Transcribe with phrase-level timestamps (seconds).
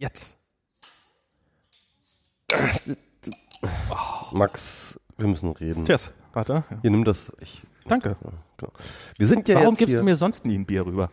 [0.00, 0.34] Jetzt.
[4.32, 5.84] Max, wir müssen reden.
[5.84, 6.10] Cheers.
[6.32, 6.64] Warte.
[6.70, 6.78] Ja.
[6.80, 7.30] Hier, nimm das.
[7.40, 8.16] Ich, Danke.
[8.56, 8.72] genau.
[9.18, 11.10] Wir sind ja Warum jetzt gibst hier, du mir sonst nie ein Bier rüber?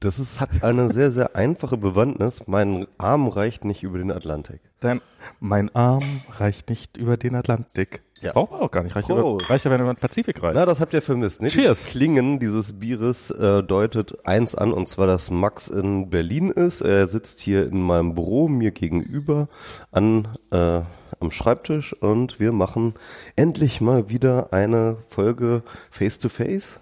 [0.00, 2.42] Das ist, hat eine sehr, sehr einfache Bewandtnis.
[2.46, 4.60] Mein Arm reicht nicht über den Atlantik.
[4.78, 5.00] Dein,
[5.40, 6.04] mein Arm
[6.38, 8.00] reicht nicht über den Atlantik.
[8.20, 8.32] Ja.
[8.32, 8.94] Braucht man auch gar nicht.
[8.94, 10.54] Reicht, über, reicht ja, wenn man den Pazifik reicht.
[10.54, 11.48] Na, das habt ihr vermisst, ne?
[11.48, 11.82] Cheers.
[11.82, 16.80] Das Klingen dieses Bieres äh, deutet eins an, und zwar, dass Max in Berlin ist.
[16.80, 19.48] Er sitzt hier in meinem Büro mir gegenüber
[19.90, 20.80] an äh,
[21.18, 22.94] am Schreibtisch und wir machen
[23.34, 26.78] endlich mal wieder eine Folge Face to Face.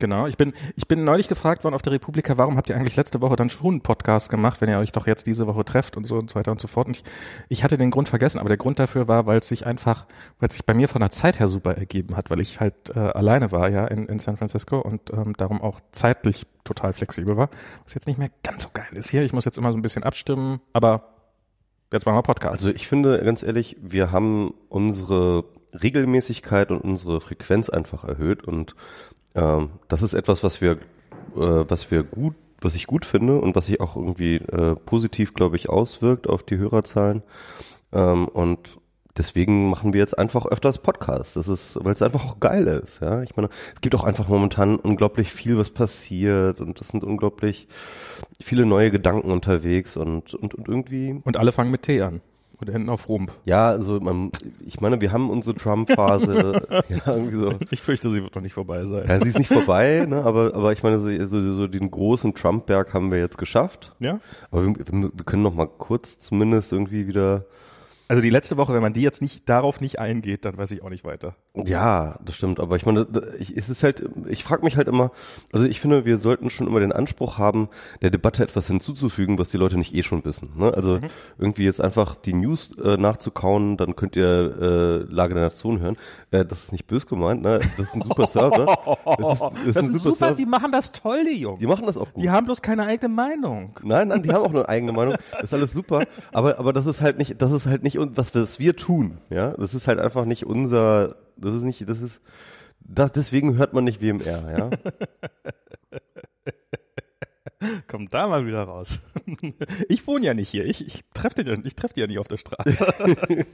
[0.00, 0.26] Genau.
[0.26, 3.20] Ich bin, ich bin neulich gefragt worden auf der Republika, warum habt ihr eigentlich letzte
[3.20, 6.06] Woche dann schon einen Podcast gemacht, wenn ihr euch doch jetzt diese Woche trefft und
[6.06, 6.88] so und so weiter und so fort.
[6.88, 7.04] Und ich,
[7.50, 10.06] ich hatte den Grund vergessen, aber der Grund dafür war, weil es sich einfach,
[10.38, 12.74] weil es sich bei mir von der Zeit her super ergeben hat, weil ich halt
[12.96, 17.36] äh, alleine war, ja, in, in San Francisco und ähm, darum auch zeitlich total flexibel
[17.36, 17.50] war.
[17.84, 19.22] Was jetzt nicht mehr ganz so geil ist hier.
[19.22, 21.14] Ich muss jetzt immer so ein bisschen abstimmen, aber
[21.92, 22.54] jetzt machen wir Podcast.
[22.54, 28.74] Also ich finde, ganz ehrlich, wir haben unsere Regelmäßigkeit und unsere Frequenz einfach erhöht und
[29.34, 30.76] ähm, das ist etwas, was wir, äh,
[31.34, 35.56] was wir gut, was ich gut finde und was sich auch irgendwie äh, positiv, glaube
[35.56, 37.22] ich, auswirkt auf die Hörerzahlen.
[37.92, 38.78] Ähm, und
[39.16, 41.34] deswegen machen wir jetzt einfach öfters Podcasts.
[41.34, 43.22] Das ist, weil es einfach auch geil ist, ja.
[43.22, 47.68] Ich meine, es gibt auch einfach momentan unglaublich viel, was passiert und es sind unglaublich
[48.40, 52.20] viele neue Gedanken unterwegs und, und, und irgendwie und alle fangen mit T an.
[52.60, 53.32] Und enden auf Rump.
[53.44, 54.30] ja, also man,
[54.66, 57.54] ich meine, wir haben unsere Trump-Phase, ja, irgendwie so.
[57.70, 59.08] Ich fürchte, sie wird noch nicht vorbei sein.
[59.08, 62.34] Ja, sie ist nicht vorbei, ne, aber, aber ich meine, so, so, so den großen
[62.34, 63.94] Trump-Berg haben wir jetzt geschafft.
[63.98, 64.20] Ja?
[64.50, 67.46] Aber wir, wir können noch mal kurz zumindest irgendwie wieder,
[68.10, 70.82] Also die letzte Woche, wenn man die jetzt nicht darauf nicht eingeht, dann weiß ich
[70.82, 71.36] auch nicht weiter.
[71.54, 73.06] ja, das stimmt, aber ich meine,
[73.38, 75.12] ich, es ist halt, ich frage mich halt immer,
[75.52, 77.68] also ich finde, wir sollten schon immer den Anspruch haben,
[78.02, 80.50] der Debatte etwas hinzuzufügen, was die Leute nicht eh schon wissen.
[80.56, 80.74] Ne?
[80.74, 80.98] Also
[81.38, 85.96] irgendwie jetzt einfach die News äh, nachzukauen, dann könnt ihr äh, Lage der Nation hören.
[86.32, 87.60] Äh, das ist nicht bös gemeint, ne?
[87.76, 88.76] Das ist ein super Server.
[89.20, 90.34] Das ist, das ist ein super, Server.
[90.34, 91.60] die machen das toll, die Jungs.
[91.60, 92.24] Die machen das auch gut.
[92.24, 93.78] Die haben bloß keine eigene Meinung.
[93.82, 95.14] Nein, nein, die haben auch eine eigene Meinung.
[95.32, 96.04] Das ist alles super.
[96.32, 98.74] Aber, aber das ist halt nicht, das ist halt nicht, un- was wir, was wir
[98.76, 99.18] tun.
[99.30, 102.20] Ja, das ist halt einfach nicht unser, das ist nicht, das ist,
[102.80, 104.70] das, deswegen hört man nicht WMR, ja.
[107.88, 108.98] Kommt da mal wieder raus.
[109.88, 110.64] Ich wohne ja nicht hier.
[110.64, 112.86] Ich, ich treffe die, ich treff die ja nicht auf der Straße.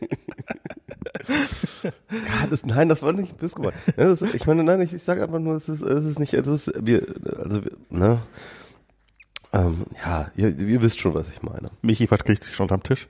[1.82, 3.74] ja das, nein, das war nicht böse gemeint.
[3.96, 6.32] Ja, das, ich meine, nein, ich, ich sage einfach nur, es ist, es ist nicht,
[6.34, 8.20] das ist, wir, also, wir, ne,
[9.52, 11.70] ähm, ja, ihr, ihr wisst schon, was ich meine.
[11.82, 13.08] Michi verkriegt sich schon am Tisch.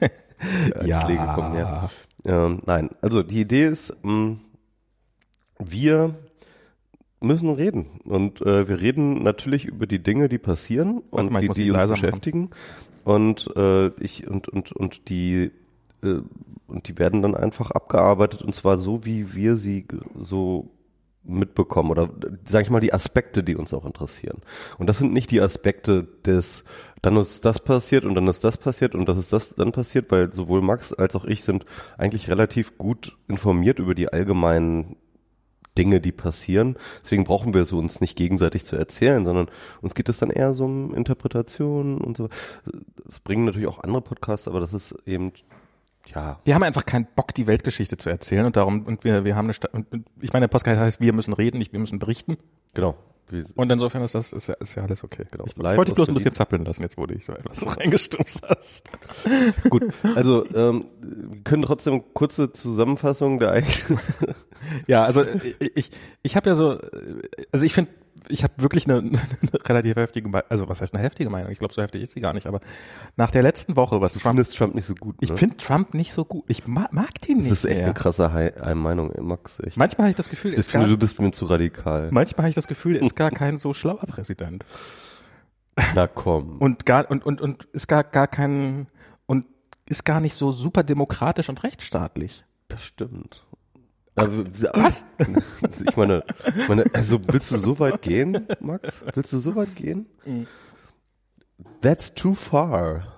[0.00, 0.08] Ja.
[1.00, 1.90] Pflege kommen näher.
[2.24, 4.36] Ähm, nein, also die Idee ist, mh,
[5.58, 6.14] wir
[7.20, 11.48] müssen reden und äh, wir reden natürlich über die Dinge, die passieren und mal, die,
[11.48, 12.00] die uns leiser machen.
[12.02, 12.50] beschäftigen
[13.04, 15.50] und äh, ich und und und die
[16.02, 16.20] äh,
[16.66, 19.86] und die werden dann einfach abgearbeitet und zwar so, wie wir sie
[20.18, 20.68] so
[21.28, 22.10] mitbekommen oder
[22.44, 24.40] sage ich mal die Aspekte, die uns auch interessieren.
[24.78, 26.64] Und das sind nicht die Aspekte des
[27.02, 30.10] dann ist das passiert und dann ist das passiert und das ist das dann passiert,
[30.10, 31.64] weil sowohl Max als auch ich sind
[31.98, 34.96] eigentlich relativ gut informiert über die allgemeinen
[35.76, 36.76] Dinge, die passieren.
[37.04, 39.48] Deswegen brauchen wir es uns nicht gegenseitig zu erzählen, sondern
[39.82, 42.28] uns geht es dann eher so um Interpretationen und so.
[43.04, 45.32] Das bringen natürlich auch andere Podcasts, aber das ist eben
[46.14, 49.36] ja, Wir haben einfach keinen Bock, die Weltgeschichte zu erzählen und darum, und wir, wir
[49.36, 51.80] haben eine, Sta und, und ich meine, der Podcast heißt, wir müssen reden, nicht wir
[51.80, 52.36] müssen berichten.
[52.74, 52.96] genau.
[53.56, 55.24] Und insofern ist das, ist ja, ist ja alles okay.
[55.32, 55.46] Genau.
[55.46, 57.66] Ich, ich wollte dich bloß ein bisschen zappeln lassen, jetzt wurde ich so etwas so
[57.66, 58.88] reingestumpft hast.
[59.68, 59.82] Gut,
[60.14, 63.96] also ähm, wir können trotzdem kurze Zusammenfassung der Ereignisse.
[64.86, 65.90] Ja, also ich, ich,
[66.22, 66.78] ich habe ja so,
[67.52, 67.90] also ich finde,
[68.28, 69.20] ich habe wirklich eine, eine
[69.64, 71.50] relativ heftige, Meinung, also was heißt eine heftige Meinung?
[71.52, 72.60] Ich glaube, so heftig ist sie gar nicht, aber
[73.16, 75.16] nach der letzten Woche, was Du Trump, findest Trump nicht so gut.
[75.20, 75.36] ich ne?
[75.36, 76.44] finde Trump nicht so gut.
[76.48, 77.84] Ich mag, mag den nicht das ist echt mehr.
[77.86, 79.60] eine krasse Hi- Meinung, Max.
[79.60, 79.76] Echt.
[79.76, 82.08] Manchmal habe ich das Gefühl, ich ist gar, finde, du bist mir zu radikal.
[82.10, 84.64] manchmal habe ich das Gefühl, er ist gar kein so schlauer Präsident.
[85.94, 86.58] Na komm.
[86.58, 88.86] Und gar, und, und, und ist gar, gar kein,
[89.26, 89.46] und
[89.88, 92.44] ist gar nicht so super demokratisch und rechtsstaatlich.
[92.68, 93.45] Das stimmt.
[94.16, 95.04] Was?
[95.86, 96.24] Ich meine,
[96.68, 99.04] meine, also willst du so weit gehen, Max?
[99.14, 100.06] Willst du so weit gehen?
[100.24, 100.46] Mhm.
[101.80, 103.12] That's too far.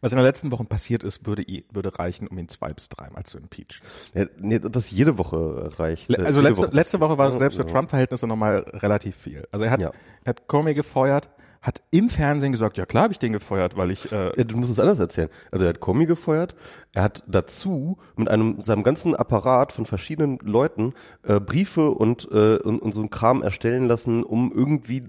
[0.00, 3.22] Was in der letzten Woche passiert ist, würde, würde reichen, um ihn zwei bis dreimal
[3.22, 3.82] zu impeachen.
[4.14, 6.08] Ja, nee, das jede Woche reicht.
[6.08, 6.74] Le- Also letzte, Woche.
[6.74, 7.66] letzte Woche war selbst für.
[7.66, 9.46] Trump-Verhältnisse nochmal relativ viel.
[9.52, 9.92] Also er hat, Ja.
[10.24, 11.30] er hat Comey gefeuert,
[11.60, 14.56] hat im Fernsehen gesagt, ja klar habe ich den gefeuert, weil ich äh, Ja, du
[14.56, 15.28] musst es anders erzählen.
[15.52, 16.56] Also er hat Comey gefeuert.
[16.94, 20.92] Er hat dazu mit einem seinem ganzen Apparat von verschiedenen Leuten
[21.22, 25.02] äh, Briefe und, äh, und und so ein Kram erstellen lassen, um irgendwie äh,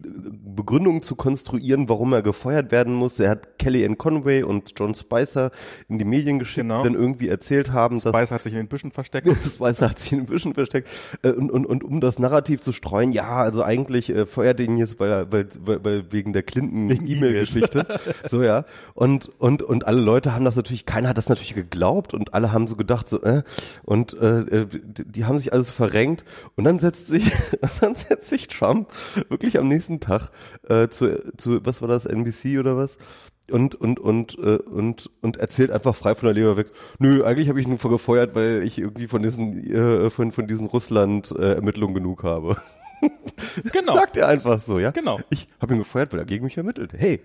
[0.56, 3.20] Begründungen zu konstruieren, warum er gefeuert werden muss.
[3.20, 5.52] Er hat Kellyanne Conway und John Spicer
[5.90, 6.84] in die Medien geschickt, Genau.
[6.84, 9.28] die dann irgendwie erzählt haben, dass Spicer hat sich in den Büschen versteckt.
[9.60, 10.88] Weiße hat sich in ein bisschen versteckt.
[11.22, 14.78] Äh, und, und, und um das Narrativ zu streuen, ja, also eigentlich äh, feuert ihn
[14.78, 17.86] jetzt weil, weil, weil, wegen der Clinton-E-Mail-Geschichte.
[18.30, 18.66] so, ja.
[18.94, 22.52] Und, und, und alle Leute haben das natürlich, keiner hat das natürlich geglaubt und alle
[22.52, 23.44] haben so gedacht, so, äh,
[23.84, 26.24] und äh, die, die haben sich alles verrenkt.
[26.56, 27.32] Und dann setzt sich,
[27.82, 28.90] dann setzt sich Trump
[29.30, 30.30] wirklich am nächsten Tag
[30.70, 32.98] äh, zu, zu, was war das, NBC oder was?
[33.52, 36.68] und und und äh, und und erzählt einfach frei von der Leber weg.
[37.00, 40.48] Nö, eigentlich habe ich ihn nur gefeuert, weil ich irgendwie von diesen äh, von von
[40.48, 42.56] diesen Russland äh, Ermittlungen genug habe.
[43.74, 43.96] Genau.
[43.96, 44.92] Sagt er einfach so, ja?
[44.92, 45.20] Genau.
[45.30, 46.94] Ich habe ihn gefeuert, weil er gegen mich ermittelt.
[46.96, 47.20] Hey,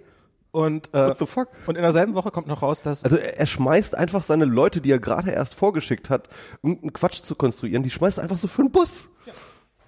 [0.59, 1.49] Und, äh, what the fuck?
[1.69, 4.81] und in derselben Woche kommt noch raus, dass Also er, er schmeißt einfach seine Leute,
[4.81, 6.29] die er gerade erst vorgeschickt hat,
[6.65, 9.09] irgendeinen Quatsch zu konstruieren, die schmeißt er einfach so für den Bus.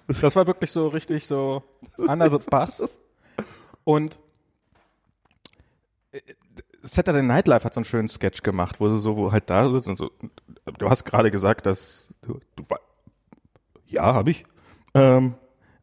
[0.07, 1.61] Das war wirklich so richtig so
[1.97, 2.83] under the bus.
[3.83, 4.17] Und
[6.13, 6.21] äh,
[6.81, 9.69] Saturday Night Live hat so einen schönen Sketch gemacht, wo sie so wo halt da
[9.69, 10.09] sitzt und so.
[10.77, 12.63] Du hast gerade gesagt, dass du, du
[13.87, 14.45] ja, habe ich.
[14.93, 15.35] Ähm,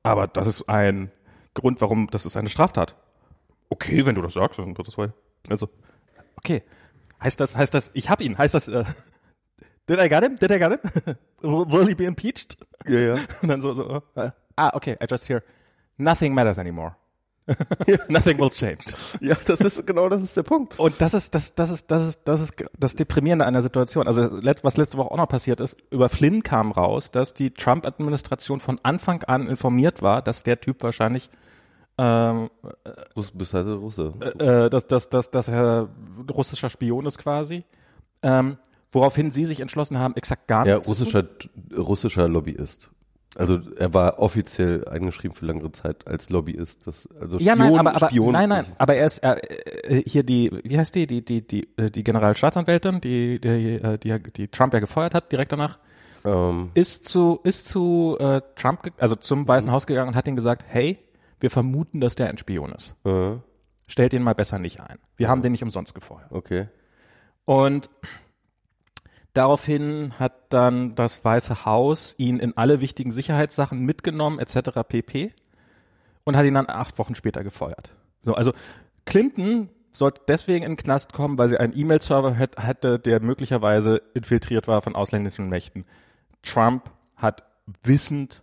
[0.03, 1.13] aber das ist ein
[1.53, 2.97] Grund, warum das ist eine Straftat.
[3.71, 5.13] Okay, wenn du das sagst, dann wird das wohl.
[5.49, 5.69] Also,
[6.37, 6.63] okay.
[7.23, 8.85] Heißt das, heißt das, ich hab ihn, heißt das, äh,
[9.89, 10.39] did I got him?
[10.39, 11.17] Did I got him?
[11.71, 12.57] Will he be impeached?
[12.87, 13.15] Ja, ja.
[13.43, 15.43] Und dann so, so äh, ah, okay, I just hear,
[15.97, 16.97] nothing matters anymore.
[18.09, 18.85] nothing will change.
[19.21, 20.79] Ja, das ist genau das ist der Punkt.
[20.79, 24.07] Und das ist, das, das ist, das ist, das ist das Deprimierende an der Situation.
[24.07, 24.31] Also,
[24.63, 28.79] was letzte Woche auch noch passiert ist, über Flynn kam raus, dass die Trump-Administration von
[28.83, 31.31] Anfang an informiert war, dass der Typ wahrscheinlich,
[31.99, 32.49] ähm,
[33.17, 34.13] Russ, bist halt Russe.
[34.39, 35.89] äh, dass, dass, dass, dass er
[36.35, 37.65] russischer Spion ist quasi.
[38.23, 38.57] Ähm,
[38.93, 41.05] woraufhin sie sich entschlossen haben, exakt gar Ja, nichts zu tun.
[41.05, 42.91] russischer, russischer Lobbyist.
[43.37, 46.87] Also er war offiziell eingeschrieben für längere Zeit als Lobbyist.
[46.87, 50.03] Das, also Ja, Spion, nein, aber, aber Spion, nein, nein, aber er ist äh, äh,
[50.09, 54.19] hier die, wie heißt die, die, die, die, äh, die Generalstaatsanwältin, die, die, äh, die,
[54.33, 55.79] die Trump ja gefeuert hat, direkt danach,
[56.25, 59.49] Ähm, ist zu, ist zu äh, Trump, also zum Mhm.
[59.49, 60.99] Weißen Haus gegangen und hat ihm gesagt, hey,
[61.41, 62.95] wir vermuten, dass der ein Spion ist.
[63.05, 63.37] äh,
[63.87, 64.99] Stellt den mal besser nicht ein.
[65.17, 66.31] Wir haben den nicht umsonst gefeuert.
[66.31, 66.69] okay.
[67.45, 67.89] Und
[69.33, 74.81] daraufhin hat dann das Weiße Haus ihn in alle wichtigen Sicherheitssachen mitgenommen, etc.
[74.87, 75.33] pp.
[76.25, 77.95] Und hat ihn dann acht Wochen später gefeuert.
[78.23, 78.53] So, also
[79.07, 84.69] Clinton sollte deswegen in den Knast kommen, weil sie einen E-Mail-Server hatte, der möglicherweise infiltriert
[84.69, 85.87] war von ausländischen Mächten.
[86.43, 87.45] Trump hat
[87.83, 88.43] wissend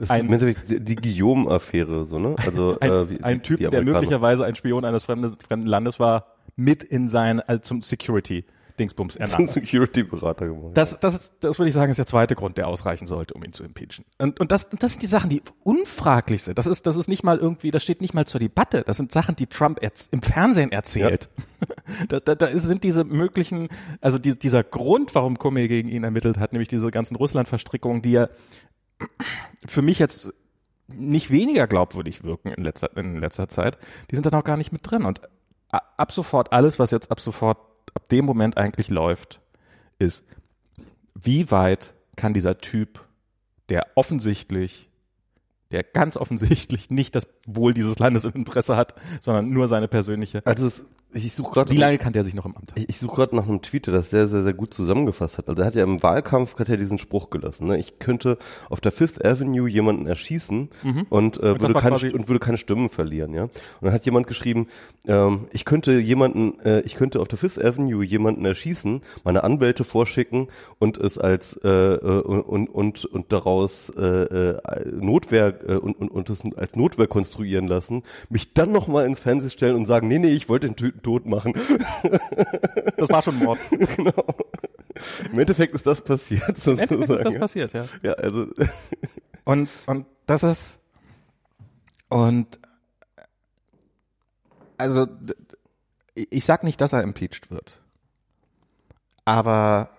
[0.00, 2.34] Das Ein- ist im die, Guillaume-Affäre, so, ne?
[2.38, 6.26] Also, ein, äh, wie, ein Typ, der möglicherweise ein Spion eines fremden, fremden Landes war,
[6.56, 9.50] mit in sein, also zum Security-Dingsbums zum ernannt.
[9.50, 10.70] Security-Berater gemacht.
[10.74, 13.52] Das, das, das würde ich sagen, ist der zweite Grund, der ausreichen sollte, um ihn
[13.52, 14.04] zu impeachen.
[14.18, 16.58] Und, und das, das sind die Sachen, die unfraglich sind.
[16.58, 18.82] Das ist, das ist nicht mal irgendwie, das steht nicht mal zur Debatte.
[18.86, 19.80] Das sind Sachen, die Trump
[20.10, 21.28] im Fernsehen erzählt.
[22.08, 23.68] da, da, da ist- sind diese möglichen,
[24.00, 28.14] also die, dieser Grund, warum Comey gegen ihn ermittelt hat, nämlich diese ganzen Russland-Verstrickungen, die
[28.16, 28.30] er
[29.66, 30.32] für mich jetzt
[30.88, 33.78] nicht weniger glaubwürdig wirken in letzter, in letzter Zeit,
[34.10, 35.04] die sind dann auch gar nicht mit drin.
[35.04, 35.20] Und
[35.70, 37.58] ab sofort, alles, was jetzt ab sofort,
[37.94, 39.40] ab dem Moment eigentlich läuft,
[39.98, 40.24] ist,
[41.14, 43.04] wie weit kann dieser Typ,
[43.68, 44.88] der offensichtlich,
[45.70, 50.44] der ganz offensichtlich nicht das Wohl dieses Landes im Interesse hat, sondern nur seine persönliche,
[50.44, 52.80] Also es, ich suche gerade wie lange kann der sich noch im Amt halten?
[52.80, 55.48] Ich, ich suche gerade nach einem Tweet, der das sehr, sehr, sehr gut zusammengefasst hat.
[55.48, 57.66] Also er hat ja im Wahlkampf hat er diesen Spruch gelassen.
[57.66, 57.78] Ne?
[57.78, 58.38] Ich könnte
[58.68, 60.68] auf der Fifth Avenue jemanden erschießen
[61.08, 61.60] und, äh, Mhm.
[61.60, 63.34] würde keine, und würde keine Stimmen verlieren.
[63.34, 63.44] Ja.
[63.44, 64.68] Und dann hat jemand geschrieben,
[65.06, 69.84] ähm, ich könnte jemanden, äh, ich könnte auf der Fifth Avenue jemanden erschießen, meine Anwälte
[69.84, 70.48] vorschicken
[70.78, 76.10] und es als äh, äh, und und und daraus äh, äh, Notwehr äh, und, und
[76.10, 80.08] und das als Notwehr konstruieren lassen, mich dann noch mal ins Fernsehen stellen und sagen,
[80.08, 81.52] nee, nee, ich wollte den Typen tot machen.
[82.96, 83.58] Das war schon Mord.
[83.70, 84.24] genau.
[85.32, 87.24] Im Endeffekt ist das passiert, Im Endeffekt ist sozusagen.
[87.24, 87.84] das passiert, ja.
[88.02, 88.46] ja, also
[89.44, 90.78] Und, und das ist,
[92.08, 92.60] und,
[94.78, 95.06] also,
[96.14, 97.80] ich sag nicht, dass er impeached wird.
[99.24, 99.90] Aber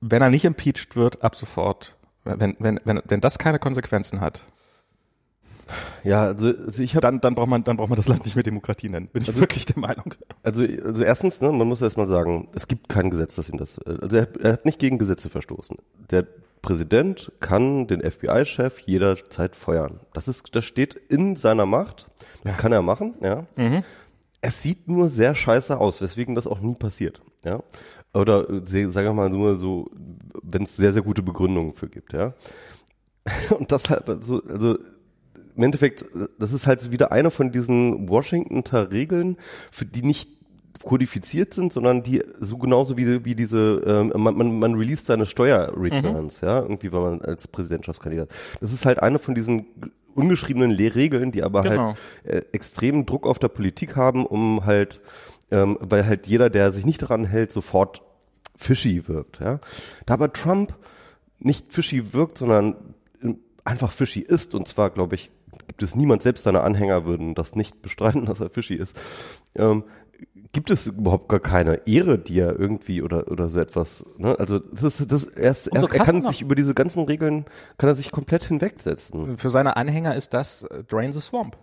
[0.00, 4.42] wenn er nicht impeached wird, ab sofort, wenn, wenn, wenn, wenn das keine Konsequenzen hat,
[6.04, 8.34] ja, also, also ich habe dann, dann braucht man, dann braucht man das Land nicht
[8.34, 9.08] mehr Demokratie nennen.
[9.08, 10.14] Bin ich wirklich der Meinung.
[10.42, 13.58] also also erstens, ne, man muss erst mal sagen, es gibt kein Gesetz, das ihm
[13.58, 15.76] das also er, er hat nicht gegen Gesetze verstoßen.
[16.10, 16.26] Der
[16.62, 20.00] Präsident kann den FBI-Chef jederzeit feuern.
[20.12, 22.08] Das ist, das steht in seiner Macht.
[22.44, 22.58] Das ja.
[22.58, 23.46] kann er machen, ja.
[23.56, 23.82] Mhm.
[24.40, 27.62] Es sieht nur sehr scheiße aus, weswegen das auch nie passiert, ja.
[28.14, 29.90] Oder sagen wir mal nur so,
[30.42, 32.34] wenn es sehr, sehr gute Begründungen für gibt, ja.
[33.58, 34.78] Und das halt so, also
[35.56, 36.06] im Endeffekt,
[36.38, 39.36] das ist halt wieder eine von diesen Washingtoner Regeln,
[39.70, 40.30] für die nicht
[40.82, 45.26] kodifiziert sind, sondern die so genauso wie, wie diese, ähm, man, man, man release seine
[45.26, 46.48] Steuerreturns, mhm.
[46.48, 48.28] ja, irgendwie, wenn man als Präsidentschaftskandidat.
[48.60, 49.66] Das ist halt eine von diesen
[50.14, 51.86] ungeschriebenen Regeln, die aber halt genau.
[51.86, 55.00] halt äh, extremen Druck auf der Politik haben, um halt,
[55.50, 58.02] ähm, weil halt jeder, der sich nicht daran hält, sofort
[58.56, 59.60] fishy wirkt, ja.
[60.06, 60.76] Da aber Trump
[61.38, 62.76] nicht fishy wirkt, sondern
[63.64, 65.30] einfach fishy ist, und zwar, glaube ich,
[65.66, 68.98] gibt es niemand, selbst seine Anhänger würden das nicht bestreiten, dass er fishy ist,
[69.54, 69.84] ähm,
[70.52, 74.04] gibt es überhaupt gar keine Ehre, die er irgendwie oder oder so etwas.
[74.18, 74.38] Ne?
[74.38, 77.46] Also das ist das er, ist, er, er kann sich über diese ganzen Regeln
[77.78, 79.38] kann er sich komplett hinwegsetzen.
[79.38, 81.56] Für seine Anhänger ist das äh, Drain the Swamp.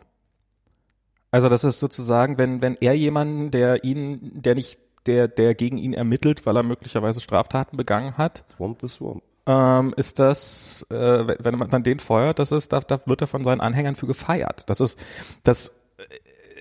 [1.31, 5.77] Also das ist sozusagen, wenn wenn er jemanden, der ihn, der nicht der der gegen
[5.77, 8.43] ihn ermittelt, weil er möglicherweise Straftaten begangen hat.
[8.57, 9.23] Swamp the Swamp.
[9.51, 13.43] Ähm, ist das, äh, wenn man, den feuert, das ist, da, da wird er von
[13.43, 14.69] seinen Anhängern für gefeiert.
[14.69, 14.99] Das ist,
[15.43, 15.73] das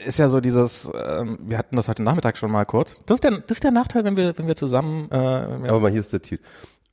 [0.07, 3.03] ist ja so dieses, ähm, wir hatten das heute Nachmittag schon mal kurz.
[3.05, 5.11] Das ist der, das ist der Nachteil, wenn wir, wenn wir zusammen.
[5.11, 6.43] Äh, Aber mal hier ist der Titel.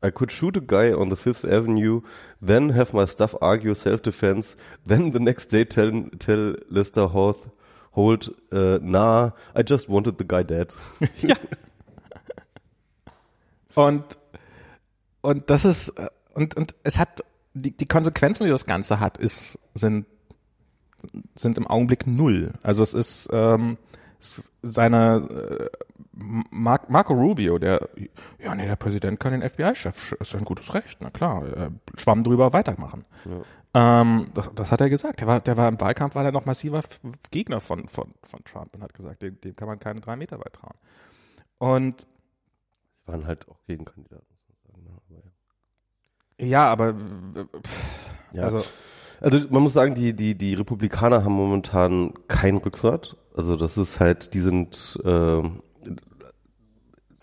[0.06, 2.02] I could shoot a guy on the Fifth Avenue,
[2.46, 7.50] then have my staff argue self-defense, then the next day tell, tell Lester Holt,
[7.96, 10.74] Holt, uh, nah, I just wanted the guy dead.
[11.22, 11.36] ja.
[13.76, 14.18] Und,
[15.26, 19.18] und das ist, äh, und, und es hat, die, die Konsequenzen, die das Ganze hat,
[19.18, 20.06] ist, sind
[21.36, 22.52] sind im Augenblick null.
[22.64, 23.78] Also es ist ähm,
[24.20, 25.70] seine äh,
[26.14, 27.90] Marco Rubio, der
[28.40, 32.24] ja nee, der Präsident kann den FBI-Chef, ist ein gutes Recht, na klar, äh, Schwamm
[32.24, 33.06] drüber weitermachen.
[33.26, 34.02] Ja.
[34.02, 35.20] Ähm, das, das, hat er gesagt.
[35.20, 36.80] Der war, der war im Wahlkampf, war er noch massiver
[37.32, 40.40] Gegner von, von, von Trump und hat gesagt, dem, dem kann man keine drei Meter
[40.40, 40.78] weit trauen.
[41.58, 42.08] Und
[43.06, 44.35] Sie waren halt auch Gegenkandidaten.
[46.40, 46.96] Ja, aber
[48.34, 48.44] ja.
[48.44, 48.60] also
[49.22, 53.18] also man muss sagen, die, die, die Republikaner haben momentan kein Rückgrat.
[53.36, 55.42] Also das ist halt, die sind, äh,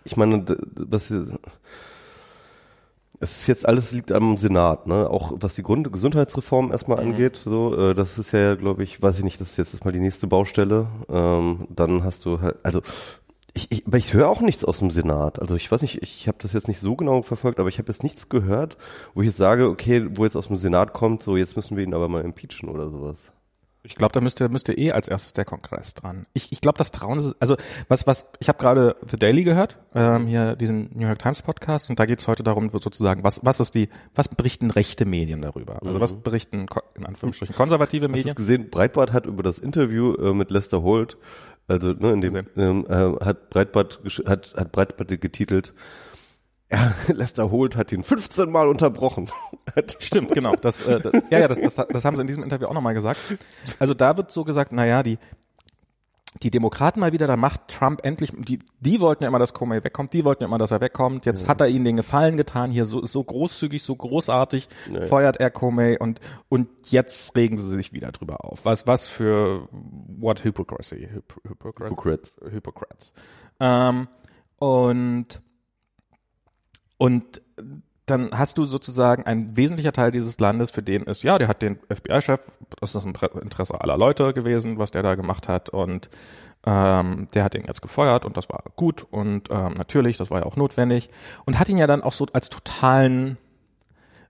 [0.04, 1.10] ich meine, was
[3.20, 5.08] es ist jetzt alles liegt am Senat, ne?
[5.08, 7.12] Auch was die Grund Gesundheitsreform erstmal mhm.
[7.12, 9.92] angeht, so, äh, das ist ja, glaube ich, weiß ich nicht, das ist jetzt erstmal
[9.92, 10.88] die nächste Baustelle.
[11.08, 12.82] Ähm, dann hast du halt, also
[13.54, 15.40] ich, ich, aber ich höre auch nichts aus dem Senat.
[15.40, 17.92] Also ich weiß nicht, ich habe das jetzt nicht so genau verfolgt, aber ich habe
[17.92, 18.76] jetzt nichts gehört,
[19.14, 21.84] wo ich jetzt sage, okay, wo jetzt aus dem Senat kommt, so jetzt müssen wir
[21.84, 23.32] ihn aber mal impeachen oder sowas.
[23.84, 26.26] Ich glaube, da müsste müsste eh als erstes der Kongress dran.
[26.34, 27.34] Ich, ich glaube, das trauen sie.
[27.40, 27.56] Also
[27.88, 31.90] was was ich habe gerade The Daily gehört, ähm, hier diesen New York Times Podcast
[31.90, 35.42] und da geht es heute darum, sozusagen, was was ist die, was berichten rechte Medien
[35.42, 35.82] darüber?
[35.82, 36.00] Also mhm.
[36.00, 38.26] was berichten in Anführungsstrichen konservative Medien?
[38.26, 41.18] Hast du gesehen, Breitbart hat über das Interview äh, mit Lester Holt
[41.68, 45.74] also ne, in dem ähm, äh, hat Breitbart hat, hat Breitbart getitelt.
[46.70, 49.28] Ja, Lester Holt hat ihn 15 Mal unterbrochen.
[49.98, 50.54] Stimmt, genau.
[50.56, 52.94] Das, äh, das, ja, ja, das, das, das haben sie in diesem Interview auch nochmal
[52.94, 53.18] gesagt.
[53.78, 55.18] Also da wird so gesagt, na ja, die
[56.40, 59.84] die Demokraten mal wieder, da macht Trump endlich, die, die wollten ja immer, dass Comey
[59.84, 61.26] wegkommt, die wollten ja immer, dass er wegkommt.
[61.26, 61.48] Jetzt ja.
[61.48, 65.06] hat er ihnen den Gefallen getan, hier so, so großzügig, so großartig, ja.
[65.06, 68.64] feuert er Comey und, und jetzt regen sie sich wieder drüber auf.
[68.64, 72.36] Was, was für, what hypocrisy, Hyp Hypocrites.
[72.50, 73.12] Hypocrites.
[73.60, 74.08] Ähm,
[74.58, 75.42] und,
[76.96, 77.42] und
[78.06, 81.62] dann hast du sozusagen ein wesentlicher Teil dieses Landes, für den ist, ja, der hat
[81.62, 82.40] den FBI-Chef,
[82.80, 86.10] das ist ein Interesse aller Leute gewesen, was der da gemacht hat und
[86.64, 90.40] ähm, der hat ihn jetzt gefeuert und das war gut und ähm, natürlich, das war
[90.40, 91.10] ja auch notwendig
[91.44, 93.38] und hat ihn ja dann auch so als totalen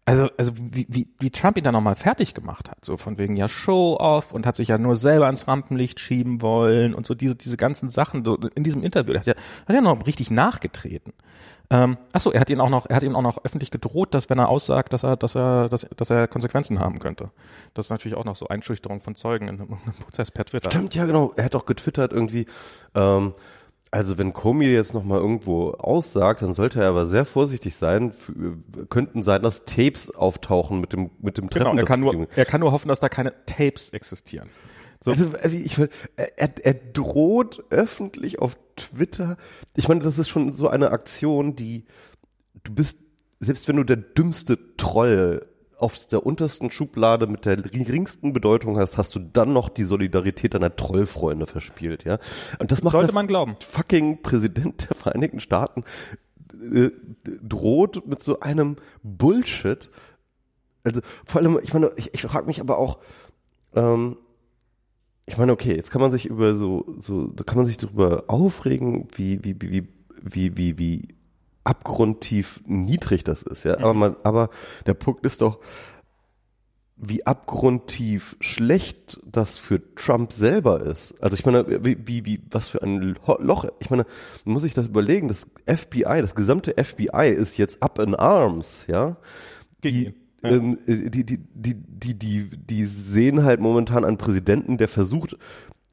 [0.05, 3.37] also, also wie, wie, wie Trump ihn dann nochmal fertig gemacht hat, so von wegen
[3.37, 7.37] ja Show-off und hat sich ja nur selber ans Rampenlicht schieben wollen und so diese,
[7.37, 11.13] diese ganzen Sachen, so in diesem Interview, hat er hat ja noch richtig nachgetreten.
[11.71, 14.29] Ähm, achso, er hat ihn auch noch, er hat ihm auch noch öffentlich gedroht, dass
[14.29, 17.31] wenn er aussagt, dass er, dass er, dass, dass er Konsequenzen haben könnte.
[17.73, 19.69] Das ist natürlich auch noch so Einschüchterung von Zeugen in einem,
[20.01, 20.71] Prozess per Twitter.
[20.71, 21.33] Stimmt, ja genau.
[21.37, 22.47] Er hat auch getwittert irgendwie,
[22.95, 23.35] ähm,
[23.93, 28.13] also wenn Comey jetzt noch mal irgendwo aussagt, dann sollte er aber sehr vorsichtig sein.
[28.89, 31.73] könnten sein, dass Tapes auftauchen mit dem mit dem Treffen.
[31.73, 34.49] Genau, er kann nur er kann nur hoffen, dass da keine Tapes existieren.
[35.05, 35.11] So.
[35.11, 35.79] Also, also ich,
[36.17, 39.37] er, er droht öffentlich auf Twitter.
[39.77, 41.85] Ich meine, das ist schon so eine Aktion, die
[42.65, 42.99] du bist,
[43.41, 45.45] selbst wenn du der dümmste Troll
[45.83, 50.55] auf der untersten Schublade mit der geringsten Bedeutung hast, hast du dann noch die Solidarität
[50.55, 52.19] deiner Trollfreunde verspielt, ja?
[52.59, 53.57] Und das macht Sollte man glauben.
[53.61, 55.85] Fucking Präsident der Vereinigten Staaten
[56.53, 56.91] äh,
[57.43, 59.91] droht mit so einem Bullshit.
[60.85, 62.99] Also vor allem, ich meine, ich, ich frage mich aber auch,
[63.75, 64.17] ähm,
[65.27, 68.25] ich meine, okay, jetzt kann man sich über so, so, da kann man sich darüber
[68.29, 69.89] aufregen, wie, wie, wie,
[70.23, 71.09] wie, wie, wie
[71.64, 73.78] abgrundtief niedrig das ist, ja.
[73.78, 74.50] Aber man, aber
[74.87, 75.59] der Punkt ist doch,
[76.97, 81.14] wie abgrundtief schlecht das für Trump selber ist.
[81.21, 83.66] Also ich meine, wie, wie, wie was für ein Loch.
[83.81, 84.07] Ich meine,
[84.45, 88.87] man muss sich das überlegen, das FBI, das gesamte FBI ist jetzt up in arms,
[88.87, 89.16] ja.
[89.83, 90.50] Die, ja.
[90.50, 95.37] Ähm, die, die, die, die, die, die sehen halt momentan einen Präsidenten, der versucht,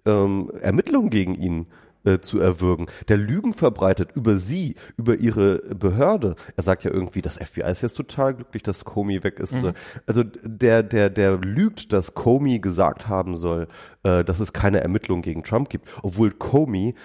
[0.06, 1.68] ähm, Ermittlungen gegen ihn
[2.04, 6.36] äh, zu erwürgen, der Lügen verbreitet über sie, über ihre Behörde.
[6.56, 9.54] Er sagt ja irgendwie, das FBI ist jetzt total glücklich, dass Comey weg ist.
[9.54, 9.74] Mhm.
[10.06, 13.68] Also der, der, der lügt, dass Comey gesagt haben soll,
[14.04, 16.96] äh, dass es keine Ermittlungen gegen Trump gibt, obwohl Comey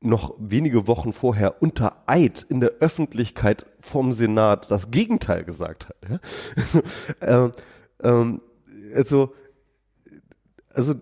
[0.00, 5.96] noch wenige Wochen vorher unter Eid in der Öffentlichkeit vom Senat das Gegenteil gesagt hat.
[6.08, 6.20] Ja?
[7.46, 7.52] ähm,
[8.02, 8.40] ähm,
[8.94, 9.34] also,
[10.72, 10.94] also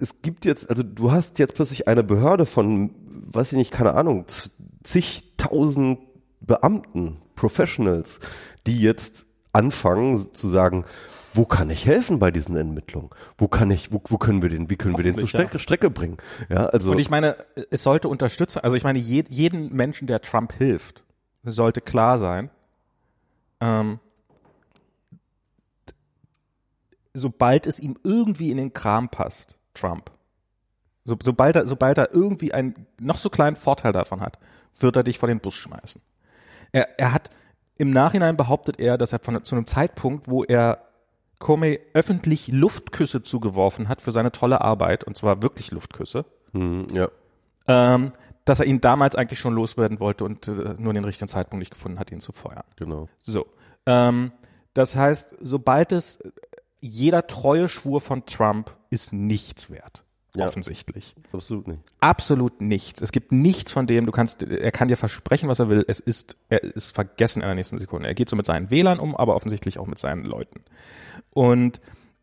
[0.00, 2.90] es gibt jetzt, also du hast jetzt plötzlich eine Behörde von,
[3.32, 4.26] weiß ich nicht, keine Ahnung,
[4.82, 5.98] zigtausend
[6.40, 8.20] Beamten, Professionals,
[8.66, 10.84] die jetzt anfangen zu sagen,
[11.34, 13.10] wo kann ich helfen bei diesen Ermittlungen?
[13.38, 15.58] Wo kann ich, wo, wo können wir den, wie können wir den zur Strecke.
[15.58, 16.18] Strecke bringen?
[16.50, 16.92] Ja, also.
[16.92, 17.36] Und ich meine,
[17.70, 21.04] es sollte unterstützen, also ich meine, je, jeden Menschen, der Trump hilft,
[21.42, 22.50] sollte klar sein,
[23.60, 23.98] ähm,
[27.14, 30.10] sobald es ihm irgendwie in den Kram passt, Trump.
[31.04, 34.38] So, sobald, er, sobald er irgendwie einen noch so kleinen Vorteil davon hat,
[34.78, 36.00] wird er dich vor den Bus schmeißen.
[36.70, 37.30] Er, er hat
[37.78, 40.78] im Nachhinein behauptet er, dass er von, zu einem Zeitpunkt, wo er
[41.38, 47.08] Comey öffentlich Luftküsse zugeworfen hat für seine tolle Arbeit, und zwar wirklich Luftküsse, mhm, ja.
[47.66, 48.12] ähm,
[48.44, 51.72] dass er ihn damals eigentlich schon loswerden wollte und äh, nur den richtigen Zeitpunkt nicht
[51.72, 52.62] gefunden hat, ihn zu feuern.
[52.76, 53.08] Genau.
[53.18, 53.46] So.
[53.86, 54.30] Ähm,
[54.74, 56.20] das heißt, sobald es
[56.80, 60.04] jeder treue Schwur von Trump ist nichts wert.
[60.34, 61.14] Ja, offensichtlich.
[61.32, 61.80] Absolut nicht.
[62.00, 63.02] Absolut nichts.
[63.02, 65.84] Es gibt nichts von dem, du kannst, er kann dir versprechen, was er will.
[65.86, 68.08] Es ist, er ist vergessen in der nächsten Sekunde.
[68.08, 70.62] Er geht so mit seinen Wählern um, aber offensichtlich auch mit seinen Leuten.
[71.34, 71.82] Und,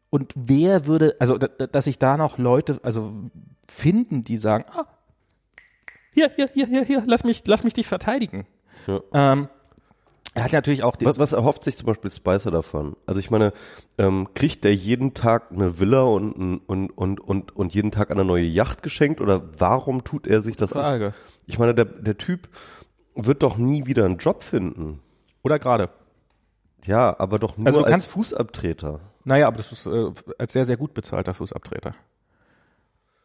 [0.09, 3.13] und wer würde, also, dass sich da noch Leute, also,
[3.67, 4.85] finden, die sagen, ah,
[6.11, 8.47] hier, hier, hier, hier, hier, lass mich, lass mich dich verteidigen.
[8.88, 9.01] Ja.
[9.13, 9.49] Ähm,
[10.35, 12.95] er hat natürlich auch was, was erhofft sich zum Beispiel Spicer davon?
[13.05, 13.51] Also ich meine,
[13.97, 18.23] ähm, kriegt der jeden Tag eine Villa und, und, und, und, und jeden Tag eine
[18.23, 21.07] neue Yacht geschenkt oder warum tut er sich das Frage.
[21.07, 21.13] an?
[21.47, 22.47] Ich meine, der, der Typ
[23.15, 24.99] wird doch nie wieder einen Job finden.
[25.41, 25.89] Oder gerade.
[26.85, 28.99] Ja, aber doch nur also als Fußabtreter.
[29.23, 31.95] Naja, aber das ist äh, als sehr, sehr gut bezahlter Fußabtreter.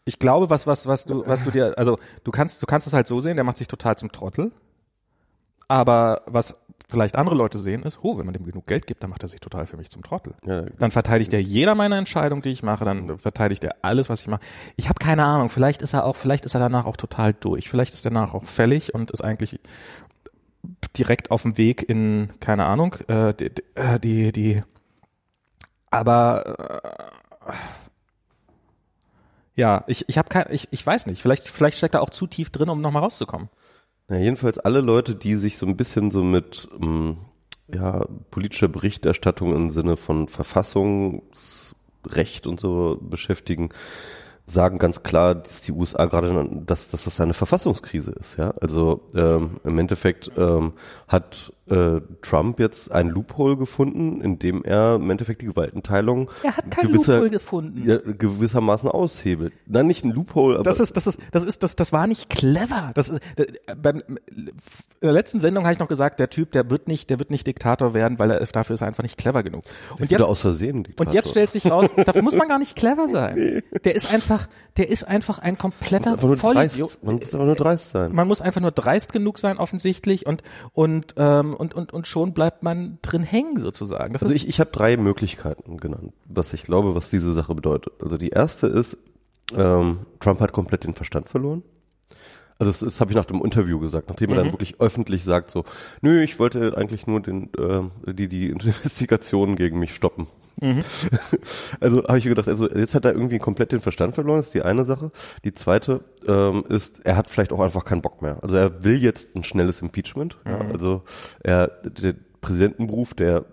[0.06, 2.92] Ich glaube, was, was, was du, was du dir, also du kannst, du kannst es
[2.92, 4.52] halt so sehen, der macht sich total zum Trottel.
[5.68, 6.56] Aber was
[6.88, 9.28] vielleicht andere Leute sehen, ist, oh, wenn man dem genug Geld gibt, dann macht er
[9.28, 10.34] sich total für mich zum Trottel.
[10.46, 14.20] Ja, dann verteidigt er jeder meiner Entscheidungen, die ich mache, dann verteidigt er alles, was
[14.20, 14.42] ich mache.
[14.76, 17.68] Ich habe keine Ahnung, vielleicht ist er auch, vielleicht ist er danach auch total durch.
[17.68, 19.60] Vielleicht ist er danach auch fällig und ist eigentlich
[20.96, 24.62] direkt auf dem Weg in, keine Ahnung, äh, die, äh, die, die
[25.90, 26.82] aber
[27.46, 27.52] äh,
[29.56, 32.26] ja, ich, ich habe kein, ich, ich weiß nicht, vielleicht, vielleicht steckt er auch zu
[32.26, 33.48] tief drin, um nochmal rauszukommen.
[34.08, 37.16] Na, jedenfalls alle Leute, die sich so ein bisschen so mit ähm,
[37.72, 43.70] ja, politischer Berichterstattung im Sinne von Verfassungsrecht und so beschäftigen,
[44.46, 48.36] sagen ganz klar, dass die USA gerade, dass, dass das eine Verfassungskrise ist.
[48.36, 50.74] Ja, also ähm, im Endeffekt ähm,
[51.08, 56.56] hat äh, Trump jetzt ein Loophole gefunden, in dem er im Endeffekt die Gewaltenteilung er
[56.56, 57.88] hat kein gewisser, Loophole gefunden.
[57.88, 59.52] Ja, gewissermaßen aushebelt.
[59.66, 62.28] Nein, nicht ein Loophole, aber das ist das ist das ist das das war nicht
[62.28, 62.90] clever.
[62.94, 63.46] Das, das
[63.80, 64.02] beim
[65.04, 67.30] in der letzten Sendung habe ich noch gesagt, der Typ, der wird nicht, der wird
[67.30, 69.64] nicht Diktator werden, weil er dafür ist er einfach nicht clever genug.
[69.98, 71.06] Und jetzt aus Versehen Diktator.
[71.06, 73.34] Und jetzt stellt sich raus, dafür muss man gar nicht clever sein.
[73.36, 73.62] Nee.
[73.84, 76.98] Der ist einfach, der ist einfach ein kompletter Vollidiot.
[77.02, 78.14] Man muss einfach nur dreist sein.
[78.14, 82.32] Man muss einfach nur dreist genug sein offensichtlich und und ähm, und, und, und schon
[82.32, 84.12] bleibt man drin hängen sozusagen.
[84.12, 87.92] Das also ich, ich habe drei Möglichkeiten genannt, was ich glaube, was diese Sache bedeutet.
[88.00, 88.98] Also die erste ist,
[89.56, 91.62] ähm, Trump hat komplett den Verstand verloren.
[92.58, 94.52] Also das, das habe ich nach dem Interview gesagt, nachdem er dann mhm.
[94.52, 95.64] wirklich öffentlich sagt so,
[96.02, 100.26] nö, ich wollte eigentlich nur den, äh, die, die Investigationen gegen mich stoppen.
[100.60, 100.82] Mhm.
[101.80, 104.54] Also habe ich gedacht, also jetzt hat er irgendwie komplett den Verstand verloren, das ist
[104.54, 105.10] die eine Sache.
[105.44, 108.42] Die zweite ähm, ist, er hat vielleicht auch einfach keinen Bock mehr.
[108.42, 110.38] Also er will jetzt ein schnelles Impeachment.
[110.44, 110.50] Mhm.
[110.50, 111.02] Ja, also
[111.42, 113.44] er, der Präsidentenberuf, der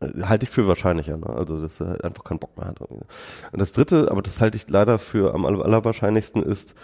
[0.00, 1.28] äh, halte ich für wahrscheinlicher, ne?
[1.28, 2.80] also dass er halt einfach keinen Bock mehr hat.
[2.80, 3.04] Und
[3.52, 6.74] das dritte, aber das halte ich leider für am allerwahrscheinlichsten ist,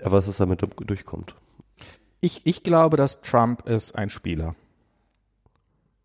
[0.00, 1.34] er weiß, dass er mit durchkommt.
[2.20, 4.54] Ich, ich glaube, dass Trump ist ein Spieler.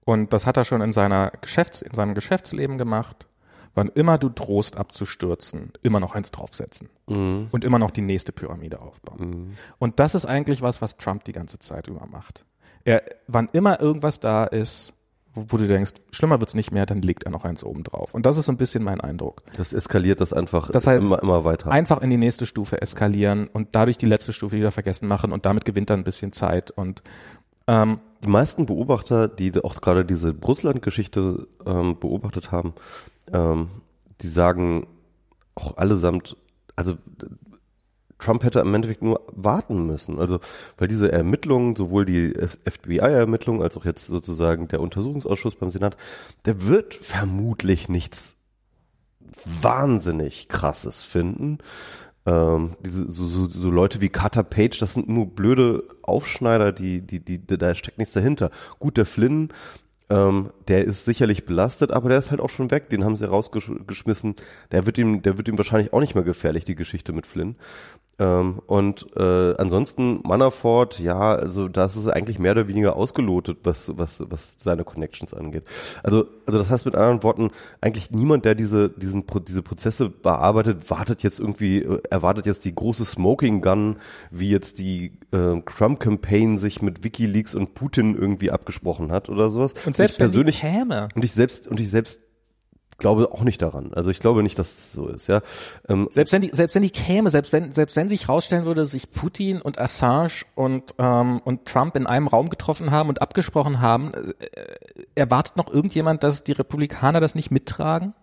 [0.06, 3.28] Und das hat er schon in seiner Geschäfts-, in seinem Geschäftsleben gemacht.
[3.74, 6.90] Wann immer du drohst abzustürzen, immer noch eins draufsetzen.
[7.08, 7.50] Mhm.
[7.52, 9.58] Und immer noch die nächste Pyramide aufbauen.
[9.80, 12.46] Und das ist eigentlich was, was Trump die ganze Zeit über macht.
[12.86, 14.94] Er, wann immer irgendwas da ist,
[15.36, 18.14] wo, wo du denkst, schlimmer wird's nicht mehr, dann legt er noch eins oben drauf.
[18.14, 19.44] Und das ist so ein bisschen mein Eindruck.
[19.58, 21.70] Das eskaliert das einfach Das heißt, immer, immer weiter.
[21.70, 25.46] Einfach in die nächste Stufe eskalieren und dadurch die letzte Stufe wieder vergessen machen und
[25.46, 27.04] damit gewinnt er ein bisschen Zeit und
[27.68, 32.74] ähm, die meisten Beobachter, die auch gerade diese Russland-Geschichte ähm, beobachtet haben,
[33.32, 33.68] ähm,
[34.22, 34.88] die sagen
[35.56, 36.38] auch allesamt,
[36.76, 36.96] also
[38.18, 40.20] Trump hätte im Endeffekt nur warten müssen.
[40.20, 40.40] Also,
[40.78, 45.98] weil diese Ermittlungen, sowohl die FBI-Ermittlungen als auch jetzt sozusagen der Untersuchungsausschuss beim Senat,
[46.46, 48.38] der wird vermutlich nichts
[49.44, 51.60] wahnsinnig krasses finden.
[52.26, 57.02] Ähm, diese, so, so, so Leute wie Carter Page, das sind nur blöde Aufschneider, die,
[57.02, 58.50] die, die, da steckt nichts dahinter.
[58.80, 59.50] Gut, der Flynn,
[60.10, 62.90] ähm, der ist sicherlich belastet, aber der ist halt auch schon weg.
[62.90, 64.36] Den haben sie rausgeschmissen.
[64.72, 67.56] Der wird ihm, der wird ihm wahrscheinlich auch nicht mehr gefährlich, die Geschichte mit Flynn.
[68.18, 73.92] Ähm, und äh, ansonsten Manafort, ja, also das ist eigentlich mehr oder weniger ausgelotet, was
[73.98, 75.64] was was seine Connections angeht.
[76.02, 77.52] Also also das heißt mit anderen Worten,
[77.82, 82.74] eigentlich niemand, der diese diesen diese Prozesse bearbeitet, wartet jetzt irgendwie äh, erwartet jetzt die
[82.74, 83.98] große Smoking Gun,
[84.32, 89.50] wie jetzt die äh, Trump Campaign sich mit WikiLeaks und Putin irgendwie abgesprochen hat oder
[89.50, 89.74] sowas.
[89.86, 92.22] und selbst ich persönlich käme, und ich selbst und ich selbst
[92.98, 93.94] glaube auch nicht daran.
[93.94, 95.42] Also ich glaube nicht, dass es so ist, ja.
[95.88, 98.82] Ähm, selbst wenn die, selbst wenn die käme, selbst wenn, selbst wenn sich rausstellen würde,
[98.82, 103.22] dass sich Putin und Assange und ähm, und Trump in einem Raum getroffen haben und
[103.22, 104.34] abgesprochen haben, äh,
[105.16, 108.14] erwartet noch irgendjemand, dass die Republikaner das nicht mittragen?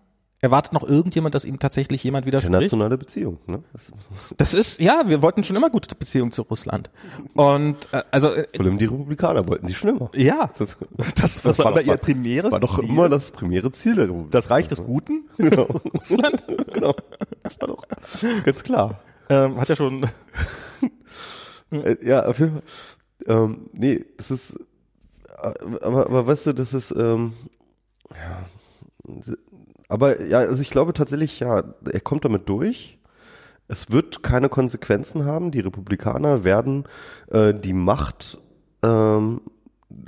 [0.43, 2.51] Erwartet noch irgendjemand, dass ihm tatsächlich jemand widerspricht?
[2.53, 3.63] internationale Beziehung, ne?
[3.71, 3.91] Das,
[4.37, 6.89] Das ist, ja, wir wollten schon immer gute Beziehungen zu Russland.
[7.33, 10.11] Und äh, also äh, vor allem die Republikaner wollten sie schon immer.
[10.13, 10.77] ja, Das,
[11.15, 12.89] das, das, war, doch- immer ihr primäres Das war doch Ziel.
[12.89, 14.31] immer das primäre Ziel der Republik.
[14.31, 15.63] das Reich des Guten, genau.
[15.97, 16.43] Russland.
[16.73, 16.93] genau.
[17.43, 17.83] Das war doch
[18.43, 18.99] ganz klar.
[19.29, 20.05] ähm, hat ja schon
[21.71, 22.63] Äh, ja, auf jeden Fall.
[23.27, 24.57] Ähm, nee, das ist,
[25.41, 27.31] äh, aber, aber weißt du, das ist, ähm,
[28.11, 28.45] ja,
[29.93, 32.97] aber ja, also ich glaube tatsächlich, ja, er kommt damit durch.
[33.67, 35.51] Es wird keine Konsequenzen haben.
[35.51, 36.85] Die Republikaner werden
[37.29, 38.39] äh, die Macht,
[38.81, 39.41] ähm,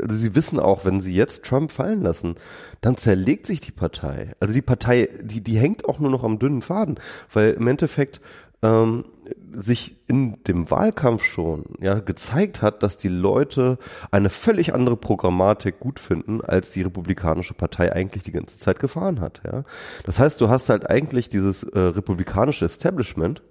[0.01, 2.33] also sie wissen auch, wenn sie jetzt Trump fallen lassen,
[2.81, 4.33] dann zerlegt sich die Partei.
[4.39, 6.99] Also die Partei, die, die hängt auch nur noch am dünnen Faden,
[7.31, 8.21] weil im Endeffekt
[8.65, 9.05] ähm,
[9.51, 13.77] sich in dem Wahlkampf schon ja gezeigt hat, dass die Leute
[14.11, 19.21] eine völlig andere Programmatik gut finden, als die Republikanische Partei eigentlich die ganze Zeit gefahren
[19.21, 19.41] hat.
[19.45, 19.63] Ja,
[20.03, 23.41] das heißt, du hast halt eigentlich dieses äh, republikanische Establishment,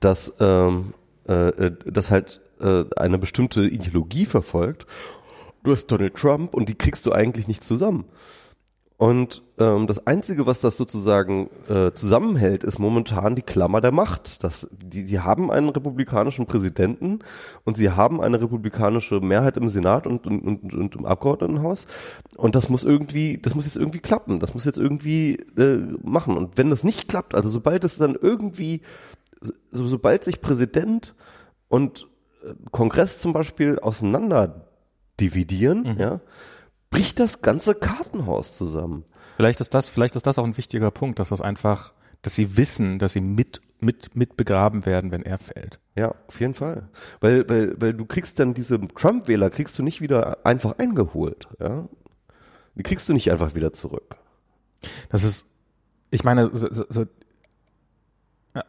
[0.00, 0.94] das ähm,
[1.26, 4.86] äh, das halt äh, eine bestimmte Ideologie verfolgt.
[5.62, 8.04] Du hast Donald Trump und die kriegst du eigentlich nicht zusammen.
[8.96, 14.44] Und ähm, das Einzige, was das sozusagen äh, zusammenhält, ist momentan die Klammer der Macht.
[14.44, 17.18] Das, die, die haben einen republikanischen Präsidenten
[17.64, 21.86] und sie haben eine republikanische Mehrheit im Senat und, und, und, und im Abgeordnetenhaus.
[22.36, 24.38] Und das muss irgendwie, das muss jetzt irgendwie klappen.
[24.38, 26.36] Das muss jetzt irgendwie äh, machen.
[26.36, 28.80] Und wenn das nicht klappt, also sobald es dann irgendwie,
[29.72, 31.16] so, sobald sich Präsident
[31.66, 32.06] und
[32.44, 34.68] äh, Kongress zum Beispiel auseinander
[35.20, 36.20] dividieren, ja,
[36.94, 39.04] bricht das ganze Kartenhaus zusammen.
[39.36, 42.56] Vielleicht ist das, vielleicht ist das auch ein wichtiger Punkt, dass das einfach, dass sie
[42.56, 45.80] wissen, dass sie mit, mit, mit begraben werden, wenn er fällt.
[45.96, 46.88] Ja, auf jeden Fall.
[47.18, 51.88] Weil, weil, weil du kriegst dann diese Trump-Wähler, kriegst du nicht wieder einfach eingeholt, ja.
[52.76, 54.16] Die kriegst du nicht einfach wieder zurück.
[55.08, 55.48] Das ist,
[56.10, 57.06] ich meine, so, so,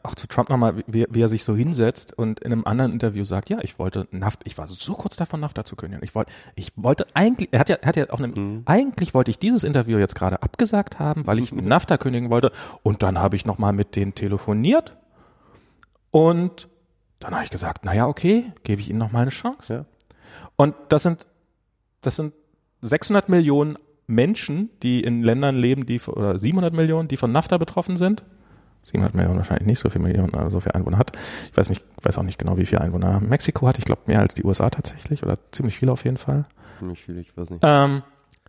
[0.03, 3.23] auch zu Trump nochmal, wie, wie er sich so hinsetzt und in einem anderen Interview
[3.23, 6.03] sagt, ja, ich wollte NAFTA, ich war so kurz davon, NAFTA zu kündigen.
[6.03, 9.29] Ich wollte, ich wollte eigentlich, er hat ja, er hat ja auch einen, eigentlich wollte
[9.29, 12.51] ich dieses Interview jetzt gerade abgesagt haben, weil ich NAFTA kündigen wollte.
[12.81, 14.97] Und dann habe ich nochmal mit denen telefoniert
[16.09, 16.67] und
[17.19, 19.73] dann habe ich gesagt, naja, okay, gebe ich ihnen nochmal eine Chance.
[19.73, 19.85] Ja.
[20.55, 21.27] Und das sind,
[22.01, 22.33] das sind
[22.81, 27.97] 600 Millionen Menschen, die in Ländern leben, die, oder 700 Millionen, die von NAFTA betroffen
[27.97, 28.23] sind.
[28.85, 31.11] 700 Millionen wahrscheinlich nicht so viele Millionen, also so viele Einwohner hat.
[31.51, 33.77] Ich weiß nicht, weiß auch nicht genau, wie viele Einwohner Mexiko hat.
[33.77, 36.45] Ich glaube mehr als die USA tatsächlich oder ziemlich viele auf jeden Fall.
[36.77, 37.63] Ziemlich viel, ich weiß nicht.
[37.65, 38.03] Ähm,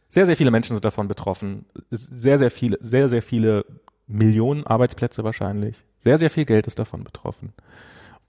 [0.08, 1.66] sehr, sehr viele Menschen sind davon betroffen.
[1.90, 3.64] Sehr, sehr viele, sehr, sehr viele
[4.06, 5.84] Millionen Arbeitsplätze wahrscheinlich.
[6.00, 7.52] Sehr, sehr viel Geld ist davon betroffen.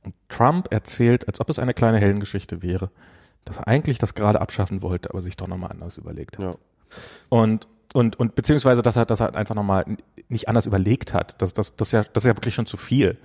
[0.03, 2.89] Und Trump erzählt, als ob es eine kleine Heldengeschichte wäre,
[3.45, 6.45] dass er eigentlich das gerade abschaffen wollte, aber sich doch nochmal anders überlegt hat.
[6.45, 6.55] Ja.
[7.29, 7.67] Und,
[7.97, 9.97] und, und beziehungsweise, dass er, dass er einfach nochmal
[10.29, 11.41] nicht anders überlegt hat.
[11.41, 13.17] Das, das, das, ist ja, das ist ja wirklich schon zu viel.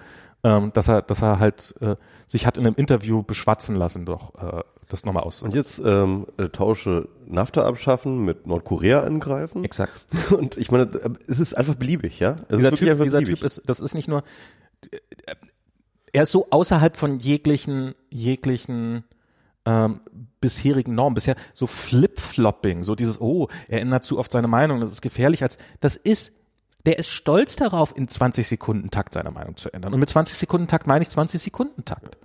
[0.44, 4.34] Ähm, dass er, dass er halt äh, sich hat in einem Interview beschwatzen lassen, doch
[4.36, 5.42] äh, das nochmal aus.
[5.42, 9.62] Und jetzt ähm, äh, tausche NAFTA abschaffen, mit Nordkorea angreifen.
[9.62, 10.06] Exakt.
[10.30, 10.88] Und ich meine,
[11.28, 12.36] es ist einfach beliebig, ja?
[12.48, 13.26] Es dieser typ, dieser beliebig.
[13.26, 14.24] typ ist, das ist nicht nur,
[16.14, 19.04] er ist so außerhalb von jeglichen, jeglichen
[19.64, 20.00] ähm,
[20.40, 24.90] bisherigen Normen, bisher so Flip-Flopping, so dieses, oh, er ändert zu oft seine Meinung, das
[24.90, 26.32] ist gefährlich, als das ist,
[26.84, 29.94] der ist stolz darauf, in 20 Sekunden Takt seine Meinung zu ändern.
[29.94, 32.18] Und mit 20 Sekunden Takt meine ich 20 Sekunden Takt.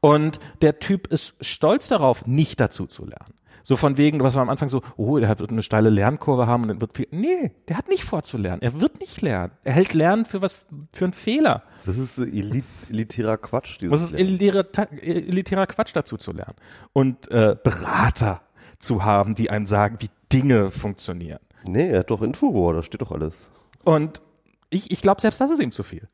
[0.00, 3.34] Und der Typ ist stolz darauf, nicht dazu zu lernen.
[3.68, 6.62] So von wegen, was war am Anfang so, oh, der wird eine steile Lernkurve haben
[6.62, 7.06] und dann wird viel.
[7.10, 8.62] Nee, der hat nicht vorzulernen.
[8.62, 9.52] Er wird nicht lernen.
[9.62, 11.64] Er hält Lernen für was, für einen Fehler.
[11.84, 13.78] Das ist so elit elitärer Quatsch.
[13.78, 14.64] dieses Was ist elitärer,
[15.02, 16.54] elitärer Quatsch dazu zu lernen?
[16.94, 18.40] Und äh, Berater
[18.78, 21.40] zu haben, die einem sagen, wie Dinge funktionieren.
[21.68, 23.48] Nee, er hat doch Infowar, da steht doch alles.
[23.84, 24.22] Und
[24.70, 26.08] ich, ich glaube, selbst das ist ihm zu viel.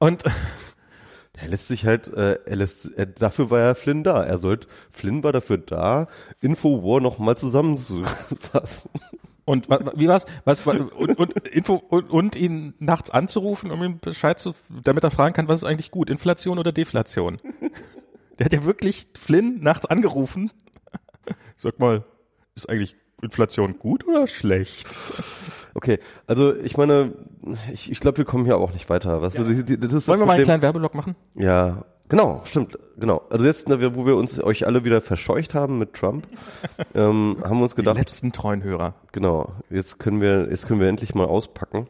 [0.00, 0.24] Und
[1.40, 4.22] Er lässt sich halt, äh, er lässt, er, dafür war ja Flynn da.
[4.24, 6.08] Er sollte, Flynn war dafür da,
[6.40, 8.90] Infowar nochmal zusammenzufassen.
[9.44, 10.26] Und wa- wie war's?
[10.44, 15.04] Was wa- und, und Info und, und ihn nachts anzurufen, um ihm Bescheid zu, damit
[15.04, 17.40] er fragen kann, was ist eigentlich gut, Inflation oder Deflation?
[18.38, 20.50] Der hat ja wirklich Flynn nachts angerufen.
[21.56, 22.04] Sag mal,
[22.56, 24.88] ist eigentlich Inflation gut oder schlecht?
[25.78, 27.12] Okay, also ich meine,
[27.72, 29.22] ich, ich glaube, wir kommen hier auch nicht weiter.
[29.22, 31.14] Was, das, das ist Wollen wir mal einen kleinen Werbeblock machen?
[31.36, 33.22] Ja, genau, stimmt, genau.
[33.30, 36.26] Also jetzt, ne, wo wir uns euch alle wieder verscheucht haben mit Trump,
[36.96, 38.94] ähm, haben wir uns Die gedacht, letzten treuen Hörer.
[39.12, 41.86] genau, jetzt können wir, jetzt können wir endlich mal auspacken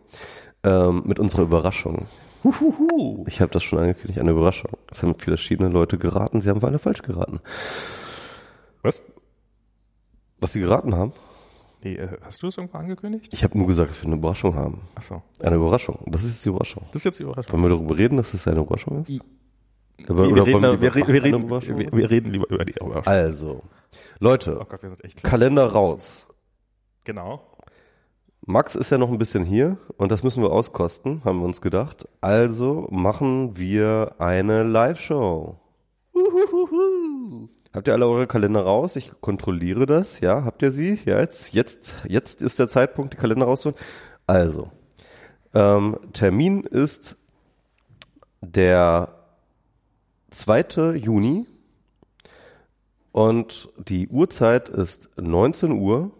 [0.65, 2.07] ähm, mit unserer Überraschung.
[2.45, 3.25] Huhuhu.
[3.27, 4.73] Ich habe das schon angekündigt, eine Überraschung.
[4.91, 7.41] Es haben viele verschiedene Leute geraten, sie haben alle falsch geraten.
[8.83, 9.03] Was?
[10.41, 11.15] Was sie geraten haben?
[11.97, 13.33] Äh, hast du es irgendwo angekündigt?
[13.33, 14.81] Ich habe nur gesagt, dass wir eine Überraschung haben.
[14.95, 15.23] Achso.
[15.41, 15.99] Eine Überraschung.
[16.07, 16.83] Das ist jetzt die Überraschung.
[16.89, 17.53] Das ist jetzt die Überraschung.
[17.53, 19.21] Wollen wir darüber reden, dass es eine Überraschung ist?
[20.09, 21.97] Aber, Nee, wir, reden, wollen wir, über wir, wir, was eine reden, Überraschung wir, ist?
[21.97, 23.13] wir reden lieber über die Überraschung.
[23.13, 23.63] Also,
[24.21, 24.81] Leute, Oh Gott.
[25.23, 26.27] Kalender raus.
[27.05, 27.41] Genau.
[28.47, 31.61] Max ist ja noch ein bisschen hier und das müssen wir auskosten, haben wir uns
[31.61, 32.09] gedacht.
[32.21, 35.59] Also machen wir eine Live-Show.
[37.73, 38.97] Habt ihr alle eure Kalender raus?
[38.97, 40.21] Ich kontrolliere das.
[40.21, 40.99] Ja, habt ihr sie?
[41.05, 43.79] Ja, jetzt, jetzt, jetzt ist der Zeitpunkt, die Kalender rauszuholen.
[44.27, 44.71] Also,
[45.55, 47.17] ähm, Termin ist
[48.41, 49.15] der
[50.31, 50.95] 2.
[50.97, 51.47] Juni
[53.13, 56.11] und die Uhrzeit ist 19 Uhr.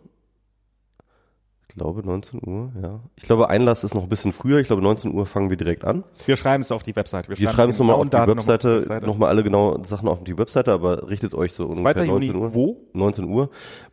[1.79, 3.01] Ich glaube 19 Uhr, ja.
[3.15, 4.59] Ich glaube Einlass ist noch ein bisschen früher.
[4.59, 6.03] Ich glaube 19 Uhr fangen wir direkt an.
[6.27, 7.31] Wir schreiben es auf die Webseite.
[7.37, 9.07] Wir schreiben es nochmal auf noch Webseite, auf die Webseite.
[9.07, 11.79] nochmal alle genauen Sachen auf die Webseite, aber richtet euch so 2.
[11.79, 12.55] ungefähr Juni, 19 Uhr.
[12.55, 12.77] wo?
[12.95, 13.51] 19 Uhr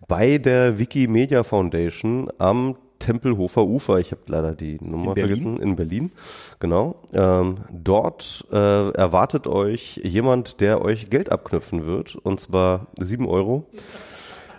[0.07, 3.99] bei der Wikimedia Foundation am Tempelhofer Ufer.
[3.99, 5.57] Ich habe leider die Nummer In vergessen.
[5.57, 6.11] In Berlin,
[6.59, 6.95] genau.
[7.13, 13.65] Ähm, dort äh, erwartet euch jemand, der euch Geld abknüpfen wird, und zwar 7 Euro.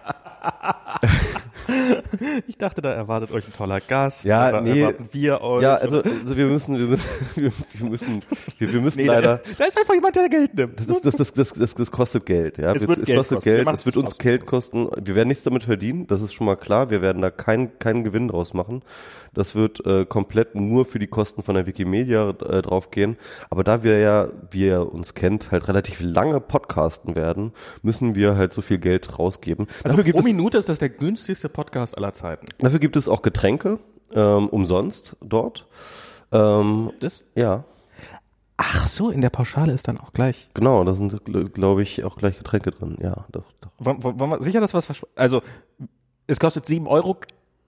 [2.47, 4.25] Ich dachte, da erwartet euch ein toller Gast.
[4.25, 4.81] Ja, da nee.
[4.81, 5.62] erwarten wir euch.
[5.62, 8.23] Ja, also, also wir müssen, wir müssen, wir, wir müssen,
[8.59, 9.40] wir, wir müssen nee, leider.
[9.59, 10.81] Da, ist einfach jemand, der Geld nimmt.
[10.81, 12.73] Das, das, das, das, das, das kostet Geld, ja.
[12.73, 13.51] Es wird Geld kostet kosten.
[13.51, 14.19] Wir Geld, es wird es uns.
[14.19, 14.88] Geld kosten.
[15.03, 16.90] Wir werden nichts damit verdienen, das ist schon mal klar.
[16.90, 18.83] Wir werden da keinen keinen Gewinn draus machen.
[19.37, 23.19] Das wird äh, komplett nur für die Kosten von der Wikimedia äh, draufgehen.
[23.51, 28.37] Aber da wir ja, wie ihr uns kennt, halt relativ lange podcasten werden, müssen wir
[28.37, 29.66] halt so viel Geld rausgeben.
[29.85, 32.46] Also dafür, pro es, Minute ist das der günstigste Podcast aller Zeiten.
[32.59, 33.78] dafür gibt es auch Getränke
[34.14, 35.66] ähm, umsonst dort.
[36.32, 37.24] Ähm, Das?
[37.35, 37.64] ja,
[38.59, 40.48] Ach so, in der Pauschale ist dann auch gleich.
[40.54, 42.96] genau, da sind, glaube ich, auch gleich Getränke drin.
[43.02, 43.70] Ja, doch, doch.
[43.78, 45.42] Wollen, wollen wir sicher, dass was Also,
[46.26, 47.18] es kostet sieben Euro.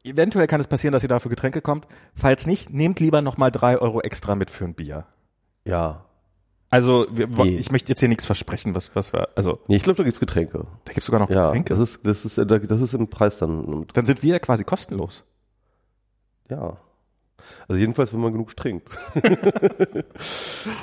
[0.03, 1.87] Eventuell kann es passieren, dass ihr dafür Getränke kommt.
[2.15, 5.05] Falls nicht, nehmt lieber nochmal drei Euro extra mit für ein Bier.
[5.67, 6.07] Ja.
[6.71, 7.57] Also, wir, Nee.
[7.57, 10.21] ich möchte jetzt hier nichts versprechen, was, was wir, also, Nee, ich glaube, da gibt's
[10.21, 10.67] Getränke.
[10.85, 11.75] da gibt's sogar noch Ja, Getränke.
[11.75, 13.87] das ist, das ist, das ist im Preis dann.
[13.95, 15.25] Dann sind wir quasi kostenlos.
[16.51, 16.77] Ja.
[17.69, 18.89] Also jedenfalls, wenn man genug trinkt.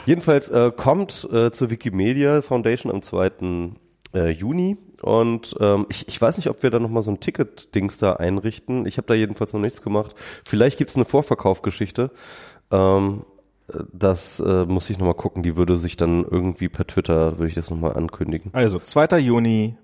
[0.05, 3.31] jedenfalls äh, kommt äh, zur Wikimedia Foundation am 2.
[4.13, 7.97] Äh, Juni und ähm, ich, ich weiß nicht, ob wir da nochmal so ein Ticket-Dings
[7.97, 8.85] da einrichten.
[8.85, 10.15] Ich habe da jedenfalls noch nichts gemacht.
[10.45, 12.11] Vielleicht gibt's eine Vorverkaufgeschichte.
[12.71, 13.34] Ähm, äh,
[13.91, 15.43] das äh, muss ich nochmal gucken.
[15.43, 18.51] Die würde sich dann irgendwie per Twitter, würde ich das nochmal ankündigen.
[18.53, 19.17] Also, 2.
[19.19, 19.77] Juni,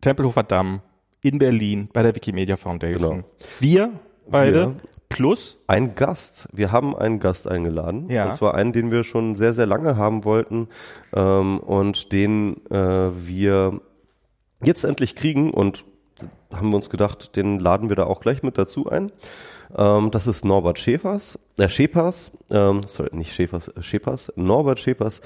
[0.00, 0.80] Tempelhofer Damm,
[1.22, 3.16] in Berlin, bei der Wikimedia Foundation.
[3.16, 3.24] Genau.
[3.58, 3.92] Wir
[4.28, 4.76] beide, Wir.
[5.08, 6.48] plus, Ein Gast.
[6.52, 8.08] Wir haben einen Gast eingeladen.
[8.10, 8.26] Ja.
[8.26, 10.68] Und zwar einen, den wir schon sehr, sehr lange haben wollten
[11.14, 13.80] ähm, und den äh, wir
[14.62, 15.84] jetzt endlich kriegen und
[16.52, 19.10] haben wir uns gedacht, den laden wir da auch gleich mit dazu ein.
[19.76, 25.20] Ähm, das ist Norbert Schäfers, äh, Schäpers, ähm, sorry, nicht Schäfers, äh, Schäpers, Norbert Schäpers.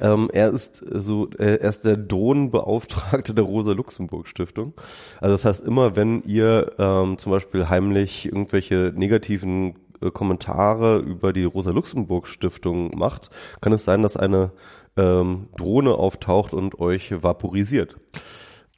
[0.00, 4.74] Ähm, er ist so, äh, er ist der Drohnenbeauftragte der Rosa-Luxemburg-Stiftung.
[5.20, 11.32] Also das heißt, immer wenn ihr ähm, zum Beispiel heimlich irgendwelche negativen äh, Kommentare über
[11.32, 14.50] die Rosa-Luxemburg-Stiftung macht, kann es sein, dass eine
[14.96, 17.96] ähm, Drohne auftaucht und euch vaporisiert.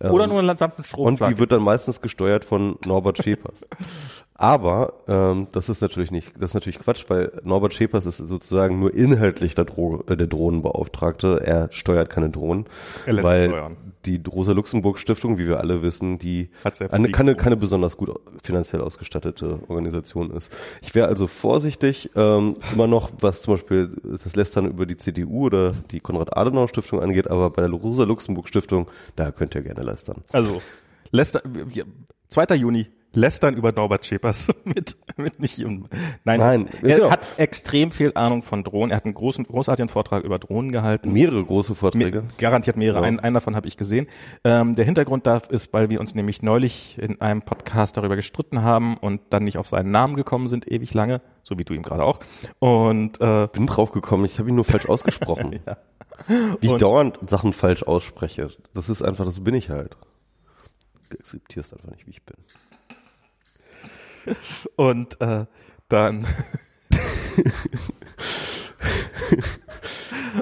[0.00, 1.30] Oder nur einen sanften Und Stromschlag.
[1.30, 3.66] die wird dann meistens gesteuert von Norbert Schäpers.
[4.36, 8.80] Aber ähm, das ist natürlich nicht, das ist natürlich Quatsch, weil Norbert Schäpers ist sozusagen
[8.80, 11.40] nur inhaltlich der, Dro äh, der Drohnenbeauftragte.
[11.44, 12.66] Er steuert keine Drohnen,
[13.06, 13.76] Er lässt weil steuern.
[14.06, 16.50] die Rosa-Luxemburg-Stiftung, wie wir alle wissen, die
[16.90, 18.10] eine, keine, keine besonders gut
[18.42, 20.50] finanziell ausgestattete Organisation ist.
[20.82, 25.46] Ich wäre also vorsichtig, ähm, immer noch, was zum Beispiel das Lästern über die CDU
[25.46, 30.24] oder die Konrad-Adenauer-Stiftung angeht, aber bei der Rosa-Luxemburg-Stiftung, da könnt ihr gerne lästern.
[30.32, 30.60] Also,
[31.12, 31.84] lästern, wir,
[32.30, 32.56] 2.
[32.56, 35.86] Juni, lästern über Norbert Schäpers mit, mit nicht im,
[36.24, 37.10] nein, Nein, er genau.
[37.10, 38.90] hat extrem viel Ahnung von Drohnen.
[38.90, 41.12] Er hat einen großen, großartigen Vortrag über Drohnen gehalten.
[41.12, 42.22] Mehrere große Vorträge.
[42.22, 43.00] Me- Garantiert mehrere.
[43.00, 43.06] Ja.
[43.06, 44.06] Einen, einen davon habe ich gesehen.
[44.44, 48.62] Ähm, der Hintergrund da ist, weil wir uns nämlich neulich in einem Podcast darüber gestritten
[48.62, 51.82] haben und dann nicht auf seinen Namen gekommen sind, ewig lange, so wie du ihm
[51.82, 52.20] gerade auch.
[52.58, 55.60] Und äh, bin drauf gekommen, ich habe ihn nur falsch ausgesprochen.
[56.60, 58.48] Wie ich Und- dauernd Sachen falsch ausspreche.
[58.72, 59.96] Das ist einfach, das bin ich halt.
[61.10, 62.36] Du akzeptierst einfach nicht, wie ich bin.
[64.76, 65.46] Und äh,
[65.88, 66.26] dann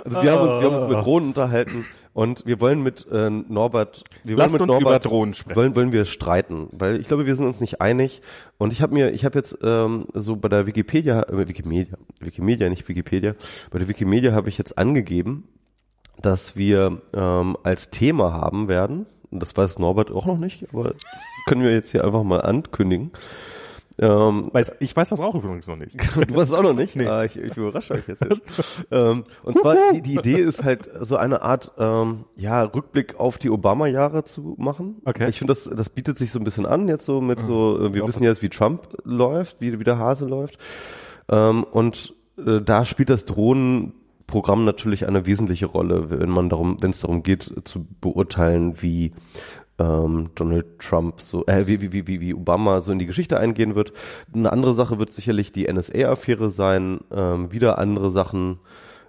[0.04, 3.30] Also wir haben uns, wir haben uns mit Drohnen unterhalten und wir wollen mit äh,
[3.30, 5.56] Norbert, wir Lasst wollen mit uns über Norbert Drohnen sprechen.
[5.56, 8.22] Wollen, wollen wir streiten, weil ich glaube, wir sind uns nicht einig.
[8.58, 12.68] Und ich habe mir, ich habe jetzt ähm, so bei der Wikipedia, äh, Wikimedia, Wikimedia,
[12.68, 13.34] nicht Wikipedia,
[13.70, 15.48] bei der Wikimedia habe ich jetzt angegeben,
[16.20, 19.06] dass wir ähm, als Thema haben werden.
[19.30, 21.02] Und das weiß Norbert auch noch nicht, aber das
[21.46, 23.12] können wir jetzt hier einfach mal ankündigen.
[23.98, 25.96] Ähm, weiß, ich weiß das auch übrigens noch nicht.
[26.14, 26.96] Du weißt es auch noch nicht?
[26.96, 27.06] Nee.
[27.06, 28.22] Ah, ich, ich überrasche euch jetzt.
[28.90, 33.38] ähm, und zwar, die, die Idee ist halt so eine Art ähm, ja, Rückblick auf
[33.38, 35.02] die Obama-Jahre zu machen.
[35.04, 35.28] Okay.
[35.28, 37.94] Ich finde, das, das bietet sich so ein bisschen an, jetzt so mit so, äh,
[37.94, 40.58] wir wissen jetzt, wie Trump läuft, wie, wie der Hase läuft.
[41.28, 46.90] Ähm, und äh, da spielt das Drohnenprogramm natürlich eine wesentliche Rolle, wenn man darum, wenn
[46.90, 49.12] es darum geht, zu beurteilen, wie
[49.78, 53.74] ähm, Donald Trump so, äh, wie, wie, wie, wie, Obama so in die Geschichte eingehen
[53.74, 53.92] wird.
[54.34, 57.00] Eine andere Sache wird sicherlich die NSA-Affäre sein.
[57.10, 58.58] Ähm, wieder andere Sachen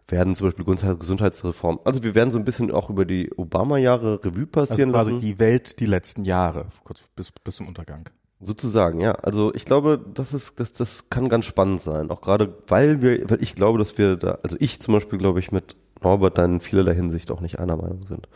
[0.07, 1.79] werden zum Beispiel Gesundheit- Gesundheitsreform.
[1.85, 5.21] Also wir werden so ein bisschen auch über die Obama-Jahre Revue Also passieren quasi lassen.
[5.21, 8.09] die Welt die letzten Jahre, kurz bis, bis zum Untergang.
[8.41, 9.13] Sozusagen, ja.
[9.13, 12.11] Also ich glaube, das ist, das, das kann ganz spannend sein.
[12.11, 15.39] Auch gerade, weil wir, weil ich glaube, dass wir da, also ich zum Beispiel, glaube
[15.39, 18.27] ich, mit Norbert dann in vielerlei Hinsicht auch nicht einer Meinung sind.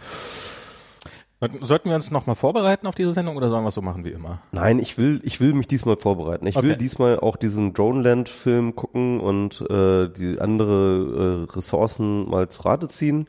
[1.40, 4.10] Sollten- wir uns nochmal vorbereiten auf diese Sendung oder sollen wir es so machen wie
[4.12, 4.40] immer?
[4.52, 6.48] Nein, ich will, ich will mich diesmal vorbereiten.
[6.48, 6.78] Ich will Okay.
[6.78, 13.28] diesmal auch diesen Droneland-Film gucken und äh, die andere äh, Ressourcen mal zu Rate ziehen,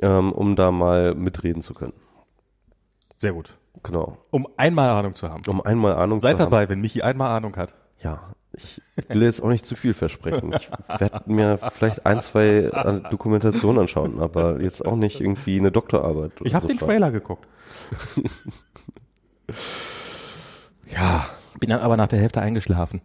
[0.00, 1.92] ähm, um da mal mitreden zu können.
[3.18, 3.58] Sehr gut.
[3.82, 4.16] Genau.
[4.30, 5.42] Um einmal Ahnung zu haben.
[5.46, 6.50] Um einmal Ahnung Seid zu haben.
[6.50, 7.74] dabei, wenn Michi einmal Ahnung hat.
[8.02, 10.52] Ja, ich will jetzt auch nicht zu viel versprechen.
[10.54, 15.70] Ich werde mir vielleicht ein, zwei äh, Dokumentationen anschauen, aber jetzt auch nicht irgendwie eine
[15.70, 16.32] Doktorarbeit.
[16.44, 16.78] Ich habe so den.
[16.78, 17.46] Trailer geguckt.
[20.88, 21.26] Ja,
[21.60, 23.00] Bin dann aber nach der Hälfte eingeschlafen.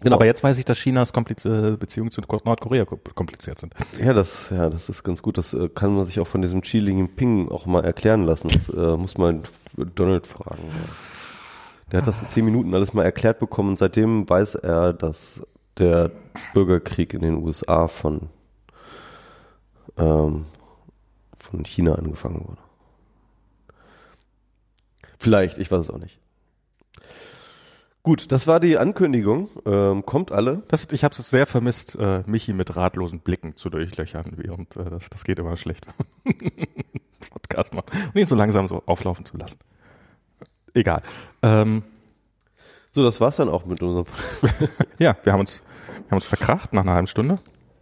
[0.00, 0.16] Genau.
[0.16, 3.74] Aber jetzt weiß ich, dass Chinas kompliz äh, Beziehungen zu Nordkorea ko- kompliziert sind.
[3.98, 5.38] ja, das, ja, das ist ganz gut.
[5.38, 8.48] Das äh, kann man sich auch von diesem Xi Jinping auch mal erklären lassen.
[8.48, 9.42] Das äh, muss man
[9.94, 10.62] Donald fragen.
[10.68, 10.92] Ja.
[11.92, 15.46] Der hat das in zehn Minuten alles mal erklärt bekommen und seitdem weiß er, dass
[15.78, 16.10] der
[16.52, 18.28] Bürgerkrieg in den USA von,
[19.96, 20.46] ähm,
[21.36, 22.60] von China angefangen wurde.
[25.18, 26.18] Vielleicht, ich weiß es auch nicht.
[28.02, 29.48] Gut, das war die Ankündigung.
[29.64, 30.62] Ähm, kommt alle.
[30.68, 34.34] Das, ich habe es sehr vermisst, äh, Michi mit ratlosen Blicken zu durchlöchern.
[34.36, 35.86] Während, äh, das, das geht immer schlecht.
[37.30, 37.92] Podcast macht.
[37.92, 39.58] Und ihn so langsam so auflaufen zu lassen.
[40.76, 41.02] Egal.
[41.42, 41.82] Ähm,
[42.92, 44.06] So, das war's dann auch mit unserem.
[44.98, 47.36] ja, wir haben uns, wir haben uns verkracht nach einer halben Stunde.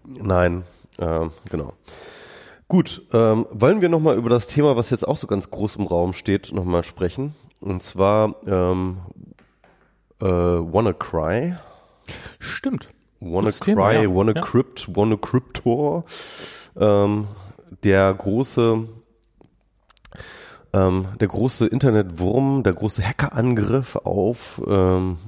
[0.06, 0.64] Nein,
[0.98, 1.72] ähm, genau.
[2.68, 5.86] Gut, ähm, wollen wir nochmal über das Thema, was jetzt auch so ganz groß im
[5.86, 7.34] Raum steht, nochmal sprechen.
[7.60, 8.98] Und zwar ähm,
[10.20, 11.54] äh, Wanna Cry.
[12.38, 12.88] Stimmt.
[13.20, 14.14] Wanna Gutes Thema, Cry, ja.
[14.14, 14.40] Wanna Ja.
[14.42, 16.04] Crypt, Wanna Cryptor.
[16.76, 17.26] Ähm,
[17.84, 18.88] der große
[20.74, 25.18] ähm, der große Internetwurm, der große Hackerangriff auf ähm,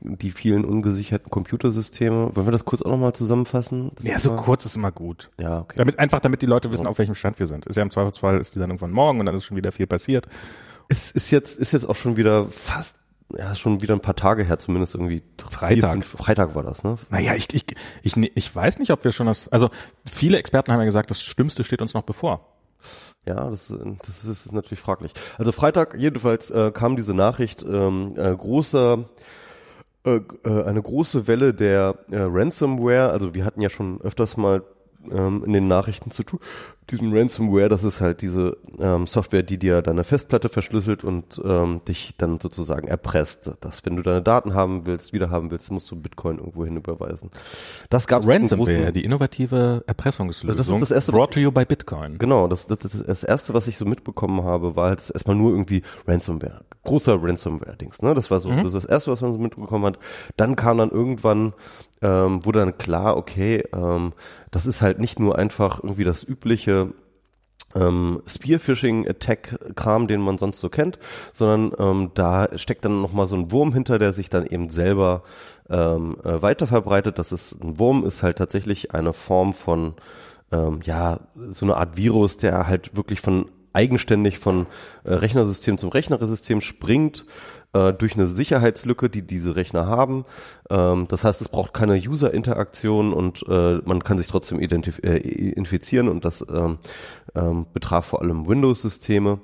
[0.00, 2.34] die vielen ungesicherten Computersysteme.
[2.36, 3.90] Wollen wir das kurz auch nochmal zusammenfassen?
[3.96, 4.42] Das Ja, so Thema?
[4.42, 5.30] kurz ist immer gut.
[5.40, 5.74] Ja, okay.
[5.76, 7.66] Damit, einfach damit die Leute wissen, auf welchem Stand wir sind.
[7.66, 9.88] Ist ja im Zweifelsfall ist die Sendung von morgen und dann ist schon wieder viel
[9.88, 10.26] passiert.
[10.88, 12.96] Es ist jetzt, ist jetzt auch schon wieder fast
[13.36, 15.22] ja, schon wieder ein paar Tage her, zumindest irgendwie.
[15.50, 16.04] Freitag.
[16.04, 16.98] Vier, Freitag war das, ne?
[17.08, 17.64] Naja, ich, ich,
[18.02, 19.70] ich, ich weiß nicht, ob wir schon das, also
[20.04, 22.46] viele Experten haben ja gesagt, das Schlimmste steht uns noch bevor.
[23.24, 23.72] Ja, das,
[24.06, 25.12] das ist natürlich fraglich.
[25.38, 29.04] Also Freitag jedenfalls äh, kam diese Nachricht, ähm, äh, großer
[30.04, 34.64] äh, äh, eine große Welle der äh, Ransomware, also wir hatten ja schon öfters mal
[35.10, 36.40] ähm, in den Nachrichten zu tun,
[36.90, 41.80] diesem Ransomware, das ist halt diese ähm, Software, die dir deine Festplatte verschlüsselt und ähm,
[41.86, 43.52] dich dann sozusagen erpresst.
[43.60, 46.76] Dass wenn du deine Daten haben willst, wieder haben willst, musst du Bitcoin irgendwo hin
[46.76, 47.30] überweisen.
[47.88, 50.56] Das gab Ransomware, die innovative Erpressungslösung.
[50.56, 52.18] Das ist das erste, brought to you by Bitcoin.
[52.18, 55.52] Genau, das, das, das, das erste, was ich so mitbekommen habe, war halt erstmal nur
[55.52, 56.62] irgendwie Ransomware.
[56.84, 58.14] Großer Ransomware-Dings, ne?
[58.14, 58.64] Das war so mhm.
[58.64, 59.98] das, das erste, was man so mitbekommen hat.
[60.36, 61.54] Dann kam dann irgendwann
[62.02, 64.12] ähm, wurde dann klar, okay, ähm,
[64.50, 66.92] das ist halt nicht nur einfach irgendwie das übliche
[67.74, 70.98] ähm, Spearfishing-Attack-Kram, den man sonst so kennt,
[71.32, 75.22] sondern ähm, da steckt dann nochmal so ein Wurm hinter, der sich dann eben selber
[75.70, 77.18] ähm, äh, weiter verbreitet.
[77.18, 79.94] Das ist ein Wurm, ist halt tatsächlich eine Form von
[80.50, 84.66] ähm, ja so eine Art Virus, der halt wirklich von eigenständig von
[85.04, 87.24] äh, Rechnersystem zum Rechnersystem springt
[87.72, 90.24] äh, durch eine Sicherheitslücke, die diese Rechner haben.
[90.70, 95.16] Ähm, das heißt, es braucht keine User-Interaktion und äh, man kann sich trotzdem identif äh,
[95.16, 96.78] infizieren und das ähm,
[97.34, 99.40] ähm, betraf vor allem Windows-Systeme.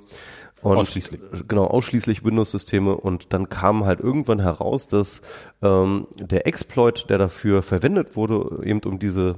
[0.61, 1.21] Und ausschließlich.
[1.47, 2.95] Genau, ausschließlich Windows-Systeme.
[2.95, 5.21] Und dann kam halt irgendwann heraus, dass
[5.61, 9.35] ähm, der Exploit, der dafür verwendet wurde, eben um diese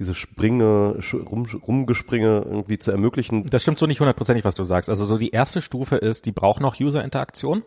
[0.00, 3.44] diese Springe, rum, Rumgespringe irgendwie zu ermöglichen.
[3.50, 4.88] Das stimmt so nicht hundertprozentig, was du sagst.
[4.88, 7.62] Also so die erste Stufe ist, die braucht noch User-Interaktion.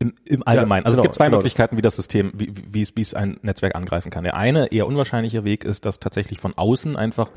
[0.00, 0.82] Im, im Allgemeinen.
[0.82, 3.02] Ja, also genau, es gibt zwei genau, Möglichkeiten, wie das System, wie, wie, es, wie
[3.02, 4.24] es ein Netzwerk angreifen kann.
[4.24, 7.30] Der eine, eher unwahrscheinliche Weg ist, dass tatsächlich von außen einfach,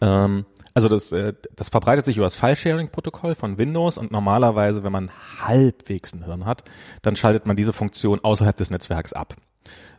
[0.00, 0.44] ähm,
[0.74, 5.10] also das, äh, das verbreitet sich über das File-Sharing-Protokoll von Windows und normalerweise, wenn man
[5.40, 6.62] halbwegs ein Hirn hat,
[7.02, 9.34] dann schaltet man diese Funktion außerhalb des Netzwerks ab,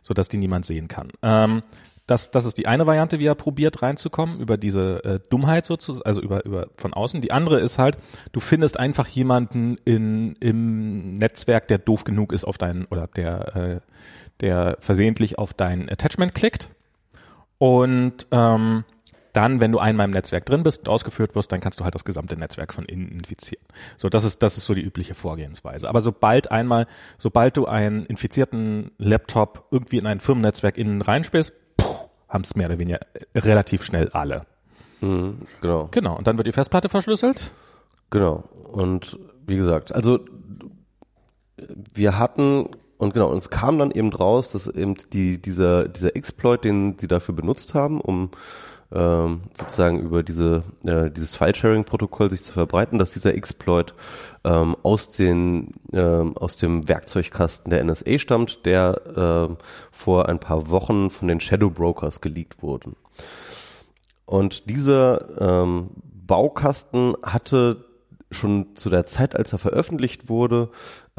[0.02, 1.10] sodass die niemand sehen kann.
[1.20, 1.60] Ähm,
[2.10, 6.04] das, das ist die eine Variante, wie er probiert reinzukommen, über diese äh, Dummheit sozusagen,
[6.04, 7.20] also über, über von außen.
[7.20, 7.96] Die andere ist halt,
[8.32, 13.56] du findest einfach jemanden in, im Netzwerk, der doof genug ist auf deinen, oder der,
[13.56, 13.80] äh,
[14.40, 16.68] der versehentlich auf dein Attachment klickt.
[17.58, 18.82] Und ähm,
[19.32, 21.94] dann, wenn du einmal im Netzwerk drin bist und ausgeführt wirst, dann kannst du halt
[21.94, 23.64] das gesamte Netzwerk von innen infizieren.
[23.96, 25.88] So, das ist, das ist so die übliche Vorgehensweise.
[25.88, 26.88] Aber sobald einmal,
[27.18, 31.52] sobald du einen infizierten Laptop irgendwie in ein Firmennetzwerk innen reinspielst,
[32.30, 33.00] haben es mehr oder weniger
[33.34, 34.46] relativ schnell alle.
[35.00, 35.88] Mhm, genau.
[35.90, 36.16] Genau.
[36.16, 37.50] Und dann wird die Festplatte verschlüsselt.
[38.08, 38.44] Genau.
[38.64, 40.20] Und wie gesagt, also
[41.94, 42.68] wir hatten
[43.00, 46.98] und genau, und es kam dann eben raus, dass eben die, dieser, dieser Exploit, den
[46.98, 48.30] sie dafür benutzt haben, um
[48.92, 53.94] ähm, sozusagen über diese, äh, dieses File-Sharing-Protokoll sich zu verbreiten, dass dieser Exploit
[54.44, 60.70] ähm, aus, den, ähm, aus dem Werkzeugkasten der NSA stammt, der äh, vor ein paar
[60.70, 62.96] Wochen von den Shadow Brokers geleakt wurden.
[64.26, 65.90] Und dieser ähm,
[66.26, 67.84] Baukasten hatte
[68.30, 70.70] schon zu der Zeit, als er veröffentlicht wurde,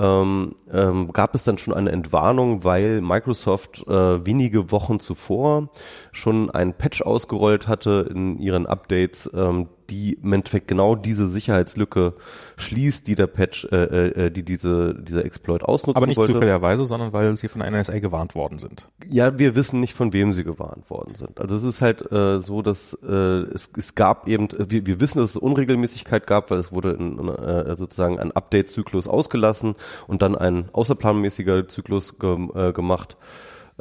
[0.01, 5.69] ähm, ähm, gab es dann schon eine Entwarnung, weil Microsoft äh, wenige Wochen zuvor
[6.11, 12.13] schon einen Patch ausgerollt hatte in ihren Updates, ähm, die im Endeffekt genau diese Sicherheitslücke
[12.57, 16.33] schließt, die der Patch, äh, äh, äh die diese, dieser Exploit ausnutzen Aber nicht wollte.
[16.33, 18.87] zufälligerweise, sondern weil sie von der NSA gewarnt worden sind.
[19.05, 21.41] Ja, wir wissen nicht, von wem sie gewarnt worden sind.
[21.41, 25.19] Also es ist halt äh, so, dass äh, es, es gab eben, wir, wir wissen,
[25.19, 29.75] dass es Unregelmäßigkeit gab, weil es wurde in, äh, sozusagen ein Update-Zyklus ausgelassen
[30.07, 33.17] und dann ein außerplanmäßiger Zyklus ge äh, gemacht.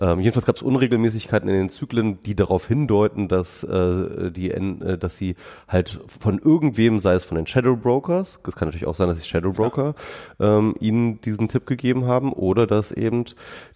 [0.01, 4.99] Ähm, jedenfalls gab es Unregelmäßigkeiten in den Zyklen, die darauf hindeuten, dass äh, die, äh,
[4.99, 5.37] dass sie
[5.69, 9.21] halt von irgendwem, sei es von den Shadow Brokers, das kann natürlich auch sein, dass
[9.21, 9.95] die Shadow Broker
[10.39, 13.25] ähm, ihnen diesen Tipp gegeben haben, oder dass eben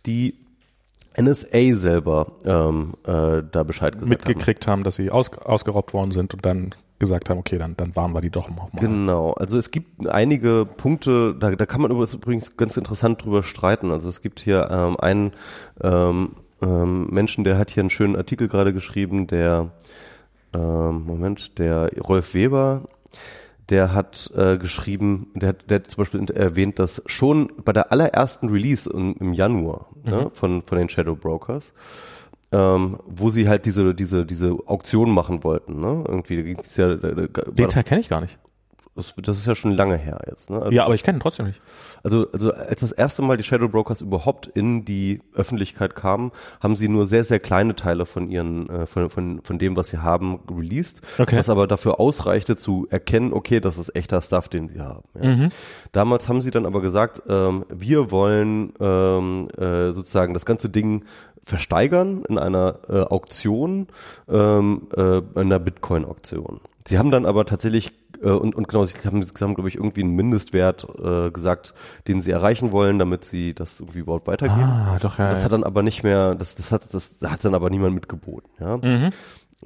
[0.06, 0.38] die
[1.16, 4.72] NSA selber ähm, äh, da Bescheid gesagt mitgekriegt haben.
[4.72, 6.74] haben, dass sie aus, ausgeraubt worden sind und dann
[7.04, 8.68] gesagt haben, okay, dann, dann waren wir die doch mal.
[8.80, 13.90] Genau, also es gibt einige Punkte, da, da kann man übrigens ganz interessant drüber streiten.
[13.90, 15.32] Also es gibt hier ähm, einen
[15.82, 16.32] ähm,
[16.62, 19.70] ähm, Menschen, der hat hier einen schönen Artikel gerade geschrieben, der
[20.54, 22.82] ähm, Moment, der Rolf Weber,
[23.70, 27.92] der hat äh, geschrieben, der hat, der hat zum Beispiel erwähnt, dass schon bei der
[27.92, 30.22] allerersten Release im, im Januar ne, mhm.
[30.24, 31.72] ne, von, von den Shadow Brokers
[32.54, 35.80] ähm, wo sie halt diese, diese, diese Auktion machen wollten.
[35.80, 36.04] Ne?
[36.06, 36.94] Irgendwie ging's ja.
[36.94, 38.38] Da, da, Den Teil kenne ich gar nicht.
[38.96, 40.50] Das, das ist ja schon lange her jetzt.
[40.50, 40.60] Ne?
[40.60, 41.60] Also, ja, aber ich kenne ihn trotzdem nicht.
[42.04, 46.30] Also, also als das erste Mal die Shadow Brokers überhaupt in die Öffentlichkeit kamen,
[46.60, 49.88] haben sie nur sehr, sehr kleine Teile von ihren, äh, von, von, von dem, was
[49.88, 51.36] sie haben, released, Okay.
[51.36, 55.02] was aber dafür ausreichte zu erkennen, okay, das ist echter Stuff, den sie haben.
[55.20, 55.28] Ja.
[55.28, 55.48] Mhm.
[55.90, 61.04] Damals haben sie dann aber gesagt, ähm, wir wollen ähm, äh, sozusagen das ganze Ding
[61.44, 63.88] versteigern in einer äh, Auktion,
[64.28, 66.60] ähm, äh, in einer Bitcoin-Auktion.
[66.86, 67.92] Sie haben dann aber tatsächlich
[68.22, 71.74] äh, und, und genau, sie haben, sie haben glaube ich irgendwie einen Mindestwert äh, gesagt,
[72.08, 74.62] den sie erreichen wollen, damit sie das irgendwie überhaupt weitergeben.
[74.62, 75.30] Ah, doch, ja.
[75.30, 75.44] Das ja.
[75.44, 78.76] hat dann aber nicht mehr, das, das hat, das hat dann aber niemand mitgeboten, ja.
[78.76, 79.10] Mhm.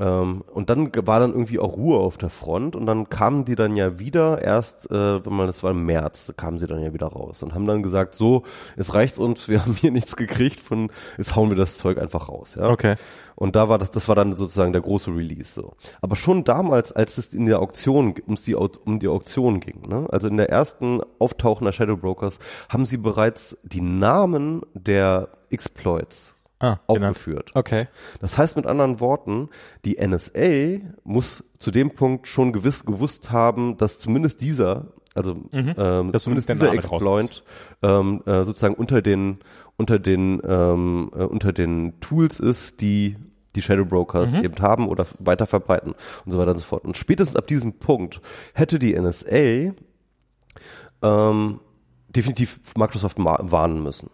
[0.00, 3.54] Ähm, und dann war dann irgendwie auch Ruhe auf der Front und dann kamen die
[3.54, 6.92] dann ja wieder erst, äh, wenn man das war im März, kamen sie dann ja
[6.92, 8.44] wieder raus und haben dann gesagt, so,
[8.76, 12.28] es reicht uns, wir haben hier nichts gekriegt von, jetzt hauen wir das Zeug einfach
[12.28, 12.68] raus, ja.
[12.68, 12.94] Okay.
[13.34, 15.74] Und da war das, das war dann sozusagen der große Release so.
[16.00, 20.06] Aber schon damals, als es in der Auktion, ums die, um die Auktion ging, ne,
[20.10, 22.38] also in der ersten Auftauchen der Shadow Brokers,
[22.68, 27.08] haben sie bereits die Namen der Exploits Ah, genau.
[27.10, 27.52] aufgeführt.
[27.54, 27.86] Okay.
[28.20, 29.48] Das heißt mit anderen Worten,
[29.84, 35.74] die NSA muss zu dem Punkt schon gewiss gewusst haben, dass zumindest dieser, also ähm,
[36.06, 36.12] Mhm.
[36.12, 37.44] Dass zumindest dieser Exploit
[37.82, 39.38] ähm, äh, sozusagen unter den
[39.76, 43.16] unter den ähm, äh, unter den Tools ist, die
[43.54, 44.44] die Shadow Brokers Mhm.
[44.44, 45.94] eben haben oder weiter verbreiten
[46.24, 46.84] und so weiter und so fort.
[46.84, 48.20] Und spätestens ab diesem Punkt
[48.54, 49.72] hätte die NSA
[51.02, 51.60] ähm,
[52.08, 54.10] definitiv Microsoft warnen müssen.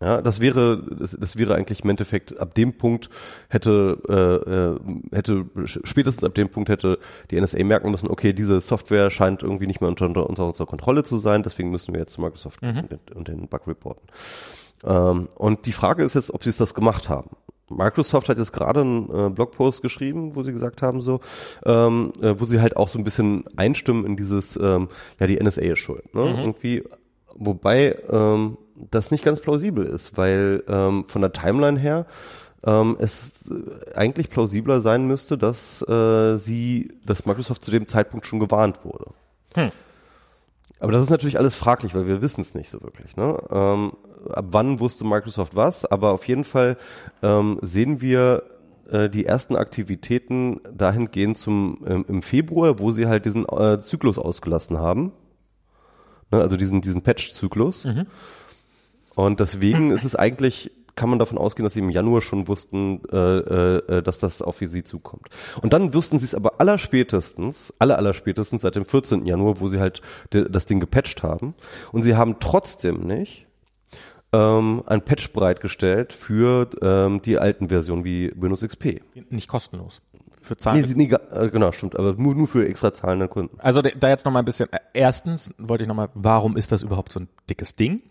[0.00, 3.08] Ja, das wäre, das, das wäre eigentlich im Endeffekt ab dem Punkt
[3.48, 6.98] hätte, äh, äh, hätte spätestens ab dem Punkt hätte
[7.30, 10.66] die NSA merken müssen, okay, diese Software scheint irgendwie nicht mehr unter, unter, unter unserer
[10.66, 13.66] Kontrolle zu sein, deswegen müssen wir jetzt zu Microsoft gehen und, den, und den Bug
[13.66, 14.06] reporten.
[14.84, 17.30] Ähm, und die Frage ist jetzt, ob sie es das gemacht haben.
[17.70, 21.20] Microsoft hat jetzt gerade einen äh, Blogpost geschrieben, wo sie gesagt haben, so,
[21.64, 24.88] ähm, äh, wo sie halt auch so ein bisschen einstimmen in dieses, ähm,
[25.18, 26.14] ja, die NSA ist schuld.
[26.14, 26.34] Ne?
[26.38, 26.84] Irgendwie,
[27.34, 28.58] wobei ähm,
[28.90, 32.06] das nicht ganz plausibel ist, weil ähm, von der Timeline her
[32.64, 33.52] ähm, es
[33.94, 39.06] eigentlich plausibler sein müsste, dass äh, sie, dass Microsoft zu dem Zeitpunkt schon gewarnt wurde.
[40.80, 43.16] Aber das ist natürlich alles fraglich, weil wir wissen es nicht so wirklich.
[43.16, 43.38] Ne?
[43.50, 43.92] Ähm,
[44.28, 45.86] ab wann wusste Microsoft was?
[45.86, 46.76] Aber auf jeden Fall
[47.22, 48.42] ähm, sehen wir
[48.90, 54.18] äh, die ersten Aktivitäten dahingehend zum ähm, im Februar, wo sie halt diesen äh, Zyklus
[54.18, 55.12] ausgelassen haben.
[56.30, 56.40] Ne?
[56.40, 57.84] Also diesen diesen Patch-Zyklus.
[59.16, 63.02] Und deswegen ist es eigentlich kann man davon ausgehen, dass sie im Januar schon wussten,
[63.12, 65.28] äh, äh, dass das auf sie zukommt.
[65.60, 69.26] Und dann wussten sie es aber allerspätestens, aller allerspätestens seit dem 14.
[69.26, 70.00] Januar, wo sie halt
[70.30, 71.52] das Ding gepatcht haben.
[71.92, 73.46] Und sie haben trotzdem nicht
[74.32, 79.02] ähm, ein Patch bereitgestellt für ähm, die alten Versionen wie Windows XP.
[79.28, 80.00] Nicht kostenlos.
[80.40, 80.82] Für Zahlen.
[80.96, 83.58] nee, ga- äh, genau, stimmt, aber nur, nur für extra zahlende Kunden.
[83.60, 84.72] Also da jetzt noch mal ein bisschen.
[84.72, 88.02] äh, Erstens wollte ich noch mal, warum ist das überhaupt so ein dickes Ding?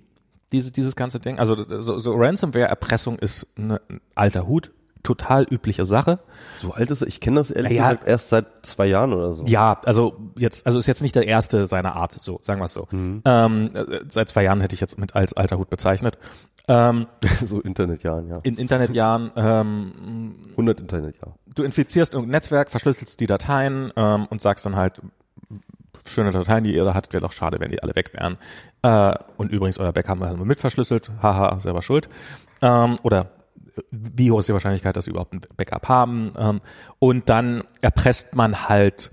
[0.55, 1.37] Diese, dieses ganze Ding.
[1.37, 4.71] Also so, so Ransomware-Erpressung ist ne, ein alter Hut,
[5.03, 6.19] total übliche Sache.
[6.59, 7.89] So alt ist er, ich kenne das ehrlich Ja.
[7.89, 9.43] gesagt erst seit zwei Jahren oder so.
[9.45, 12.73] Ja, also jetzt, also ist jetzt nicht der erste seiner Art, so sagen wir es
[12.73, 12.87] so.
[12.91, 13.21] Ähm,
[13.73, 16.17] äh, seit zwei Jahren hätte ich jetzt mit als alter Hut bezeichnet.
[16.69, 17.05] Ähm,
[17.45, 18.37] so Internetjahren, ja.
[18.43, 21.35] in Internetjahren, ähm, 100 Internetjahre.
[21.53, 25.01] du infizierst irgendein Netzwerk, verschlüsselst die Dateien ähm, und sagst dann halt,
[26.05, 28.37] schöne Dateien, die ihr da hattet, wäre doch schade, wenn die alle weg wären.
[28.81, 32.09] Äh, und übrigens, euer Backup haben wir mit verschlüsselt, haha, selber schuld.
[32.61, 33.31] Ähm, oder
[33.91, 36.33] wie hoch ist die Wahrscheinlichkeit, dass sie überhaupt ein Backup haben?
[36.37, 36.61] Ähm,
[36.99, 39.11] und dann erpresst man halt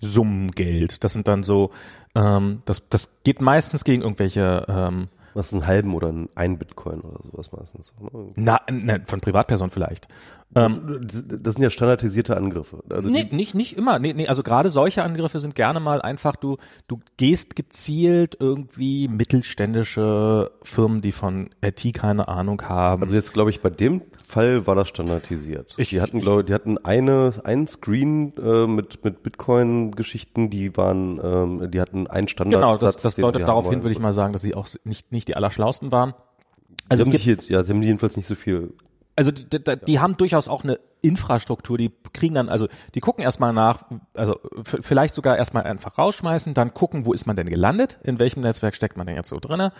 [0.00, 1.04] Summengeld.
[1.04, 1.70] Das sind dann so,
[2.14, 6.58] ähm, das, das geht meistens gegen irgendwelche ähm, Was ist ein halben oder ein, ein
[6.58, 7.92] Bitcoin oder sowas meistens.
[8.00, 8.10] ne?
[8.36, 10.08] na, na, von Privatpersonen vielleicht.
[10.54, 12.82] Ähm, Das das sind ja standardisierte Angriffe.
[12.90, 13.98] Also Nee, nicht, nicht immer.
[13.98, 16.58] Nee, nee, also gerade solche Angriffe sind gerne mal einfach, du,
[16.88, 23.02] du gehst gezielt irgendwie mittelständische Firmen, die von IT keine Ahnung haben.
[23.02, 25.74] also jetzt glaube ich, bei dem Fall war das standardisiert.
[25.78, 31.20] Ich- die hatten, glaube die hatten eine, einen Screen äh, mit, mit Bitcoin-Geschichten, die waren,
[31.22, 32.60] ähm, die hatten einen Standard.
[32.60, 35.21] genau, das, das deutet darauf hin, würde ich mal sagen, dass sie auch nicht, nicht
[35.24, 36.14] die Allerschlausten waren.
[36.88, 38.74] Also sie gibt, hier, ja, sie haben jedenfalls nicht so viel.
[39.16, 43.24] also die, die, die haben durchaus auch eine Infrastruktur, die kriegen dann, also die gucken
[43.24, 47.98] erstmal nach, also vielleicht sogar erstmal einfach rausschmeißen, dann gucken, wo ist man denn gelandet,
[48.04, 49.72] in welchem Netzwerk steckt man denn jetzt so drinne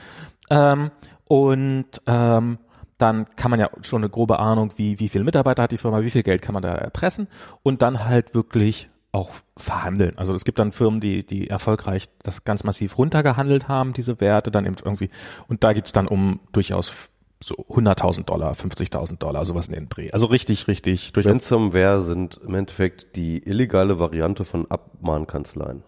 [0.51, 0.91] ähm,
[1.29, 2.59] und ähm,
[2.99, 6.03] dann kann man ja schon eine grobe Ahnung, wie, wie viele Mitarbeiter hat die Firma,
[6.03, 7.29] wie viel Geld kann man da erpressen
[7.63, 10.17] und dann halt wirklich auch verhandeln.
[10.17, 14.51] Also es gibt dann Firmen, die, die erfolgreich das ganz massiv runtergehandelt haben, diese Werte,
[14.51, 15.11] dann eben irgendwie,
[15.49, 17.11] und da geht's dann um durchaus
[17.43, 20.11] so 100.000 Dollar, 50.000 Dollar, sowas in den Dreh.
[20.13, 21.33] Also richtig, richtig durchaus.
[21.33, 25.83] Ransomware sind im Endeffekt die illegale Variante von Abmahnkanzleien.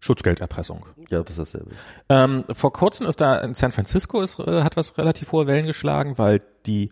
[0.00, 0.86] Schutzgelderpressung.
[1.10, 1.70] Ja, das ist dasselbe.
[2.08, 5.66] Ähm, vor kurzem ist da in San Francisco ist, äh, hat was relativ hohe Wellen
[5.66, 6.90] geschlagen, weil die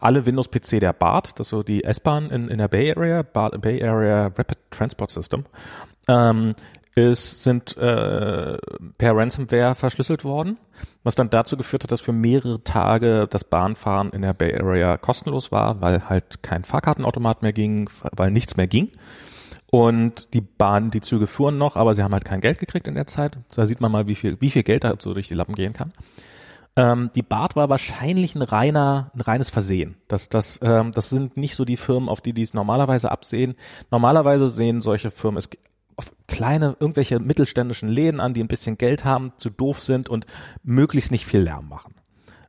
[0.00, 3.22] alle Windows PC der BART, das ist so die S-Bahn in, in der Bay Area,
[3.22, 5.44] BART, Bay Area Rapid Transport System,
[6.08, 6.54] ähm,
[6.94, 8.56] ist, sind äh,
[8.98, 10.58] per Ransomware verschlüsselt worden,
[11.02, 14.96] was dann dazu geführt hat, dass für mehrere Tage das Bahnfahren in der Bay Area
[14.96, 18.90] kostenlos war, weil halt kein Fahrkartenautomat mehr ging, weil nichts mehr ging.
[19.70, 22.94] Und die Bahn, die Züge fuhren noch, aber sie haben halt kein Geld gekriegt in
[22.94, 23.38] der Zeit.
[23.56, 25.72] Da sieht man mal, wie viel, wie viel Geld da so durch die Lappen gehen
[25.72, 25.92] kann.
[26.76, 29.96] Ähm, die BART war wahrscheinlich ein reiner, ein reines Versehen.
[30.08, 33.54] Das, das, ähm, das sind nicht so die Firmen, auf die die es normalerweise absehen.
[33.90, 35.50] Normalerweise sehen solche Firmen es
[35.96, 40.26] auf kleine, irgendwelche mittelständischen Läden an, die ein bisschen Geld haben, zu doof sind und
[40.64, 41.94] möglichst nicht viel Lärm machen.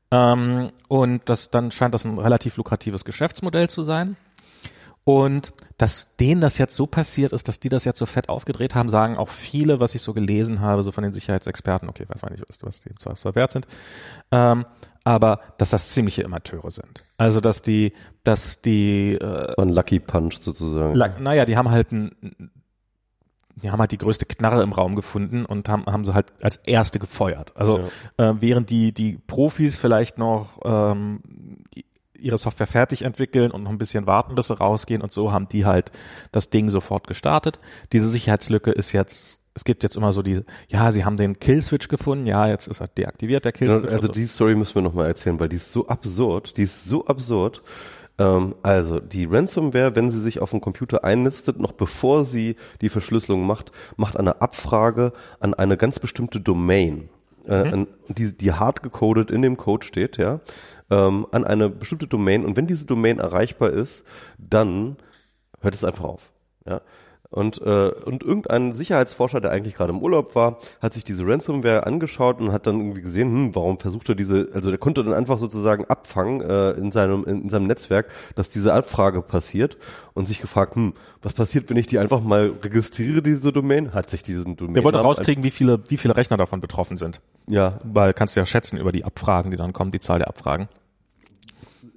[0.09, 4.17] Ähm, und das, dann scheint das ein relativ lukratives Geschäftsmodell zu sein.
[5.05, 8.73] Und dass denen das jetzt so passiert ist, dass die das jetzt so fett aufgedreht
[8.73, 12.23] haben, sagen auch viele, was ich so gelesen habe, so von den Sicherheitsexperten, okay, weiß
[12.23, 13.67] man nicht, was, was die so wert sind,
[14.31, 14.65] ähm,
[15.03, 17.03] aber dass das ziemliche Amateure sind.
[17.17, 17.93] Also dass die,
[18.23, 20.97] dass die äh, ein Lucky Punch sozusagen.
[20.97, 22.51] Naja, die haben halt ein,
[23.61, 26.57] die haben halt die größte Knarre im Raum gefunden und haben, haben sie halt als
[26.57, 27.55] erste gefeuert.
[27.55, 27.81] Also
[28.17, 28.31] ja.
[28.31, 31.21] äh, während die, die Profis vielleicht noch ähm,
[32.25, 35.47] ihre Software fertig entwickeln und noch ein bisschen warten, bis sie rausgehen und so haben
[35.47, 35.91] die halt
[36.31, 37.59] das Ding sofort gestartet.
[37.93, 41.87] Diese Sicherheitslücke ist jetzt es gibt jetzt immer so die, ja, sie haben den Killswitch
[41.87, 43.89] gefunden, ja, jetzt ist er deaktiviert, der Killswitch.
[43.89, 47.05] Also die Story müssen wir nochmal erzählen, weil die ist so absurd, die ist so
[47.05, 47.63] absurd.
[48.17, 52.89] Ähm, also die Ransomware, wenn sie sich auf den Computer einnistet, noch bevor sie die
[52.89, 57.07] Verschlüsselung macht, macht eine Abfrage an eine ganz bestimmte Domain,
[57.47, 57.87] äh, mhm.
[58.09, 60.41] die, die hart gecodet in dem Code steht, ja
[60.89, 64.05] ähm, an eine bestimmte Domain und wenn diese Domain erreichbar ist,
[64.37, 64.97] dann
[65.61, 66.31] hört es einfach auf.
[66.65, 66.81] Ja?
[67.35, 71.85] Und, äh, und irgendein Sicherheitsforscher, der eigentlich gerade im Urlaub war, hat sich diese Ransomware
[71.85, 75.13] angeschaut und hat dann irgendwie gesehen, hm, warum versucht er diese, also der konnte dann
[75.13, 79.77] einfach sozusagen abfangen äh, in, seinem, in, in seinem Netzwerk, dass diese Abfrage passiert
[80.13, 83.93] und sich gefragt, hm, was passiert, wenn ich die einfach mal registriere, diese Domain?
[83.93, 84.77] Hat sich diesen Domain.
[84.77, 87.19] Er wollte rauskriegen, wie viele, wie viele Rechner davon betroffen sind.
[87.49, 87.79] Ja.
[87.83, 90.69] Weil kannst du ja schätzen über die Abfragen, die dann kommen, die Zahl der Abfragen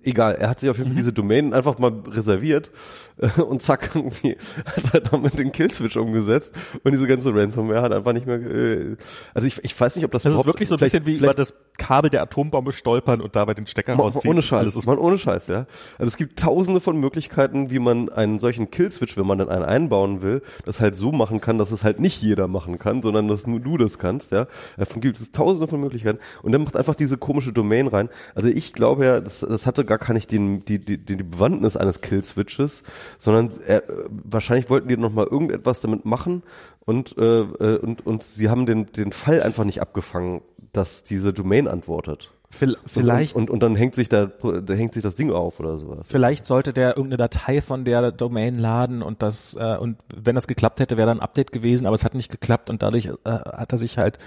[0.02, 0.98] egal, er hat sich auf jeden Fall mhm.
[0.98, 2.70] diese Domain einfach mal reserviert
[3.18, 7.92] äh, und zack, irgendwie hat er damit den Killswitch umgesetzt und diese ganze Ransomware hat
[7.92, 8.96] einfach nicht mehr, äh,
[9.34, 11.34] also ich, ich weiß nicht, ob das Das ist wirklich so ein bisschen wie über
[11.34, 14.32] das Kabel der Atombombe stolpern und dabei den Stecker man, rausziehen.
[14.32, 15.66] Ohne Scheiß, das ist man ohne Scheiß, ja.
[15.98, 19.64] Also es gibt tausende von Möglichkeiten, wie man einen solchen Killswitch, wenn man dann einen
[19.64, 23.28] einbauen will, das halt so machen kann, dass es halt nicht jeder machen kann, sondern
[23.28, 24.46] dass nur du das kannst, ja.
[24.76, 28.08] Davon gibt es tausende von Möglichkeiten und dann macht einfach diese komische Domain rein.
[28.34, 31.76] Also ich glaube ja, das, das hatte gar kann ich den, die, die, die Bewandtnis
[31.76, 32.84] eines Kill-Switches,
[33.18, 36.44] sondern äh, wahrscheinlich wollten die noch mal irgendetwas damit machen
[36.84, 41.32] und, äh, äh, und, und sie haben den, den Fall einfach nicht abgefangen, dass diese
[41.32, 42.30] Domain antwortet.
[42.50, 43.34] Vielleicht.
[43.34, 46.08] Und, und, und dann hängt sich da, da hängt sich das Ding auf oder sowas.
[46.10, 50.46] Vielleicht sollte der irgendeine Datei von der Domain laden und das, äh, und wenn das
[50.46, 53.10] geklappt hätte, wäre da ein Update gewesen, aber es hat nicht geklappt und dadurch äh,
[53.24, 54.18] hat er sich halt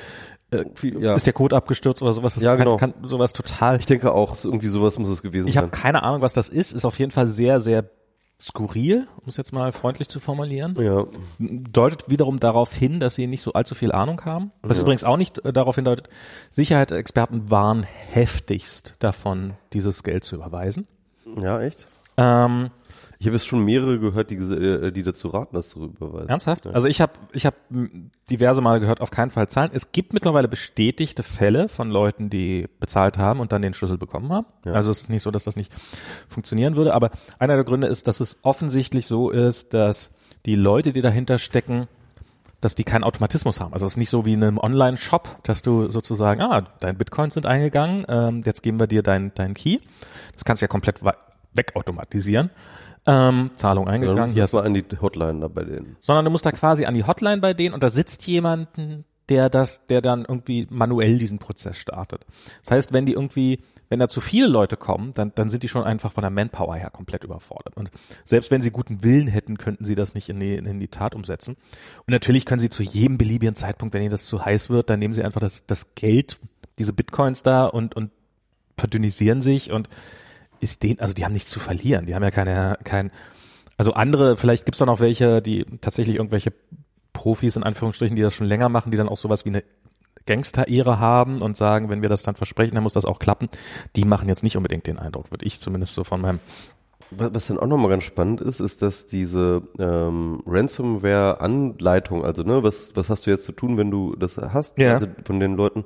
[0.51, 0.65] äh,
[0.99, 1.15] ja.
[1.15, 2.33] ist der Code abgestürzt oder sowas.
[2.33, 2.77] Das ja, genau.
[2.77, 3.79] kann, sowas total.
[3.79, 5.63] Ich denke auch, irgendwie sowas muss es gewesen ich sein.
[5.63, 6.73] Ich habe keine Ahnung, was das ist.
[6.73, 7.89] Ist auf jeden Fall sehr, sehr
[8.41, 10.75] skurril, um es jetzt mal freundlich zu formulieren.
[10.79, 11.05] Ja.
[11.39, 14.51] Deutet wiederum darauf hin, dass sie nicht so allzu viel Ahnung haben.
[14.61, 14.83] Was ja.
[14.83, 16.09] übrigens auch nicht äh, darauf hindeutet,
[16.49, 20.87] Sicherheitsexperten waren heftigst davon, dieses Geld zu überweisen.
[21.39, 21.87] Ja, echt?
[22.17, 22.71] Ähm,
[23.21, 26.27] ich habe jetzt schon mehrere gehört, die, äh, die dazu raten, das zu überweisen.
[26.27, 26.65] Ernsthaft?
[26.65, 26.71] Ja.
[26.71, 27.53] Also ich habe ich hab
[28.31, 29.69] diverse Mal gehört, auf keinen Fall zahlen.
[29.75, 34.33] Es gibt mittlerweile bestätigte Fälle von Leuten, die bezahlt haben und dann den Schlüssel bekommen
[34.33, 34.47] haben.
[34.65, 34.73] Ja.
[34.73, 35.71] Also es ist nicht so, dass das nicht
[36.29, 36.95] funktionieren würde.
[36.95, 40.09] Aber einer der Gründe ist, dass es offensichtlich so ist, dass
[40.47, 41.87] die Leute, die dahinter stecken,
[42.59, 43.71] dass die keinen Automatismus haben.
[43.71, 47.35] Also es ist nicht so wie in einem Online-Shop, dass du sozusagen, ah, dein Bitcoins
[47.35, 49.77] sind eingegangen, ähm, jetzt geben wir dir deinen dein Key.
[50.33, 51.01] Das kannst du ja komplett
[51.53, 52.49] wegautomatisieren
[53.05, 54.35] ähm, Zahlung eingegangen.
[54.35, 54.55] Ja, yes.
[54.55, 55.97] an die Hotline da bei denen.
[55.99, 59.49] Sondern du musst da quasi an die Hotline bei denen und da sitzt jemanden, der
[59.49, 62.25] das, der dann irgendwie manuell diesen Prozess startet.
[62.63, 65.69] Das heißt, wenn die irgendwie, wenn da zu viele Leute kommen, dann, dann sind die
[65.69, 67.77] schon einfach von der Manpower her komplett überfordert.
[67.77, 67.91] Und
[68.25, 71.15] selbst wenn sie guten Willen hätten, könnten sie das nicht in die, in die Tat
[71.15, 71.55] umsetzen.
[71.99, 74.99] Und natürlich können sie zu jedem beliebigen Zeitpunkt, wenn ihnen das zu heiß wird, dann
[74.99, 76.39] nehmen sie einfach das, das Geld,
[76.77, 78.11] diese Bitcoins da und, und
[78.77, 79.87] verdünnisieren sich und
[80.61, 82.05] ist den, also die haben nichts zu verlieren.
[82.05, 83.11] Die haben ja keine, kein,
[83.77, 86.53] also andere, vielleicht gibt's da noch welche, die tatsächlich irgendwelche
[87.13, 89.63] Profis in Anführungsstrichen, die das schon länger machen, die dann auch sowas wie eine
[90.25, 93.49] Gangster-Ehre haben und sagen, wenn wir das dann versprechen, dann muss das auch klappen.
[93.95, 96.39] Die machen jetzt nicht unbedingt den Eindruck, würde ich zumindest so von meinem
[97.11, 102.95] was dann auch nochmal ganz spannend ist, ist, dass diese ähm, Ransomware-Anleitung, also ne, was,
[102.95, 104.93] was hast du jetzt zu tun, wenn du das hast, Ja.
[104.93, 105.83] also von den Leuten,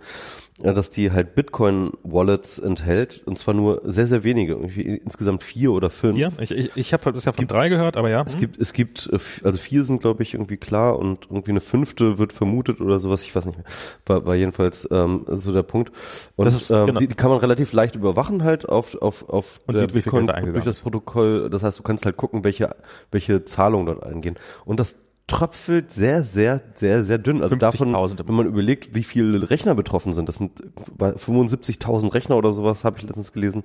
[0.62, 5.90] dass die halt Bitcoin-Wallets enthält und zwar nur sehr, sehr wenige, irgendwie insgesamt vier oder
[5.90, 6.16] fünf.
[6.16, 8.24] Hier, ich, ich, ich habe ja von drei gehört, aber ja.
[8.26, 11.60] Es gibt, es gibt, äh, also vier sind, glaube ich, irgendwie klar und irgendwie eine
[11.62, 13.66] fünfte wird vermutet oder sowas, ich weiß nicht mehr.
[14.06, 15.92] War, war jedenfalls ähm, so der Punkt.
[16.38, 17.00] Und Das ist- ähm, genau.
[17.00, 20.64] die, die kann man relativ leicht überwachen halt auf, auf, auf Und der eingegangen durch
[20.64, 20.80] das.
[20.82, 21.50] Protokoll.
[21.50, 22.74] Das heißt, du kannst halt gucken, welche,
[23.12, 24.36] welche Zahlungen dort eingehen.
[24.64, 24.96] Und das
[25.28, 27.42] tröpfelt sehr, sehr, sehr, sehr dünn.
[27.42, 30.62] Also davon, 50.000 wenn man überlegt, wie viele Rechner betroffen sind, das sind
[31.00, 33.64] äh, 75.000 Rechner oder sowas, habe ich letztens gelesen.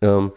[0.00, 0.32] Ähm,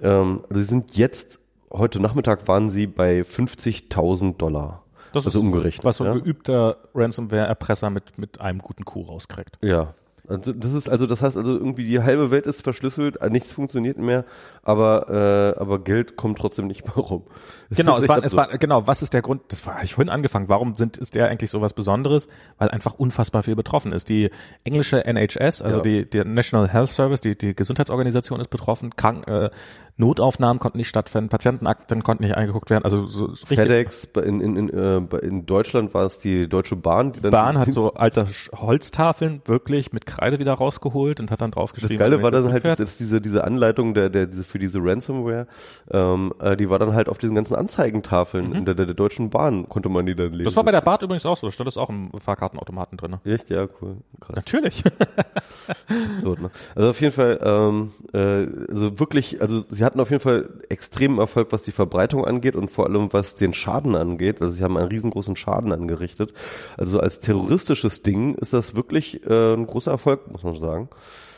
[0.00, 1.40] ähm, also sie sind jetzt,
[1.72, 4.84] heute Nachmittag waren sie bei 50.000 Dollar.
[5.12, 5.84] Das also ist, umgerechnet.
[5.84, 6.18] Was so ein ja?
[6.18, 9.58] geübter Ransomware-Erpresser mit, mit einem guten Coup rauskriegt.
[9.60, 9.94] Ja.
[10.32, 13.52] Also das ist also das heißt also irgendwie die halbe Welt ist verschlüsselt, äh, nichts
[13.52, 14.24] funktioniert mehr,
[14.62, 17.24] aber äh, aber Geld kommt trotzdem nicht mehr rum.
[17.70, 19.42] Es Genau, ist es echt war, es war, genau, was ist der Grund?
[19.48, 20.48] Das war, ich vorhin angefangen.
[20.50, 22.28] Warum sind, ist der eigentlich so was Besonderes?
[22.58, 24.10] Weil einfach unfassbar viel betroffen ist.
[24.10, 24.30] Die
[24.64, 25.82] englische NHS, also Ja.
[25.82, 28.94] die, die National Health Service, die, die Gesundheitsorganisation ist betroffen.
[28.96, 29.48] Krank, äh,
[29.96, 32.84] Notaufnahmen konnten nicht stattfinden, Patientenakten konnten nicht eingeguckt werden.
[32.84, 33.34] Also so.
[33.44, 37.58] FedEx in, in, in, äh, in Deutschland war es die Deutsche Bahn, die dann Bahn
[37.58, 41.98] hat so alte Holztafeln wirklich mit Kreide wieder rausgeholt und hat dann Das draufgeschrieben.
[41.98, 45.48] Geile war dann halt, dass diese, diese Anleitung der, der, diese, für diese Ransomware,
[45.90, 49.30] ähm, äh, die war dann halt auf diesen ganzen Anzeigentafeln in der, der, der Deutschen
[49.30, 50.42] Bahn, konnte man die dann lesen.
[50.42, 50.44] Mhm.
[50.44, 51.48] Das war bei der Bahn übrigens auch so.
[51.48, 53.16] Da stand das auch im Fahrkartenautomaten drin.
[53.24, 53.96] Echt, ja, cool.
[54.20, 54.36] Krass.
[54.36, 54.84] Natürlich.
[56.22, 56.50] absurd, ne?
[56.74, 61.18] Also auf jeden Fall, ähm, äh, also wirklich, also sie hatten auf jeden Fall extremen
[61.18, 64.40] Erfolg, was die Verbreitung angeht und vor allem was den Schaden angeht.
[64.40, 66.32] Also sie haben einen riesengroßen Schaden angerichtet.
[66.76, 70.88] Also als terroristisches Ding ist das wirklich äh, ein großer Erfolg, muss man sagen.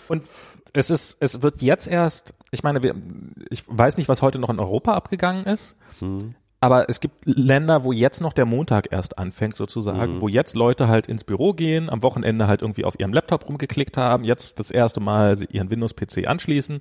[0.08, 0.30] Und
[0.72, 2.94] es ist, es wird jetzt erst, ich meine, wir,
[3.50, 5.76] ich weiß nicht, was heute noch in Europa abgegangen ist,
[6.60, 10.88] aber es gibt Länder, wo jetzt noch der Montag erst anfängt sozusagen, wo jetzt Leute
[10.88, 14.70] halt ins Büro gehen, am Wochenende halt irgendwie auf ihrem Laptop rumgeklickt haben, jetzt das
[14.70, 16.80] erste Mal ihren Windows-PC anschließen.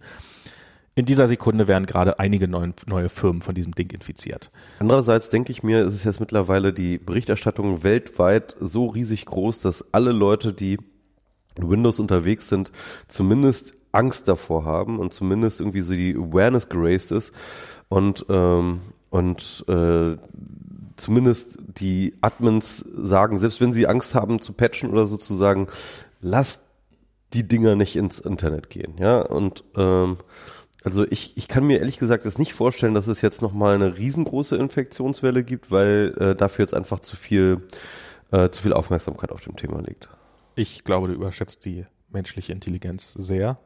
[0.96, 4.52] In dieser Sekunde werden gerade einige neuen, neue Firmen von diesem Ding infiziert.
[4.80, 9.94] Andererseits denke ich mir, es ist jetzt mittlerweile die Berichterstattung weltweit so riesig groß, dass
[9.94, 10.78] alle Leute, die
[11.58, 12.72] Windows unterwegs sind,
[13.08, 17.32] zumindest Angst davor haben und zumindest irgendwie so die Awareness geraced ist
[17.90, 20.18] und ähm, und äh,
[20.98, 25.68] zumindest die Admins sagen, selbst wenn sie Angst haben zu patchen oder so zu sagen,
[26.22, 26.64] lasst
[27.34, 30.18] die Dinger nicht ins Internet gehen, ja und ähm,
[30.84, 33.98] also ich, ich kann mir ehrlich gesagt das nicht vorstellen, dass es jetzt nochmal eine
[33.98, 37.62] riesengroße Infektionswelle gibt, weil äh, dafür jetzt einfach zu viel,
[38.32, 40.10] äh, zu viel Aufmerksamkeit auf dem Thema liegt.
[40.56, 43.58] Ich glaube, du überschätzt die menschliche Intelligenz sehr.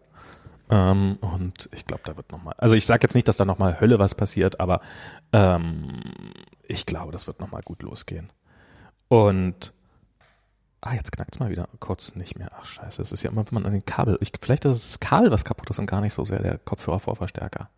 [0.69, 3.79] Ähm, und ich glaube, da wird nochmal, also ich sage jetzt nicht, dass da nochmal
[3.79, 4.81] Hölle was passiert, aber
[5.31, 6.01] ähm,
[6.63, 8.31] ich glaube, das wird nochmal gut losgehen.
[9.07, 9.73] Und
[10.81, 12.51] ah, jetzt knackt's mal wieder kurz nicht mehr.
[12.59, 14.87] Ach scheiße, es ist ja immer, wenn man an den Kabel, ich, vielleicht ist es
[14.87, 17.69] das Kabel, was kaputt ist und gar nicht so sehr der Kopfhörervorverstärker.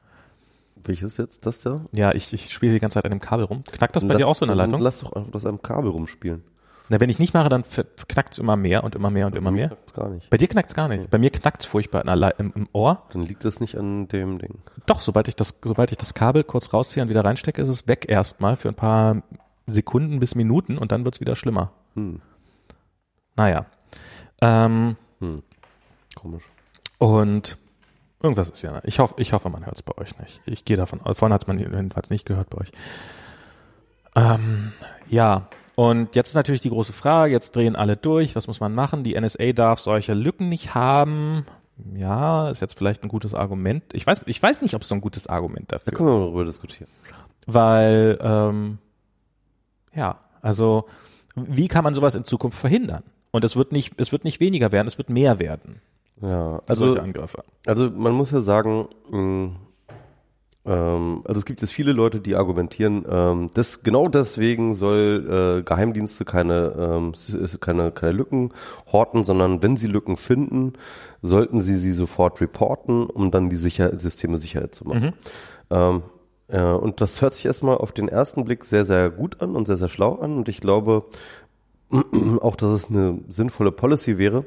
[0.75, 1.45] Welches jetzt?
[1.45, 1.85] Das da?
[1.91, 3.63] Ja, ich, ich spiele die ganze Zeit an dem Kabel rum.
[3.65, 4.79] Knackt das bei dir auch so in der Leitung?
[4.79, 6.43] Lass doch einfach das am Kabel rumspielen.
[6.89, 7.63] Na, wenn ich nicht mache, dann
[8.07, 9.67] knackt's immer mehr und immer mehr und immer Mir mehr.
[9.69, 10.29] knackt's gar nicht.
[10.29, 11.09] Bei dir knackt's gar nicht.
[11.09, 13.03] Bei mir knackt's furchtbar in der Lei- im, im Ohr.
[13.13, 14.55] Dann liegt das nicht an dem Ding.
[14.87, 17.87] Doch, sobald ich das, sobald ich das Kabel kurz rausziehe und wieder reinstecke, ist es
[17.87, 19.21] weg erstmal für ein paar
[19.67, 21.71] Sekunden bis Minuten und dann wird's wieder schlimmer.
[21.95, 22.21] Hm.
[23.35, 23.65] Naja.
[24.41, 25.43] Ähm, Hm.
[26.19, 26.43] Komisch.
[26.97, 27.57] und
[28.21, 28.81] irgendwas ist ja.
[28.83, 30.41] Ich hoffe, ich hoffe, man hört's bei euch nicht.
[30.45, 31.19] Ich gehe davon aus.
[31.19, 32.71] Vorhin hat's man jedenfalls nicht gehört bei euch.
[34.15, 34.71] Ähm,
[35.07, 35.47] ja.
[35.79, 39.03] Und jetzt ist natürlich die große Frage, jetzt drehen alle durch, was muss man machen?
[39.03, 41.45] Die NSA darf solche Lücken nicht haben.
[41.95, 43.83] Ja, ist jetzt vielleicht ein gutes Argument.
[43.93, 46.17] Ich weiß, ich weiß nicht, ob es so ein gutes Argument dafür Da können wir
[46.19, 46.89] mal drüber diskutieren.
[47.47, 48.77] weil ähm,
[49.95, 50.85] ja, also
[51.35, 53.03] wie kann man sowas in Zukunft verhindern?
[53.31, 55.79] Und es wird nicht, es wird nicht weniger werden, es wird mehr werden.
[56.21, 57.41] Ja, Also also, Angriffe.
[57.65, 59.51] also man muss ja sagen, mh,
[60.69, 65.63] ähm, also es gibt jetzt viele Leute, die argumentieren, ähm, das, genau deswegen soll äh,
[65.63, 67.13] Geheimdienste keine, ähm,
[67.59, 68.51] keine, keine Lücken
[68.91, 70.73] horten, sondern wenn sie Lücken finden,
[71.23, 75.13] sollten sie sie sofort reporten, um dann die Sicher Systeme sicher zu machen.
[75.71, 76.03] Ähm,
[76.49, 79.65] äh, und das hört sich erstmal auf den ersten Blick sehr, sehr gut an und
[79.65, 80.37] sehr, sehr schlau an.
[80.37, 81.05] Und ich glaube
[82.41, 84.45] auch, dass es eine sinnvolle Policy wäre.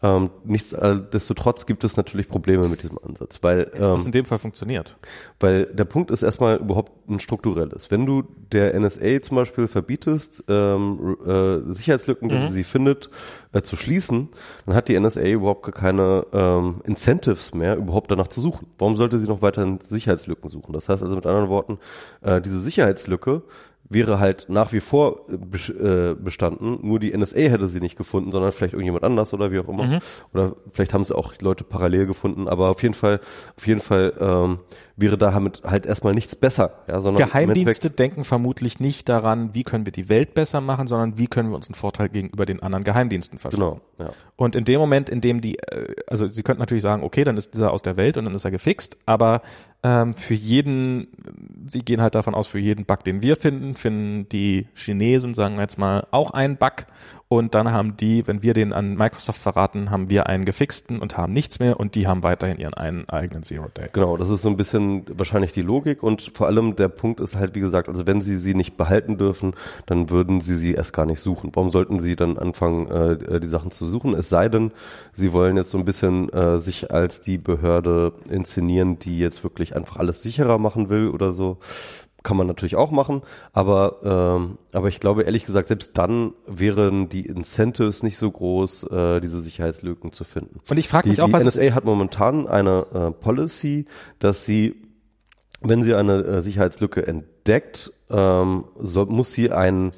[0.00, 4.38] Ähm, nichtsdestotrotz gibt es natürlich Probleme mit diesem Ansatz, weil ähm, Was in dem Fall
[4.38, 4.96] funktioniert.
[5.40, 7.90] weil der Punkt ist erstmal überhaupt ein strukturelles.
[7.90, 8.22] Wenn du
[8.52, 13.10] der NSA zum Beispiel verbietest, ähm, äh, Sicherheitslücken, wenn sie sie findet,
[13.52, 14.28] äh, zu schließen,
[14.66, 18.68] dann hat die NSA überhaupt gar keine ähm, Incentives mehr, überhaupt danach zu suchen.
[18.78, 20.72] Warum sollte sie noch weiterhin Sicherheitslücken suchen?
[20.72, 21.78] Das heißt also mit anderen Worten,
[22.20, 23.42] äh, diese Sicherheitslücke
[23.90, 28.30] wäre halt nach wie vor äh, äh, bestanden, nur die NSA hätte sie nicht gefunden,
[28.32, 29.84] sondern vielleicht irgendjemand anders oder wie auch immer.
[30.34, 33.20] Oder vielleicht haben sie auch Leute parallel gefunden, aber auf jeden Fall,
[33.56, 34.58] auf jeden Fall ähm,
[35.00, 36.72] wäre da damit halt erstmal nichts besser.
[36.88, 40.88] Ja, sondern im Geheimdienste denken vermutlich nicht daran, wie können wir die Welt besser machen,
[40.88, 43.80] sondern wie können wir uns einen Vorteil gegenüber den anderen Geheimdiensten verschaffen.
[43.96, 44.12] Genau, ja.
[44.36, 47.36] Und in dem Moment, in dem die, äh, also sie könnten natürlich sagen, okay, dann
[47.36, 49.42] ist dieser aus der Welt und dann ist er gefixt, aber
[49.82, 51.08] ähm, für jeden,
[51.68, 55.54] sie gehen halt davon aus, für jeden Bug, den wir finden, finden die Chinesen, sagen
[55.54, 56.86] wir jetzt mal, auch einen Bug
[57.30, 61.18] und dann haben die, wenn wir den an Microsoft verraten, haben wir einen gefixten und
[61.18, 63.90] haben nichts mehr und die haben weiterhin ihren einen eigenen Zero Day.
[63.92, 67.36] Genau, das ist so ein bisschen wahrscheinlich die Logik und vor allem der Punkt ist
[67.36, 69.52] halt, wie gesagt, also wenn sie sie nicht behalten dürfen,
[69.84, 71.50] dann würden sie sie erst gar nicht suchen.
[71.52, 74.14] Warum sollten sie dann anfangen, äh, die Sachen zu suchen?
[74.14, 74.72] Es sei denn,
[75.12, 79.76] sie wollen jetzt so ein bisschen äh, sich als die Behörde inszenieren, die jetzt wirklich
[79.76, 81.58] einfach alles sicherer machen will oder so.
[82.24, 84.00] Kann man natürlich auch machen, aber
[84.40, 89.20] ähm, aber ich glaube ehrlich gesagt, selbst dann wären die Incentives nicht so groß, äh,
[89.20, 90.58] diese Sicherheitslücken zu finden.
[90.68, 93.86] Und ich frage Die, mich auch, die was es- NSA hat momentan eine äh, Policy,
[94.18, 94.82] dass sie,
[95.60, 99.92] wenn sie eine äh, Sicherheitslücke entdeckt, ähm, so, muss sie einen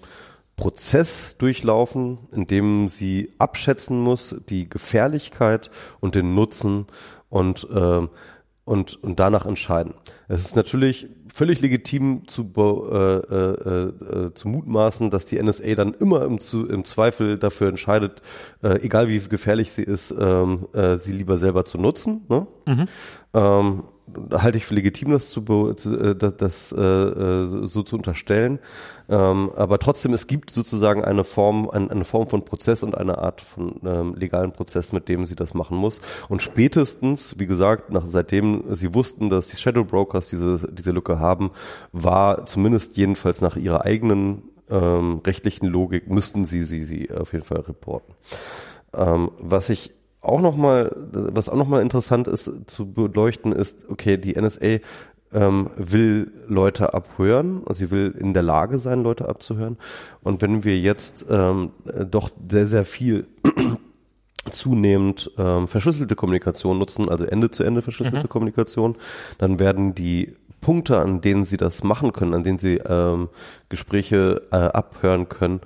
[0.57, 6.87] Prozess durchlaufen, in dem sie abschätzen muss, die Gefährlichkeit und den Nutzen
[7.31, 8.11] und ähm,
[8.67, 9.95] und, und danach entscheiden.
[10.29, 15.75] Es ist natürlich völlig legitim zu, be- äh, äh, äh, zu mutmaßen, dass die NSA
[15.75, 18.23] dann immer im, zu, im Zweifel dafür entscheidet,
[18.63, 22.23] äh, egal wie gefährlich sie ist, ähm, äh, sie lieber selber zu nutzen.
[22.29, 22.47] Ne?
[22.67, 22.87] Ähm,
[23.33, 23.83] da
[24.33, 28.59] halte ich für legitim, das zu, äh, das, das äh, äh, so zu unterstellen.
[29.09, 33.19] Ähm, aber trotzdem, es gibt sozusagen eine Form, ein, eine Form von Prozess und eine
[33.19, 36.01] Art von ähm, legalen Prozess, mit dem sie das machen muss.
[36.29, 41.19] Und spätestens, wie gesagt, nach, seitdem sie wussten, dass die Shadow Brokers diese, diese Lücke
[41.19, 41.51] haben,
[41.93, 47.45] war zumindest jedenfalls nach ihrer eigenen ähm, rechtlichen Logik, müssten sie sie, sie auf jeden
[47.45, 48.15] Fall reporten.
[48.95, 53.89] Ähm, was ich auch noch mal, was auch noch mal interessant ist zu beleuchten, ist,
[53.89, 54.79] okay, die NSA
[55.33, 59.79] ähm, will Leute abhören, also sie will in der Lage sein, Leute abzuhören.
[60.23, 63.27] Und wenn wir jetzt ähm, äh, doch sehr, sehr viel
[64.51, 68.97] zunehmend ähm, verschlüsselte Kommunikation nutzen, also Ende-zu-Ende verschlüsselte Kommunikation,
[69.39, 73.29] dann werden die Punkte, an denen sie das machen können, an denen sie ähm,
[73.69, 75.61] Gespräche äh, abhören können,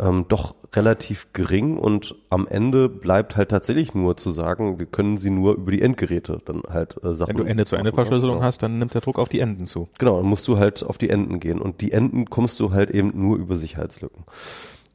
[0.00, 5.18] ähm, doch relativ gering und am Ende bleibt halt tatsächlich nur zu sagen, wir können
[5.18, 7.30] sie nur über die Endgeräte dann halt äh, Sachen.
[7.30, 8.46] Wenn du Ende-zu-Ende-Verschlüsselung Genau.
[8.46, 9.88] hast, dann nimmt der Druck auf die Enden zu.
[9.98, 11.60] Genau, dann musst du halt auf die Enden gehen.
[11.60, 14.24] Und die Enden kommst du halt eben nur über Sicherheitslücken.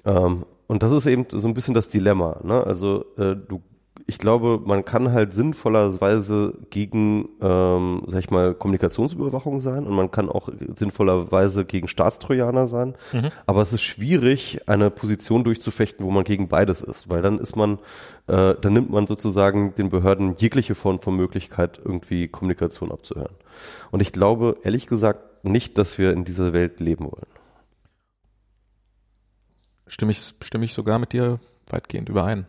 [0.05, 2.39] Ähm, und das ist eben so ein bisschen das Dilemma.
[2.43, 2.63] Ne?
[2.65, 3.61] Also äh, du,
[4.07, 10.11] ich glaube, man kann halt sinnvollerweise gegen, ähm, sag ich mal, Kommunikationsüberwachung sein und man
[10.11, 12.95] kann auch sinnvollerweise gegen Staatstrojaner sein.
[13.45, 17.55] Aber es ist schwierig, eine Position durchzufechten, wo man gegen beides ist, weil dann ist
[17.55, 17.79] man,
[18.27, 23.35] äh, dann nimmt man sozusagen den Behörden jegliche Form von Möglichkeit, irgendwie Kommunikation abzuhören.
[23.91, 27.27] Und ich glaube, ehrlich gesagt, nicht, dass wir in dieser Welt leben wollen.
[29.87, 31.39] Stimme ich, stimme ich sogar mit dir
[31.69, 32.45] weitgehend überein.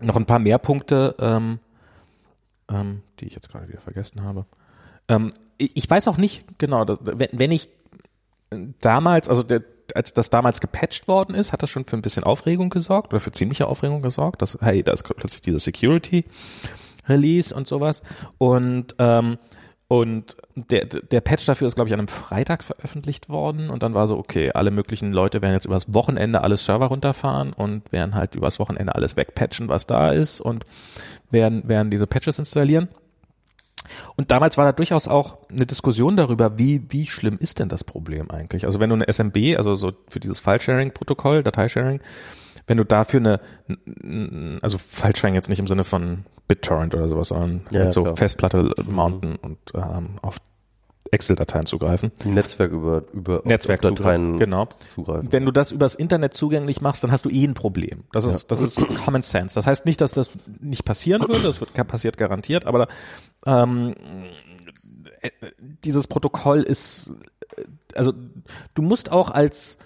[0.00, 1.58] Noch ein paar mehr Punkte, ähm,
[2.70, 4.44] ähm, die ich jetzt gerade wieder vergessen habe.
[5.08, 7.70] Ähm, ich, weiß auch nicht genau, dass, wenn, wenn ich
[8.80, 9.62] damals, also der,
[9.94, 13.20] als das damals gepatcht worden ist, hat das schon für ein bisschen Aufregung gesorgt oder
[13.20, 16.24] für ziemliche Aufregung gesorgt, dass, hey, da ist plötzlich dieser Security
[17.08, 18.02] Release und sowas.
[18.38, 19.38] Und ähm,
[19.88, 23.70] und der, der Patch dafür ist, glaube ich, an einem Freitag veröffentlicht worden.
[23.70, 27.52] Und dann war so, okay, alle möglichen Leute werden jetzt übers Wochenende alles Server runterfahren
[27.52, 30.66] und werden halt übers Wochenende alles wegpatchen, was da ist und
[31.30, 32.88] werden, werden diese Patches installieren.
[34.16, 37.84] Und damals war da durchaus auch eine Diskussion darüber, wie, wie schlimm ist denn das
[37.84, 38.66] Problem eigentlich?
[38.66, 42.00] Also wenn du eine SMB, also so für dieses File-Sharing-Protokoll, Dateisharing,
[42.66, 47.62] wenn du dafür eine, also File-Sharing jetzt nicht im Sinne von BitTorrent oder sowas, sondern
[47.70, 48.16] Ja, halt so klar.
[48.16, 50.38] Festplatte mounten und ähm, auf
[51.10, 52.12] Excel-Dateien zugreifen.
[52.24, 54.68] Netzwerk über, über Netzwerk auf Dateien genau.
[54.86, 55.32] zugreifen.
[55.32, 58.04] Wenn du das übers Internet zugänglich machst, dann hast du eh ein Problem.
[58.12, 59.54] Das ist, das ist Common Sense.
[59.54, 62.88] Das heißt nicht, dass das nicht passieren würde, das wird, passiert garantiert, aber
[63.44, 63.94] ähm,
[65.20, 65.30] äh,
[65.84, 67.12] dieses Protokoll ist,
[67.56, 67.62] äh,
[67.94, 68.12] also
[68.74, 69.78] du musst auch als,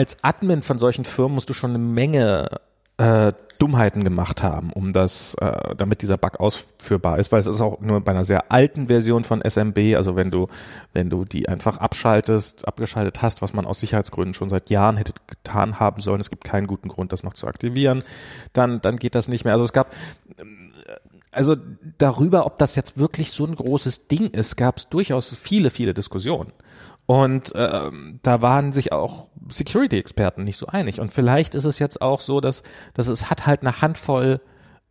[0.00, 2.48] als Admin von solchen Firmen musst du schon eine Menge
[2.96, 7.60] äh, Dummheiten gemacht haben, um das, äh, damit dieser Bug ausführbar ist, weil es ist
[7.60, 10.46] auch nur bei einer sehr alten Version von SMB, also wenn du,
[10.94, 15.12] wenn du die einfach abschaltest, abgeschaltet hast, was man aus Sicherheitsgründen schon seit Jahren hätte
[15.26, 18.02] getan haben sollen, es gibt keinen guten Grund, das noch zu aktivieren,
[18.54, 19.52] dann, dann geht das nicht mehr.
[19.52, 19.92] Also es gab,
[21.30, 21.56] also
[21.98, 25.92] darüber, ob das jetzt wirklich so ein großes Ding ist, gab es durchaus viele, viele
[25.92, 26.52] Diskussionen.
[27.10, 31.00] Und ähm, da waren sich auch Security-Experten nicht so einig.
[31.00, 32.62] Und vielleicht ist es jetzt auch so, dass,
[32.94, 34.40] dass es hat halt eine Handvoll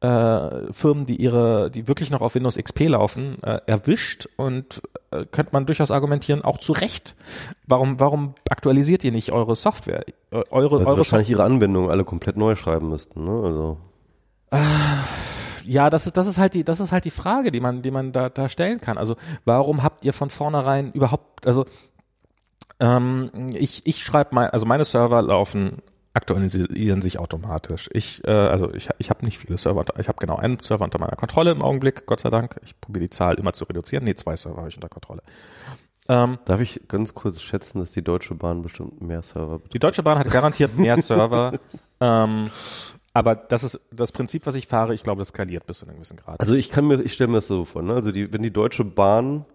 [0.02, 5.24] äh, Firmen, die ihre, die wirklich noch auf Windows XP laufen, äh, erwischt und äh,
[5.32, 7.16] könnte man durchaus argumentieren, auch zu Recht.
[7.68, 10.04] Warum, warum aktualisiert ihr nicht eure Software?
[10.30, 13.32] Eure, Also eure wahrscheinlich ihre Anwendungen alle komplett neu schreiben müssten, ne?
[13.32, 13.78] Also.
[15.66, 17.92] Ja, das ist, das ist halt die, das ist halt die Frage, die man, die
[17.92, 18.98] man da, da stellen kann.
[18.98, 19.16] Also,
[19.46, 21.66] warum habt ihr von vornherein überhaupt, also,
[22.80, 25.82] ähm, ich, ich schreibe mein, also meine Server laufen,
[26.14, 27.90] aktualisieren sich automatisch.
[27.94, 31.00] Ich, äh, also ich, ich habe nicht viele Server, ich habe genau einen Server unter
[31.00, 32.60] meiner Kontrolle im Augenblick, Gott sei Dank.
[32.64, 34.04] Ich probiere die Zahl immer zu reduzieren.
[34.04, 35.22] Nee, zwei Server habe ich unter Kontrolle.
[36.08, 40.02] Ähm, Darf ich ganz kurz schätzen, dass die Deutsche Bahn bestimmt mehr Server Die Deutsche
[40.02, 41.60] Bahn hat garantiert mehr Server.
[42.02, 42.50] ähm,
[43.14, 44.94] aber das ist das Prinzip, was ich fahre.
[44.94, 46.40] Ich glaube, das skaliert bis zu einem gewissen Grad.
[46.40, 47.94] Also ich kann mir, ich stelle mir das so vor, ne?
[47.94, 49.46] Also die, wenn die Deutsche Bahn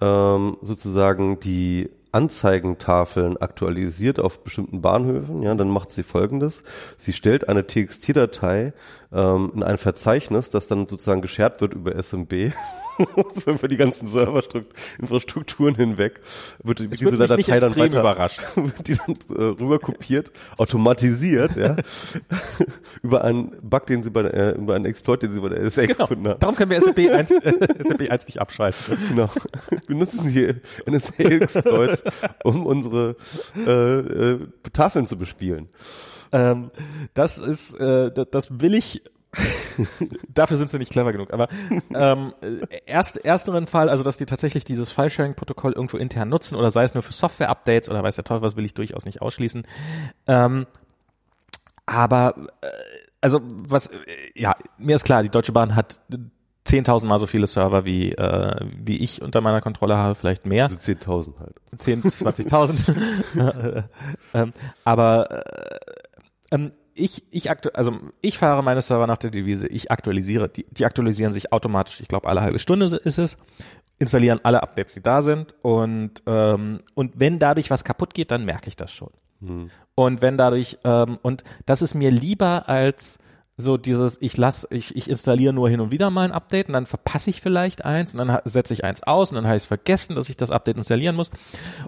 [0.00, 6.62] ähm, sozusagen die Anzeigentafeln aktualisiert auf bestimmten Bahnhöfen, ja, dann macht sie folgendes.
[6.96, 8.72] Sie stellt eine TXT-Datei
[9.14, 12.52] ähm, in ein Verzeichnis, das dann sozusagen geshared wird über SMB.
[13.44, 16.20] so über die ganzen Serverinfrastrukturen hinweg
[16.62, 18.44] wird die- diese nicht Datei dann weiter überraschen.
[18.54, 21.74] wird die dann äh, rüber kopiert, automatisiert, ja,
[23.02, 25.62] über einen Bug, den sie bei der, äh, über einen Exploit, den sie bei der
[25.62, 25.98] NSA Genau.
[26.06, 26.38] gefunden haben.
[26.38, 28.96] Darum können wir SAP 1, äh, SAP 1 nicht abschalten.
[29.08, 29.28] Genau.
[29.88, 32.04] Wir nutzen hier NSA-Exploits,
[32.44, 33.16] um unsere
[33.66, 34.38] äh, äh,
[34.72, 35.68] Tafeln zu bespielen.
[36.34, 36.70] Ähm,
[37.14, 39.02] das ist, äh, das, das will ich.
[40.28, 41.32] Dafür sind sie nicht clever genug.
[41.32, 41.48] Aber
[41.94, 46.70] ähm, äh, erst, ersteren Fall, also dass die tatsächlich dieses File-Sharing-Protokoll irgendwo intern nutzen oder
[46.70, 49.66] sei es nur für Software-Updates oder weiß der Teufel was, will ich durchaus nicht ausschließen.
[50.26, 50.66] Ähm,
[51.86, 52.66] aber äh,
[53.20, 53.98] also was, äh,
[54.34, 56.00] ja, mir ist klar, die Deutsche Bahn hat
[56.66, 60.64] 10.000 Mal so viele Server wie äh, wie ich unter meiner Kontrolle habe, vielleicht mehr.
[60.64, 61.54] Also 10.000 halt.
[61.78, 63.84] 10 bis 20.000.
[64.34, 64.52] ähm,
[64.84, 65.44] aber äh,
[66.50, 70.66] ähm, ich, ich aktu also ich fahre meine Server nach der Devise, ich aktualisiere, die,
[70.70, 73.36] die aktualisieren sich automatisch, ich glaube alle halbe Stunde ist es,
[73.98, 78.44] installieren alle Updates, die da sind und, ähm, und wenn dadurch was kaputt geht, dann
[78.44, 79.10] merke ich das schon.
[79.94, 83.18] Und wenn dadurch, ähm, und das ist mir lieber als
[83.56, 86.72] so dieses, ich lass, ich, ich installiere nur hin und wieder mal ein Update und
[86.72, 89.64] dann verpasse ich vielleicht eins und dann setze ich eins aus und dann habe ich
[89.64, 91.30] vergessen, dass ich das Update installieren muss.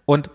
[0.05, 0.31] Und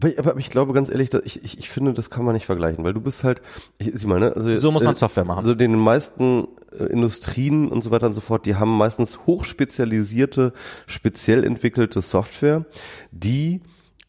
[0.00, 2.84] Aber, ich glaube ganz ehrlich, dass ich, ich, ich finde, das kann man nicht vergleichen,
[2.84, 3.42] weil du bist halt,
[3.78, 4.32] ich, sieh mal, ne?
[4.34, 5.40] Also, So muss man Software machen.
[5.40, 6.46] Also den meisten
[6.78, 10.52] äh, Industrien und so weiter und so fort, die haben meistens hochspezialisierte,
[10.86, 12.64] speziell entwickelte Software,
[13.10, 13.60] die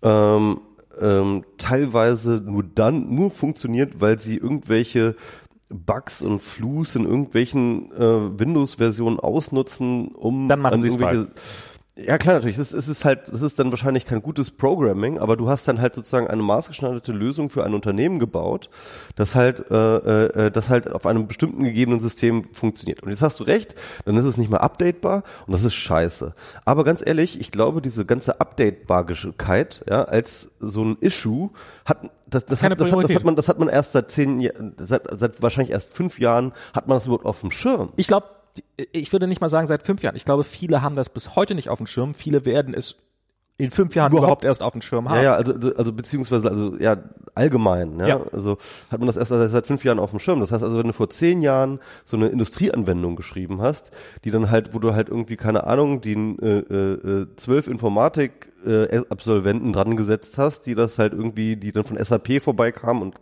[0.03, 0.61] ähm,
[1.01, 5.15] ähm, teilweise nur dann nur funktioniert, weil sie irgendwelche
[5.69, 11.29] Bugs und Flus in irgendwelchen äh, Windows-Versionen ausnutzen, um Dann machen an irgendwelche
[12.05, 12.57] ja klar, natürlich.
[12.57, 15.95] Es, ist halt, es ist dann wahrscheinlich kein gutes Programming, aber du hast dann halt
[15.95, 18.69] sozusagen eine maßgeschneiderte Lösung für ein Unternehmen gebaut,
[19.15, 23.03] das halt, äh, äh, das halt auf einem bestimmten gegebenen System funktioniert.
[23.03, 23.75] Und jetzt hast du recht,
[24.05, 26.33] dann ist es nicht mehr updatebar und das ist scheiße.
[26.65, 31.49] Aber ganz ehrlich, ich glaube, diese ganze Updatebarkeit, ja, als so ein Issue
[31.85, 34.39] hat das, das, hat, das, hat, das hat man, das hat man erst seit zehn
[34.39, 37.89] Jahren, seit, seit wahrscheinlich erst fünf Jahren hat man das überhaupt auf dem Schirm.
[37.95, 38.27] ich glaube,
[38.91, 40.16] ich würde nicht mal sagen seit fünf Jahren.
[40.16, 42.14] Ich glaube, viele haben das bis heute nicht auf dem Schirm.
[42.14, 42.95] Viele werden es
[43.57, 45.18] in fünf Jahren überhaupt, Überhaupt- erst auf dem Schirm haben.
[45.18, 46.95] Ja, ja, also, also beziehungsweise, also ja,
[47.36, 48.07] allgemein, ja?
[48.07, 48.22] Ja.
[48.32, 48.57] Also
[48.89, 50.39] hat man das erst seit fünf Jahren auf dem Schirm.
[50.39, 53.91] Das heißt also, wenn du vor zehn Jahren so eine Industrieanwendung geschrieben hast,
[54.24, 59.01] die dann halt, wo du halt irgendwie, keine Ahnung, die äh, äh, zwölf Informatik äh,
[59.10, 63.16] Absolventen dran gesetzt hast, die das halt irgendwie, die dann von SAP vorbeikamen und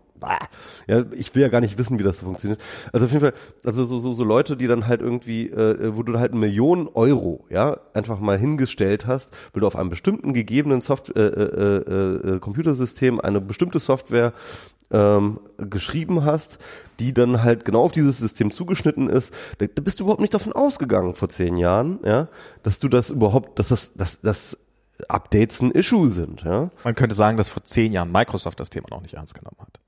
[0.88, 2.62] ja, ich will ja gar nicht wissen, wie das so funktioniert.
[2.92, 6.04] Also auf jeden Fall, also so, so, so Leute, die dann halt irgendwie, äh, wo
[6.04, 10.82] du halt Millionen Euro, ja, einfach mal hingestellt hast, weil du auf einem bestimmten gegebenen
[10.82, 14.34] Soft äh, äh, äh, äh, Computersystem eine bestimmte Software
[14.92, 16.60] ähm, geschrieben hast,
[17.00, 20.34] die dann halt genau auf dieses System zugeschnitten ist, da, da bist du überhaupt nicht
[20.34, 22.28] davon ausgegangen vor zehn Jahren, ja,
[22.64, 24.58] dass du das überhaupt, dass das, dass, dass
[25.08, 26.70] Updates ein Issue sind, ja.
[26.84, 29.80] Man könnte sagen, dass vor zehn Jahren Microsoft das Thema noch nicht ernst genommen hat.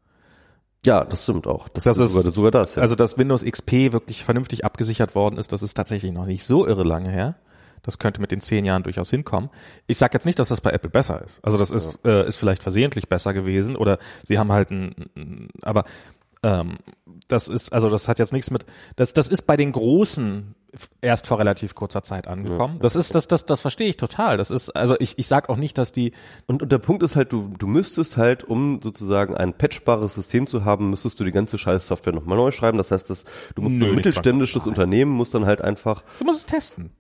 [0.86, 1.68] Ja, das stimmt auch.
[1.70, 2.82] Das, Das ist- sogar, sogar das, ja.
[2.82, 6.66] Also, dass Windows XP wirklich vernünftig abgesichert worden ist, das ist tatsächlich noch nicht so
[6.66, 7.36] irre lange her.
[7.84, 9.50] Das könnte mit den zehn Jahren durchaus hinkommen.
[9.88, 11.40] Ich sage jetzt nicht, dass das bei Apple besser ist.
[11.44, 15.48] Also das ist, äh, ist vielleicht versehentlich besser gewesen oder sie haben halt ein, ein
[15.62, 15.86] aber
[16.42, 16.78] Ähm,
[17.28, 18.66] das ist, also das hat jetzt nichts mit,
[18.96, 20.56] das, das ist bei den Großen
[21.02, 22.76] erst vor relativ kurzer Zeit angekommen.
[22.76, 22.82] Ja.
[22.82, 24.38] Das ist, das, das, das verstehe ich total.
[24.38, 26.14] Das ist, also ich, ich sag auch nicht, dass die.
[26.48, 30.48] Und, und der Punkt ist halt, du, du müsstest halt, um sozusagen ein patchbares System
[30.48, 32.78] zu haben, müsstest du die ganze Scheiß-Software nochmal neu schreiben.
[32.78, 36.04] Das heißt, das, du musst Nö, ein mittelständisches Unternehmen muss dann halt einfach.
[36.20, 36.92] Du musst es testen.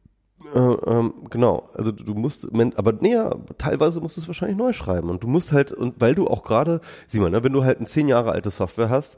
[0.55, 5.09] Äh, ähm, genau, also du musst, aber ja, teilweise musst du es wahrscheinlich neu schreiben
[5.09, 7.79] und du musst halt, und weil du auch gerade, sieh mal, ne, wenn du halt
[7.79, 9.17] eine zehn Jahre alte Software hast,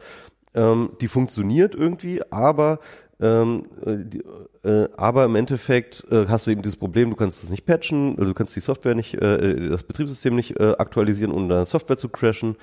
[0.56, 2.80] ähm, die funktioniert irgendwie, aber
[3.22, 7.50] ähm, äh, äh, aber im Endeffekt äh, hast du eben dieses Problem, du kannst es
[7.50, 11.48] nicht patchen, also du kannst die Software nicht, äh, das Betriebssystem nicht äh, aktualisieren, ohne
[11.48, 12.56] deine Software zu crashen.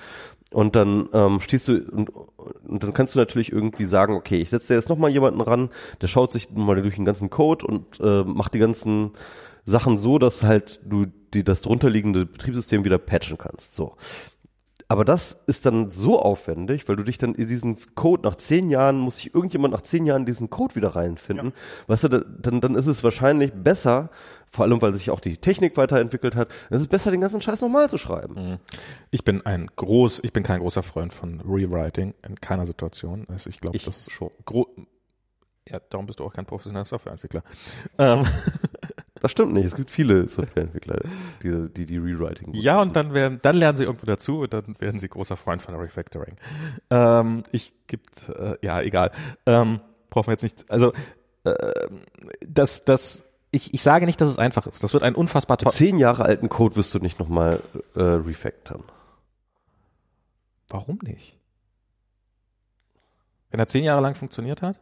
[0.51, 4.49] Und dann ähm, stehst du und, und dann kannst du natürlich irgendwie sagen, okay, ich
[4.49, 5.69] setze jetzt nochmal jemanden ran,
[6.01, 9.11] der schaut sich mal durch den ganzen Code und äh, macht die ganzen
[9.65, 13.75] Sachen so, dass halt du die das drunterliegende Betriebssystem wieder patchen kannst.
[13.75, 13.95] So.
[14.91, 18.69] Aber das ist dann so aufwendig, weil du dich dann in diesen Code nach zehn
[18.69, 21.49] Jahren, muss sich irgendjemand nach zehn Jahren diesen Code wieder reinfinden.
[21.49, 21.53] Ja.
[21.85, 24.09] Weißt du, dann, dann ist es wahrscheinlich besser,
[24.49, 27.39] vor allem weil sich auch die Technik weiterentwickelt hat, dann ist es besser, den ganzen
[27.39, 28.33] Scheiß nochmal zu schreiben.
[28.33, 28.57] Mhm.
[29.11, 33.27] Ich bin ein groß, ich bin kein großer Freund von Rewriting in keiner Situation.
[33.29, 34.31] Also ich glaube, das ist schon.
[35.69, 37.43] Ja, darum bist du auch kein professioneller Softwareentwickler.
[37.99, 38.25] Ähm.
[39.21, 39.65] Das stimmt nicht.
[39.65, 41.01] Es gibt viele Softwareentwickler,
[41.43, 42.53] die, die die Rewriting.
[42.53, 45.61] Ja, und dann werden, dann lernen sie irgendwo dazu und dann werden sie großer Freund
[45.61, 46.35] von Refactoring.
[46.89, 49.11] Ähm, ich gibt, äh, ja, egal.
[49.45, 50.69] Ähm, brauchen wir jetzt nicht.
[50.69, 50.93] Also
[51.43, 51.53] äh,
[52.47, 54.83] das, das, ich, ich sage nicht, dass es einfach ist.
[54.83, 55.71] Das wird ein unfassbar toll.
[55.71, 57.59] Zehn Jahre alten Code wirst du nicht nochmal
[57.95, 58.83] äh, refactoren.
[60.69, 61.35] Warum nicht?
[63.49, 64.79] Wenn er zehn Jahre lang funktioniert hat?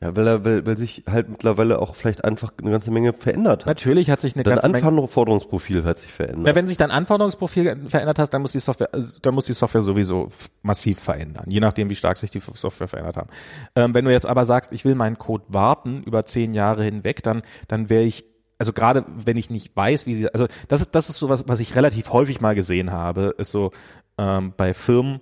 [0.00, 3.62] Ja, weil er, weil, weil sich halt mittlerweile auch vielleicht einfach eine ganze Menge verändert
[3.62, 3.66] hat.
[3.66, 6.46] Natürlich hat sich eine dein ganze Anforderungsprofil hat sich verändert.
[6.46, 9.54] Ja, wenn sich dein Anforderungsprofil verändert hat, dann muss die Software, also, dann muss die
[9.54, 10.28] Software sowieso
[10.62, 13.28] massiv verändern, je nachdem, wie stark sich die Software verändert haben.
[13.74, 17.24] Ähm, wenn du jetzt aber sagst, ich will meinen Code warten über zehn Jahre hinweg,
[17.24, 18.24] dann, dann wäre ich
[18.60, 21.46] also gerade wenn ich nicht weiß, wie sie, also das ist das ist so was,
[21.46, 23.70] was ich relativ häufig mal gesehen habe, ist so
[24.18, 25.20] ähm, bei Firmen,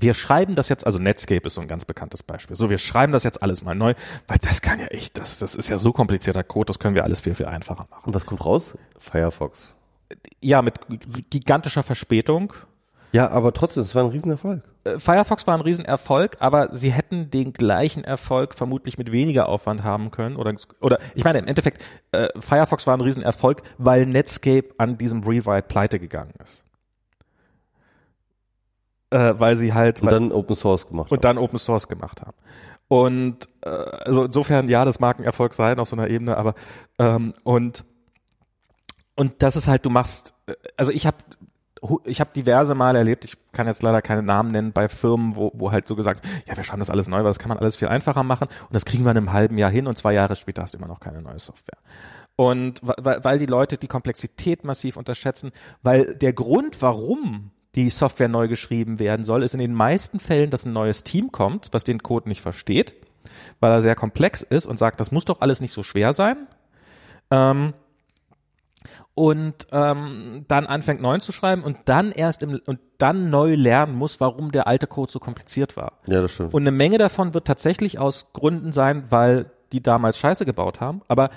[0.00, 2.56] wir schreiben das jetzt, also Netscape ist so ein ganz bekanntes Beispiel.
[2.56, 3.94] So, wir schreiben das jetzt alles mal neu,
[4.26, 7.04] weil das kann ja echt, das, das ist ja so komplizierter Code, das können wir
[7.04, 8.04] alles viel, viel einfacher machen.
[8.06, 8.74] Und was kommt raus?
[8.98, 9.74] Firefox.
[10.40, 10.74] Ja, mit
[11.30, 12.52] gigantischer Verspätung.
[13.12, 14.62] Ja, aber trotzdem, es war ein Riesenerfolg.
[14.84, 19.82] Äh, Firefox war ein Riesenerfolg, aber sie hätten den gleichen Erfolg vermutlich mit weniger Aufwand
[19.82, 20.36] haben können.
[20.36, 21.82] Oder, oder ich meine, im Endeffekt,
[22.12, 26.64] äh, Firefox war ein Riesenerfolg, weil Netscape an diesem Rewrite pleite gegangen ist
[29.10, 31.36] äh, weil sie halt und dann Open Source gemacht und haben.
[31.36, 32.36] dann Open Source gemacht haben.
[32.88, 36.54] Und äh, also insofern ja, das mag ein Erfolg sein auf so einer Ebene, aber
[36.98, 37.84] ähm, und
[39.14, 41.16] und das ist halt, du machst, äh, also ich habe
[42.04, 45.52] ich habe diverse Mal erlebt, ich kann jetzt leider keine Namen nennen, bei Firmen, wo,
[45.54, 47.76] wo halt so gesagt, ja, wir schreiben das alles neu, weil das kann man alles
[47.76, 50.34] viel einfacher machen und das kriegen wir in einem halben Jahr hin und zwei Jahre
[50.34, 51.78] später hast du immer noch keine neue Software.
[52.36, 55.52] Und weil, weil die Leute die Komplexität massiv unterschätzen,
[55.82, 57.50] weil der Grund, warum
[57.84, 61.30] die Software neu geschrieben werden soll, ist in den meisten Fällen, dass ein neues Team
[61.30, 62.96] kommt, was den Code nicht versteht,
[63.60, 66.48] weil er sehr komplex ist und sagt, das muss doch alles nicht so schwer sein.
[67.30, 67.74] Ähm,
[69.14, 73.94] und ähm, dann anfängt neu zu schreiben und dann erst im und dann neu lernen
[73.94, 75.98] muss, warum der alte Code so kompliziert war.
[76.06, 76.54] Ja, das stimmt.
[76.54, 81.02] Und eine Menge davon wird tatsächlich aus Gründen sein, weil die damals Scheiße gebaut haben,
[81.08, 81.30] aber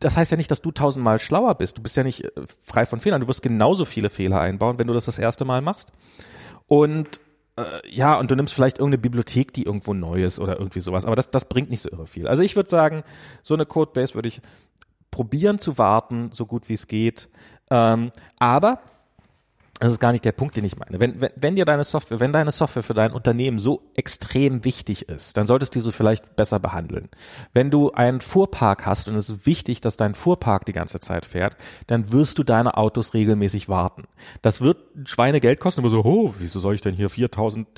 [0.00, 1.78] das heißt ja nicht, dass du tausendmal schlauer bist.
[1.78, 2.30] Du bist ja nicht äh,
[2.62, 3.20] frei von Fehlern.
[3.20, 5.92] Du wirst genauso viele Fehler einbauen, wenn du das das erste Mal machst.
[6.66, 7.20] Und
[7.56, 11.06] äh, ja, und du nimmst vielleicht irgendeine Bibliothek, die irgendwo neu ist oder irgendwie sowas.
[11.06, 12.28] Aber das, das bringt nicht so irre viel.
[12.28, 13.02] Also ich würde sagen,
[13.42, 14.42] so eine Codebase würde ich
[15.10, 17.28] probieren zu warten, so gut wie es geht.
[17.70, 18.80] Ähm, aber
[19.78, 21.00] das ist gar nicht der Punkt, den ich meine.
[21.00, 25.08] Wenn, wenn, wenn dir deine Software, wenn deine Software für dein Unternehmen so extrem wichtig
[25.08, 27.10] ist, dann solltest du sie vielleicht besser behandeln.
[27.52, 31.26] Wenn du einen Fuhrpark hast und es ist wichtig, dass dein Fuhrpark die ganze Zeit
[31.26, 31.56] fährt,
[31.86, 34.04] dann wirst du deine Autos regelmäßig warten.
[34.40, 37.68] Das wird Schweinegeld kosten, aber so, oh, wieso soll ich denn hier 4000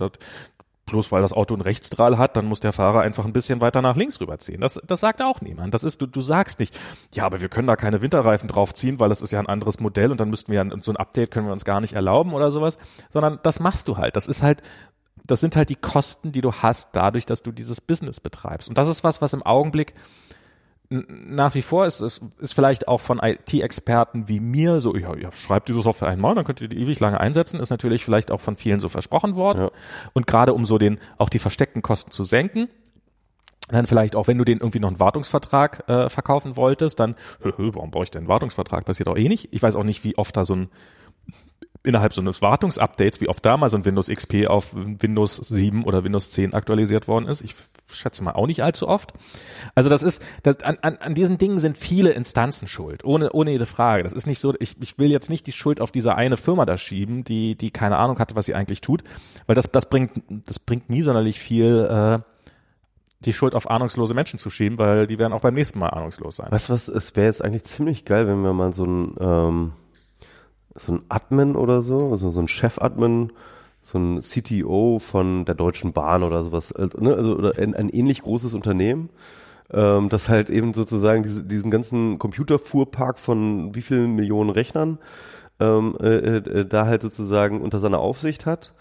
[0.89, 3.83] bloß weil das Auto einen Rechtsstrahl hat, dann muss der Fahrer einfach ein bisschen weiter
[3.83, 4.61] nach links rüberziehen.
[4.61, 5.75] Das, das sagt auch niemand.
[5.75, 6.79] Das ist, du, du sagst nicht,
[7.13, 10.11] ja, aber wir können da keine Winterreifen draufziehen, weil das ist ja ein anderes Modell
[10.11, 12.79] und dann müssten wir so ein Update können wir uns gar nicht erlauben oder sowas,
[13.11, 14.17] sondern das machst du halt.
[14.17, 14.63] Das ist halt,
[15.27, 18.69] das sind halt die Kosten, die du hast dadurch, dass du dieses Business betreibst.
[18.69, 19.95] Und das ist was, was im Augenblick
[20.91, 25.31] nach wie vor ist es ist vielleicht auch von IT-Experten wie mir so, ja, ja,
[25.33, 28.41] schreibt diese Software einmal, dann könnt ihr die ewig lange einsetzen, ist natürlich vielleicht auch
[28.41, 29.65] von vielen so versprochen worden.
[29.65, 29.71] Ja.
[30.15, 32.69] Und gerade um so den, auch die versteckten Kosten zu senken,
[33.69, 37.53] dann vielleicht auch, wenn du den irgendwie noch einen Wartungsvertrag äh, verkaufen wolltest, dann, hö,
[37.59, 38.87] hö, warum brauche ich denn einen Wartungsvertrag?
[38.87, 39.49] Passiert auch eh nicht.
[39.53, 40.71] Ich weiß auch nicht, wie oft da so ein
[41.89, 45.85] innerhalb so eines Wartungsupdates, wie oft da mal so ein Windows XP auf Windows 7
[45.85, 47.41] oder Windows 10 aktualisiert worden ist.
[47.41, 47.55] Ich
[47.91, 49.15] schätze mal auch nicht allzu oft.
[49.75, 53.53] Also das ist, das, an, an, an diesen Dingen sind viele Instanzen schuld, ohne, ohne
[53.53, 54.03] jede Frage.
[54.03, 56.67] Das ist nicht so, ich, ich will jetzt nicht die Schuld auf diese eine Firma
[56.67, 59.03] da schieben, die, die keine Ahnung hatte, was sie eigentlich tut,
[59.47, 62.19] weil das, das bringt, das bringt nie sonderlich viel, äh,
[63.21, 66.37] die Schuld auf ahnungslose Menschen zu schieben, weil die werden auch beim nächsten Mal ahnungslos
[66.37, 66.53] sein.
[66.53, 69.73] Weißt du was, es wäre jetzt eigentlich ziemlich geil, wenn wir mal so ein, ähm,
[70.75, 73.33] so ein Admin oder so, also so ein Chef-Admin,
[73.83, 77.89] so ein CTO von der Deutschen Bahn oder sowas, äh, ne, also oder ein, ein
[77.89, 79.09] ähnlich großes Unternehmen,
[79.73, 84.99] ähm, das halt eben sozusagen diese, diesen ganzen Computerfuhrpark von wie vielen Millionen Rechnern
[85.61, 88.73] ähm, äh, äh, da halt sozusagen unter seiner Aufsicht hat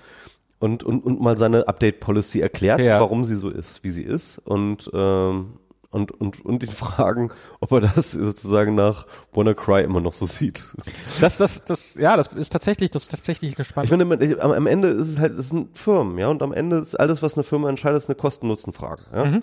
[0.60, 3.00] und, und, und mal seine Update-Policy erklärt, Ja.
[3.00, 5.54] warum sie so ist, wie sie ist und ähm,
[5.92, 10.74] und, und, und ihn fragen, ob er das sozusagen nach WannaCry immer noch so sieht.
[11.22, 13.90] Das, das, das, ja, das ist tatsächlich, das ist tatsächlich eine Ich spannende.
[14.18, 17.00] finde, man- am, Ende ist es halt, es sind Firmen, ja, und am Ende ist
[17.00, 19.40] alles, was eine Firma entscheidet, ist eine Kosten-Nutzen-Frage, ja.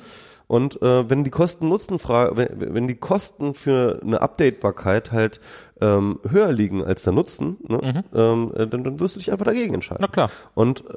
[0.46, 5.40] Und äh, wenn die Kosten-Nutzen-Frage, wenn, wenn die Kosten für eine Updatebarkeit halt
[5.80, 9.46] ähm, höher liegen als der Nutzen, ne, ähm, äh, dann, dann wirst du dich einfach
[9.46, 10.02] dagegen entscheiden.
[10.02, 10.30] Na klar.
[10.54, 10.92] Und äh,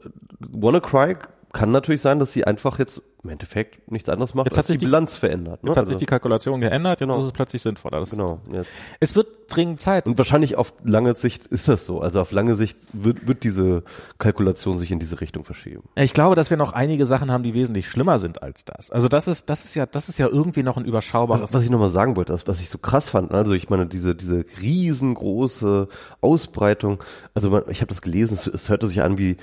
[0.52, 1.16] WannaCry
[1.54, 4.68] kann natürlich sein, dass sie einfach jetzt im Endeffekt nichts anderes macht, Jetzt hat als
[4.68, 5.64] sich die Bilanz verändert.
[5.64, 5.70] Ne?
[5.70, 7.20] Jetzt hat Also, sich die Kalkulation geändert, jetzt Genau.
[7.20, 8.00] ist es plötzlich sinnvoller.
[8.00, 8.40] Das genau.
[8.52, 8.70] Jetzt.
[9.00, 10.06] Es wird dringend Zeit.
[10.08, 12.00] Und wahrscheinlich auf lange Sicht ist das so.
[12.02, 13.84] Also auf lange Sicht wird, wird diese
[14.18, 15.84] Kalkulation sich in diese Richtung verschieben.
[15.96, 18.90] Ich glaube, dass wir noch einige Sachen haben, die wesentlich schlimmer sind als das.
[18.92, 21.44] Also das ist, das ist ja, das ist ja irgendwie noch ein überschaubares.
[21.44, 24.16] Was, was ich nochmal sagen wollte, was ich so krass fand, also ich meine, diese,
[24.16, 25.88] diese riesengroße
[26.22, 29.38] Ausbreitung, also man, ich habe das gelesen, es, es hörte sich an wie,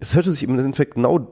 [0.00, 1.28] es hörte sich im Endeffekt genau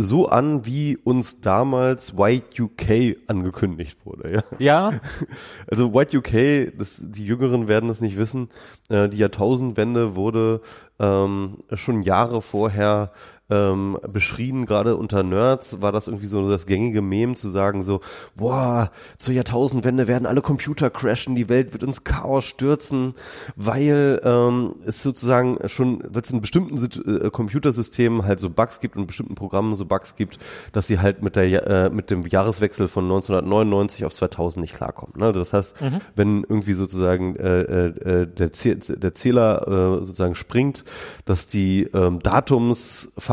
[0.00, 4.42] so an, wie uns damals White UK angekündigt wurde, ja.
[4.58, 5.00] ja,
[5.70, 8.48] Also White UK, das, die Jüngeren werden das nicht wissen,
[8.88, 10.62] äh, die Jahrtausendwende wurde
[10.98, 13.12] ähm, schon Jahre vorher
[13.50, 18.00] ähm, beschrieben, gerade unter Nerds war das irgendwie so das gängige Mem zu sagen so,
[18.36, 23.14] boah, zur Jahrtausendwende werden alle Computer crashen, die Welt wird ins Chaos stürzen,
[23.56, 28.96] weil ähm, es sozusagen schon, weil es in bestimmten äh, Computersystemen halt so Bugs gibt
[28.96, 30.38] und bestimmten Programmen so Bugs gibt,
[30.72, 35.14] dass sie halt mit der äh, mit dem Jahreswechsel von 1999 auf 2000 nicht klarkommen.
[35.16, 35.32] Ne?
[35.32, 35.76] Das heißt,
[36.14, 40.84] wenn irgendwie sozusagen äh, äh, der, Zäh der Zähler äh, sozusagen springt,
[41.24, 42.20] dass die ähm,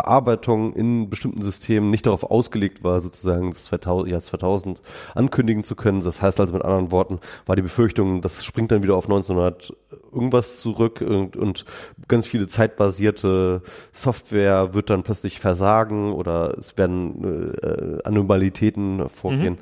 [0.07, 4.81] Datumsverarbeitung in bestimmten Systemen nicht darauf ausgelegt war, sozusagen das 2000, Jahr 2000
[5.13, 6.01] ankündigen zu können.
[6.01, 9.73] Das heißt also mit anderen Worten, war die Befürchtung, das springt dann wieder auf 1900
[10.11, 11.65] irgendwas zurück und, und
[12.07, 13.61] ganz viele zeitbasierte
[13.91, 19.57] Software wird dann plötzlich versagen oder es werden äh, Anomalitäten vorgehen.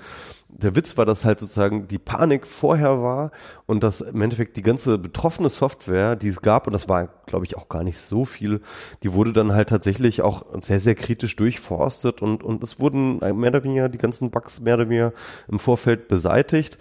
[0.48, 3.32] Der Witz war, dass halt sozusagen die Panik vorher war
[3.66, 7.46] und dass im Endeffekt die ganze betroffene Software, die es gab, und das war, glaube
[7.46, 8.62] ich, auch gar nicht so viel,
[9.04, 13.50] die wurde dann halt tatsächlich auch sehr, sehr kritisch durchforstet und, und es wurden mehr
[13.50, 15.14] oder weniger die ganzen Bugs mehr oder weniger
[15.48, 16.78] im Vorfeld beseitigt.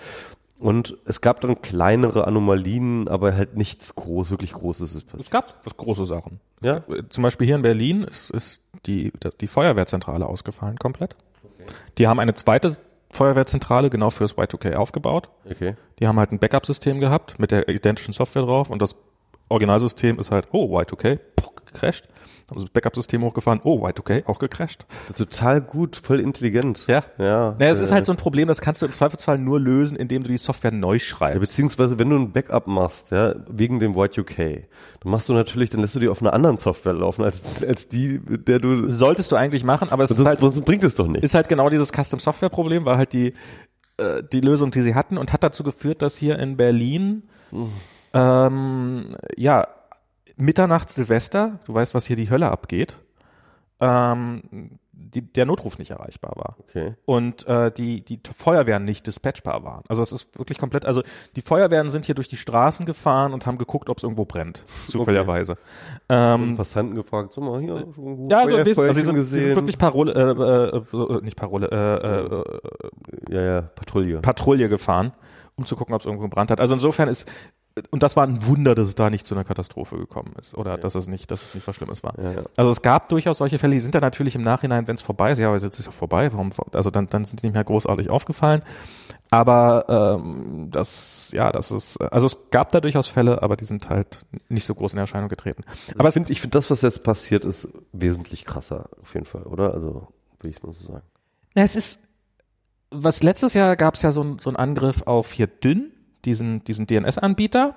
[0.59, 5.31] Und es gab dann kleinere Anomalien, aber halt nichts groß, wirklich Großes ist es passiert.
[5.31, 6.41] gab was große Sachen.
[6.63, 6.83] Ja?
[7.09, 11.17] Zum Beispiel hier in Berlin ist, ist die, die Feuerwehrzentrale ausgefallen komplett.
[11.99, 12.77] Die haben eine zweite
[13.15, 15.31] Feuerwehrzentrale genau fürs Y2K aufgebaut.
[15.49, 15.75] Okay.
[15.99, 18.97] Die haben halt ein Backup-System gehabt mit der identischen Software drauf und das
[19.49, 22.09] Originalsystem ist halt, oh, Y2K, puh, gecrashed.
[22.51, 24.87] Haben sie das Backup-System hochgefahren, oh, Y2K, auch gecrashed.
[25.17, 26.87] Total gut, voll intelligent.
[26.87, 27.03] Ja.
[27.19, 27.55] Ja.
[27.59, 29.97] Naja, es ist äh, halt so ein Problem, das kannst du im Zweifelsfall nur lösen,
[29.97, 31.41] indem du die Software neu Ja, schreibst.
[31.41, 35.71] beziehungsweise wenn du ein Backup machst, ja, wegen dem White UK, dann machst du natürlich,
[35.71, 39.33] dann lässt du die auf einer anderen Software laufen, als, als die, der du, Solltest
[39.33, 41.25] du eigentlich machen, aber es ist sonst, halt, sonst bringt es doch nicht.
[41.25, 43.33] ist halt genau dieses Custom-Software-Problem, war halt die,
[43.97, 47.23] äh, die Lösung, die sie hatten und hat dazu geführt, dass hier in Berlin,
[48.13, 49.67] ähm, ja,
[50.37, 52.99] Mitternacht Silvester, du weißt, was hier die Hölle abgeht,
[53.81, 56.57] ähm, die, der Notruf nicht erreichbar war.
[56.61, 56.95] Okay.
[57.05, 59.83] und äh, die die Feuerwehren nicht dispatchbar waren.
[59.89, 61.03] Also es ist wirklich komplett, also
[61.37, 64.65] die Feuerwehren sind hier durch die Straßen gefahren und haben geguckt, ob es irgendwo brennt,
[64.89, 65.57] zufälligerweise.
[66.09, 69.25] Ähm, Passanten gefragt, sag mal, hier, schon ja, so ein bisschen, Feuerchen also sie sind,
[69.25, 74.21] sie sind wirklich Parole, äh, äh, so, äh, nicht Parole, äh, äh, ja, ja, Patrouille.
[74.21, 75.13] Patrouille gefahren,
[75.57, 76.61] um zu gucken, ob es irgendwo gebrannt hat.
[76.61, 77.29] Also insofern ist
[77.91, 80.79] und das war ein Wunder, dass es da nicht zu einer Katastrophe gekommen ist oder
[80.79, 82.17] dass es nicht, dass es nicht was Schlimmes war.
[82.23, 82.43] Ja, ja.
[82.57, 85.33] Also es gab durchaus solche Fälle, die sind dann natürlich im Nachhinein, wenn es vorbei
[85.33, 87.55] ist, ja, aber jetzt ist es ja vorbei, warum, also dann, dann sind die nicht
[87.55, 88.63] mehr großartig aufgefallen.
[89.31, 93.89] Aber ähm, das, ja, das ist, also es gab da durchaus Fälle, aber die sind
[93.89, 95.65] halt nicht so groß in Erscheinung getreten.
[95.99, 99.43] Aber es sind, ich finde, das, was jetzt passiert, ist wesentlich krasser, auf jeden Fall,
[99.45, 99.75] oder?
[99.75, 100.07] Also,
[100.41, 101.03] will ich mal so sagen.
[101.57, 102.01] Na, es ist,
[102.91, 105.91] was letztes Jahr gab es ja so, ein- so einen Angriff auf hier Dünn,
[106.25, 107.75] diesen, diesen DNS-Anbieter,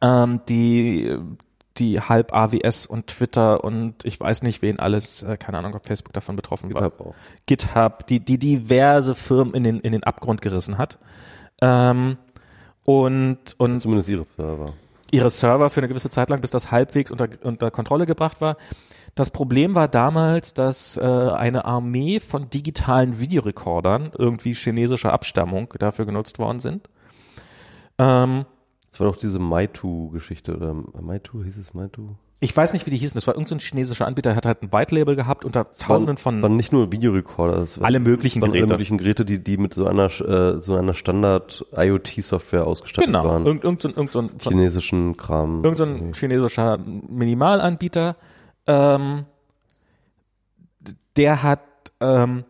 [0.00, 1.16] ähm, die,
[1.78, 5.86] die halb AWS und Twitter und ich weiß nicht wen alles, äh, keine Ahnung, ob
[5.86, 7.06] Facebook davon betroffen GitHub war.
[7.08, 7.14] auch.
[7.46, 10.98] GitHub, die, die diverse Firmen in den, in den Abgrund gerissen hat.
[11.60, 12.18] Ähm,
[12.84, 14.66] und, und Zumindest ihre Server.
[15.12, 18.56] ihre Server für eine gewisse Zeit lang, bis das halbwegs unter, unter Kontrolle gebracht war.
[19.14, 26.06] Das Problem war damals, dass äh, eine Armee von digitalen Videorekordern irgendwie chinesischer Abstammung dafür
[26.06, 26.88] genutzt worden sind.
[28.02, 28.44] Ähm,
[28.90, 32.10] Das war doch diese Maitu-Geschichte, oder Maitu, hieß es Maitu?
[32.44, 33.14] ich weiß nicht, wie die hießen.
[33.14, 36.16] Das war irgendein so chinesischer Anbieter, der hat halt ein White Label gehabt unter tausenden
[36.16, 38.72] von waren nicht nur Videorekorder, es waren alle möglichen waren alle Geräte.
[38.74, 43.46] möglichen Geräte, die, die mit so einer, äh, so einer Standard-IoT-Software ausgestattet Genau, waren.
[43.46, 45.62] irgend, irgend, so ein- irgend, so ein- Chinesischen Kram.
[45.62, 48.16] irgend so ein chinesischer Minimalanbieter,
[48.66, 49.24] ähm,
[51.16, 51.60] der hat
[52.00, 52.42] ähm,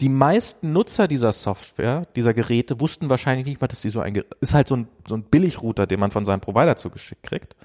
[0.00, 4.22] die meisten Nutzer dieser Software, dieser Geräte, wussten wahrscheinlich nicht mal, dass sie so ein
[4.40, 7.56] ist halt so ein, so ein Billigrouter, den man von seinem Provider zugeschickt kriegt.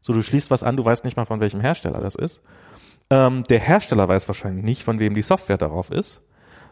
[0.00, 2.42] So, du schließt was an, du weißt nicht mal, von welchem Hersteller das ist.
[3.10, 6.20] Ähm, der Hersteller weiß wahrscheinlich nicht, von wem die Software darauf ist,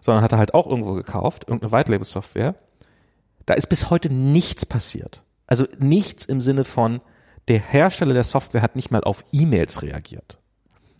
[0.01, 2.55] sondern hat er halt auch irgendwo gekauft, irgendeine White Label Software.
[3.47, 5.22] Da ist bis heute nichts passiert.
[5.47, 7.01] Also nichts im Sinne von,
[7.48, 10.38] der Hersteller der Software hat nicht mal auf E-Mails reagiert.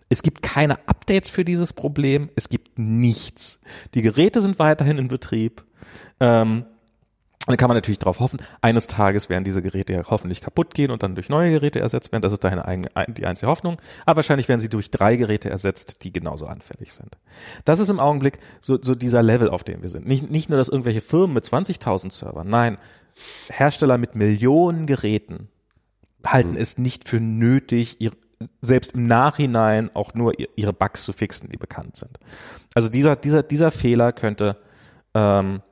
[0.09, 2.31] Es gibt keine Updates für dieses Problem.
[2.37, 3.61] Es gibt nichts.
[3.95, 5.65] Die Geräte sind weiterhin in Betrieb.
[6.21, 6.65] Ähm,
[7.47, 10.91] dann kann man natürlich darauf hoffen, eines Tages werden diese Geräte ja hoffentlich kaputt gehen
[10.91, 12.23] und dann durch neue Geräte ersetzt werden.
[12.23, 13.81] Das ist dahin die einzige Hoffnung.
[14.05, 17.17] Aber wahrscheinlich werden sie durch drei Geräte ersetzt, die genauso anfällig sind.
[17.65, 20.09] Das ist im Augenblick so, so dieser Level, auf dem wir sind.
[20.09, 22.79] Nicht, nicht nur, dass irgendwelche Firmen mit 20.000 Servern, nein,
[23.49, 25.49] Hersteller mit Millionen Geräten
[26.27, 28.11] halten es nicht für nötig, ihr,
[28.61, 32.19] selbst im Nachhinein auch nur ihr- ihre Bugs zu fixen, die bekannt sind.
[32.75, 34.57] Also dieser, dieser, dieser Fehler könnte,
[35.15, 35.63] ähm,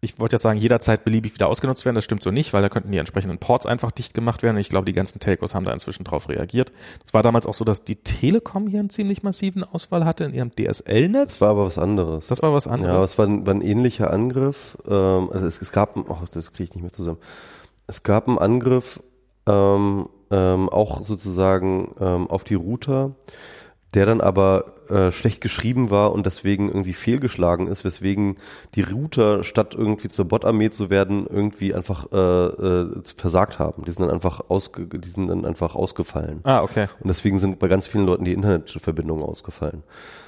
[0.00, 1.94] ich wollte jetzt sagen, jederzeit beliebig wieder ausgenutzt werden.
[1.94, 4.56] Das stimmt so nicht, weil da könnten die entsprechenden Ports einfach dicht gemacht werden.
[4.56, 6.72] Und ich glaube, die ganzen Telcos haben da inzwischen drauf reagiert.
[7.06, 10.34] Es war damals auch so, dass die Telekom hier einen ziemlich massiven Ausfall hatte in
[10.34, 11.28] ihrem DSL-Netz.
[11.30, 12.26] Das war aber was anderes.
[12.26, 13.12] Das war was ja, anderes.
[13.12, 14.76] es war ein, war ein ähnlicher Angriff.
[14.86, 17.18] Ähm, also es, es gab, oh, das kriege ich nicht mehr zusammen.
[17.86, 19.02] Es gab einen Angriff
[19.46, 23.12] ähm, ähm, auch sozusagen ähm, auf die Router,
[23.94, 28.36] der dann aber äh, schlecht geschrieben war und deswegen irgendwie fehlgeschlagen ist, weswegen
[28.74, 33.84] die Router statt irgendwie zur Bot-Armee zu werden, irgendwie einfach äh, äh, versagt haben.
[33.84, 36.40] Die sind dann einfach ausge, die sind dann einfach ausgefallen.
[36.44, 36.88] ah, okay.
[37.00, 39.84] Und deswegen sind bei ganz vielen Leuten die Internetverbindungen ausgefallen.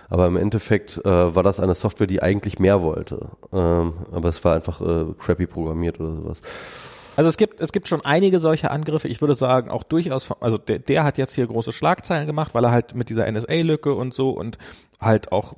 [0.08, 3.28] Aber im Endeffekt äh, war das eine Software, die eigentlich mehr wollte.
[3.52, 6.42] Ähm, aber es war einfach äh, crappy programmiert oder sowas.
[7.16, 9.08] Also es gibt, es gibt schon einige solche Angriffe.
[9.08, 12.54] Ich würde sagen, auch durchaus, von- also der, der hat jetzt hier große Schlagzeilen gemacht,
[12.54, 14.58] weil er halt mit dieser NSA-Lücke und so und
[15.00, 15.54] halt auch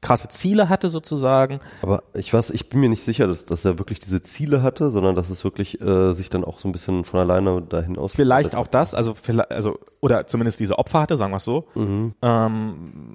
[0.00, 1.60] krasse Ziele hatte sozusagen.
[1.80, 4.90] Aber ich weiß, ich bin mir nicht sicher, dass, dass er wirklich diese Ziele hatte,
[4.90, 8.12] sondern dass es wirklich äh, sich dann auch so ein bisschen von alleine dahin aus.
[8.12, 11.68] Vielleicht auch das, also vielleicht, also oder zumindest diese Opfer hatte, sagen wir es so.
[11.76, 12.14] Mhm.
[12.20, 13.14] Ähm,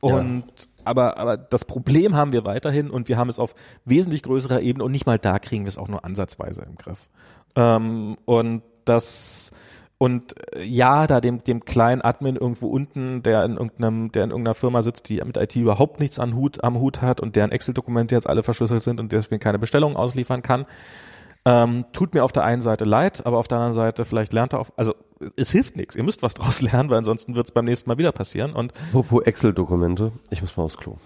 [0.00, 0.44] und
[0.84, 3.54] aber aber das Problem haben wir weiterhin und wir haben es auf
[3.84, 7.08] wesentlich größerer Ebene und nicht mal da kriegen wir es auch nur ansatzweise im Griff.
[7.56, 9.52] Ähm, und das
[9.98, 14.30] und äh, ja, da dem dem kleinen Admin irgendwo unten, der in irgendeinem, der in
[14.30, 17.52] irgendeiner Firma sitzt, die mit IT überhaupt nichts an Hut, am Hut hat und deren
[17.52, 20.66] Excel-Dokumente jetzt alle verschlüsselt sind und deswegen keine Bestellungen ausliefern kann,
[21.44, 24.54] ähm, tut mir auf der einen Seite leid, aber auf der anderen Seite vielleicht lernt
[24.54, 24.94] er auf, also
[25.36, 25.94] es hilft nichts.
[25.94, 28.54] Ihr müsst was draus lernen, weil ansonsten wird es beim nächsten Mal wieder passieren.
[28.54, 30.12] Und Apropos Excel-Dokumente.
[30.30, 30.96] Ich muss mal aufs Klo.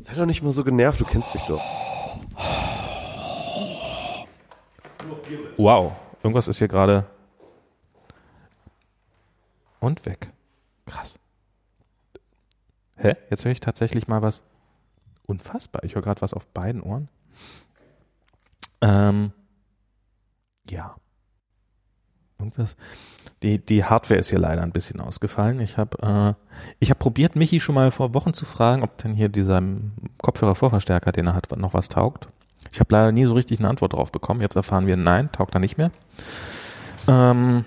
[0.00, 1.62] Sei doch nicht mal so genervt, du kennst mich doch.
[5.56, 5.92] wow,
[6.22, 7.06] irgendwas ist hier gerade
[9.82, 10.30] und weg.
[10.86, 11.18] Krass.
[12.96, 13.16] Hä?
[13.30, 14.42] Jetzt höre ich tatsächlich mal was.
[15.26, 15.84] Unfassbar.
[15.84, 17.08] Ich höre gerade was auf beiden Ohren.
[18.82, 19.32] Ähm,
[20.68, 20.96] ja.
[22.38, 22.76] Irgendwas.
[23.42, 25.60] Die, die Hardware ist hier leider ein bisschen ausgefallen.
[25.60, 29.14] Ich habe äh, ich hab probiert, Michi schon mal vor Wochen zu fragen, ob denn
[29.14, 29.62] hier dieser
[30.20, 32.28] Kopfhörer-Vorverstärker, den er hat, noch was taugt.
[32.70, 34.40] Ich habe leider nie so richtig eine Antwort drauf bekommen.
[34.40, 35.90] Jetzt erfahren wir, nein, taugt er nicht mehr.
[37.08, 37.64] Ähm,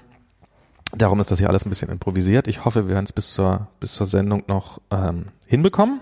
[0.93, 2.47] darum ist das hier alles ein bisschen improvisiert.
[2.47, 5.99] Ich hoffe, wir werden es bis zur, bis zur Sendung noch ähm, hinbekommen.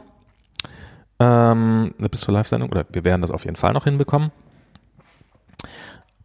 [1.20, 4.32] Ähm, bis zur Live-Sendung, oder wir werden das auf jeden Fall noch hinbekommen.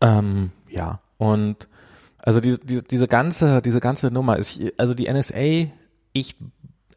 [0.01, 1.69] Ähm, ja, und
[2.19, 5.71] also diese, diese, diese ganze, diese ganze Nummer ist, also die NSA,
[6.13, 6.37] ich,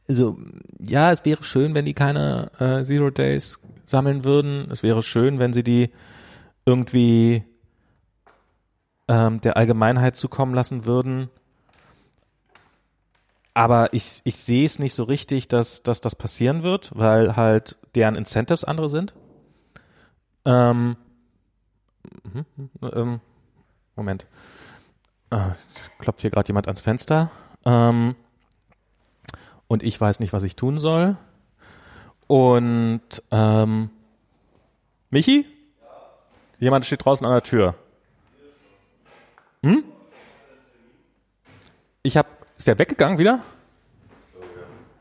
[0.10, 0.38] also
[0.80, 4.70] ja, es wäre schön, wenn die keine äh, Zero Days sammeln würden.
[4.72, 5.92] Es wäre schön, wenn sie die
[6.66, 7.44] irgendwie
[9.08, 11.30] ähm, der Allgemeinheit zukommen lassen würden.
[13.54, 17.78] Aber ich, ich sehe es nicht so richtig, dass, dass das passieren wird, weil halt
[17.96, 19.14] deren Incentives andere sind.
[20.46, 20.96] Ähm,
[22.34, 23.20] mhm, ähm,
[23.96, 24.26] Moment.
[25.32, 25.52] äh,
[26.00, 27.32] klopft hier gerade jemand ans Fenster.
[27.66, 28.16] Ähm,
[29.68, 31.18] und ich weiß nicht, was ich tun soll.
[32.28, 33.02] Und
[33.32, 33.90] ähm,
[35.10, 35.46] Michi?
[36.60, 37.76] Jemand steht draußen an der Tür.
[39.64, 39.84] Hm?
[42.04, 42.28] Ich hab,
[42.58, 43.42] ist der weggegangen wieder?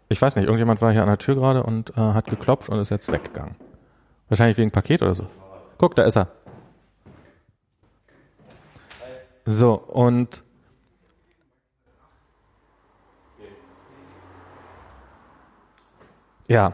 [0.08, 2.78] Ich weiß nicht, irgendjemand war hier an der Tür gerade und äh, hat geklopft und
[2.78, 3.54] ist jetzt weggegangen.
[4.28, 5.26] Wahrscheinlich wegen Paket oder so.
[5.78, 6.28] Guck, da ist er.
[9.52, 10.44] So, und
[16.46, 16.72] ja.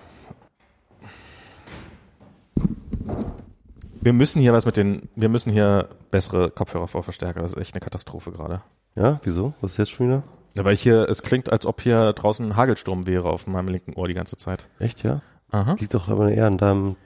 [4.01, 7.41] Wir müssen hier was mit den, wir müssen hier bessere Kopfhörer vorverstärken.
[7.41, 8.63] Das ist echt eine Katastrophe gerade.
[8.95, 9.55] Ja, wieso?
[9.63, 10.23] Was ist jetzt schon wieder?
[10.55, 13.95] Ja, weil hier, es klingt, als ob hier draußen ein Hagelsturm wäre auf meinem linken
[13.95, 14.69] Ohr die ganze Zeit.
[14.79, 15.23] Echt, ja?
[15.51, 15.77] Aha.
[15.79, 16.97] Liegt doch aber eher an deinem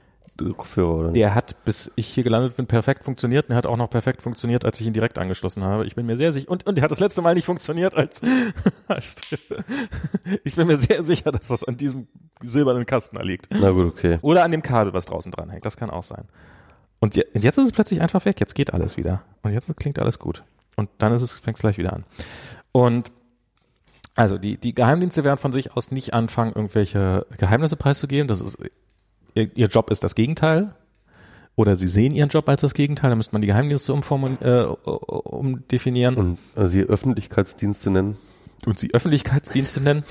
[0.47, 1.13] Kopfhörer, oder?
[1.13, 4.23] Der hat, bis ich hier gelandet bin, perfekt funktioniert und er hat auch noch perfekt
[4.23, 5.87] funktioniert, als ich ihn direkt angeschlossen habe.
[5.87, 8.23] Ich bin mir sehr sicher, und, und er hat das letzte Mal nicht funktioniert, als,
[8.89, 9.17] als
[10.45, 12.09] ich bin mir sehr sicher, dass das an diesem
[12.41, 13.49] silbernen Kasten liegt.
[13.51, 14.19] Na gut, okay.
[14.23, 15.65] Oder an dem Kabel, was draußen dran hängt.
[15.67, 16.27] Das kann auch sein.
[17.01, 18.41] Und jetzt ist es plötzlich einfach weg.
[18.41, 19.23] Jetzt geht alles wieder.
[19.43, 20.45] Und jetzt klingt alles gut.
[20.77, 22.05] Und dann ist es, fängt es gleich wieder an.
[22.73, 23.11] Und
[24.15, 28.29] also die, die Geheimdienste werden von sich aus nicht anfangen, irgendwelche Geheimnisse preiszugeben.
[28.29, 28.59] Das ist,
[29.35, 30.75] ihr, ihr Job ist das Gegenteil.
[31.57, 33.11] Oder sie sehen ihren Job als das Gegenteil.
[33.11, 38.17] Da müsste man die Geheimdienste äh, umdefinieren Und äh, sie Öffentlichkeitsdienste nennen?
[38.67, 40.05] und sie Öffentlichkeitsdienste nennen.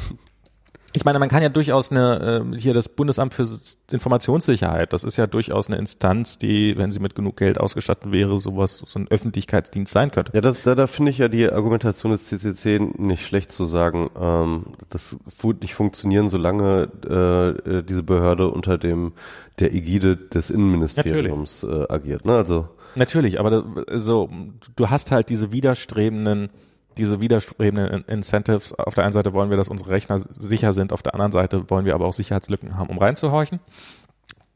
[0.94, 3.48] Ich meine, man kann ja durchaus eine, äh, hier das Bundesamt für
[3.92, 8.40] Informationssicherheit, das ist ja durchaus eine Instanz, die, wenn sie mit genug Geld ausgestattet wäre,
[8.40, 10.32] sowas, so ein Öffentlichkeitsdienst sein könnte.
[10.34, 14.10] Ja, das, da, da finde ich ja die Argumentation des CCC nicht schlecht zu sagen,
[14.20, 19.14] ähm, das wird nicht funktionieren, solange äh, äh, diese Behörde unter dem
[19.60, 22.26] der Ägide des Innenministeriums äh, agiert.
[22.26, 22.34] Ne?
[22.34, 23.64] Also Natürlich, aber
[23.94, 24.30] so,
[24.76, 26.50] du hast halt diese widerstrebenden,
[26.98, 28.74] diese widerstrebenden In- Incentives.
[28.74, 31.70] Auf der einen Seite wollen wir, dass unsere Rechner sicher sind, auf der anderen Seite
[31.70, 33.60] wollen wir aber auch Sicherheitslücken haben, um reinzuhorchen.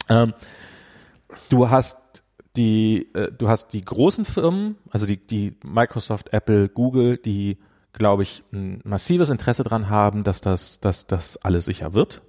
[0.10, 0.34] Ähm,
[1.50, 2.24] du hast
[2.56, 7.58] die, äh, du hast die großen Firmen, also die, die Microsoft, Apple, Google, die,
[7.94, 12.22] glaube ich, ein massives Interesse dran haben, dass das, dass das alles sicher wird.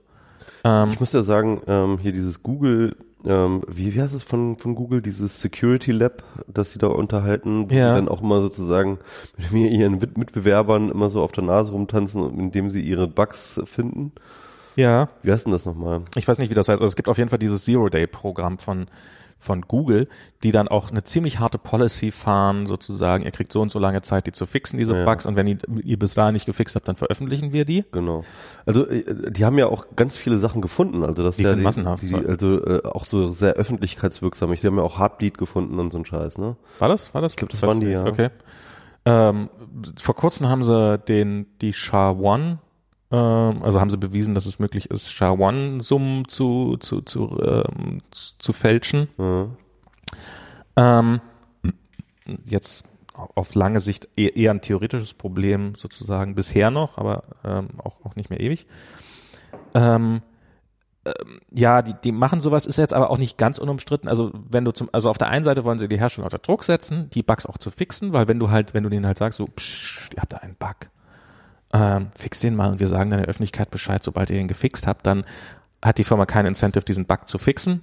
[0.62, 4.58] Ähm, ich muss ja sagen, ähm, hier dieses Google, ähm, wie, wie heißt es von,
[4.58, 7.88] von Google, dieses Security Lab, das sie da unterhalten, wo Ja.
[7.90, 8.98] sie dann auch immer sozusagen
[9.38, 13.60] mit mir ihren Mit- Mitbewerbern immer so auf der Nase rumtanzen, indem sie ihre Bugs
[13.64, 14.12] finden.
[14.76, 15.08] ja.
[15.22, 16.02] Wie heißt denn das nochmal?
[16.16, 18.86] ich weiß nicht, wie das heißt, also es gibt auf jeden Fall dieses Zero-Day-Programm von,
[19.38, 20.08] von Google,
[20.42, 24.00] die dann auch eine ziemlich harte Policy fahren, sozusagen, ihr kriegt so und so lange
[24.02, 25.04] Zeit, die zu fixen, diese Ja.
[25.04, 27.84] Bugs, und wenn ihr, ihr bis dahin nicht gefixt habt, dann veröffentlichen wir die.
[27.92, 28.24] Genau.
[28.64, 31.04] Also äh, die haben ja auch ganz viele Sachen gefunden.
[31.04, 32.16] Also das Die ja sind die, massenhaft, Die, so.
[32.16, 34.52] also äh, auch so sehr öffentlichkeitswirksam.
[34.54, 36.56] Die haben ja auch Heartbleed gefunden und so ein Scheiß, ne?
[36.78, 37.12] War das?
[37.14, 37.32] War das?
[37.32, 38.06] Ich glaub, das waren die, ja.
[38.06, 38.30] Okay.
[39.06, 39.50] Ähm,
[40.00, 42.58] vor kurzem haben sie den, die SHA-1, ähm,
[43.14, 49.08] also haben sie bewiesen, dass es möglich ist, SHA-1-Summen zu, zu, zu, ähm, zu, fälschen.
[49.18, 49.48] Ja.
[50.76, 51.20] Ähm,
[52.46, 58.04] jetzt auf lange Sicht eher, eher ein theoretisches Problem sozusagen bisher noch, aber ähm, auch,
[58.04, 58.66] auch nicht mehr ewig.
[59.74, 60.22] Ähm,
[61.04, 64.08] ähm, ja, die, die machen sowas, ist jetzt aber auch nicht ganz unumstritten.
[64.08, 66.64] Also wenn du zum, also auf der einen Seite wollen sie die Hersteller unter Druck
[66.64, 69.36] setzen, die Bugs auch zu fixen, weil wenn du halt, wenn du denen halt sagst,
[69.38, 70.76] so, psch, ihr habt da einen Bug,
[71.74, 74.86] ähm, fix den mal und wir sagen dann der Öffentlichkeit Bescheid, sobald ihr den gefixt
[74.86, 75.24] habt, dann
[75.82, 77.82] hat die Firma kein Incentive, diesen Bug zu fixen.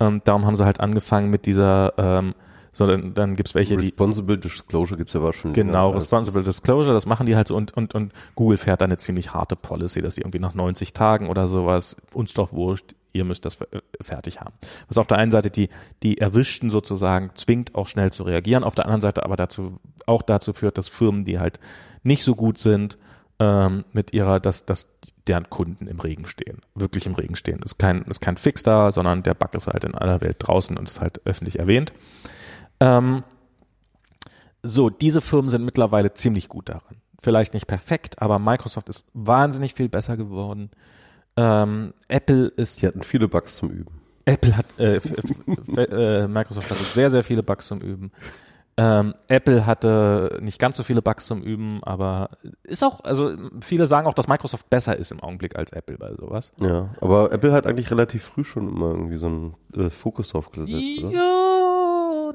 [0.00, 2.34] Ähm, darum haben sie halt angefangen mit dieser, ähm,
[2.72, 5.52] so dann, dann gibt's welche, die Responsible Disclosure gibt's ja aber schon.
[5.52, 5.88] Genau.
[5.88, 8.98] Also Responsible Disclosure, das machen die halt so und, und, und Google fährt da eine
[8.98, 13.24] ziemlich harte Policy, dass sie irgendwie nach 90 Tagen oder sowas, uns doch wurscht, ihr
[13.24, 14.54] müsst das äh, fertig haben.
[14.86, 15.70] Was auf der einen Seite die,
[16.04, 20.22] die Erwischten sozusagen zwingt, auch schnell zu reagieren, auf der anderen Seite aber dazu, auch
[20.22, 21.58] dazu führt, dass Firmen, die halt
[22.04, 22.96] nicht so gut sind,
[23.40, 24.88] ähm, mit ihrer, dass, dass
[25.26, 27.60] deren Kunden im Regen stehen, wirklich im Regen stehen.
[27.62, 30.76] Ist kein, ist kein Fix da, sondern der Bug ist halt in aller Welt draußen
[30.76, 31.92] und ist halt öffentlich erwähnt.
[32.80, 33.22] Ähm,
[34.62, 36.98] so, diese Firmen sind mittlerweile ziemlich gut darin.
[37.20, 40.70] Vielleicht nicht perfekt, aber Microsoft ist wahnsinnig viel besser geworden.
[41.36, 44.00] Ähm, Apple ist, Die hatten viele Bugs zum Üben.
[44.24, 44.96] Apple hat, äh,
[45.76, 48.12] äh, Microsoft hatte sehr, sehr viele Bugs zum Üben.
[48.80, 52.30] Ähm, Apple hatte nicht ganz so viele Bugs zum Üben, aber
[52.62, 56.14] ist auch, also viele sagen auch, dass Microsoft besser ist im Augenblick als Apple bei
[56.14, 56.52] sowas.
[56.58, 60.52] Ja, aber Apple hat eigentlich relativ früh schon immer irgendwie so einen äh, Fokus drauf
[60.52, 61.10] gesetzt, oder?
[61.10, 61.67] Ja,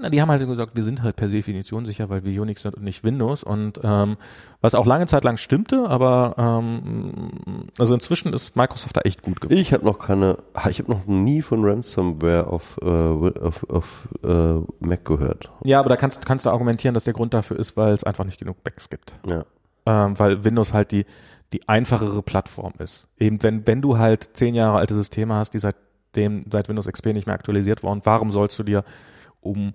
[0.02, 2.76] Na, die haben halt gesagt, wir sind halt per Definition sicher, weil wir Unix sind
[2.76, 3.44] und nicht Windows.
[3.44, 4.18] Und ähm,
[4.62, 7.32] was auch lange Zeit lang stimmte, aber ähm,
[7.78, 9.58] also inzwischen ist Microsoft da echt gut geworden.
[9.58, 10.38] Ich habe noch keine,
[10.70, 15.52] ich habe noch nie von Ransomware auf, äh, auf, auf äh, Mac gehört.
[15.64, 18.26] Ja, aber da kannst, kannst du argumentieren, dass der Grund dafür ist, weil es einfach
[18.26, 19.14] nicht genug Backs gibt.
[19.26, 19.44] Ja.
[19.86, 21.06] Ähm, weil Windows halt die,
[21.52, 23.08] die einfachere Plattform ist.
[23.20, 27.08] Eben wenn, wenn du halt zehn Jahre alte Systeme hast, die seitdem, seit Windows XP
[27.08, 28.84] nicht mehr aktualisiert wurden, warum sollst du dir
[29.44, 29.74] um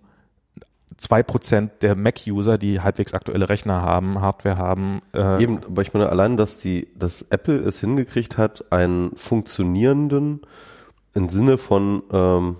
[0.96, 5.00] zwei Prozent der Mac-User, die halbwegs aktuelle Rechner haben, Hardware haben.
[5.14, 10.40] Äh Eben, aber ich meine allein, dass die, dass Apple es hingekriegt hat, einen funktionierenden
[11.14, 12.56] im Sinne von ähm,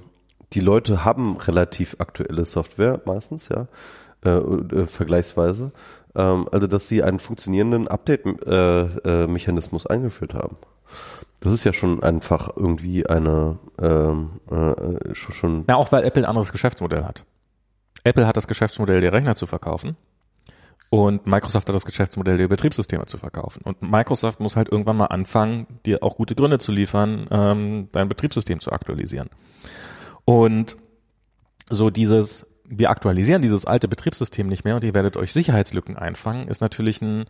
[0.52, 3.68] die Leute haben relativ aktuelle Software meistens, ja,
[4.24, 5.72] äh, äh, vergleichsweise.
[6.14, 10.56] Ähm, also dass sie einen funktionierenden Update-Mechanismus äh, äh, eingeführt haben.
[11.40, 15.65] Das ist ja schon einfach irgendwie eine ähm, äh, schon.
[15.69, 17.24] Ja, auch weil Apple ein anderes Geschäftsmodell hat.
[18.05, 19.97] Apple hat das Geschäftsmodell, die Rechner zu verkaufen.
[20.90, 23.62] Und Microsoft hat das Geschäftsmodell, die Betriebssysteme zu verkaufen.
[23.62, 28.09] Und Microsoft muss halt irgendwann mal anfangen, dir auch gute Gründe zu liefern, ähm, dein
[28.09, 29.28] Betriebssystem zu aktualisieren.
[30.24, 30.77] Und
[31.69, 36.48] so dieses, wir aktualisieren dieses alte Betriebssystem nicht mehr und ihr werdet euch Sicherheitslücken einfangen,
[36.48, 37.27] ist natürlich ein,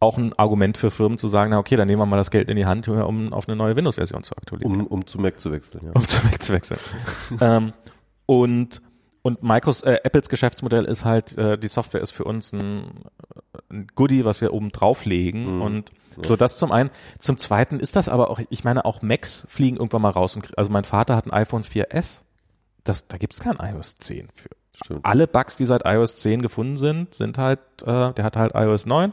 [0.00, 2.50] auch ein Argument für Firmen zu sagen, na okay, dann nehmen wir mal das Geld
[2.50, 4.82] in die Hand, um auf eine neue Windows-Version zu aktualisieren.
[4.82, 5.92] Um, um zu Mac zu wechseln, ja.
[5.92, 6.80] Um zu Mac zu wechseln.
[7.40, 7.72] ähm,
[8.26, 8.80] und
[9.22, 13.04] und Microsoft, äh, Apples Geschäftsmodell ist halt, äh, die Software ist für uns ein,
[13.70, 15.56] ein Goodie, was wir oben drauflegen.
[15.56, 15.62] Mhm.
[15.62, 15.92] Und
[16.24, 16.90] so das zum einen.
[17.18, 20.36] Zum zweiten ist das aber auch, ich meine, auch Macs fliegen irgendwann mal raus.
[20.36, 22.22] Und, also mein Vater hat ein iPhone 4S.
[22.84, 24.48] Das, da gibt's kein iOS 10 für.
[24.82, 25.04] Stimmt.
[25.04, 28.86] Alle Bugs, die seit iOS 10 gefunden sind, sind halt, äh, der hat halt iOS
[28.86, 29.12] 9.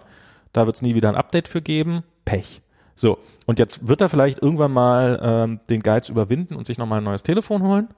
[0.55, 2.03] Da wird's nie wieder ein Update für geben.
[2.23, 2.61] Pech.
[2.95, 6.99] So, und jetzt wird er vielleicht irgendwann mal ähm, den Geiz überwinden und sich nochmal
[6.99, 7.89] ein neues Telefon holen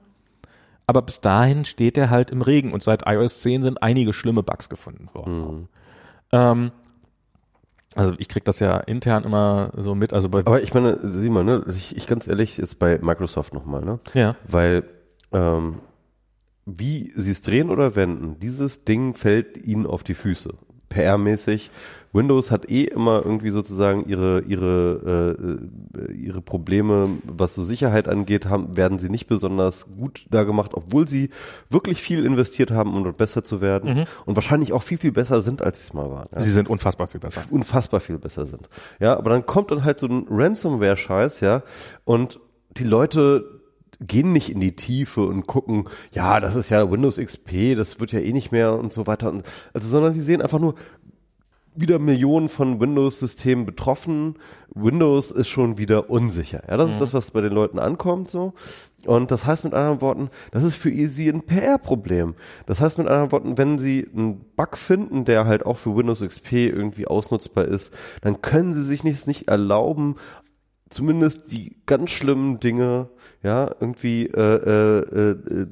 [0.88, 4.42] aber bis dahin steht er halt im Regen und seit iOS 10 sind einige schlimme
[4.42, 5.38] Bugs gefunden worden.
[5.38, 5.68] Mhm.
[6.32, 6.70] Ähm,
[7.94, 10.14] also ich krieg das ja intern immer so mit.
[10.14, 13.52] Also bei aber ich meine, sieh mal, ne, ich, ich ganz ehrlich jetzt bei Microsoft
[13.52, 14.00] nochmal, ne?
[14.14, 14.36] Ja.
[14.46, 14.84] Weil
[15.30, 15.82] ähm,
[16.64, 20.54] wie sie es drehen oder wenden, dieses Ding fällt ihnen auf die Füße.
[20.90, 21.70] PR-mäßig.
[22.12, 25.36] Windows hat eh immer irgendwie sozusagen ihre ihre
[25.98, 30.72] äh, ihre Probleme, was so Sicherheit angeht, haben werden sie nicht besonders gut da gemacht,
[30.74, 31.30] obwohl sie
[31.68, 34.04] wirklich viel investiert haben, um dort besser zu werden mhm.
[34.24, 36.28] und wahrscheinlich auch viel viel besser sind, als sie es mal waren.
[36.32, 36.40] Ja?
[36.40, 37.42] Sie sind unfassbar viel besser.
[37.50, 38.68] Unfassbar viel besser sind.
[39.00, 41.62] Ja, aber dann kommt dann halt so ein Ransomware-Scheiß, ja,
[42.04, 42.40] und
[42.76, 43.57] die Leute
[44.00, 48.12] gehen nicht in die Tiefe und gucken, ja, das ist ja Windows XP, das wird
[48.12, 49.42] ja eh nicht mehr und so weiter.
[49.72, 50.74] Also, sondern die sehen einfach nur,
[51.80, 54.34] wieder Millionen von Windows-Systemen betroffen.
[54.74, 56.62] Windows ist schon wieder unsicher.
[56.68, 56.92] Ja, das mhm.
[56.94, 58.52] ist das, was bei den Leuten ankommt, so.
[59.06, 62.34] Und das heißt mit anderen Worten, das ist für sie ein PR-Problem.
[62.66, 66.20] Das heißt mit anderen Worten, wenn sie einen Bug finden, der halt auch für Windows
[66.20, 67.92] XP irgendwie ausnutzbar ist,
[68.22, 70.16] dann können sie sich nicht, nicht erlauben,
[70.90, 73.08] zumindest die ganz schlimmen Dinge,
[73.42, 75.66] ja, irgendwie äh, äh, äh,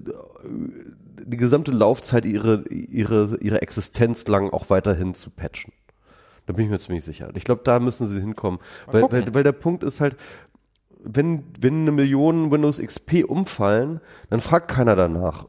[1.25, 5.73] die gesamte Laufzeit ihre ihre ihre Existenz lang auch weiterhin zu patchen.
[6.47, 7.31] Da bin ich mir ziemlich sicher.
[7.35, 10.17] Ich glaube, da müssen sie hinkommen, weil, weil weil der Punkt ist halt
[11.03, 15.47] wenn wenn eine Million Windows XP umfallen, dann fragt keiner danach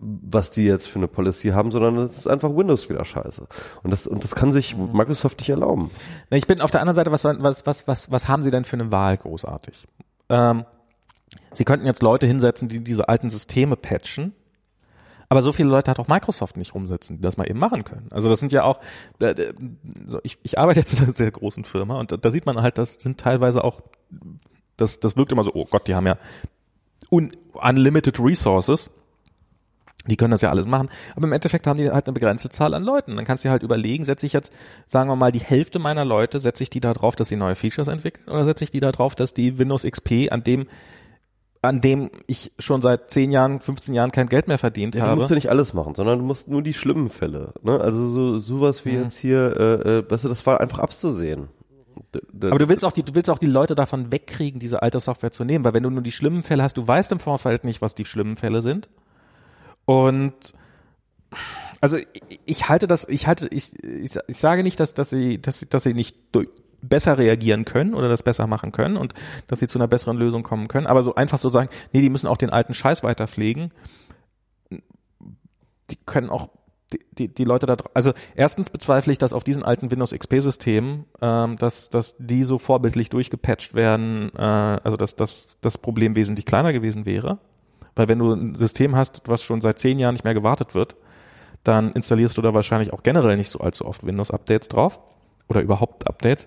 [0.00, 3.46] was die jetzt für eine Policy haben, sondern es ist einfach Windows wieder scheiße.
[3.82, 4.92] Und das, und das kann sich mhm.
[4.92, 5.90] Microsoft nicht erlauben.
[6.30, 8.76] Ich bin auf der anderen Seite, was, was, was, was, was haben sie denn für
[8.76, 9.86] eine Wahl großartig?
[10.30, 10.64] Ähm,
[11.52, 14.32] sie könnten jetzt Leute hinsetzen, die diese alten Systeme patchen.
[15.28, 18.08] Aber so viele Leute hat auch Microsoft nicht rumsitzen, die das mal eben machen können.
[18.10, 18.80] Also das sind ja auch,
[19.20, 19.52] äh,
[20.04, 22.60] so ich, ich arbeite jetzt in einer sehr großen Firma und da, da sieht man
[22.62, 23.80] halt, das sind teilweise auch,
[24.76, 26.16] das, das wirkt immer so, oh Gott, die haben ja
[27.10, 28.90] un, unlimited resources
[30.06, 32.74] die können das ja alles machen, aber im Endeffekt haben die halt eine begrenzte Zahl
[32.74, 33.16] an Leuten.
[33.16, 34.52] Dann kannst du halt überlegen, setze ich jetzt,
[34.86, 37.54] sagen wir mal, die Hälfte meiner Leute, setze ich die da drauf, dass sie neue
[37.54, 40.66] Features entwickeln oder setze ich die da drauf, dass die Windows XP, an dem
[41.62, 45.12] an dem ich schon seit 10 Jahren, 15 Jahren kein Geld mehr verdient ja, habe.
[45.12, 47.52] Du musst ja nicht alles machen, sondern du musst nur die schlimmen Fälle.
[47.62, 47.78] Ne?
[47.78, 49.02] Also so sowas wie mhm.
[49.02, 51.48] jetzt hier, äh, äh, weißt du, das war einfach abzusehen.
[52.40, 55.32] Aber du willst auch die, du willst auch die Leute davon wegkriegen, diese alte Software
[55.32, 57.82] zu nehmen, weil wenn du nur die schlimmen Fälle hast, du weißt im Vorfeld nicht,
[57.82, 58.88] was die schlimmen Fälle sind.
[59.90, 60.54] Und
[61.80, 61.96] also
[62.46, 65.82] ich, halte das, ich halte, ich, ich, ich sage nicht, dass, dass sie, dass, dass
[65.82, 66.46] sie nicht durch,
[66.80, 69.14] besser reagieren können oder das besser machen können und
[69.48, 70.86] dass sie zu einer besseren Lösung kommen können.
[70.86, 73.72] Aber so einfach so sagen, nee, die müssen auch den alten Scheiß weiter pflegen.
[74.70, 76.50] Die können auch
[76.92, 81.06] die, die, die Leute da, also erstens bezweifle ich, dass auf diesen alten Windows XP-Systemen,
[81.20, 86.46] ähm, dass, dass die so vorbildlich durchgepatcht werden, äh, also dass, dass das Problem wesentlich
[86.46, 87.40] kleiner gewesen wäre
[88.00, 90.96] Weil wenn du ein System hast, was schon seit zehn Jahren nicht mehr gewartet wird,
[91.64, 95.00] dann installierst du da wahrscheinlich auch generell nicht so allzu oft Windows-Updates drauf
[95.48, 96.46] oder überhaupt Updates.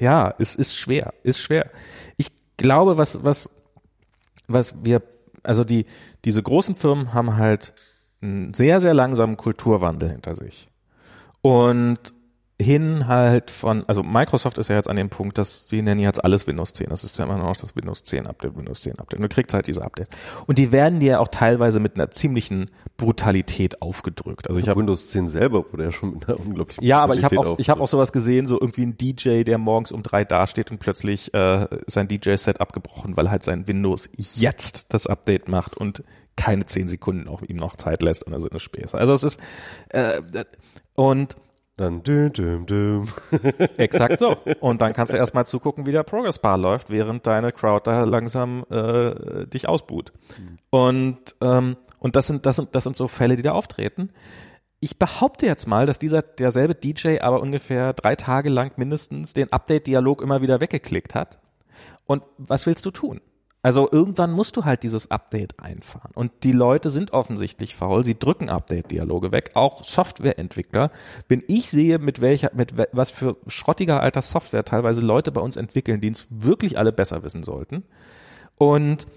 [0.00, 1.70] Ja, es ist schwer, ist schwer.
[2.16, 3.48] Ich glaube, was, was,
[4.48, 5.04] was wir,
[5.44, 5.86] also die,
[6.24, 7.74] diese großen Firmen haben halt
[8.20, 10.66] einen sehr, sehr langsamen Kulturwandel hinter sich.
[11.42, 12.12] Und
[12.60, 16.24] hin halt von, also Microsoft ist ja jetzt an dem Punkt, dass sie nennen jetzt
[16.24, 16.88] alles Windows 10.
[16.88, 19.20] Das ist ja immer noch das Windows 10 Update, Windows 10 Update.
[19.20, 20.08] Und du kriegst halt diese Update.
[20.46, 24.48] Und die werden dir auch teilweise mit einer ziemlichen Brutalität aufgedrückt.
[24.48, 27.22] Also ich habe Windows 10 selber wurde ja schon mit einer unglaublichen ja, aber ich
[27.22, 30.24] habe auch, ich habe auch sowas gesehen, so irgendwie ein DJ, der morgens um drei
[30.24, 35.76] dasteht und plötzlich äh, sein DJ-Set abgebrochen, weil halt sein Windows jetzt das Update macht
[35.76, 36.02] und
[36.34, 38.98] keine zehn Sekunden auch ihm noch Zeit lässt und so eine Späße.
[38.98, 39.40] Also es ist
[39.90, 40.20] äh,
[40.94, 41.36] und
[41.78, 43.06] Dann düm, düm, düm.
[43.76, 44.36] Exakt so.
[44.58, 48.02] Und dann kannst du erstmal zugucken, wie der Progress Bar läuft, während deine Crowd da
[48.02, 50.12] langsam äh, dich ausbuht.
[50.70, 54.10] Und ähm, und das sind das sind das sind so Fälle, die da auftreten.
[54.80, 59.52] Ich behaupte jetzt mal, dass dieser derselbe DJ aber ungefähr drei Tage lang mindestens den
[59.52, 61.38] Update-Dialog immer wieder weggeklickt hat.
[62.06, 63.20] Und was willst du tun?
[63.60, 66.12] Also irgendwann musst du halt dieses Update einfahren.
[66.14, 68.04] Und die Leute sind offensichtlich faul.
[68.04, 69.50] Sie drücken Update-Dialoge weg.
[69.54, 70.92] Auch Softwareentwickler.
[71.26, 75.56] Wenn ich sehe, mit welcher, mit was für schrottiger alter Software teilweise Leute bei uns
[75.56, 77.82] entwickeln, die es wirklich alle besser wissen sollten.
[78.58, 79.08] Und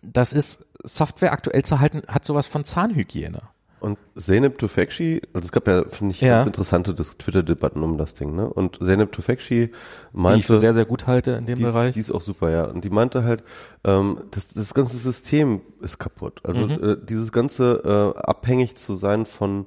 [0.00, 3.42] das ist Software aktuell zu halten, hat sowas von Zahnhygiene.
[3.82, 6.36] Und Zeynep Tufekci, also es gab ja, finde ich, Ja.
[6.36, 8.48] ganz interessante Twitter-Debatten um das Ding, ne?
[8.48, 9.70] Und Zeynep Tufekci Die ich
[10.12, 11.94] meinte, für sehr, sehr gut halte in dem die, ist- Bereich.
[11.94, 12.64] die ist auch super, ja.
[12.64, 13.42] Und die meinte halt,
[13.84, 16.40] ähm, das, das ganze System ist kaputt.
[16.44, 16.70] Also Mhm.
[16.82, 19.66] äh, dieses ganze äh, abhängig zu sein von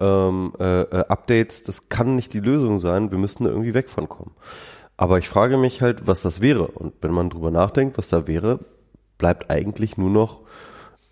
[0.00, 3.10] ähm, äh, äh, Updates, das kann nicht die Lösung sein.
[3.12, 4.32] Wir müssten da irgendwie weg von kommen.
[4.96, 6.66] Aber ich frage mich halt, was das wäre.
[6.66, 8.58] Und wenn man drüber nachdenkt, was da wäre,
[9.18, 10.42] bleibt eigentlich nur noch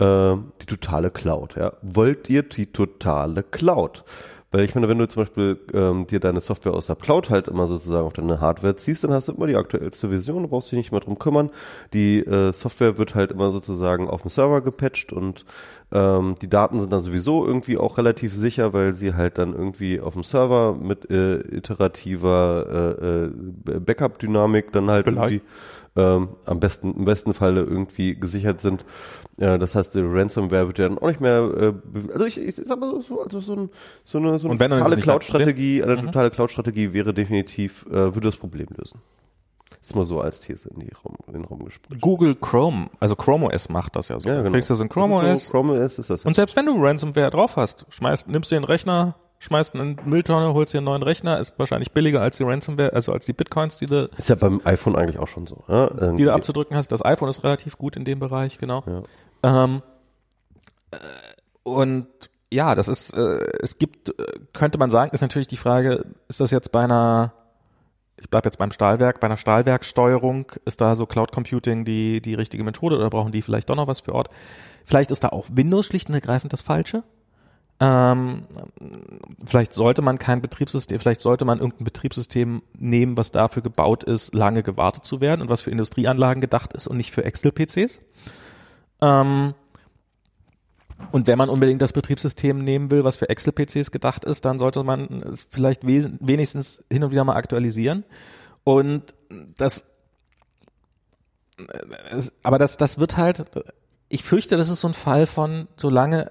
[0.03, 1.57] äh, die totale Cloud.
[1.57, 1.73] Ja?
[1.83, 4.05] Wollt ihr die totale Cloud?
[4.53, 7.49] Weil ich meine, wenn du zum Beispiel ähm, dir deine Software aus der Cloud halt
[7.49, 10.71] immer sozusagen auf deine Hardware ziehst, dann hast du immer die aktuellste Version, du brauchst
[10.71, 11.49] dich nicht mehr drum kümmern.
[11.95, 15.47] Die äh, Software wird halt immer sozusagen auf dem Server gepatcht und
[15.91, 20.01] ähm, die Daten sind dann sowieso irgendwie auch relativ sicher, weil sie halt dann irgendwie
[20.01, 25.33] auf dem Server mit äh, iterativer äh, äh, Backup-Dynamik dann halt Vielleicht.
[25.33, 25.47] irgendwie
[25.97, 28.85] ähm, am besten, im besten Falle irgendwie gesichert sind.
[29.37, 32.57] Ja, das heißt, die Ransomware wird ja dann auch nicht mehr, äh, also ich, ich
[32.57, 33.71] sag mal so, also so, ein,
[34.05, 38.37] so eine, so eine totale nicht Cloud-Strategie, eine totale Cloud-Strategie wäre definitiv, äh, würde das
[38.37, 39.01] Problem lösen.
[39.83, 41.99] Das ist mal so als These in, die Raum, in den Raum gesprochen.
[42.01, 44.29] Google Chrome, also Chrome OS macht das ja so.
[44.29, 44.53] Ja, genau.
[44.53, 46.25] Kriegst du so ein Chrome Das OS ist so, Chrome OS ist das.
[46.25, 50.55] und selbst wenn du Ransomware drauf hast, schmeißt, nimmst du den Rechner, schmeißt die Mülltonne,
[50.55, 53.77] holst dir einen neuen Rechner, ist wahrscheinlich billiger als die Ransomware, also als die Bitcoins,
[53.77, 55.65] die du, ist ja beim iPhone eigentlich auch schon so.
[55.67, 55.89] Ja?
[56.13, 56.93] die du abzudrücken hast.
[56.93, 58.85] Das iPhone ist relativ gut in dem Bereich, genau.
[58.87, 59.65] Ja.
[59.65, 59.83] Ähm,
[60.93, 60.97] äh,
[61.65, 62.07] und
[62.53, 66.39] ja, das ist, äh, es gibt, äh, könnte man sagen, ist natürlich die Frage, ist
[66.39, 67.33] das jetzt bei einer,
[68.17, 72.35] ich bleib jetzt beim Stahlwerk, bei einer Stahlwerksteuerung, ist da so Cloud Computing die, die
[72.35, 74.29] richtige Methode oder brauchen die vielleicht doch noch was für Ort?
[74.85, 77.03] Vielleicht ist da auch Windows schlicht und ergreifend das Falsche.
[77.83, 78.45] Ähm,
[79.45, 84.33] vielleicht sollte man kein Betriebssystem, vielleicht sollte man irgendein Betriebssystem nehmen, was dafür gebaut ist,
[84.37, 88.01] lange gewartet zu werden und was für Industrieanlagen gedacht ist und nicht für Excel-PCs.
[89.01, 89.55] Ähm,
[91.11, 94.85] und wenn man unbedingt das Betriebssystem nehmen will, was für Excel-PCs gedacht ist, dann sollte
[94.85, 98.05] man es vielleicht wenigstens hin und wieder mal aktualisieren.
[98.63, 99.13] Und
[99.57, 99.91] das,
[102.45, 103.45] aber das, das wird halt,
[104.09, 106.31] ich fürchte, das ist so ein Fall von, solange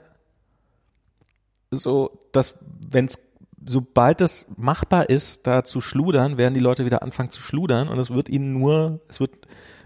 [1.72, 2.58] so, dass
[2.90, 3.20] wenn es
[3.66, 8.00] sobald es machbar ist, da zu schludern, werden die Leute wieder anfangen zu schludern und
[8.00, 9.38] es wird ihnen nur, es wird,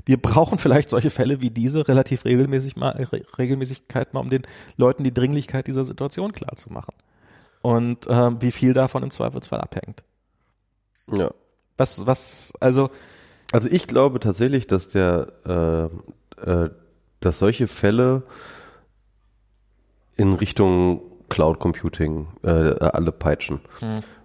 [0.06, 4.44] wir brauchen vielleicht solche Fälle wie diese relativ regelmäßig mal, Re Regelmäßigkeit mal, um den
[4.78, 6.94] Leuten die Dringlichkeit dieser Situation klar zu machen.
[7.62, 10.04] Und äh, wie viel davon im Zweifelsfall abhängt.
[11.12, 11.32] ja.
[11.78, 12.90] Was, was, also,
[13.52, 16.70] Also ich glaube tatsächlich, dass der, äh, äh,
[17.20, 18.24] dass solche Fälle
[20.16, 23.62] in Richtung Cloud Computing äh, alle peitschen.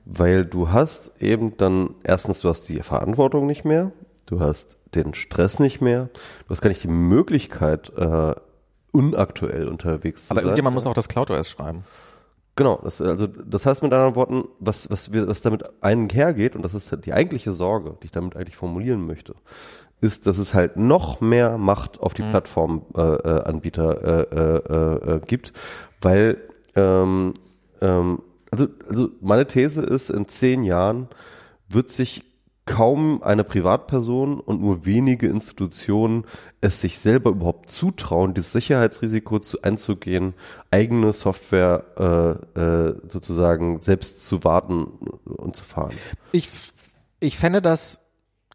[0.05, 3.93] Weil du hast eben dann, erstens, du hast die Verantwortung nicht mehr,
[4.27, 6.11] du hast den Stress nicht mehr,
[6.47, 8.35] du hast gar nicht die Möglichkeit, äh,
[8.93, 10.49] unaktuell unterwegs zu aber sein.
[10.49, 11.85] irgendjemand muss auch das Cloud OS schreiben.
[12.57, 16.63] Genau, das, also das heißt mit anderen Worten, was, was, wir, was damit einhergeht, und
[16.63, 19.35] das ist die eigentliche Sorge, die ich damit eigentlich formulieren möchte,
[20.01, 25.53] ist, dass es halt noch mehr Macht auf die Plattformanbieter äh, äh, äh, äh, gibt,
[26.01, 26.39] weil
[26.81, 27.35] ähm,
[27.81, 31.09] ähm, also, also meine These ist, in zehn Jahren
[31.69, 32.25] wird sich
[32.67, 36.25] kaum eine Privatperson und nur wenige Institutionen
[36.61, 40.35] es sich selber überhaupt zutrauen, das Sicherheitsrisiko zu, einzugehen,
[40.71, 45.95] eigene Software äh, äh, sozusagen selbst zu warten und zu fahren.
[46.33, 46.49] Ich,
[47.19, 48.01] ich fände das,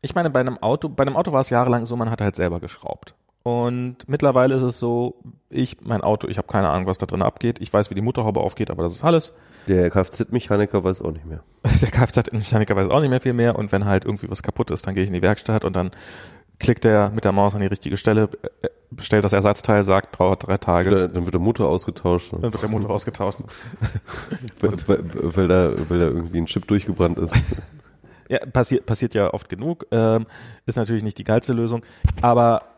[0.01, 2.35] ich meine, bei einem Auto, bei einem Auto war es jahrelang so, man hat halt
[2.35, 3.15] selber geschraubt.
[3.45, 5.19] Und mittlerweile ist es so,
[5.51, 7.61] ich, mein Auto, ich habe keine Ahnung, was da drin abgeht.
[7.61, 9.35] Ich weiß, wie die Motorhaube aufgeht, aber das ist alles.
[9.67, 11.43] Der Kfz-Mechaniker weiß auch nicht mehr.
[11.81, 13.55] Der Kfz-Mechaniker weiß auch nicht mehr viel mehr.
[13.55, 15.91] Und wenn halt irgendwie was kaputt ist, dann gehe ich in die Werkstatt und dann
[16.57, 18.29] klickt er mit der Maus an die richtige Stelle,
[18.63, 21.07] äh, bestellt das Ersatzteil, sagt, dauert drei Tage.
[21.09, 22.33] Dann, wird der Motor ausgetauscht.
[22.33, 22.39] Ne?
[22.41, 23.41] Dann wird der Motor ausgetauscht.
[24.59, 27.35] weil, weil, weil, da, weil da irgendwie ein Chip durchgebrannt ist.
[28.27, 29.85] Ja, passiert, passiert ja oft genug.
[29.91, 30.25] Ähm,
[30.65, 31.85] ist natürlich nicht die geilste Lösung.
[32.21, 32.74] Aber äh,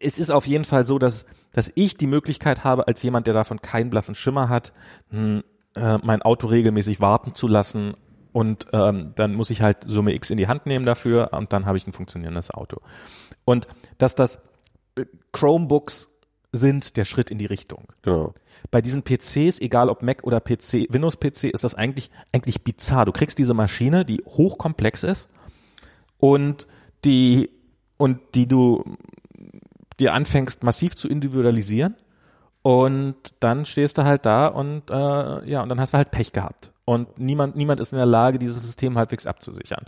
[0.00, 3.34] es ist auf jeden Fall so, dass, dass ich die Möglichkeit habe, als jemand, der
[3.34, 4.72] davon keinen blassen Schimmer hat,
[5.10, 5.42] mh,
[5.74, 7.94] äh, mein Auto regelmäßig warten zu lassen.
[8.32, 11.66] Und ähm, dann muss ich halt Summe X in die Hand nehmen dafür und dann
[11.66, 12.80] habe ich ein funktionierendes Auto.
[13.44, 13.68] Und
[13.98, 14.40] dass das
[14.96, 16.08] äh, Chromebooks
[16.50, 17.88] sind der Schritt in die Richtung.
[18.02, 18.34] Genau.
[18.70, 23.06] Bei diesen PCs, egal ob Mac oder PC, Windows PC, ist das eigentlich eigentlich bizarr.
[23.06, 25.28] Du kriegst diese Maschine, die hochkomplex ist
[26.18, 26.66] und
[27.04, 27.50] die
[27.96, 28.84] und die du
[30.02, 31.94] dir anfängst massiv zu individualisieren
[32.62, 36.32] und dann stehst du halt da und äh, ja und dann hast du halt Pech
[36.32, 39.84] gehabt und niemand niemand ist in der Lage dieses System halbwegs abzusichern.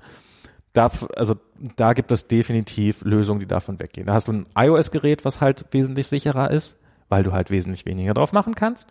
[0.72, 1.36] Da, also
[1.76, 4.08] da gibt es definitiv Lösungen, die davon weggehen.
[4.08, 6.78] Da hast du ein iOS-Gerät, was halt wesentlich sicherer ist,
[7.08, 8.88] weil du halt wesentlich weniger drauf machen kannst.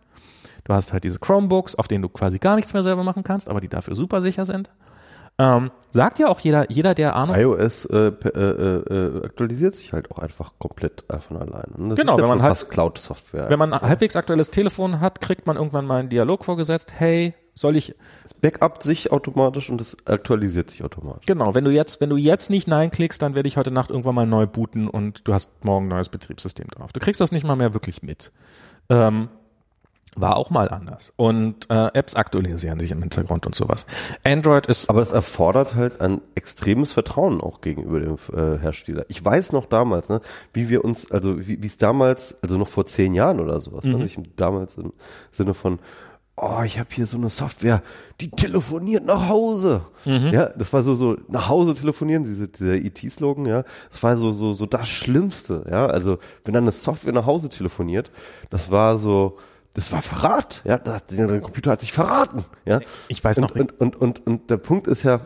[0.63, 3.49] Du hast halt diese Chromebooks, auf denen du quasi gar nichts mehr selber machen kannst,
[3.49, 4.69] aber die dafür super sicher sind.
[5.39, 7.35] Ähm, sagt ja auch jeder, jeder, der Ahnung.
[7.35, 11.89] iOS äh, äh, äh, aktualisiert sich halt auch einfach komplett von alleine.
[11.89, 13.49] Das genau, wenn man halt Cloud-Software.
[13.49, 16.93] Wenn man ein halbwegs aktuelles Telefon hat, kriegt man irgendwann mal einen Dialog vorgesetzt.
[16.95, 17.95] Hey, soll ich?
[18.25, 21.25] Es backupt sich automatisch und es aktualisiert sich automatisch.
[21.25, 23.89] Genau, wenn du jetzt, wenn du jetzt nicht Nein klickst, dann werde ich heute Nacht
[23.89, 26.93] irgendwann mal neu booten und du hast morgen ein neues Betriebssystem drauf.
[26.93, 28.31] Du kriegst das nicht mal mehr wirklich mit.
[28.89, 29.29] Ähm,
[30.15, 31.13] war auch mal anders.
[31.15, 33.85] Und äh, Apps aktualisieren sich im Hintergrund und sowas.
[34.23, 34.89] Android ist.
[34.89, 39.05] Aber es erfordert halt ein extremes Vertrauen auch gegenüber dem äh, Hersteller.
[39.07, 40.21] Ich weiß noch damals, ne,
[40.53, 43.93] wie wir uns, also wie es damals, also noch vor zehn Jahren oder sowas, ne,
[43.93, 43.99] mhm.
[43.99, 44.93] ne, ich, damals im
[45.31, 45.79] Sinne von,
[46.35, 47.81] oh, ich habe hier so eine Software,
[48.21, 49.81] die telefoniert nach Hause.
[50.05, 50.31] Mhm.
[50.31, 53.63] Ja, das war so so nach Hause telefonieren, diese dieser IT-Slogan, ja.
[53.91, 55.85] Das war so so so das Schlimmste, ja.
[55.85, 58.11] Also wenn dann eine Software nach Hause telefoniert,
[58.49, 59.37] das war so
[59.73, 62.79] das war Verrat, ja, das, der Computer hat sich verraten, ja.
[63.07, 63.55] Ich weiß und, noch.
[63.55, 65.19] Und, und, und, und der Punkt ist ja,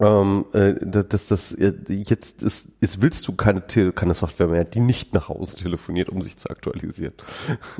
[0.00, 4.80] ähm, äh, dass das äh, jetzt ist, jetzt willst du keine keine Software mehr, die
[4.80, 7.14] nicht nach Hause telefoniert, um sich zu aktualisieren.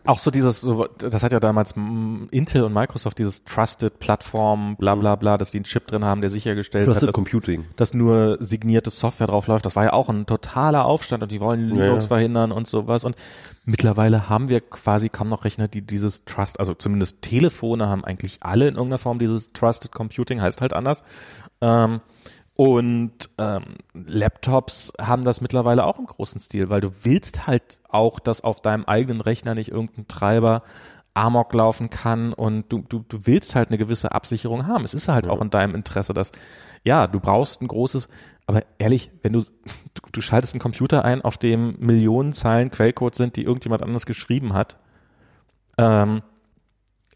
[0.05, 1.75] Auch so dieses, so, das hat ja damals
[2.31, 6.21] Intel und Microsoft dieses Trusted Plattform, bla bla bla, dass die einen Chip drin haben,
[6.21, 7.65] der sichergestellt Trusted hat, dass, Computing.
[7.77, 9.67] dass nur signierte Software drauf läuft.
[9.67, 12.09] Das war ja auch ein totaler Aufstand und die wollen Linux ja.
[12.09, 13.05] verhindern und sowas.
[13.05, 13.17] Und
[13.65, 18.39] mittlerweile haben wir quasi kaum noch Rechner, die dieses Trust, also zumindest Telefone haben eigentlich
[18.43, 21.03] alle in irgendeiner Form dieses Trusted Computing, heißt halt anders.
[21.61, 22.01] Ähm,
[22.57, 23.65] und ähm,
[23.95, 28.61] Laptops haben das mittlerweile auch im großen Stil, weil du willst halt auch, dass auf
[28.61, 30.63] deinem eigenen Rechner nicht irgendein Treiber
[31.15, 34.85] Amok laufen kann und du, du, du willst halt eine gewisse Absicherung haben.
[34.85, 35.33] Es ist halt ja.
[35.33, 36.33] auch in deinem Interesse, dass,
[36.83, 38.09] ja, du brauchst ein großes,
[38.47, 43.15] aber ehrlich, wenn du, du, du schaltest einen Computer ein, auf dem Millionen Zeilen Quellcode
[43.15, 44.77] sind, die irgendjemand anders geschrieben hat,
[45.79, 46.23] ähm,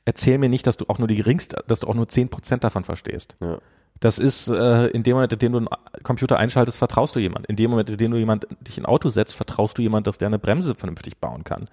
[0.05, 2.65] erzähl mir nicht, dass du auch nur die geringste, dass du auch nur zehn Prozent
[2.65, 3.37] davon verstehst.
[3.41, 3.59] Ja.
[4.01, 5.69] Das ist äh, in dem Moment, in dem du einen
[6.05, 7.47] Computer einschaltest, vertraust du jemand.
[7.47, 10.07] In dem Moment, in dem du jemand dich in ein Auto setzt, vertraust du jemand,
[10.07, 11.69] dass der eine Bremse vernünftig bauen kann.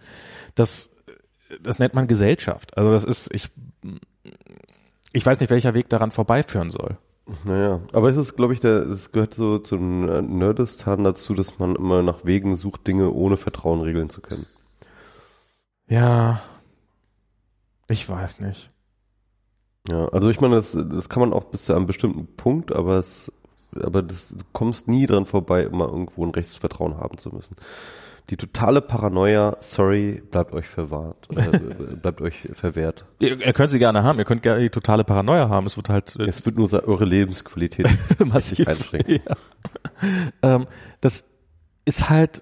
[0.55, 0.89] Das,
[1.61, 2.77] das nennt man Gesellschaft.
[2.77, 3.49] Also das ist, ich,
[5.13, 6.97] ich weiß nicht, welcher Weg daran vorbeiführen soll.
[7.43, 10.05] Naja, aber es ist, glaube ich, der, es gehört so zum
[10.37, 14.45] Nerdistan dazu, dass man immer nach Wegen sucht, Dinge ohne Vertrauen regeln zu können.
[15.87, 16.41] Ja,
[17.87, 18.69] ich weiß nicht.
[19.89, 22.97] Ja, also ich meine, das, das kann man auch bis zu einem bestimmten Punkt, aber
[22.97, 23.31] es,
[23.79, 27.55] aber das du kommst nie dran vorbei, immer irgendwo ein Rechtsvertrauen haben zu müssen.
[28.29, 31.59] Die totale Paranoia, sorry, bleibt euch verwahrt, äh,
[31.95, 33.05] bleibt euch verwehrt.
[33.19, 35.67] Ihr, ihr könnt sie gerne haben, ihr könnt gerne die totale Paranoia haben.
[35.67, 37.87] Es wird halt, äh, es wird nur eure Lebensqualität
[38.25, 39.19] massiv einschränken.
[39.27, 40.55] Ja.
[40.55, 40.65] ähm,
[41.01, 41.25] das
[41.85, 42.41] ist halt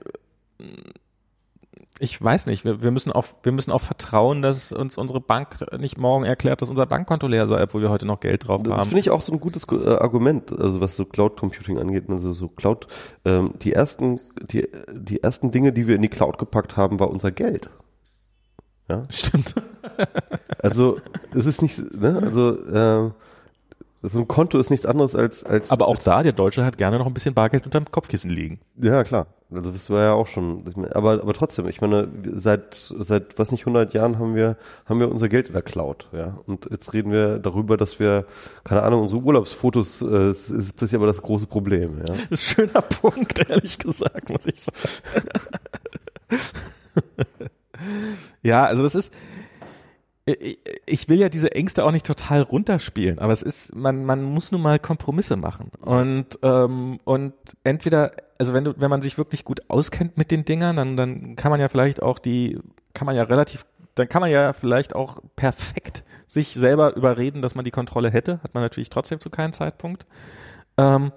[2.00, 5.56] ich weiß nicht, wir, wir müssen auf, wir müssen auch vertrauen, dass uns unsere Bank
[5.78, 8.72] nicht morgen erklärt, dass unser Bankkonto leer sei, obwohl wir heute noch Geld drauf das
[8.72, 8.78] haben.
[8.80, 12.06] Das finde ich auch so ein gutes äh, Argument, also was so Cloud Computing angeht,
[12.10, 12.88] also so Cloud,
[13.26, 17.10] ähm, die ersten, die, die ersten Dinge, die wir in die Cloud gepackt haben, war
[17.10, 17.70] unser Geld.
[18.90, 19.04] Ja?
[19.10, 19.56] Stimmt.
[20.60, 20.98] also,
[21.34, 23.12] es ist nicht, ne, also, äh,
[24.06, 25.72] So ein Konto ist nichts anderes als, als.
[25.72, 28.60] Aber auch als, da, der Deutsche hat gerne noch ein bisschen Bargeld unterm Kopfkissen liegen.
[28.76, 29.28] Ja, klar.
[29.50, 33.62] Also das war ja auch schon, aber, aber trotzdem, ich meine, seit, seit, was nicht,
[33.62, 36.38] 100 Jahren haben wir, haben wir unser Geld in der Cloud, ja.
[36.48, 38.26] Und jetzt reden wir darüber, dass wir,
[38.66, 42.14] keine Ahnung, unsere Urlaubsfotos, äh, ist, ist plötzlich aber das große Problem, ja.
[42.38, 45.30] Schöner Punkt, ehrlich gesagt, muss ich sagen.
[48.42, 49.14] ja, also das ist,
[50.26, 54.54] ich will ja diese Ängste auch nicht total runterspielen, aber es ist, man, man muss
[54.54, 55.70] nun mal Kompromisse machen.
[55.82, 57.34] Und, ähm, und
[57.66, 61.36] entweder, also wenn du, wenn man sich wirklich gut auskennt mit den Dingern, dann, dann
[61.36, 62.58] kann man ja vielleicht auch die,
[62.94, 67.56] kann man ja relativ, dann kann man ja vielleicht auch perfekt sich selber überreden, dass
[67.56, 68.40] man die Kontrolle hätte.
[68.44, 70.06] Hat man natürlich trotzdem zu keinem Zeitpunkt.
[70.78, 71.12] Ähm,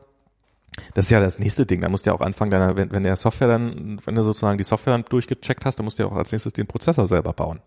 [0.94, 1.80] das ist ja das nächste Ding.
[1.80, 4.58] Da musst du ja auch anfangen, deiner, wenn, wenn der Software dann, wenn du sozusagen
[4.58, 7.32] die Software dann durchgecheckt hast, dann musst du ja auch als nächstes den Prozessor selber
[7.32, 7.60] bauen.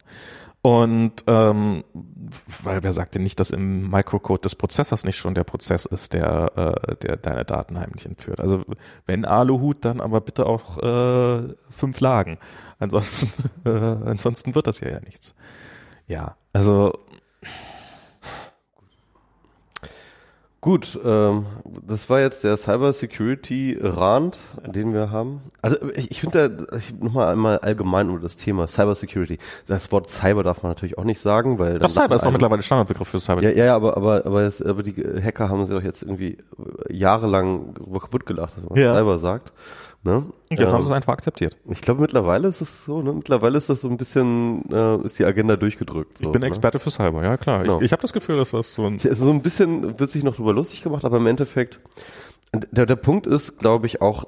[0.61, 1.85] Und ähm,
[2.63, 6.13] weil wer sagt denn nicht, dass im Microcode des Prozessors nicht schon der Prozess ist,
[6.13, 6.51] der,
[6.85, 8.41] äh, der deine Daten heimlich entführt?
[8.41, 8.65] Also
[9.05, 12.39] wenn Aluhut, dann aber bitte auch äh, fünf Lagen.
[12.77, 13.31] Ansonsten,
[13.65, 15.33] äh, ansonsten wird das ja ja nichts.
[16.07, 16.93] Ja, also
[20.61, 21.45] Gut, ähm,
[21.87, 25.41] das war jetzt der Cyber Security Rand, den wir haben.
[25.61, 29.37] Also ich, ich finde da ich nochmal einmal allgemein über das Thema Cyber Security.
[29.67, 32.61] Das Wort Cyber darf man natürlich auch nicht sagen, weil das Cyber ist doch mittlerweile
[32.61, 33.41] Standardbegriff für Cyber.
[33.41, 36.37] Ja, ja, aber aber aber, es, aber die Hacker haben sich doch jetzt irgendwie
[36.89, 38.93] jahrelang kaputt gelacht, dass man ja.
[38.95, 39.53] Cyber sagt.
[40.01, 40.25] Ne?
[40.49, 41.57] Jetzt ähm, haben sie es einfach akzeptiert.
[41.69, 43.11] Ich glaube, mittlerweile ist es so, ne?
[43.11, 46.17] Mittlerweile ist das so ein bisschen, äh, ist die Agenda durchgedrückt.
[46.17, 46.47] So, ich bin ne?
[46.47, 47.63] Experte für Cyber, ja klar.
[47.63, 47.79] Genau.
[47.79, 48.93] Ich, ich habe das Gefühl, dass das so ein.
[48.93, 51.81] Also so ein bisschen wird sich noch drüber lustig gemacht, aber im Endeffekt,
[52.53, 54.25] der, der Punkt ist, glaube ich, auch,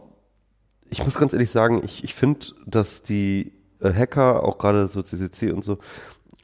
[0.89, 5.02] ich muss ganz ehrlich sagen, ich, ich finde, dass die äh, Hacker, auch gerade so
[5.02, 5.77] CCC und so,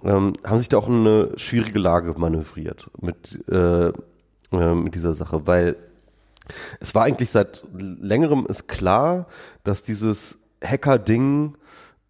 [0.06, 5.14] ähm, haben sich da auch in eine schwierige Lage manövriert mit, äh, äh, mit dieser
[5.14, 5.76] Sache, weil
[6.80, 9.28] es war eigentlich seit längerem ist klar,
[9.64, 11.58] dass dieses Hacker-Ding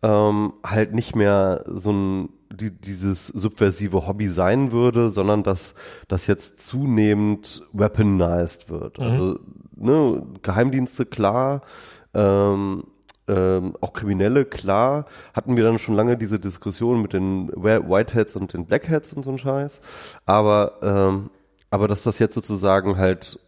[0.04, 5.76] ähm, halt nicht mehr so ein die, dieses subversive Hobby sein würde, sondern dass
[6.08, 9.00] das jetzt zunehmend weaponized wird.
[9.00, 9.06] Mhm.
[9.06, 9.40] Also
[9.76, 11.62] ne, Geheimdienste klar,
[12.14, 12.84] ähm,
[13.28, 18.54] ähm, auch Kriminelle klar, hatten wir dann schon lange diese Diskussion mit den Whiteheads und
[18.54, 19.82] den Blackheads und so ein Scheiß.
[20.26, 21.30] Aber ähm,
[21.70, 23.40] aber dass das jetzt sozusagen halt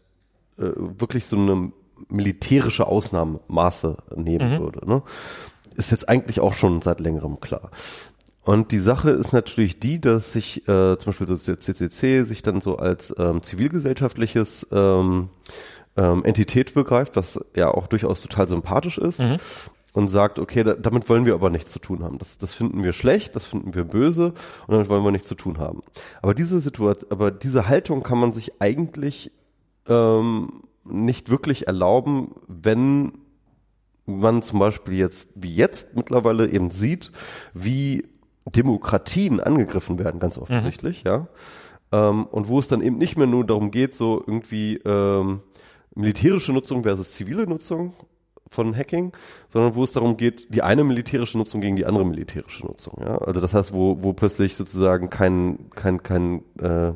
[0.60, 1.72] äh, wirklich so eine
[2.08, 4.60] militärische Ausnahmemaße nehmen mhm.
[4.60, 4.88] würde.
[4.88, 5.04] Ne?
[5.76, 7.72] Ist jetzt eigentlich auch schon seit längerem klar.
[8.44, 12.42] Und die Sache ist natürlich die, dass sich äh, zum Beispiel so der CCC sich
[12.42, 15.30] dann so als ähm, zivilgesellschaftliches ähm,
[15.98, 19.20] ähm, Entität begreift, was ja auch durchaus total sympathisch ist.
[19.20, 19.38] Mhm.
[19.92, 22.20] Und sagt, okay, da, damit wollen wir aber nichts zu tun haben.
[22.20, 24.34] Das, das finden wir schlecht, das finden wir böse
[24.68, 25.82] und damit wollen wir nichts zu tun haben.
[26.22, 29.32] Aber diese Situation, aber diese Haltung kann man sich eigentlich
[29.88, 33.14] ähm, nicht wirklich erlauben, wenn
[34.06, 37.12] man zum Beispiel jetzt, wie jetzt mittlerweile eben sieht,
[37.54, 38.08] wie
[38.46, 41.10] Demokratien angegriffen werden, ganz offensichtlich, mhm.
[41.10, 41.28] ja.
[41.92, 45.42] Ähm, und wo es dann eben nicht mehr nur darum geht, so irgendwie ähm,
[45.96, 47.94] militärische Nutzung versus zivile Nutzung
[48.48, 49.12] von Hacking,
[49.50, 52.96] sondern wo es darum geht, die eine militärische Nutzung gegen die andere militärische Nutzung.
[53.00, 53.18] Ja?
[53.20, 56.94] Also das heißt, wo, wo plötzlich sozusagen kein, kein, kein äh,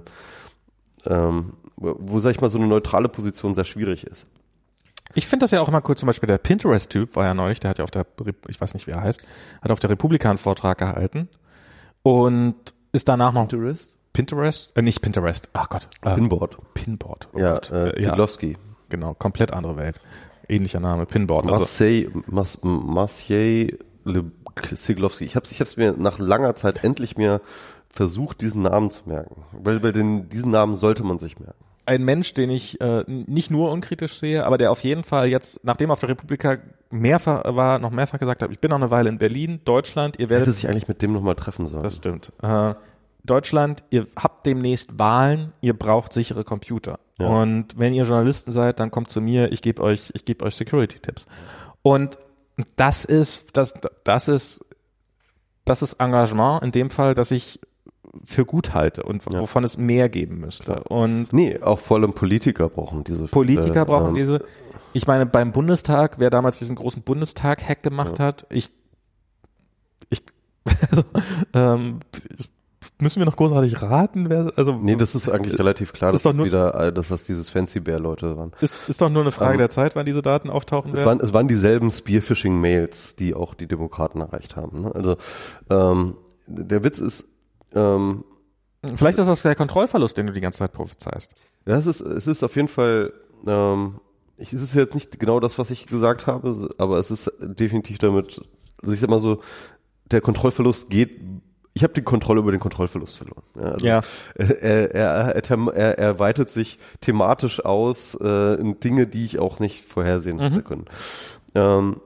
[1.05, 4.26] ähm, wo, sag ich mal, so eine neutrale Position sehr schwierig ist.
[5.16, 7.70] Ich finde das ja auch immer cool, zum Beispiel der Pinterest-Typ war ja neulich, der
[7.70, 8.06] hat ja auf der,
[8.48, 9.28] ich weiß nicht, wie er heißt,
[9.62, 11.30] hat auf der Republika einen Vortrag gehalten
[12.02, 12.56] und
[12.91, 13.95] ist danach noch Pinterest?
[14.14, 14.76] Pinterest?
[14.78, 15.88] Äh, nicht Pinterest, ach Gott.
[16.02, 16.58] Äh, Pinboard.
[16.74, 17.28] Pinboard.
[17.34, 17.72] Oh ja, Gott.
[17.72, 18.52] äh, Ziglowski.
[18.52, 18.58] Ja,
[18.90, 20.00] genau, komplett andere Welt.
[20.48, 21.45] Ähnlicher Name, Pinboard.
[21.45, 23.78] Marseille, also, Mas, Marseille
[24.74, 25.26] Siglowski.
[25.26, 27.41] Ich habe es ich hab's mir nach langer Zeit endlich mir
[27.94, 29.44] versucht, diesen Namen zu merken.
[29.52, 31.64] Weil bei den, diesen Namen sollte man sich merken.
[31.86, 35.64] Ein Mensch, den ich äh, nicht nur unkritisch sehe, aber der auf jeden Fall jetzt,
[35.64, 36.57] nachdem er auf der Republika
[36.90, 40.30] mehrfach war, noch mehrfach gesagt hat, ich bin noch eine Weile in Berlin, Deutschland, ihr
[40.30, 40.48] werdet...
[40.48, 41.84] Hätte sich eigentlich mit dem nochmal treffen sollen.
[41.84, 42.32] Das stimmt.
[42.41, 42.74] Äh,
[43.26, 46.99] Deutschland, ihr habt demnächst Wahlen, ihr braucht sichere Computer.
[47.20, 47.28] Ja.
[47.28, 50.56] Und wenn ihr Journalisten seid, dann kommt zu mir, ich gebe euch, ich gebe euch
[50.56, 51.26] Security-Tipps.
[51.82, 52.18] Und
[52.76, 54.65] das ist, das, das ist,
[55.65, 57.60] das ist Engagement in dem Fall, dass ich
[58.23, 59.40] für gut halte und ja.
[59.40, 60.84] wovon es mehr geben müsste.
[60.84, 63.26] Und nee, auch vor allem Politiker brauchen diese.
[63.26, 64.45] Politiker äh, brauchen ähm, diese.
[64.94, 68.26] Ich meine, beim Bundestag, wer damals diesen großen Bundestag-Hack gemacht ja.
[68.26, 68.69] hat, ich,
[70.10, 70.22] ich,
[70.91, 71.03] also,
[71.53, 71.99] ähm,
[72.99, 74.73] müssen wir noch großartig raten, wer, also.
[74.73, 77.99] Nee, das ist eigentlich relativ klar, dass das wieder, äh, dass das dieses Fancy Bear
[77.99, 78.52] Leute waren.
[78.61, 81.07] Ist, ist doch nur eine Frage ähm, der Zeit, wann diese Daten auftauchen es werden.
[81.07, 84.84] Waren, es waren dieselben Spearfishing-Mails, die auch die Demokraten erreicht haben.
[84.84, 84.91] Ne?
[84.94, 85.18] Also,
[85.72, 86.15] ähm,
[86.45, 87.32] der Witz ist,
[87.76, 88.24] ähm,
[88.95, 91.36] Vielleicht ist das der Kontrollverlust, den du die ganze Zeit prophezeist.
[91.64, 93.14] Das ist, es ist auf jeden Fall,
[93.48, 94.00] ähm,
[94.38, 97.98] ich, es ist jetzt nicht genau das, was ich gesagt habe, aber es ist definitiv
[98.00, 98.41] damit,
[98.82, 99.41] also ich sag mal so,
[100.12, 101.22] der Kontrollverlust geht
[101.76, 103.41] ich habe die Kontrolle über den Kontrollverlust verloren.
[103.56, 104.02] Ja, also Ja.
[104.36, 109.84] Er, er, er, er, weitet sich thematisch aus äh, in Dinge, die ich auch nicht
[109.84, 110.86] vorhersehen hätte können.
[111.56, 112.00] Ähm,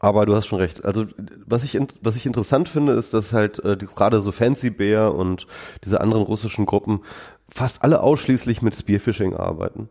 [0.00, 0.84] aber du hast schon recht.
[0.84, 1.04] Also
[1.46, 5.46] was ich was ich interessant finde, ist, dass halt äh, gerade so Fancy Bear und
[5.84, 7.00] diese anderen russischen Gruppen
[7.48, 9.88] fast alle ausschließlich mit Spearfishing arbeiten.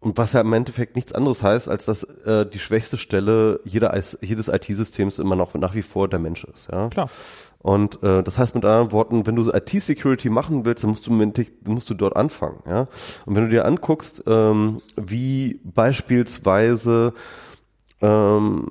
[0.00, 3.98] Und was ja im Endeffekt nichts anderes heißt, als dass äh, die schwächste Stelle jeder,
[4.20, 6.68] jedes IT-Systems immer noch nach wie vor der Mensch ist.
[6.70, 6.88] Ja?
[6.88, 7.10] Klar.
[7.58, 11.06] Und äh, das heißt mit anderen Worten, wenn du so IT-Security machen willst, dann musst
[11.06, 11.12] du,
[11.64, 12.62] musst du dort anfangen.
[12.68, 12.86] Ja?
[13.26, 17.12] Und wenn du dir anguckst, ähm, wie beispielsweise
[18.00, 18.68] ähm,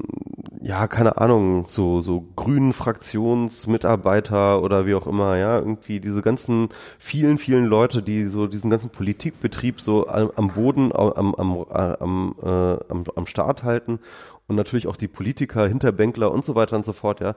[0.62, 6.70] ja, keine Ahnung, so, so grünen Fraktionsmitarbeiter oder wie auch immer, ja, irgendwie diese ganzen
[6.98, 12.36] vielen, vielen Leute, die so diesen ganzen Politikbetrieb so am, am Boden, am, am, am,
[12.42, 14.00] äh, am, am Start halten
[14.48, 17.36] und natürlich auch die Politiker, Hinterbänkler und so weiter und so fort, ja.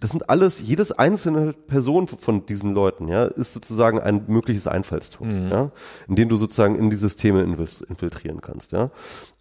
[0.00, 5.26] Das sind alles, jedes einzelne Person von diesen Leuten, ja, ist sozusagen ein mögliches Einfallstor,
[5.50, 5.70] ja,
[6.08, 8.90] in dem du sozusagen in die Systeme infiltrieren kannst, ja.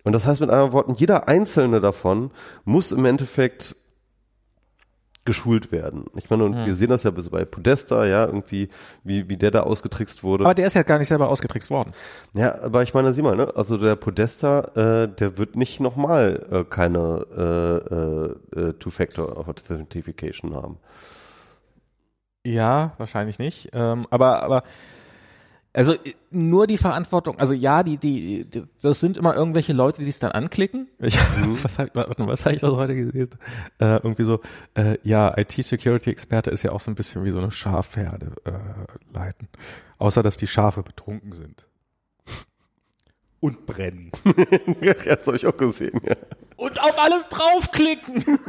[0.03, 2.31] Und das heißt mit anderen Worten, jeder einzelne davon
[2.63, 3.75] muss im Endeffekt
[5.25, 6.05] geschult werden.
[6.15, 8.69] Ich meine, und wir sehen das ja bis bei Podesta, ja, irgendwie,
[9.03, 10.43] wie, wie der da ausgetrickst wurde.
[10.43, 11.91] Aber der ist ja gar nicht selber ausgetrickst worden.
[12.33, 13.55] Ja, aber ich meine, sieh mal, ne?
[13.55, 17.27] Also der Podesta, äh, der wird nicht nochmal äh, keine
[18.55, 20.77] äh, äh, äh, Two-Factor Authentification haben.
[22.43, 23.69] Ja, wahrscheinlich nicht.
[23.73, 24.63] Ähm, aber, aber
[25.73, 30.03] also äh, nur die Verantwortung, also ja, die, die, die das sind immer irgendwelche Leute,
[30.03, 30.87] die es dann anklicken.
[30.99, 31.17] Ich,
[31.63, 32.19] was habe hab
[32.53, 33.29] ich das heute gesehen?
[33.79, 34.41] Äh, irgendwie so,
[34.75, 38.51] äh, ja, IT-Security-Experte ist ja auch so ein bisschen wie so eine Schafherde äh,
[39.13, 39.47] leiten.
[39.97, 41.65] Außer, dass die Schafe betrunken sind.
[43.41, 44.11] Und brennen.
[45.05, 46.15] das habe ich auch gesehen, ja.
[46.57, 48.23] Und auf alles draufklicken.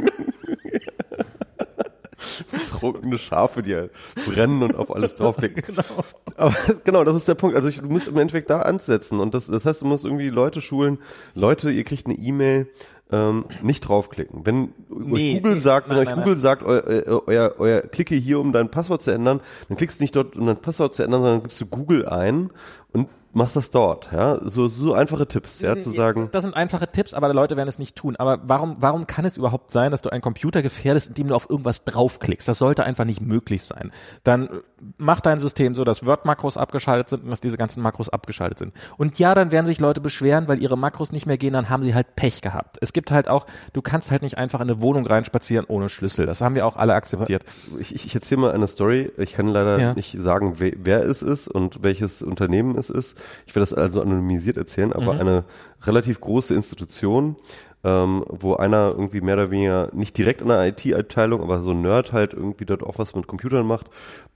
[2.71, 3.93] Trunkene Schafe, die halt
[4.27, 5.63] brennen und auf alles draufklicken.
[5.67, 6.05] genau.
[6.37, 7.57] Aber genau, das ist der Punkt.
[7.57, 10.29] Also ich, du musst im Endeffekt da ansetzen und das, das heißt, du musst irgendwie
[10.29, 10.99] Leute schulen.
[11.35, 12.69] Leute, ihr kriegt eine E-Mail,
[13.13, 14.47] ähm, nicht draufklicken.
[14.47, 17.81] Wenn Nee, euch Google sagt, wenn nein, euch nein, Google sagt, euer, euer, euer, euer
[17.83, 20.95] klicke hier, um dein Passwort zu ändern, dann klickst du nicht dort, um dein Passwort
[20.95, 22.51] zu ändern, sondern gibst du Google ein
[22.93, 24.11] und machst das dort.
[24.13, 26.29] Ja, so so einfache Tipps, ja, zu sagen.
[26.33, 28.17] Das sind einfache Tipps, aber die Leute werden es nicht tun.
[28.17, 31.49] Aber warum, warum kann es überhaupt sein, dass du einen Computer gefährdest, indem du auf
[31.49, 32.49] irgendwas draufklickst?
[32.49, 33.93] Das sollte einfach nicht möglich sein.
[34.25, 34.51] Dann äh,
[34.99, 38.73] mach dein System so, dass Word-Makros abgeschaltet sind und dass diese ganzen Makros abgeschaltet sind.
[38.97, 41.85] Und ja, dann werden sich Leute beschweren, weil ihre Makros nicht mehr gehen, dann haben
[41.85, 42.79] sie halt Pech gehabt.
[42.81, 46.27] Es gibt halt auch, du kannst halt nicht einfach in eine Wohnung reinspazieren ohne Schlüssel.
[46.27, 47.45] Das haben wir auch alle akzeptiert.
[47.79, 49.13] Ich, ich, ich erzähle mal eine Story.
[49.19, 49.95] Ich kann leider Ja.
[49.95, 53.17] nicht sagen, wer, wer es ist und welches Unternehmen es ist.
[53.47, 55.45] Ich werde das also anonymisiert erzählen, aber eine
[55.83, 57.37] relativ große Institution,
[57.85, 61.83] ähm, wo einer irgendwie mehr oder weniger nicht direkt in der IT-Abteilung, aber so ein
[61.83, 63.87] Nerd halt irgendwie dort auch was mit Computern macht,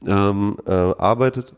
[0.06, 1.54] ähm, äh, arbeitet.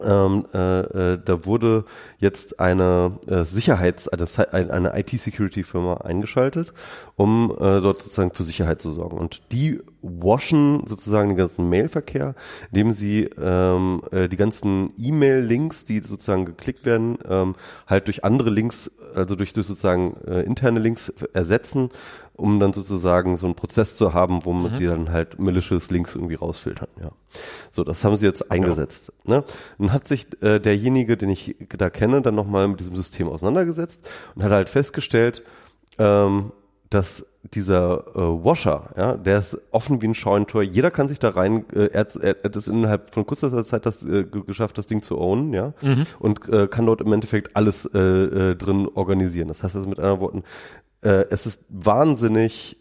[0.00, 1.84] Ähm, äh, äh, da wurde
[2.18, 6.72] jetzt eine äh, Sicherheits-, eine, eine IT-Security-Firma eingeschaltet,
[7.16, 9.18] um äh, dort sozusagen für Sicherheit zu sorgen.
[9.18, 12.34] Und die waschen sozusagen den ganzen Mailverkehr,
[12.70, 17.54] indem sie ähm, äh, die ganzen E-Mail-Links, die sozusagen geklickt werden, ähm,
[17.86, 21.90] halt durch andere Links, also durch, durch sozusagen äh, interne Links ersetzen,
[22.34, 26.34] um dann sozusagen so einen Prozess zu haben, womit sie dann halt malicious Links irgendwie
[26.34, 26.88] rausfiltern.
[27.00, 27.10] Ja,
[27.70, 29.12] so das haben sie jetzt eingesetzt.
[29.24, 29.44] Ne?
[29.78, 34.08] Dann hat sich äh, derjenige, den ich da kenne, dann nochmal mit diesem System auseinandergesetzt
[34.34, 35.42] und hat halt festgestellt,
[35.98, 36.52] ähm,
[36.90, 40.62] dass dieser äh, Washer, ja, der ist offen wie ein Scheunentor.
[40.62, 41.64] Jeder kann sich da rein.
[41.74, 44.86] Äh, er, hat, er hat es innerhalb von kurzer Zeit das äh, ge- geschafft, das
[44.86, 45.72] Ding zu ownen, ja,
[46.18, 49.48] und äh, kann dort im Endeffekt alles äh, äh, drin organisieren.
[49.48, 50.42] Das heißt also mit anderen Worten,
[51.02, 52.76] äh, es ist wahnsinnig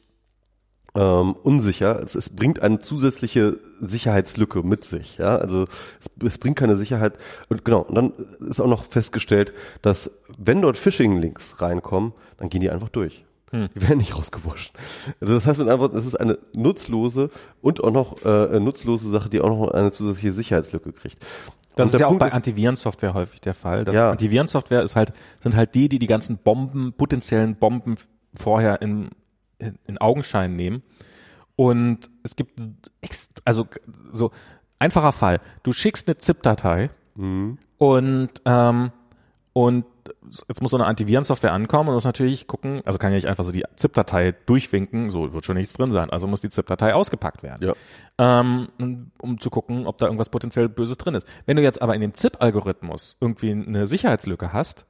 [0.96, 2.02] ähm, unsicher.
[2.04, 5.18] Es, es bringt eine zusätzliche Sicherheitslücke mit sich.
[5.18, 5.66] Ja, also
[6.00, 7.18] es, es bringt keine Sicherheit.
[7.50, 7.82] Und genau.
[7.82, 12.90] Und dann ist auch noch festgestellt, dass wenn dort Phishing-Links reinkommen, dann gehen die einfach
[12.90, 13.26] durch.
[13.54, 14.74] Die werden nicht rausgewascht.
[15.20, 17.30] Also das heißt mit anderen Worten, es ist eine nutzlose
[17.62, 21.18] und auch noch äh, nutzlose Sache, die auch noch eine zusätzliche Sicherheitslücke kriegt.
[21.76, 23.86] Das ist ja auch Punkt bei Antivirensoftware häufig der Fall.
[23.92, 24.12] Ja.
[24.12, 27.96] Antivirensoftware ist halt, sind halt die, die die ganzen Bomben, potenziellen Bomben
[28.38, 29.10] vorher in,
[29.58, 30.84] in, in Augenschein nehmen.
[31.56, 32.60] Und es gibt,
[33.46, 33.68] also
[34.12, 34.32] so
[34.80, 35.40] einfacher Fall.
[35.64, 36.90] Du schickst eine ZIP-Datei
[37.78, 38.92] und ähm,
[39.54, 39.86] und
[40.48, 43.44] jetzt muss so eine Antivirensoftware ankommen und muss natürlich gucken, also kann ja nicht einfach
[43.44, 46.10] so die ZIP-Datei durchwinken, so wird schon nichts drin sein.
[46.10, 47.74] Also muss die ZIP-Datei ausgepackt werden, Ja.
[48.18, 51.28] ähm, um zu gucken, ob da irgendwas potenziell Böses drin ist.
[51.46, 54.86] Wenn du jetzt aber in dem ZIP-Algorithmus irgendwie eine Sicherheitslücke hast,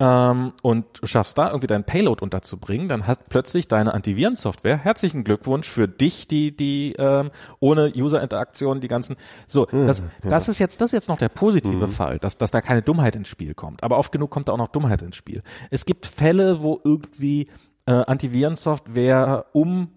[0.00, 5.68] ähm, und schaffst da irgendwie deinen Payload unterzubringen, dann hat plötzlich deine Antivirensoftware, herzlichen Glückwunsch
[5.68, 7.30] für dich, die, die ähm,
[7.60, 9.16] ohne User-Interaktion die ganzen,
[9.46, 12.60] so, das, das ist jetzt, das ist jetzt noch der positive Fall, dass, dass da
[12.60, 13.82] keine Dummheit ins Spiel kommt.
[13.82, 15.42] Aber oft genug kommt da auch noch Dummheit ins Spiel.
[15.70, 17.48] Es gibt Fälle, wo irgendwie
[17.86, 19.88] äh, Antivirensoftware um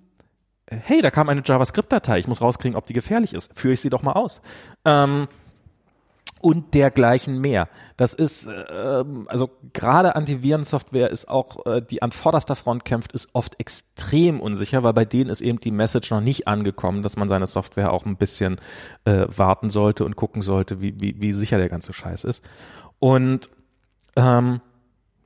[0.71, 3.51] hey, da kam eine JavaScript-Datei, ich muss rauskriegen, ob die gefährlich ist.
[3.59, 4.41] Führe ich sie doch mal aus.
[4.85, 5.27] Ähm,
[6.41, 7.69] und dergleichen mehr.
[7.97, 13.29] Das ist, ähm, also gerade Antivirensoftware ist auch, äh, die an vorderster Front kämpft, ist
[13.33, 17.27] oft extrem unsicher, weil bei denen ist eben die Message noch nicht angekommen, dass man
[17.27, 18.57] seine Software auch ein bisschen
[19.05, 22.43] äh, warten sollte und gucken sollte, wie, wie, wie sicher der ganze Scheiß ist.
[22.99, 23.49] Und
[24.15, 24.61] ähm,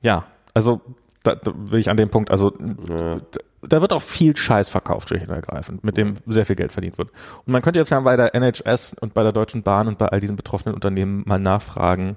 [0.02, 0.80] ja, also
[1.22, 3.20] da, da will ich an dem Punkt, also da,
[3.68, 6.98] da wird auch viel Scheiß verkauft, schlicht und ergreifend, mit dem sehr viel Geld verdient
[6.98, 7.10] wird.
[7.44, 10.08] Und man könnte jetzt ja bei der NHS und bei der Deutschen Bahn und bei
[10.08, 12.16] all diesen betroffenen Unternehmen mal nachfragen,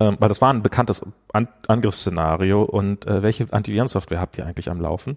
[0.00, 4.70] ähm, weil das war ein bekanntes An Angriffsszenario und äh, welche Antivirensoftware habt ihr eigentlich
[4.70, 5.16] am Laufen?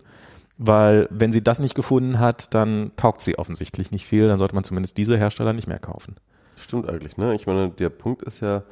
[0.57, 4.55] Weil wenn sie das nicht gefunden hat, dann taugt sie offensichtlich nicht viel, dann sollte
[4.55, 6.15] man zumindest diese Hersteller nicht mehr kaufen.
[6.55, 7.35] Stimmt eigentlich, ne?
[7.35, 8.63] Ich meine, der Punkt ist ja,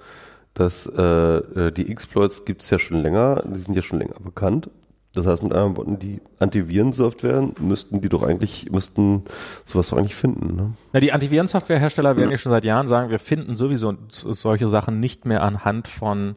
[0.53, 4.19] dass äh, äh, die Exploits gibt es ja schon länger, die sind ja schon länger
[4.19, 4.69] bekannt.
[5.15, 9.23] Das heißt, mit anderen Worten, die Antivirensoftware müssten die doch eigentlich, müssten
[9.63, 10.73] sowas doch eigentlich finden, ne?
[10.91, 15.25] Na, die Antivirensoftwarehersteller werden ja schon seit Jahren sagen, wir finden sowieso solche Sachen nicht
[15.25, 16.35] mehr anhand von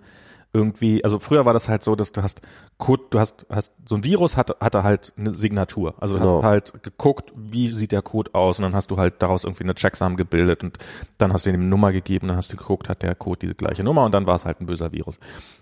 [0.57, 2.41] irgendwie, also früher war das halt so, dass du hast
[2.78, 5.95] Code, du hast, hast so ein Virus hatte, hatte halt eine Signatur.
[6.01, 6.37] Also du Genau.
[6.37, 9.65] hast halt geguckt, wie sieht der Code aus und dann hast du halt daraus irgendwie
[9.65, 10.78] eine Checksum gebildet und
[11.19, 13.55] dann hast du ihm eine Nummer gegeben, dann hast du geguckt, hat der Code diese
[13.55, 15.19] gleiche Nummer und dann war es halt ein böser Virus.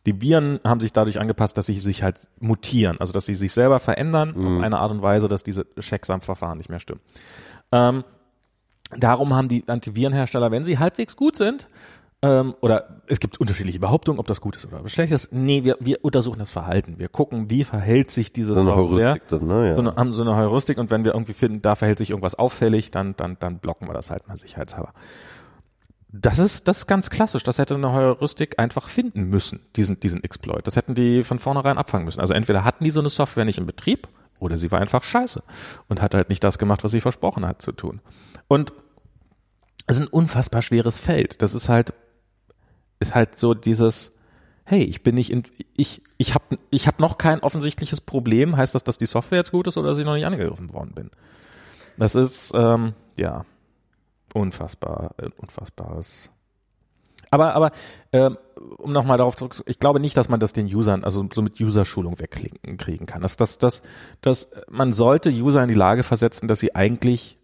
[0.07, 3.53] Die Viren haben sich dadurch angepasst, dass sie sich halt mutieren, also dass sie sich
[3.53, 7.01] selber verändern auf eine Art und Weise, dass diese Checksum-Verfahren nicht mehr stimmen.
[7.73, 8.05] Ähm,
[8.97, 11.69] Darum haben die Antivirenhersteller, wenn sie halbwegs gut sind,
[12.25, 15.31] ähm, oder es gibt unterschiedliche Behauptungen, ob das gut ist oder schlecht ist.
[15.31, 16.99] Nee, wir, wir untersuchen das Verhalten.
[16.99, 19.11] Wir gucken, wie verhält sich diese So eine Software.
[19.11, 19.69] Heuristik dann, ne?
[19.69, 19.75] Ja.
[19.75, 22.35] So eine, haben so eine Heuristik und wenn wir irgendwie finden, da verhält sich irgendwas
[22.35, 24.95] auffällig, dann, dann, dann blocken wir das halt mal sicherheitshalber.
[26.09, 27.43] Das ist, das ist ganz klassisch.
[27.43, 30.67] Das hätte eine Heuristik einfach finden müssen, diesen, diesen Exploit.
[30.67, 32.21] Das hätten die von vornherein abfangen müssen.
[32.21, 34.09] Also entweder hatten die so eine Software nicht in Betrieb
[34.41, 35.43] oder sie war einfach scheiße
[35.89, 38.01] und hat halt nicht das gemacht, was sie versprochen hat zu tun.
[38.49, 38.73] Und
[39.87, 41.43] es ist ein unfassbar schweres Feld.
[41.43, 41.93] Das ist halt,
[43.01, 44.13] ist halt so dieses,
[44.65, 45.45] hey, ich bin nicht in,
[45.77, 48.57] ich, ich habe ich hab noch kein offensichtliches Problem.
[48.57, 50.93] Heißt das, dass die Software jetzt gut ist oder dass ich noch nicht angegriffen worden
[50.95, 51.11] bin?
[51.97, 53.45] Das ist, ähm, ja,
[54.35, 56.31] unfassbar, äh, unfassbares.
[57.31, 57.73] Aber, aber
[58.13, 58.39] ähm,
[58.79, 61.61] um nochmal darauf zurück, ich glaube nicht, dass man das den Usern, also so mit
[61.61, 63.23] User-Schulung wegkriegen kriegen kann.
[63.23, 63.83] Das, das, das,
[64.21, 67.39] das, man sollte User in die Lage versetzen, dass sie eigentlich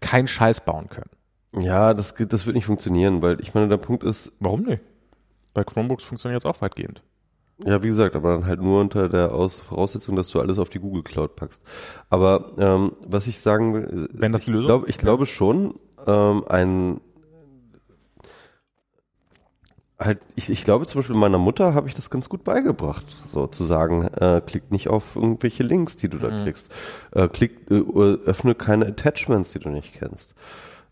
[0.00, 1.10] keinen Scheiß bauen können.
[1.60, 4.82] Ja, das, das wird nicht funktionieren, weil ich meine, der Punkt ist, Warum nicht?
[5.54, 7.02] Bei Chromebooks funktioniert es auch weitgehend.
[7.64, 10.68] Ja, wie gesagt, aber dann halt nur unter der Aus Voraussetzung, dass du alles auf
[10.68, 11.60] die Google Cloud packst.
[12.08, 14.98] Aber ähm, was ich sagen will, äh, Wenn das die ich, Lösung glaube, ist, ich
[14.98, 15.74] glaube schon,
[16.06, 17.00] ähm, ein
[19.98, 23.46] halt, ich, ich glaube zum Beispiel meiner Mutter habe ich das ganz gut beigebracht, so
[23.48, 26.44] zu sagen, äh, klick nicht auf irgendwelche Links, die du da Mhm.
[26.44, 26.72] kriegst,
[27.12, 30.34] äh, klick, äh, öffne keine Attachments, die du nicht kennst.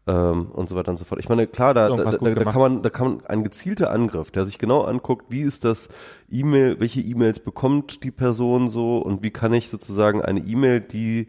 [0.08, 1.18] Ähm, und so weiter und so fort.
[1.18, 4.30] Ich meine, klar, da, da, da, da kann man, da kann man ein gezielter Angriff,
[4.30, 5.88] der sich genau anguckt, wie ist das
[6.30, 11.26] E-Mail, welche E-Mails bekommt die Person so und wie kann ich sozusagen eine E-Mail, die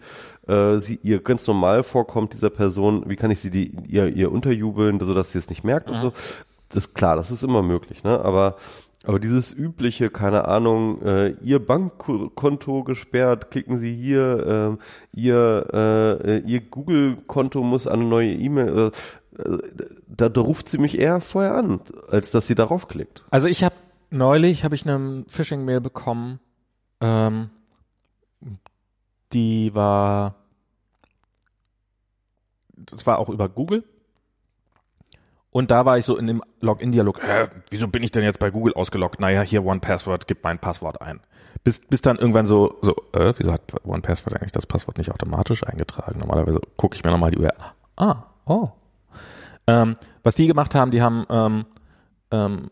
[0.48, 4.32] äh, sie ihr ganz normal vorkommt, dieser Person, wie kann ich sie die, ihr, ihr
[4.32, 6.14] unterjubeln, sodass sie es nicht merkt und so.
[6.70, 8.24] Das ist klar, das ist immer möglich, ne?
[8.24, 8.58] Aber
[9.08, 14.80] aber dieses übliche, keine Ahnung, äh, Ihr Bankkonto gesperrt, klicken Sie hier, ähm,
[15.14, 18.92] Ihr, äh, Ihr Google-Konto muss eine neue E-Mail,
[19.38, 19.60] äh, äh,
[20.08, 21.80] da, da ruft sie mich eher vorher an,
[22.10, 23.24] als dass sie darauf klickt.
[23.30, 23.76] Also ich habe
[24.10, 26.42] neulich habe ich eine Phishing-Mail bekommen,
[27.00, 27.50] ähm,
[29.32, 30.36] die war,
[32.76, 33.86] das war auch über Google.
[35.52, 38.50] Und da war ich so in dem Login-Dialog, hä, wieso bin ich denn jetzt bei
[38.50, 39.20] Google ausgeloggt?
[39.20, 41.22] Naja, hier OnePassword, gib mein Passwort ein.
[41.64, 45.64] Bis, bis dann irgendwann so, so, äh, wieso hat OnePassword eigentlich das Passwort nicht automatisch
[45.66, 46.20] eingetragen?
[46.20, 47.54] Normalerweise gucke ich mir nochmal die URL.
[47.96, 48.70] Ah, oh.
[49.68, 51.66] Ähm, was die gemacht haben, die haben, ähm,
[52.32, 52.70] ähm,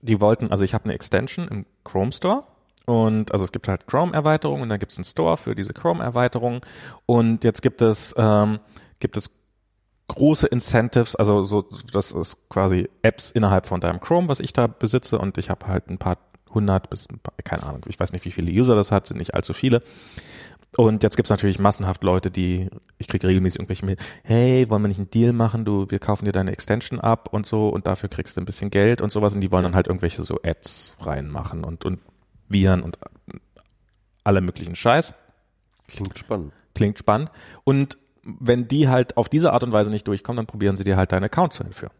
[0.00, 2.44] die wollten, also ich habe eine Extension im Chrome Store
[2.86, 6.60] und also es gibt halt Chrome-Erweiterungen und dann gibt es einen Store für diese Chrome-Erweiterungen
[7.06, 8.60] und jetzt gibt es, ähm,
[9.00, 9.30] gibt es
[10.08, 14.66] große Incentives, also so, das ist quasi Apps innerhalb von deinem Chrome, was ich da
[14.66, 16.18] besitze und ich habe halt ein paar
[16.52, 19.18] hundert bis, ein paar, keine Ahnung, ich weiß nicht, wie viele User das hat, sind
[19.18, 19.80] nicht allzu viele.
[20.76, 22.68] Und jetzt gibt's natürlich massenhaft Leute, die,
[22.98, 26.24] ich kriege regelmäßig irgendwelche Mail, hey, wollen wir nicht einen Deal machen, du, wir kaufen
[26.24, 29.34] dir deine Extension ab und so und dafür kriegst du ein bisschen Geld und sowas
[29.34, 32.00] und die wollen dann halt irgendwelche so Ads reinmachen und, und
[32.48, 32.98] Viren und
[34.24, 35.14] alle möglichen Scheiß.
[35.86, 36.52] Klingt spannend.
[36.74, 37.30] Klingt spannend.
[37.62, 40.96] Und wenn die halt auf diese Art und Weise nicht durchkommen, dann probieren sie dir
[40.96, 41.92] halt deinen Account zu entführen.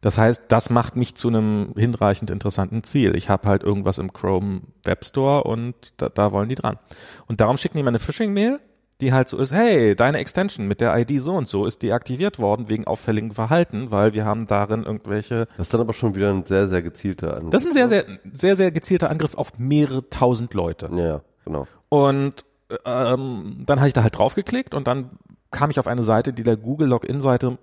[0.00, 3.16] Das heißt, das macht mich zu einem hinreichend interessanten Ziel.
[3.16, 6.78] Ich habe halt irgendwas im Chrome Web Store und da, da wollen die dran.
[7.26, 8.60] Und darum schicken die mir eine Phishing-Mail,
[9.00, 12.38] die halt so ist, hey, deine Extension mit der ID so und so ist deaktiviert
[12.38, 15.48] worden wegen auffälligen Verhalten, weil wir haben darin irgendwelche.
[15.56, 17.50] Das ist dann aber schon wieder ein sehr, sehr gezielter Angriff.
[17.50, 20.88] Das ist ein sehr, sehr, sehr, sehr gezielter Angriff auf mehrere tausend Leute.
[20.92, 21.66] Ja, ja genau.
[21.88, 22.44] Und
[22.84, 25.10] ähm, dann habe ich da halt draufgeklickt und dann
[25.56, 27.56] kam ich auf eine Seite, die der Google Login-Seite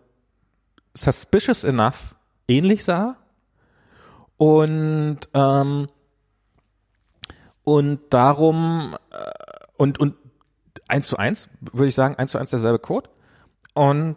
[0.96, 2.16] suspicious enough
[2.48, 3.18] ähnlich sah.
[4.38, 5.88] Und ähm,
[7.64, 10.16] und darum äh, und und
[10.88, 13.12] eins zu eins würde ich sagen eins zu eins derselbe Code
[13.76, 14.16] und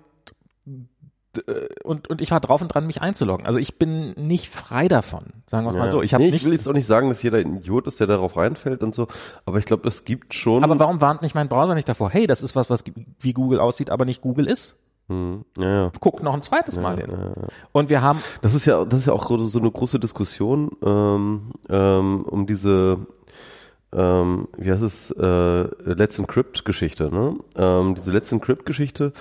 [1.84, 3.46] und, und ich war drauf und dran, mich einzuloggen.
[3.46, 5.78] Also ich bin nicht frei davon, sagen wir ja.
[5.78, 6.02] mal so.
[6.02, 8.06] Ich, hab nee, ich will jetzt auch nicht sagen, dass jeder ein Idiot ist, der
[8.06, 9.06] darauf reinfällt und so,
[9.44, 10.64] aber ich glaube, es gibt schon.
[10.64, 12.10] Aber warum warnt nicht mein Browser nicht davor?
[12.10, 12.84] Hey, das ist was, was
[13.20, 14.76] wie Google aussieht, aber nicht Google ist.
[15.08, 15.92] Hm, ja, ja.
[16.00, 17.10] Guckt noch ein zweites Mal hin.
[17.10, 17.48] Ja.
[17.72, 18.20] Und wir haben.
[18.42, 23.06] Das ist ja, das ist ja auch so eine große Diskussion ähm, ähm, um diese
[23.96, 27.10] ähm, wie heißt es, äh, Let's Encrypt-Geschichte.
[27.10, 27.36] Ne?
[27.56, 29.12] Ähm, diese Let's Encrypt-Geschichte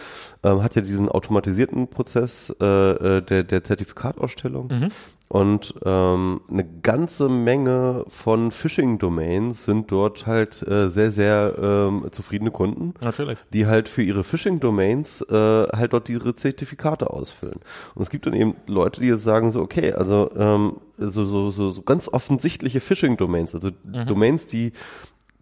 [0.43, 4.67] ähm, hat ja diesen automatisierten Prozess äh, äh der, der Zertifikatausstellung.
[4.67, 4.91] Mhm.
[5.27, 12.51] Und ähm, eine ganze Menge von Phishing-Domains sind dort halt äh, sehr, sehr ähm, zufriedene
[12.51, 13.39] Kunden, Natürlich.
[13.51, 17.59] die halt für ihre Phishing-Domains äh, halt dort ihre Zertifikate ausfüllen.
[17.95, 21.49] Und es gibt dann eben Leute, die jetzt sagen so, okay, also ähm, so, so,
[21.49, 24.05] so, so ganz offensichtliche Phishing-Domains, also mhm.
[24.05, 24.73] Domains, die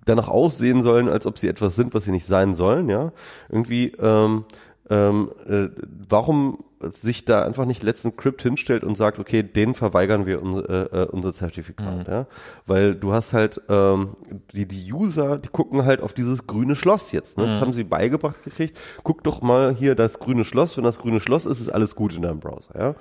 [0.05, 3.11] danach aussehen sollen, als ob sie etwas sind, was sie nicht sein sollen, ja.
[3.49, 4.45] Irgendwie, ähm,
[4.89, 5.69] ähm, äh,
[6.09, 6.59] warum
[6.91, 10.83] sich da einfach nicht letzten Crypt hinstellt und sagt, okay, den verweigern wir un, äh,
[10.83, 12.13] äh, unser Zertifikat, mhm.
[12.13, 12.27] ja,
[12.65, 14.15] weil du hast halt ähm,
[14.53, 17.37] die die User, die gucken halt auf dieses grüne Schloss jetzt.
[17.37, 17.45] Ne?
[17.45, 17.49] Mhm.
[17.49, 18.77] Das haben sie beigebracht gekriegt.
[19.03, 20.77] Guck doch mal hier das grüne Schloss.
[20.77, 22.95] Wenn das grüne Schloss ist, ist alles gut in deinem Browser, ja.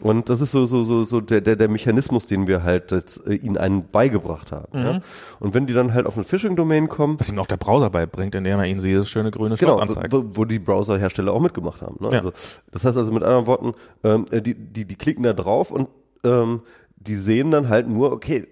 [0.00, 3.26] Und das ist so so so so der der, der Mechanismus, den wir halt jetzt,
[3.26, 4.78] äh, ihnen einen beigebracht haben.
[4.78, 4.84] Mhm.
[4.84, 5.00] Ja?
[5.40, 8.34] Und wenn die dann halt auf eine Phishing-Domain kommen, was ihm auch der Browser beibringt,
[8.34, 11.82] indem er ihnen dieses schöne grüne Schloss genau, anzeigt, wo, wo die Browserhersteller auch mitgemacht
[11.82, 11.96] haben.
[12.00, 12.10] Ne?
[12.12, 12.18] Ja.
[12.18, 12.32] Also
[12.70, 13.74] das heißt also mit anderen Worten,
[14.04, 15.88] ähm, äh, die, die, die klicken da drauf und
[16.24, 16.62] ähm,
[16.96, 18.46] die sehen dann halt nur, okay,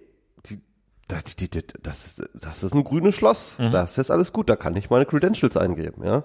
[1.09, 1.37] das,
[1.83, 3.73] das, das ist ein grünes Schloss, mhm.
[3.73, 6.23] das ist jetzt alles gut, da kann ich meine Credentials eingeben, ja.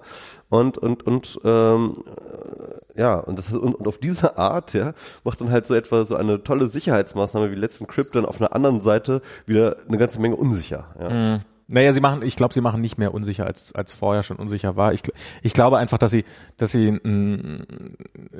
[0.50, 4.92] Und, und, und ähm, äh, ja, und das ist, und, und auf diese Art, ja,
[5.24, 8.54] macht dann halt so etwa so eine tolle Sicherheitsmaßnahme wie letzten Crypt dann auf einer
[8.54, 10.86] anderen Seite wieder eine ganze Menge unsicher.
[11.00, 11.10] Ja.
[11.10, 11.40] Mhm.
[11.66, 14.76] Naja, sie machen, ich glaube, sie machen nicht mehr unsicher, als, als vorher schon unsicher
[14.76, 14.92] war.
[14.92, 15.02] Ich,
[15.42, 16.24] ich glaube einfach, dass sie,
[16.58, 17.66] dass sie, mh, mm,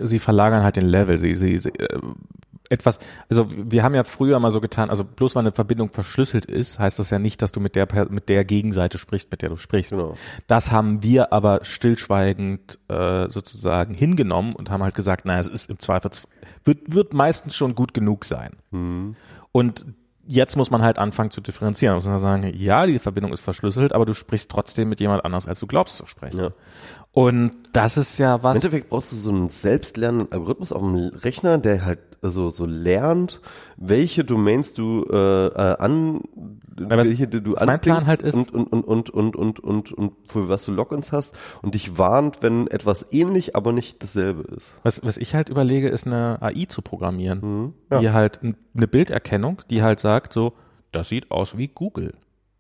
[0.03, 1.17] sie verlagern halt den Level.
[1.17, 1.99] Sie, sie, sie äh,
[2.71, 6.47] etwas, also wir haben ja früher mal so getan, also bloß weil eine Verbindung verschlüsselt
[6.47, 9.51] ist, heißt das ja nicht, dass du mit der mit der Gegenseite sprichst, mit der
[9.51, 9.91] du sprichst.
[9.93, 10.17] Genau.
[10.47, 15.69] Das haben wir aber stillschweigend äh, sozusagen hingenommen und haben halt gesagt, naja, es ist
[15.71, 16.11] im Zweifel
[16.65, 18.57] wird, wird meistens schon gut genug sein.
[18.71, 19.17] Mhm.
[19.53, 19.85] Und
[20.27, 21.97] jetzt muss man halt anfangen zu differenzieren.
[21.97, 25.47] Muss man sagen, ja, die Verbindung ist verschlüsselt, aber du sprichst trotzdem mit jemand anders,
[25.47, 26.39] als du glaubst zu sprechen.
[26.39, 26.51] Ja.
[27.15, 28.57] Und das ist ja was.
[28.57, 32.67] Im Endeffekt brauchst du so einen selbstlernenden Algorithmus auf dem Rechner, der halt so, so
[32.67, 33.41] lernt,
[33.77, 36.23] welche Domains du äh, äh an
[36.77, 40.13] was, welche du, mein Plan halt ist und, und, und, und, und, und, und, und
[40.27, 44.75] für was du Logins hast und dich warnt, wenn etwas ähnlich, aber nicht dasselbe ist.
[44.83, 48.01] Was, was ich halt überlege, ist eine AI zu programmieren, mhm, ja.
[48.01, 50.55] die halt eine Bilderkennung, die halt sagt so,
[50.91, 52.15] das sieht aus wie Google.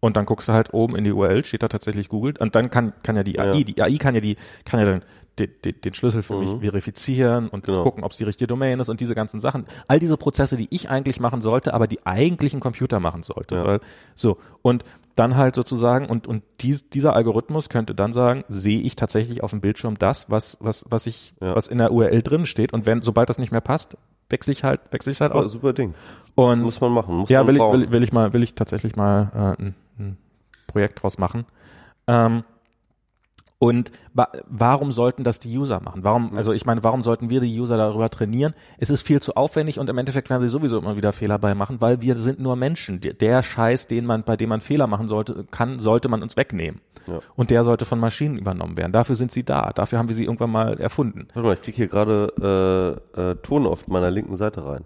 [0.05, 2.35] Und dann guckst du halt oben in die URL, steht da tatsächlich Google.
[2.39, 3.65] Und dann kann, kann ja die AI, ja.
[3.65, 4.37] die AI kann ja die,
[4.67, 5.05] kann ja dann
[5.39, 6.41] den, den, den Schlüssel für mhm.
[6.41, 7.85] mich verifizieren und genau.
[7.85, 9.65] gucken, ob es die richtige Domain ist und diese ganzen Sachen.
[9.89, 13.55] All diese Prozesse, die ich eigentlich machen sollte, aber die eigentlichen Computer machen sollte.
[13.55, 13.65] Ja.
[13.65, 13.81] Weil,
[14.15, 14.37] so.
[14.61, 19.43] Und dann halt sozusagen, und, und dies, dieser Algorithmus könnte dann sagen, sehe ich tatsächlich
[19.43, 21.57] auf dem Bildschirm das, was, was, was ich, ja.
[21.57, 22.75] was in der URL drin steht.
[22.75, 23.97] Und wenn, sobald das nicht mehr passt,
[24.29, 25.51] wechsle ich halt, wechsle ich halt super, aus.
[25.51, 25.95] Super Ding.
[26.35, 27.17] Und muss man machen.
[27.17, 30.19] Muss ja, man will, ich, will, will ich mal, will ich tatsächlich mal äh, ein,
[30.67, 31.45] Projekt draus machen.
[32.07, 32.45] Ähm,
[33.59, 36.05] Und wa warum sollten das die User machen?
[36.05, 38.55] Warum, also ich meine, warum sollten wir die User darüber trainieren?
[38.79, 41.55] Es ist viel zu aufwendig und im Endeffekt werden sie sowieso immer wieder Fehler bei
[41.55, 43.01] machen, weil wir sind nur Menschen.
[43.01, 46.81] Der Scheiß, den man, bei dem man Fehler machen sollte, kann, sollte man uns wegnehmen.
[47.07, 47.21] Ja.
[47.37, 48.93] Und der sollte von Maschinen übernommen werden.
[48.93, 49.71] Dafür sind sie da.
[49.73, 51.29] Dafür haben wir sie irgendwann mal erfunden.
[51.35, 54.85] Warte mal, ich kriege hier gerade äh, äh, Ton auf meiner linken Seite rein.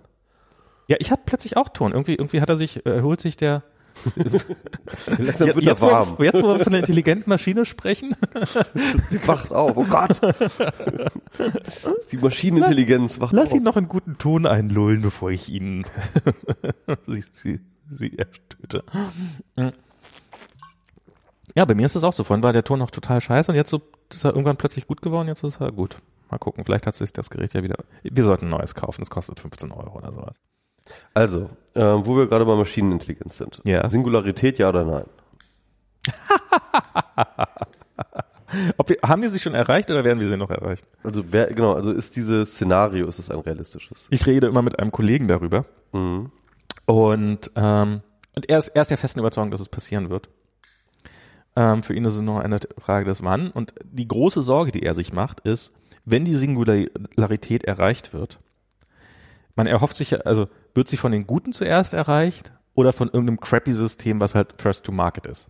[0.87, 1.93] Ja, ich habe plötzlich auch Ton.
[1.93, 3.63] Irgendwie, irgendwie hat er sich, äh, erholt sich der
[5.19, 6.15] Langsam wird jetzt, warm.
[6.17, 8.15] Wo, jetzt, wo wir von einer intelligenten Maschine sprechen.
[9.09, 9.77] Sie wacht auf.
[9.77, 10.21] Oh Gott.
[12.13, 13.53] Die Maschinenintelligenz wacht lass auf.
[13.53, 15.85] Lass ihn noch einen guten Ton einlullen, bevor ich ihn
[17.07, 17.61] sie, sie,
[17.91, 18.85] sie erstöte.
[21.55, 22.25] Ja, bei mir ist es auch so.
[22.25, 25.03] Vorhin war der Ton noch total scheiße und jetzt so, ist er irgendwann plötzlich gut
[25.03, 25.29] geworden.
[25.29, 25.99] Jetzt ist er gut.
[26.31, 26.65] Mal gucken.
[26.65, 27.77] Vielleicht hat sich das Gerät ja wieder.
[28.03, 29.03] Wir sollten ein neues kaufen.
[29.03, 30.37] Es kostet 15 Euro oder sowas.
[31.15, 33.61] Also, äh, wo wir gerade bei Maschinenintelligenz sind.
[33.65, 33.89] Ja.
[33.89, 35.05] Singularität, ja oder nein?
[38.79, 40.87] Ob wir, haben wir sie schon erreicht oder werden wir sie noch erreichen?
[41.03, 44.07] Also wer, genau, also ist dieses Szenario, ist es ein realistisches?
[44.11, 45.67] Ich rede immer mit einem Kollegen darüber.
[45.93, 46.31] Mhm.
[46.87, 48.01] Und, ähm,
[48.35, 50.31] und er ist, er ist der festen Überzeugung, dass es passieren wird.
[51.57, 53.51] Ähm, für ihn ist es nur eine Frage des Wann.
[53.51, 55.75] Und die große Sorge, die er sich macht, ist,
[56.07, 58.39] wenn die Singularität erreicht wird,
[59.57, 63.41] man erhofft sich, ja, also wird sie von den Guten zuerst erreicht oder von irgendeinem
[63.41, 65.49] crappy System, was halt First to Market ist?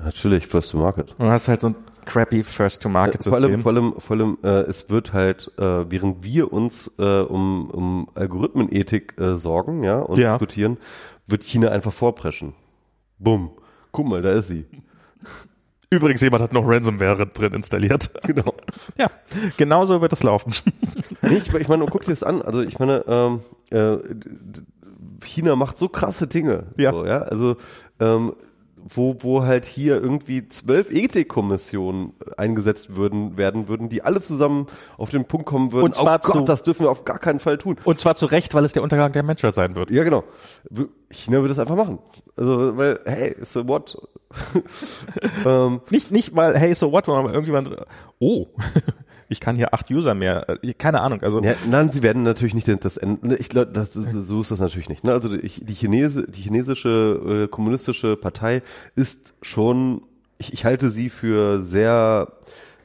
[0.00, 1.12] Natürlich, First to Market.
[1.12, 3.60] Und du hast halt so ein crappy First to Market System.
[3.60, 7.20] Vor allem, vor allem, vor allem äh, es wird halt, äh, während wir uns äh,
[7.20, 10.32] um, um Algorithmenethik äh, sorgen, ja, und ja.
[10.32, 10.78] diskutieren,
[11.26, 12.54] wird China einfach vorpreschen.
[13.18, 13.50] Bumm.
[13.92, 14.66] Guck mal, da ist sie.
[15.90, 18.10] Übrigens, jemand hat noch Ransomware drin installiert.
[18.22, 18.54] Genau.
[18.96, 19.08] Ja,
[19.58, 20.54] genauso wird es laufen.
[21.22, 22.40] Ich, ich meine, guck dir das an.
[22.40, 23.40] Also ich meine, ähm,
[23.72, 23.98] äh,
[25.24, 26.66] China macht so krasse Dinge.
[26.76, 26.92] Ja.
[26.92, 27.22] So, ja?
[27.22, 27.56] Also
[28.00, 28.34] ähm,
[28.88, 34.66] wo, wo halt hier irgendwie zwölf Ethikkommissionen eingesetzt würden, werden würden, die alle zusammen
[34.98, 37.18] auf den Punkt kommen würden, Und zwar oh Gott, zu, das dürfen wir auf gar
[37.18, 37.76] keinen Fall tun.
[37.84, 39.90] Und zwar zu Recht, weil es der Untergang der Menschheit sein wird.
[39.90, 40.24] Ja, genau.
[41.10, 41.98] China würde das einfach machen.
[42.36, 43.96] Also, weil, hey, so what?
[45.46, 47.76] ähm, nicht, nicht mal, hey, so what, aber irgendjemand,
[48.18, 48.46] oh,
[49.32, 51.22] ich kann hier acht User mehr, äh, keine Ahnung.
[51.22, 53.26] Also ja, nein, sie werden natürlich nicht das Ende.
[53.26, 55.02] Ne, ich glaube, das, so ist das natürlich nicht.
[55.02, 55.12] Ne?
[55.12, 58.62] Also die, die, Chinese, die chinesische äh, kommunistische Partei
[58.94, 60.02] ist schon.
[60.38, 62.32] Ich, ich halte sie für sehr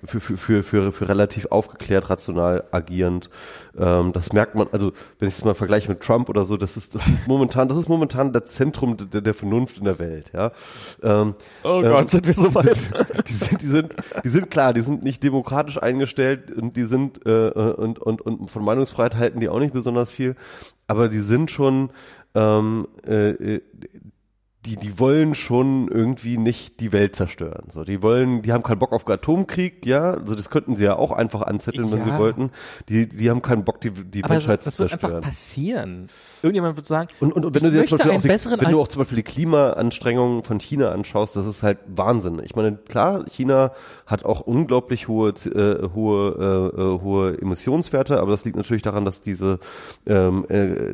[0.03, 3.29] für, für, für, für, für relativ aufgeklärt, rational agierend.
[3.77, 6.77] Ähm, das merkt man, also wenn ich es mal vergleiche mit Trump oder so, das
[6.77, 10.31] ist, das ist momentan, das ist momentan das Zentrum der, der Vernunft in der Welt,
[10.33, 10.51] ja.
[11.03, 12.89] Ähm, oh Gott, ähm, sind wir so weit?
[13.27, 17.25] Die sind, die sind, die sind klar, die sind nicht demokratisch eingestellt und die sind
[17.25, 20.35] äh, und, und, und von Meinungsfreiheit halten die auch nicht besonders viel,
[20.87, 21.91] aber die sind schon
[22.35, 23.59] ähm, äh,
[24.67, 27.69] die, die wollen schon irgendwie nicht die Welt zerstören.
[27.71, 30.11] So, die wollen, die haben keinen Bock auf Atomkrieg, ja.
[30.11, 32.05] Also das könnten sie ja auch einfach anzetteln, wenn ja.
[32.05, 32.51] sie wollten.
[32.89, 34.99] Die, die haben keinen Bock, die, die Aber Menschheit das, zu zerstören.
[34.99, 36.09] Das wird einfach passieren.
[36.43, 38.81] Irgendjemand wird sagen, und, und, und wenn du dir zum Beispiel auch die, wenn du
[38.81, 42.41] auch zum Beispiel die Klimaanstrengungen von China anschaust, das ist halt Wahnsinn.
[42.43, 43.71] Ich meine, klar, China
[44.05, 49.05] hat auch unglaublich hohe, äh, hohe, äh, äh hohe Emissionswerte, aber das liegt natürlich daran,
[49.05, 49.59] dass diese,
[50.05, 50.93] ähm, äh,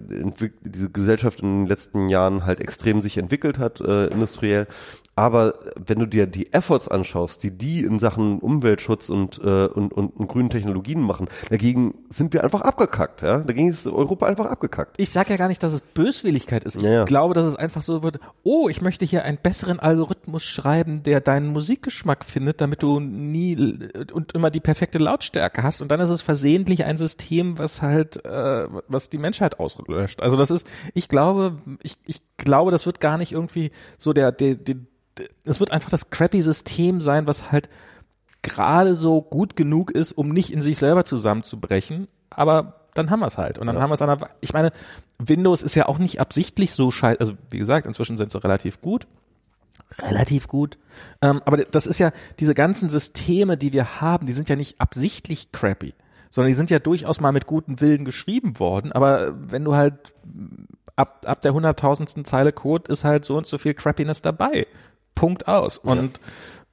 [0.62, 4.68] diese Gesellschaft in den letzten Jahren halt extrem sich entwickelt hat hat, äh, industriell.
[5.16, 9.94] Aber wenn du dir die Efforts anschaust, die die in Sachen Umweltschutz und, äh, und,
[9.94, 13.22] und, und grünen Technologien machen, dagegen sind wir einfach abgekackt.
[13.22, 13.40] Ja?
[13.40, 14.96] Dagegen ist Europa einfach abgekackt.
[14.98, 16.78] Ich sage ja gar nicht, dass es Böswilligkeit ist.
[16.78, 20.44] Ich ja, glaube, dass es einfach so wird, oh, ich möchte hier einen besseren Algorithmus
[20.44, 23.56] schreiben, der deinen Musikgeschmack findet, damit du nie
[24.12, 25.82] und immer die perfekte Lautstärke hast.
[25.82, 30.22] Und dann ist es versehentlich ein System, was halt, äh, was die Menschheit auslöscht.
[30.24, 34.32] Also das ist, ich glaube, ich, ich glaube, das wird gar nicht irgendwie so der,
[34.32, 34.78] der, der
[35.46, 37.70] es wird einfach das crappy System sein, was halt
[38.42, 43.28] gerade so gut genug ist, um nicht in sich selber zusammenzubrechen, aber dann haben wir
[43.28, 43.58] es halt.
[43.58, 43.82] Und dann ja.
[43.82, 44.72] haben wir es an der, ich meine,
[45.18, 48.82] Windows ist ja auch nicht absichtlich so scheiße, also wie gesagt, inzwischen sind sie relativ
[48.82, 49.08] gut.
[50.00, 50.78] Relativ gut.
[51.22, 54.82] Ähm, aber das ist ja, diese ganzen Systeme, die wir haben, die sind ja nicht
[54.82, 55.94] absichtlich crappy,
[56.32, 58.92] sondern die sind ja durchaus mal mit guten Willen geschrieben worden.
[58.92, 60.14] Aber wenn du halt
[60.96, 64.68] ab, ab der hunderttausendsten Zeile Code ist halt so und so viel Crappiness dabei.
[65.16, 65.78] Punkt aus.
[65.78, 66.20] Und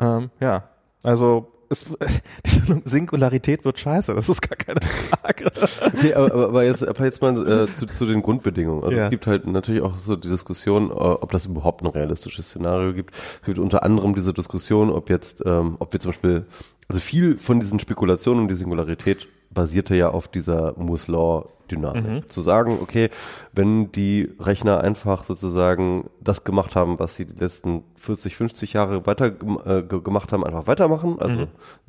[0.00, 0.68] ja, ähm, ja
[1.02, 1.86] also es,
[2.46, 5.50] diese Singularität wird scheiße, das ist gar keine Frage.
[6.02, 8.82] Nee, aber, aber jetzt, aber jetzt mal äh, zu, zu den Grundbedingungen.
[8.82, 9.04] Also ja.
[9.04, 12.92] es gibt halt natürlich auch so die Diskussion, äh, ob das überhaupt ein realistisches Szenario
[12.92, 13.14] gibt.
[13.14, 16.46] Es gibt unter anderem diese Diskussion, ob jetzt, ähm, ob wir zum Beispiel,
[16.88, 22.32] also viel von diesen Spekulationen um die Singularität basierte ja auf dieser Moore's Law Dynamik.
[22.32, 23.10] Zu sagen, okay,
[23.52, 29.06] wenn die Rechner einfach sozusagen das gemacht haben, was sie die letzten 40, 50 Jahre
[29.06, 31.46] weiter äh, ge- gemacht haben, einfach weitermachen, also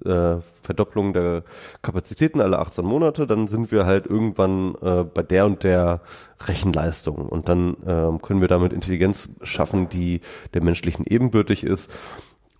[0.07, 1.43] äh, Verdopplung der
[1.81, 6.01] Kapazitäten alle 18 Monate, dann sind wir halt irgendwann äh, bei der und der
[6.45, 10.21] Rechenleistung und dann ähm, können wir damit Intelligenz schaffen, die
[10.53, 11.89] der menschlichen ebenbürtig ist.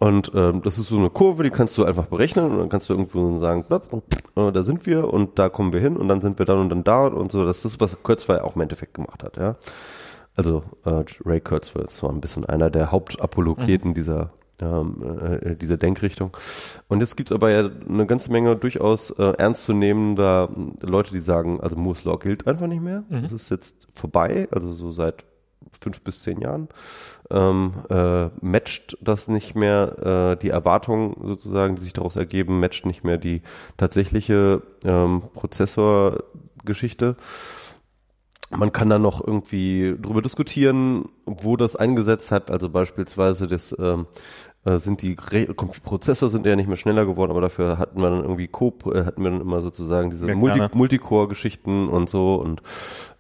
[0.01, 2.89] Und ähm, das ist so eine Kurve, die kannst du einfach berechnen und dann kannst
[2.89, 4.01] du irgendwo sagen, blub,
[4.35, 6.69] äh, da sind wir und da kommen wir hin und dann sind wir dann und
[6.69, 7.45] dann da und so.
[7.45, 9.57] Das ist, was Kurzweil auch im Endeffekt gemacht hat, ja.
[10.35, 15.03] Also äh, Ray Kurzweil ist zwar ein bisschen einer der Hauptapologeten dieser ähm,
[15.43, 16.35] äh, dieser Denkrichtung.
[16.87, 20.49] Und jetzt gibt's aber ja eine ganze Menge durchaus äh, ernstzunehmender
[20.81, 23.03] Leute, die sagen, also Moore's Law gilt einfach nicht mehr.
[23.09, 25.25] Das ist jetzt vorbei, also so seit
[25.79, 26.69] fünf bis zehn Jahren
[27.31, 32.85] ähm, äh, matcht das nicht mehr, äh, die Erwartungen sozusagen, die sich daraus ergeben, matcht
[32.85, 33.41] nicht mehr die
[33.77, 37.15] tatsächliche ähm, Prozessorgeschichte.
[38.51, 42.51] Man kann da noch irgendwie drüber diskutieren, wo das eingesetzt hat.
[42.51, 44.07] Also beispielsweise das ähm,
[44.63, 48.09] äh, sind die Re Prozessor sind ja nicht mehr schneller geworden, aber dafür hatten wir
[48.09, 50.75] dann irgendwie Co äh, hatten wir dann immer sozusagen diese Multi Kerne.
[50.75, 52.61] Multicore-Geschichten und so und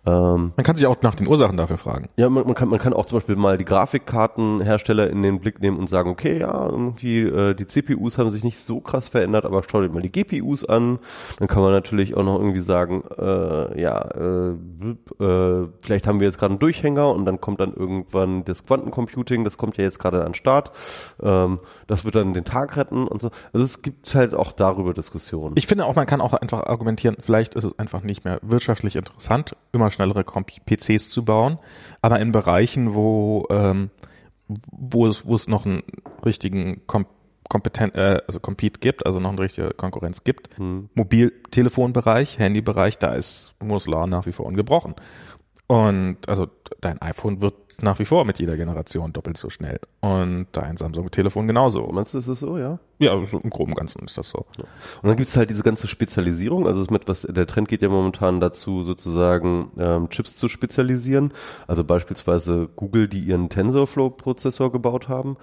[0.05, 2.09] ähm, Man kann sich auch nach den Ursachen dafür fragen.
[2.15, 5.61] ja, man, man, kann, man kann auch zum Beispiel mal die Grafikkartenhersteller in den Blick
[5.61, 9.45] nehmen und sagen, okay, ja, irgendwie äh, die CPUs haben sich nicht so krass verändert,
[9.45, 10.97] aber schau dir mal die GPUs an.
[11.37, 16.27] Dann kann man natürlich auch noch irgendwie sagen, äh, ja, äh, äh, vielleicht haben wir
[16.27, 19.99] jetzt gerade einen Durchhänger und dann kommt dann irgendwann das Quantencomputing, das kommt ja jetzt
[19.99, 20.71] gerade an den Start.
[21.21, 23.29] Ähm, das wird dann den Tag retten und so.
[23.53, 25.53] Also es gibt halt auch darüber Diskussionen.
[25.57, 28.95] Ich finde auch, man kann auch einfach argumentieren, vielleicht ist es einfach nicht mehr wirtschaftlich
[28.95, 31.59] interessant, immer schnellere PCs zu bauen,
[32.01, 33.89] aber in Bereichen, wo, ähm,
[34.47, 35.83] wo es, wo es noch einen
[36.25, 37.05] richtigen Kom
[37.49, 43.55] kompetent, äh, also Compete gibt, also noch eine richtige Konkurrenz gibt, Mobiltelefonbereich, Handybereich, da ist
[43.61, 44.95] Moore's Law nach wie vor ungebrochen.
[45.67, 46.47] Und also
[46.79, 49.79] dein iPhone wird nach wie vor mit jeder Generation doppelt so schnell.
[50.01, 51.87] Und dein Samsung-Telefon genauso.
[51.91, 52.79] Meinst du, ist es so, ja?
[52.99, 54.45] Ja, so im Groben Ganzen ist das so.
[54.57, 57.89] Und dann gibt's halt diese ganze Spezialisierung, also es mit was der Trend geht ja
[57.89, 61.33] momentan dazu, sozusagen ähm, Chips zu spezialisieren.
[61.67, 65.37] Also beispielsweise Google, die ihren TensorFlow-Prozessor gebaut haben.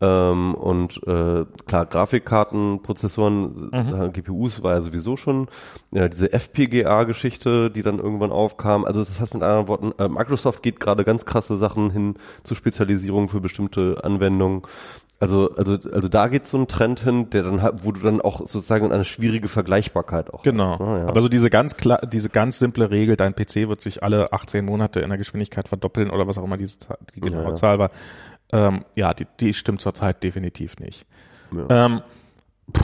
[0.00, 5.48] Ähm, und äh, klar, Grafikkartenprozessoren, äh, GPUs war ja sowieso schon
[5.90, 8.84] ja, diese FPGA-Geschichte, die dann irgendwann aufkam.
[8.84, 12.54] Also das heißt mit anderen Worten, äh, Microsoft geht gerade ganz krasse Sachen hin zu
[12.54, 14.62] Spezialisierung für bestimmte Anwendungen.
[15.20, 18.38] Also, also, also da geht so ein Trend hin, der dann wo du dann auch
[18.40, 20.72] sozusagen eine schwierige Vergleichbarkeit auch Genau.
[20.72, 20.80] hast.
[20.80, 20.98] ne?
[21.00, 21.08] Ja.
[21.08, 24.64] Aber so diese ganz klar, diese ganz simple Regel, dein PC wird sich alle 18
[24.64, 26.78] Monate in der Geschwindigkeit verdoppeln oder was auch immer diese,
[27.14, 27.54] die genaue ja.
[27.54, 27.90] Zahl war.
[28.52, 31.06] Ähm, ja, die, die stimmt zurzeit definitiv nicht.
[31.54, 31.86] Ja.
[31.86, 32.00] Ähm,
[32.74, 32.82] pff,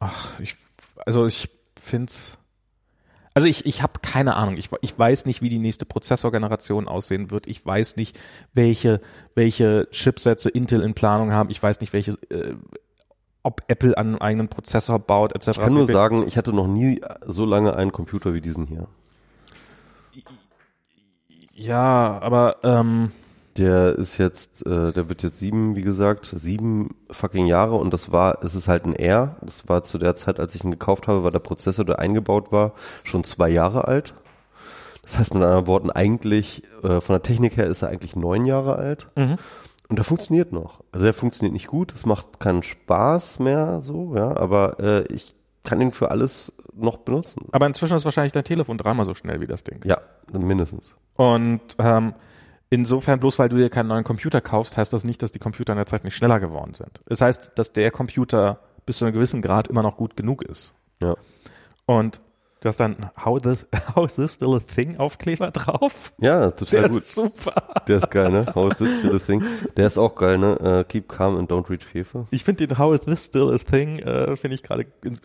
[0.00, 0.56] ach, ich,
[1.04, 2.38] also ich find's,
[3.34, 4.56] also ich, ich habe keine Ahnung.
[4.56, 7.48] Ich, ich weiß nicht, wie die nächste Prozessorgeneration aussehen wird.
[7.48, 8.18] Ich weiß nicht,
[8.52, 9.00] welche,
[9.34, 11.50] welche Chipsätze Intel in Planung haben.
[11.50, 12.54] Ich weiß nicht, welche, äh,
[13.42, 15.48] ob Apple einen eigenen Prozessor baut, etc.
[15.48, 18.86] ich kann nur sagen, ich hatte noch nie so lange einen Computer wie diesen hier.
[21.52, 23.10] Ja, aber ähm,
[23.56, 28.10] Der ist jetzt, äh, der wird jetzt sieben, wie gesagt, sieben fucking Jahre und das
[28.10, 29.36] war, es ist halt ein R.
[29.42, 32.50] Das war zu der Zeit, als ich ihn gekauft habe, war der Prozessor, der eingebaut
[32.50, 32.72] war,
[33.04, 34.14] schon zwei Jahre alt.
[35.02, 38.46] Das heißt mit anderen Worten, eigentlich, äh, von der Technik her ist er eigentlich neun
[38.46, 39.08] Jahre alt.
[39.16, 39.36] Mhm.
[39.88, 40.82] Und er funktioniert noch.
[40.92, 45.34] Also er funktioniert nicht gut, es macht keinen Spaß mehr so, ja, aber äh, ich
[45.62, 47.46] kann ihn für alles noch benutzen.
[47.52, 49.80] aber inzwischen ist wahrscheinlich dein Telefon dreimal so schnell wie das Ding.
[49.84, 49.98] Ja,
[50.32, 50.96] mindestens.
[51.16, 52.14] Und ähm,
[52.74, 55.72] insofern, bloß weil du dir keinen neuen Computer kaufst, heißt das nicht, dass die Computer
[55.72, 57.00] in der Zeit nicht schneller geworden sind.
[57.06, 60.74] Es heißt, dass der Computer bis zu einem gewissen Grad immer noch gut genug ist.
[61.00, 61.14] Ja.
[61.86, 62.20] Und
[62.64, 66.14] du hast dann How, this, how is this still a thing Aufkleber drauf?
[66.18, 67.02] Ja, total Der gut.
[67.02, 67.84] ist super.
[67.86, 68.46] Der ist geil, ne?
[68.54, 69.44] How is this still a thing?
[69.76, 70.58] Der ist auch geil, ne?
[70.60, 72.26] Äh, keep calm and don't reach Fefe.
[72.30, 75.20] Ich finde den How is this still a thing, äh, finde ich gerade ins,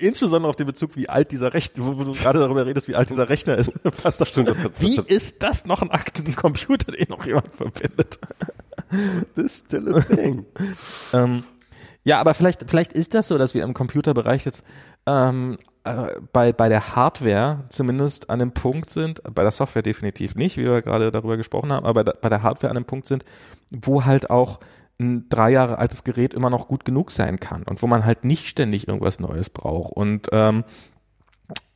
[0.00, 2.94] insbesondere auf den Bezug, wie alt dieser Rechner, wo, wo du gerade darüber redest, wie
[2.94, 3.72] alt dieser Rechner ist,
[4.02, 4.46] passt das schon.
[4.78, 8.20] Wie ist das noch ein Aktencomputer, den noch jemand verbindet?
[9.34, 10.46] This still a thing.
[11.12, 11.42] Ähm,
[12.04, 14.64] ja, aber vielleicht, vielleicht ist das so, dass wir im Computerbereich jetzt
[15.06, 15.75] ähm, äh,
[16.32, 20.66] bei, bei der Hardware zumindest an dem Punkt sind, bei der Software definitiv nicht, wie
[20.66, 23.24] wir gerade darüber gesprochen haben, aber bei der, Hardware an dem Punkt sind,
[23.70, 24.60] wo halt auch
[24.98, 28.24] ein drei Jahre altes Gerät immer noch gut genug sein kann und wo man halt
[28.24, 29.92] nicht ständig irgendwas Neues braucht.
[29.92, 30.64] Und ähm,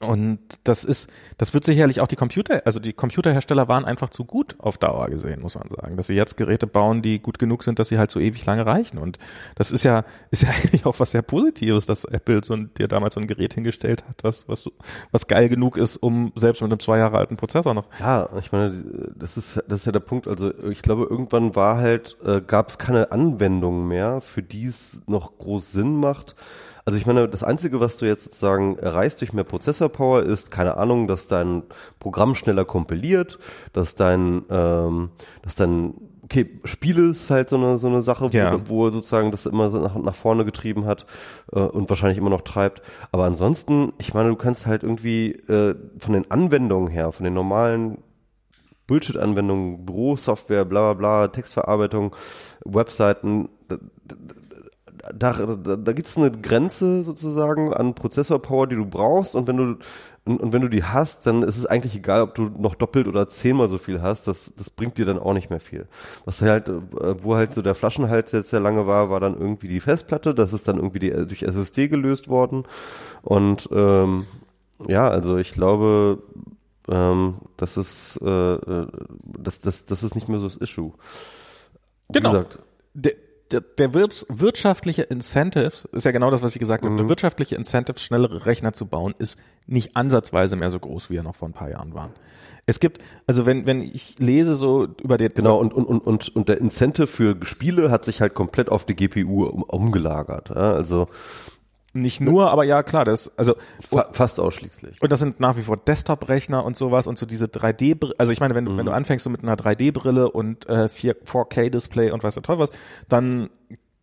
[0.03, 4.25] Und das ist, das wird sicherlich auch die Computer, also die Computerhersteller waren einfach zu
[4.25, 7.63] gut auf Dauer gesehen, muss man sagen, dass sie jetzt Geräte bauen, die gut genug
[7.63, 8.97] sind, dass sie halt so ewig lange reichen.
[8.97, 9.19] Und
[9.57, 12.89] das ist ja, ist ja eigentlich auch was sehr Positives, dass Apple so ein, dir
[12.89, 14.71] damals so ein Gerät hingestellt hat, was, was,
[15.13, 17.85] was geil genug ist, um selbst mit einem zwei Jahre alten Prozessor noch.
[18.01, 18.83] Ja, ich meine,
[19.15, 20.27] das ist, das ist ja der Punkt.
[20.27, 25.03] Also ich glaube, irgendwann war halt, äh, gab es keine Anwendung mehr, für die es
[25.07, 26.37] noch groß Sinn macht
[26.91, 30.77] also ich meine, das Einzige, was du jetzt sozusagen erreichst durch mehr Prozessorpower, ist, keine
[30.77, 31.63] Ahnung, dass dein
[32.01, 33.39] Programm schneller kompiliert,
[33.73, 35.11] dass dein, ähm,
[35.43, 35.95] dass dein
[36.25, 38.61] okay, Spiele ist halt so eine so eine Sache, ja.
[38.69, 41.07] wo, wo sozusagen das immer so nach, nach vorne getrieben hat
[41.53, 42.83] äh, und wahrscheinlich immer noch treibt.
[43.13, 47.35] Aber ansonsten, ich meine, du kannst halt irgendwie äh, von den Anwendungen her, von den
[47.35, 47.99] normalen
[48.89, 52.17] Bullshit-Anwendungen, Bürosoftware, bla bla bla, Textverarbeitung,
[52.65, 53.49] Webseiten,
[55.15, 59.57] da, da, da gibt es eine Grenze sozusagen an Prozessorpower, die du brauchst und wenn
[59.57, 59.77] du
[60.25, 63.09] und, und, wenn du die hast, dann ist es eigentlich egal, ob du noch doppelt
[63.09, 64.29] oder zehnmal so viel hast.
[64.29, 65.87] Das, das bringt dir dann auch nicht mehr viel.
[66.27, 66.75] Was halt, äh,
[67.23, 70.35] wo halt so der Flaschenhals jetzt sehr lange war, war dann irgendwie die Festplatte.
[70.35, 72.65] Das ist dann irgendwie die, durch SSD gelöst worden.
[73.23, 74.27] Und ähm,
[74.87, 76.23] ja, also ich glaube,
[76.89, 78.87] ähm, das ist äh, äh
[79.23, 80.93] das, das, das ist nicht mehr so das Issue.
[82.09, 82.33] Wie genau.
[82.33, 82.59] Gesagt,
[82.93, 83.15] der,
[83.51, 87.09] der, der wirtschaftliche Incentives, ist ja genau das, was ich gesagt habe, der mhm.
[87.09, 91.37] wirtschaftliche Incentives, schnellere Rechner zu bauen, ist nicht ansatzweise mehr so groß, wie er noch
[91.37, 92.11] vor ein paar Jahren war.
[92.67, 95.31] Es gibt, also wenn, wenn ich lese so über den...
[95.35, 98.85] Genau, und, und, und, und, und der Incentive für Spiele hat sich halt komplett auf
[98.85, 100.51] die GPU um, umgelagert.
[100.51, 100.73] Ja?
[100.73, 101.07] Also
[101.93, 103.57] nicht nur, aber ja, klar, das, also.
[103.81, 105.03] Fa fast ausschließlich.
[105.03, 108.39] Und das sind nach wie vor Desktop-Rechner und sowas und so diese 3D, also ich
[108.39, 108.79] meine, wenn du, mhm.
[108.79, 112.63] wenn du anfängst so mit einer 3D-Brille und äh, 4, 4K-Display und weiß der Teufel
[112.63, 112.71] was,
[113.09, 113.51] dann,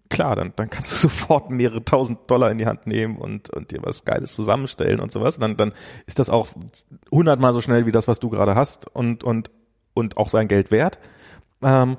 [0.09, 3.71] klar, dann, dann kannst du sofort mehrere tausend Dollar in die Hand nehmen und, und
[3.71, 5.39] dir was Geiles zusammenstellen und sowas.
[5.39, 5.73] Dann, dann
[6.07, 6.49] ist das auch
[7.09, 9.49] hundertmal so schnell wie das, was du gerade hast und, und,
[9.93, 10.99] und auch sein Geld wert.
[11.61, 11.97] Ähm,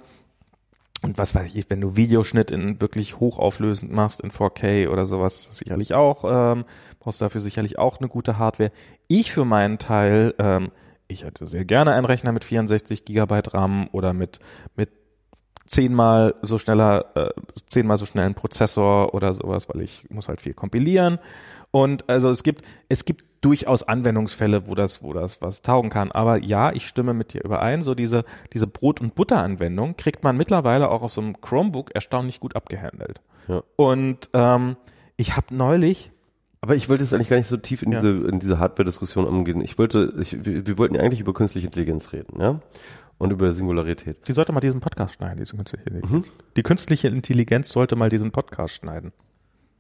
[1.02, 5.56] und was weiß ich, wenn du Videoschnitt in wirklich hochauflösend machst in 4K oder sowas,
[5.56, 6.64] sicherlich auch, ähm,
[6.98, 8.72] brauchst dafür sicherlich auch eine gute Hardware.
[9.06, 10.70] Ich für meinen Teil, ähm,
[11.06, 14.40] ich hätte sehr gerne einen Rechner mit 64 Gigabyte RAM oder mit,
[14.76, 14.90] mit
[15.66, 17.30] zehnmal so schneller, äh,
[17.68, 21.18] zehnmal so schnellen Prozessor oder sowas, weil ich muss halt viel kompilieren.
[21.78, 26.10] Und also es gibt, es gibt durchaus Anwendungsfälle, wo das, wo das was taugen kann.
[26.10, 27.82] Aber ja, ich stimme mit dir überein.
[27.82, 32.40] So diese, diese Brot- und Butter-Anwendung kriegt man mittlerweile auch auf so einem Chromebook erstaunlich
[32.40, 33.20] gut abgehandelt.
[33.46, 33.62] Ja.
[33.76, 34.76] Und ähm,
[35.16, 36.10] ich habe neulich
[36.60, 38.00] aber ich wollte jetzt eigentlich gar nicht so tief in ja.
[38.00, 39.60] diese, in diese Hardware-Diskussion umgehen.
[39.60, 42.60] Ich wollte, ich, wir, wir wollten ja eigentlich über künstliche Intelligenz reden, ja?
[43.18, 44.26] Und über Singularität.
[44.26, 46.26] Sie sollte mal diesen Podcast schneiden, diese künstliche Intelligenz.
[46.26, 46.32] Mhm.
[46.56, 49.12] Die künstliche Intelligenz sollte mal diesen Podcast schneiden.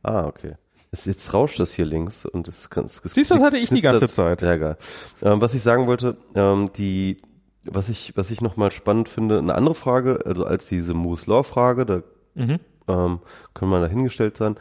[0.04, 0.54] Ah, okay.
[0.90, 2.88] Es, jetzt rauscht das hier links und es kann.
[2.88, 4.42] Siehst du, das hatte ich die ganze Zeit.
[4.42, 4.78] Ja, egal.
[5.22, 7.20] Ähm, was ich sagen wollte, ähm, die,
[7.64, 11.42] was ich, was ich nochmal spannend finde, eine andere Frage, also als diese Moose Law
[11.42, 12.02] Frage, da
[12.34, 12.58] mhm.
[12.88, 13.20] ähm,
[13.52, 14.56] können wir dahingestellt sein,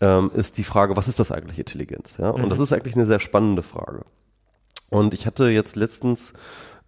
[0.00, 2.16] ähm, ist die Frage, was ist das eigentlich Intelligenz?
[2.18, 2.48] Ja, und mhm.
[2.48, 4.04] das ist eigentlich eine sehr spannende Frage.
[4.90, 6.32] Und ich hatte jetzt letztens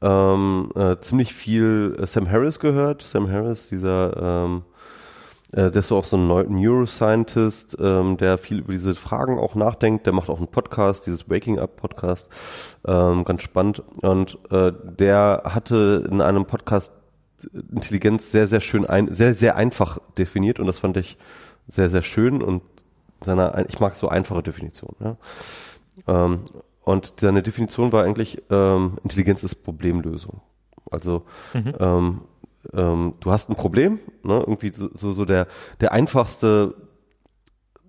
[0.03, 3.03] ähm, äh, ziemlich viel Sam Harris gehört.
[3.03, 4.63] Sam Harris, dieser ähm,
[5.55, 9.55] äh, der ist so auch so ein Neuroscientist, ähm, der viel über diese Fragen auch
[9.55, 10.07] nachdenkt.
[10.07, 12.31] Der macht auch einen Podcast, dieses Waking Up Podcast,
[12.87, 13.83] ähm, ganz spannend.
[14.03, 16.93] Und äh, der hatte in einem Podcast
[17.73, 21.19] Intelligenz sehr, sehr schön, ein, sehr, sehr einfach definiert und das fand ich
[21.69, 22.63] sehr, sehr schön und
[23.23, 24.97] seiner, ich mag so einfache Definitionen.
[25.01, 25.17] Ja.
[26.07, 26.41] Ähm,
[26.83, 30.41] und seine Definition war eigentlich, ähm, Intelligenz ist Problemlösung.
[30.91, 31.25] Also
[31.55, 31.75] mhm.
[31.79, 32.21] ähm,
[32.73, 34.41] ähm, du hast ein Problem, ne?
[34.41, 35.47] irgendwie so, so, so der,
[35.81, 36.75] der einfachste,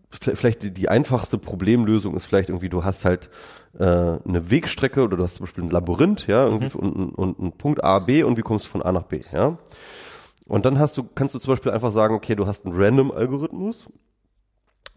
[0.09, 3.29] vielleicht die, die einfachste Problemlösung ist vielleicht irgendwie, du hast halt
[3.77, 6.91] äh, eine Wegstrecke oder du hast zum Beispiel ein Labyrinth, ja, irgendwie mhm.
[6.91, 9.57] und, und ein Punkt A, B und wie kommst du von A nach B, ja.
[10.47, 13.87] Und dann hast du, kannst du zum Beispiel einfach sagen, okay, du hast einen Random-Algorithmus,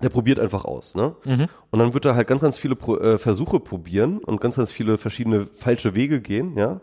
[0.03, 1.17] der probiert einfach aus, ne?
[1.25, 1.47] Mhm.
[1.71, 4.71] Und dann wird er halt ganz, ganz viele Pro äh, Versuche probieren und ganz, ganz
[4.71, 6.81] viele verschiedene falsche Wege gehen, ja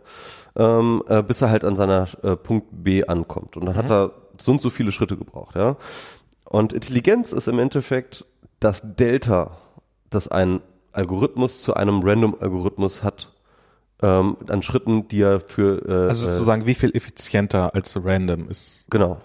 [0.56, 3.58] ähm, äh, bis er halt an seiner äh, Punkt B ankommt.
[3.58, 3.80] Und dann mhm.
[3.80, 5.78] hat er so und so viele Schritte gebraucht, ja.
[6.44, 8.26] Und Intelligenz ist im Endeffekt
[8.60, 9.58] das Delta,
[10.10, 10.62] das ein
[10.92, 13.34] Algorithmus zu einem Random-Algorithmus hat,
[14.02, 18.86] ähm, an Schritten, die er für äh, also sozusagen wie viel effizienter als Random ist.
[18.90, 19.20] Genau.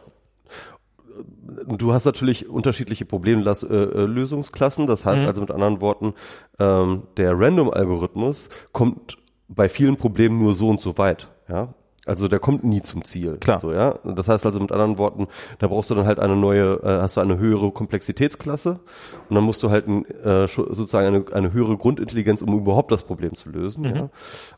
[1.66, 4.86] Du hast natürlich unterschiedliche Problemlösungsklassen.
[4.86, 5.27] Das heißt mhm.
[5.27, 6.14] also mit anderen Worten,
[6.59, 9.18] ähm, der Random-Algorithmus kommt
[9.48, 11.28] bei vielen Problemen nur so und so weit.
[11.48, 11.74] Ja?
[12.06, 13.36] Also der kommt nie zum Ziel.
[13.36, 13.60] Klar.
[13.60, 13.98] So, ja.
[14.05, 15.27] Das heißt also mit anderen Worten,
[15.59, 18.81] da brauchst du dann halt eine neue, äh, hast du eine höhere Komplexitätsklasse
[19.28, 23.02] und dann musst du halt ein, äh, sozusagen eine, eine höhere Grundintelligenz, um überhaupt das
[23.02, 23.85] Problem zu lösen.
[23.85, 23.94] Mhm.
[23.94, 24.10] Ja.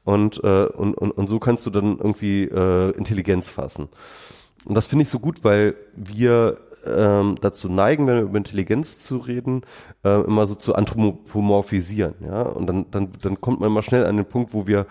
[0.05, 3.89] Und, äh, und, und, und so kannst du dann irgendwie äh, Intelligenz fassen.
[4.65, 8.99] Und das finde ich so gut, weil wir ähm, dazu neigen, wenn wir über Intelligenz
[8.99, 9.63] zu reden,
[10.05, 12.43] äh, immer so zu anthropomorphisieren, ja.
[12.43, 14.87] Und dann, dann, dann kommt man immer schnell an den Punkt, wo wir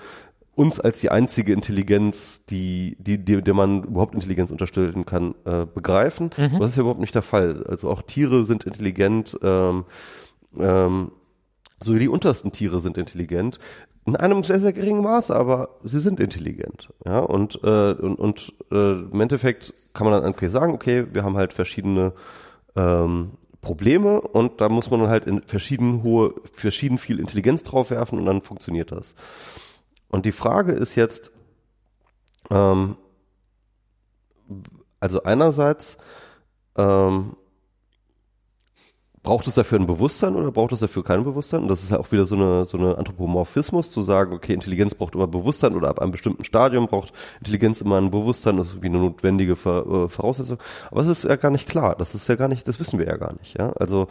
[0.55, 5.65] uns als die einzige Intelligenz, die, die, die, der man überhaupt Intelligenz unterstellen kann, äh,
[5.65, 6.29] begreifen.
[6.37, 6.59] Mhm.
[6.59, 7.63] Das ist ja überhaupt nicht der Fall.
[7.67, 9.85] Also auch Tiere sind intelligent, ähm,
[10.59, 11.11] ähm,
[11.83, 13.59] so die untersten Tiere sind intelligent.
[14.05, 16.89] In einem sehr, sehr geringen Maße, aber sie sind intelligent.
[17.05, 21.23] Ja, und, äh, und, und äh, im Endeffekt kann man dann okay sagen, okay, wir
[21.23, 22.13] haben halt verschiedene
[22.75, 23.31] ähm,
[23.61, 28.25] Probleme und da muss man dann halt in verschieden hohe, verschieden viel Intelligenz draufwerfen und
[28.25, 29.15] dann funktioniert das.
[30.09, 31.31] Und die Frage ist jetzt,
[32.49, 32.97] ähm,
[34.99, 35.97] also einerseits,
[36.75, 37.35] ähm,
[39.23, 41.61] braucht es dafür ein Bewusstsein oder braucht es dafür kein Bewusstsein?
[41.61, 44.95] Und das ist ja auch wieder so eine, so eine Anthropomorphismus, zu sagen, okay, Intelligenz
[44.95, 48.81] braucht immer Bewusstsein oder ab einem bestimmten Stadium braucht Intelligenz immer ein Bewusstsein, das ist
[48.81, 50.57] wie eine notwendige äh, Voraussetzung.
[50.89, 51.95] Aber es ist ja gar nicht klar.
[51.95, 53.71] Das ist ja gar nicht, das wissen wir ja gar nicht, ja.
[53.73, 54.07] Also,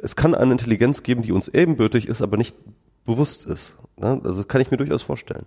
[0.00, 2.54] es kann eine Intelligenz geben, die uns ebenbürtig ist, aber nicht
[3.04, 3.74] bewusst ist.
[3.96, 4.20] Ne?
[4.22, 5.46] Also, das kann ich mir durchaus vorstellen.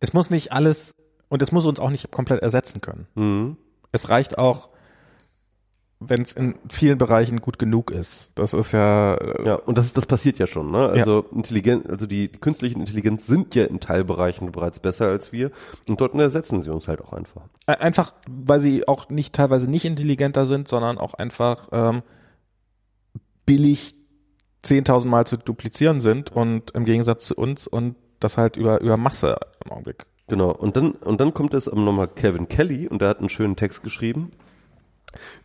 [0.00, 0.94] Es muss nicht alles,
[1.28, 3.06] und es muss uns auch nicht komplett ersetzen können.
[3.14, 3.56] Mhm.
[3.92, 4.70] Es reicht auch,
[6.08, 8.30] wenn es in vielen Bereichen gut genug ist.
[8.34, 10.88] Das ist ja, äh, Ja, und das, das passiert ja schon, ne?
[10.88, 15.50] Also Intelligenz, also die, die künstlichen Intelligenz sind ja in Teilbereichen bereits besser als wir
[15.88, 17.42] und dort ersetzen sie uns halt auch einfach.
[17.66, 22.02] Ein- Einfach, weil sie auch nicht teilweise nicht intelligenter sind, sondern auch einfach ähm,
[23.46, 23.94] billig
[24.64, 28.96] 10.000 Mal zu duplizieren sind und im Gegensatz zu uns und das halt über, über
[28.96, 30.06] Masse im Augenblick.
[30.26, 30.50] Genau.
[30.52, 33.56] Und dann, und dann kommt es am nochmal Kevin Kelly und der hat einen schönen
[33.56, 34.30] Text geschrieben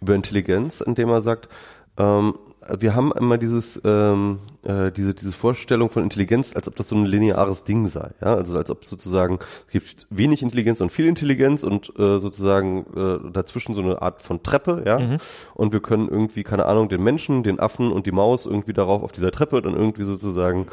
[0.02, 1.50] über Intelligenz, in dem er sagt,
[1.98, 2.38] ähm,
[2.80, 6.96] wir haben immer dieses, ähm, äh, diese, diese Vorstellung von Intelligenz, als ob das so
[6.96, 8.12] ein lineares Ding sei.
[8.22, 8.36] Ja?
[8.36, 13.32] Also als ob sozusagen es gibt wenig Intelligenz und viel Intelligenz und äh, sozusagen äh,
[13.32, 15.18] dazwischen so eine Art von Treppe, ja.
[15.54, 19.04] Und wir können irgendwie, keine Ahnung, den Menschen, den Affen und die Maus irgendwie darauf
[19.04, 20.68] auf dieser Treppe dann irgendwie sozusagen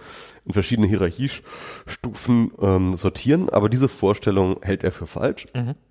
[0.44, 3.48] in verschiedene Hierarchiestufen ähm, sortieren.
[3.50, 5.46] Aber diese Vorstellung hält er für falsch.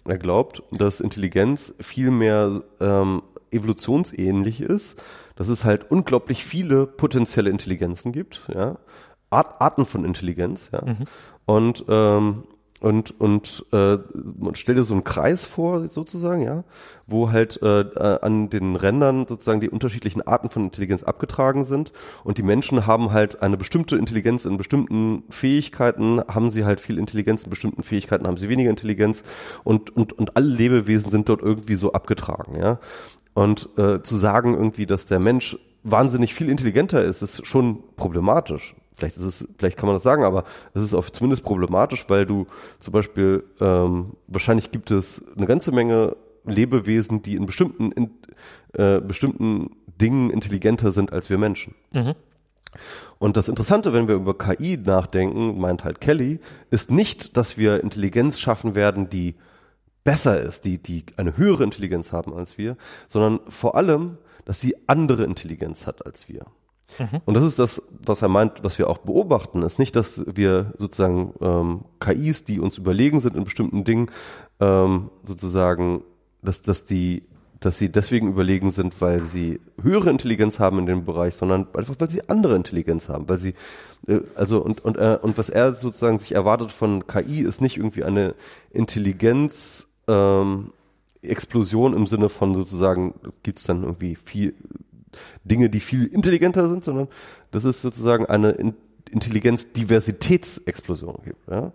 [0.06, 5.02] Er glaubt, dass Intelligenz viel mehr ähm, evolutionsähnlich ist,
[5.36, 8.78] dass es halt unglaublich viele potenzielle Intelligenzen gibt, ja,
[9.30, 10.84] Art, Arten von Intelligenz, ja,
[11.45, 12.44] und ähm,
[12.86, 13.98] und und äh,
[14.38, 16.64] man stellt dir so einen Kreis vor sozusagen, ja,
[17.07, 21.94] wo halt äh, äh, an den Rändern sozusagen die unterschiedlichen Arten von Intelligenz abgetragen sind
[22.24, 26.99] und die Menschen haben halt eine bestimmte Intelligenz in bestimmten Fähigkeiten, haben sie halt viel
[26.99, 29.24] Intelligenz in bestimmten Fähigkeiten, haben sie weniger Intelligenz
[29.64, 32.78] und und und alle Lebewesen sind dort irgendwie so abgetragen, ja.
[33.34, 38.76] Und äh, zu sagen irgendwie, dass der Mensch wahnsinnig viel intelligenter ist, ist schon problematisch.
[38.96, 42.26] Vielleicht ist es, vielleicht kann man das sagen, aber es ist auch zumindest problematisch, weil
[42.26, 42.48] du
[42.80, 46.16] zum Beispiel ähm, wahrscheinlich gibt es eine ganze Menge
[46.46, 48.12] Lebewesen, die in bestimmten in,
[48.74, 51.76] äh, bestimmten Dingen intelligenter sind als wir Menschen.
[53.20, 56.40] Und das Interessante, wenn wir über KI nachdenken, meint halt Kelly,
[56.70, 59.36] ist nicht, dass wir Intelligenz schaffen werden, die
[60.04, 62.78] besser ist, die, die eine höhere Intelligenz haben als wir,
[63.08, 66.46] sondern vor allem, dass sie andere Intelligenz hat als wir.
[67.26, 70.74] Und das ist das, was er meint, was wir auch beobachten, ist nicht, dass wir
[70.78, 74.12] sozusagen ähm, KIs, die uns überlegen sind in bestimmten Dingen,
[74.60, 76.03] ähm, sozusagen,
[76.41, 77.24] dass, dass die
[77.60, 81.95] dass sie deswegen überlegen sind, weil sie höhere Intelligenz haben in dem Bereich, sondern einfach,
[81.98, 83.56] weil sie andere Intelligenz haben, weil sie,
[84.07, 87.78] äh, also und und äh, und was er sozusagen sich erwartet von KI ist nicht
[87.78, 88.36] irgendwie eine
[88.72, 90.74] Intelligenz ähm,
[91.22, 94.53] Explosion im Sinne von sozusagen gibt's dann irgendwie viel
[95.44, 97.08] Dinge, die viel intelligenter sind, sondern
[97.52, 98.74] dass es sozusagen eine In
[99.12, 101.48] Intelligenz-Diversitätsexplosion gibt.
[101.48, 101.72] Ja?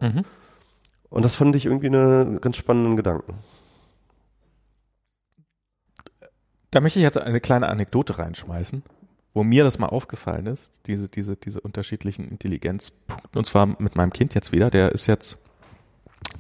[1.11, 3.35] Und das fand ich irgendwie eine ganz spannenden Gedanken.
[6.71, 8.85] Da möchte ich jetzt eine kleine Anekdote reinschmeißen,
[9.35, 13.39] wo mir das mal aufgefallen ist, diese, diese, diese unterschiedlichen Intelligenzpunkte.
[13.39, 15.39] Und zwar mit meinem Kind jetzt wieder, der ist jetzt,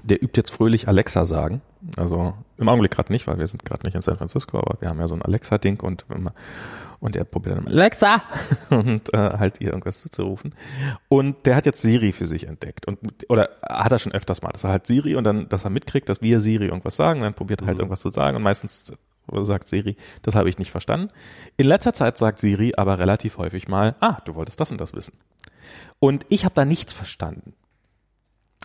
[0.04, 1.62] der übt jetzt fröhlich Alexa sagen.
[1.96, 4.88] Also im Augenblick gerade nicht, weil wir sind gerade nicht in San Francisco, aber wir
[4.88, 6.32] haben ja so ein Alexa-Ding und wenn man,
[7.00, 8.22] und er probiert dann Alexa
[8.70, 10.54] und äh, halt ihr irgendwas zuzurufen.
[11.08, 12.98] Und der hat jetzt Siri für sich entdeckt und
[13.28, 16.08] oder hat er schon öfters mal, dass er halt Siri und dann, dass er mitkriegt,
[16.08, 18.92] dass wir Siri irgendwas sagen, dann probiert er halt irgendwas zu sagen und meistens
[19.42, 21.08] sagt Siri, das habe ich nicht verstanden.
[21.56, 24.94] In letzter Zeit sagt Siri aber relativ häufig mal, ah, du wolltest das und das
[24.94, 25.16] wissen.
[25.98, 27.54] Und ich habe da nichts verstanden.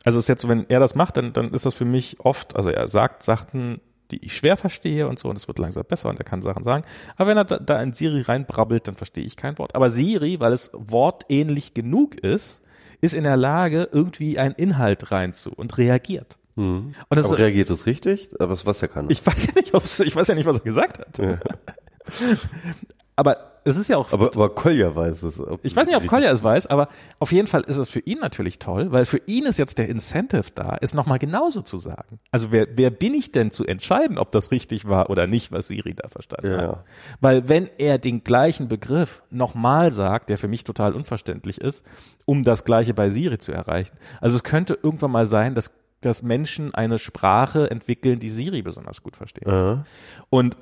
[0.04, 2.56] Also ist jetzt so, wenn er das macht, dann, dann ist das für mich oft,
[2.56, 6.10] also er sagt Sachen, die ich schwer verstehe und so, und es wird langsam besser
[6.10, 6.84] und er kann Sachen sagen.
[7.16, 9.76] Aber wenn er da, da in Siri reinbrabbelt, dann verstehe ich kein Wort.
[9.76, 12.62] Aber Siri, weil es wortähnlich genug ist,
[13.02, 16.38] ist in der Lage, irgendwie einen Inhalt reinzu und reagiert.
[16.56, 16.94] Mhm.
[17.10, 18.30] Und das Aber reagiert es richtig?
[18.40, 19.10] Aber das weiß ja keiner.
[19.12, 21.18] ich weiß ja nicht, ob's, ich weiß ja nicht, was er gesagt hat.
[21.18, 21.40] Ja.
[23.16, 25.42] Aber es ist ja auch aber, aber Kolja weiß es.
[25.64, 26.88] Ich weiß nicht, ob Kolja es weiß, aber
[27.18, 29.90] auf jeden Fall ist es für ihn natürlich toll, weil für ihn ist jetzt der
[29.90, 32.20] Incentive da, es nochmal genauso zu sagen.
[32.30, 35.68] Also wer, wer bin ich denn zu entscheiden, ob das richtig war oder nicht, was
[35.68, 36.86] Siri da verstanden Ja, hat?
[37.22, 41.84] Weil wenn er den gleichen Begriff nochmal sagt, der für mich total unverständlich ist,
[42.26, 43.98] um das gleiche bei Siri zu erreichen.
[44.22, 49.02] Also es könnte irgendwann mal sein, dass, dass Menschen eine Sprache entwickeln, die Siri besonders
[49.02, 49.50] gut verstehen.
[49.50, 49.86] Ja.
[50.30, 50.56] Und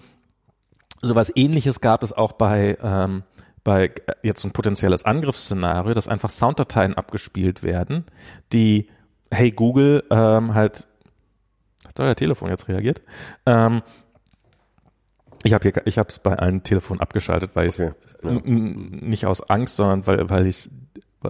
[1.03, 3.23] sowas ähnliches gab es auch bei, ähm,
[3.63, 8.05] bei äh, jetzt ein potenzielles Angriffsszenario, dass einfach Sounddateien abgespielt werden,
[8.51, 8.89] die
[9.31, 10.87] Hey Google ähm, halt
[11.87, 13.01] hat euer Telefon jetzt reagiert?
[13.45, 13.81] Ähm,
[15.43, 18.39] ich habe ich habe es bei allen Telefonen abgeschaltet, weil ich Okay, ja.
[18.45, 20.69] nicht aus Angst, sondern weil weil ich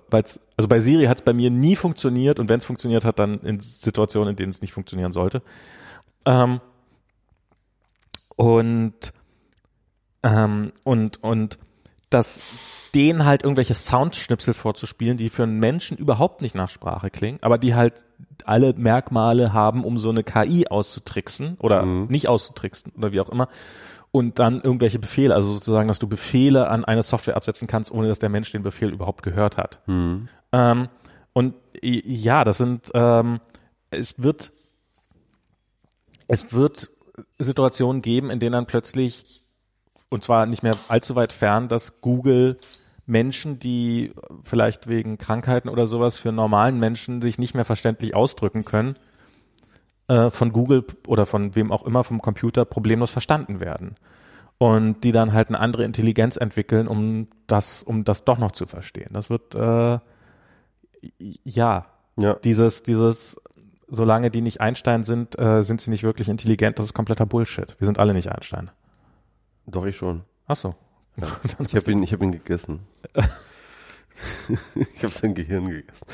[0.10, 3.20] weil's, also bei Siri hat es bei mir nie funktioniert und wenn es funktioniert hat,
[3.20, 5.42] dann in Situationen, in denen es nicht funktionieren sollte.
[6.26, 6.62] Ähm,
[8.36, 9.14] und
[10.24, 11.60] ähm, und und
[12.10, 12.44] das
[12.94, 17.58] denen halt irgendwelche Soundschnipsel vorzuspielen, die für einen Menschen überhaupt nicht nach Sprache klingen, aber
[17.58, 18.06] die halt
[18.46, 23.48] alle Merkmale haben, um so eine KI auszutricksen oder nicht auszutricksen oder wie auch immer.
[24.12, 28.08] Und dann irgendwelche Befehle, also sozusagen, dass du Befehle an eine Software absetzen kannst, ohne
[28.08, 29.80] dass der Mensch den Befehl überhaupt gehört hat.
[30.52, 30.90] Ähm,
[31.34, 33.40] und ja, das sind, ähm,
[33.90, 34.52] es wird,
[36.28, 36.92] es wird
[37.40, 39.24] Situationen geben, in denen dann plötzlich,
[40.14, 42.58] und zwar nicht mehr allzu weit fern, dass Google
[43.06, 48.64] Menschen, die vielleicht wegen Krankheiten oder sowas für normalen Menschen sich nicht mehr verständlich ausdrücken
[48.64, 48.96] können,
[50.08, 53.96] äh, von Google oder von wem auch immer vom Computer problemlos verstanden werden.
[54.58, 58.66] Und die dann halt eine andere Intelligenz entwickeln, um das, um das doch noch zu
[58.66, 59.10] verstehen.
[59.12, 60.00] Das wird äh,
[61.44, 61.86] ja
[62.18, 62.36] Ja.
[62.36, 63.42] dieses, dieses,
[63.88, 67.76] solange die nicht Einstein sind, äh, sind sie nicht wirklich intelligent, das ist kompletter Bullshit.
[67.80, 68.72] Wir sind alle nicht Einstein.
[69.66, 70.24] Doch, ich schon.
[70.48, 70.74] Ach so.
[71.68, 72.80] Ich habe ihn, ich hab ihn gegessen.
[74.96, 76.06] ich habe sein Gehirn gegessen.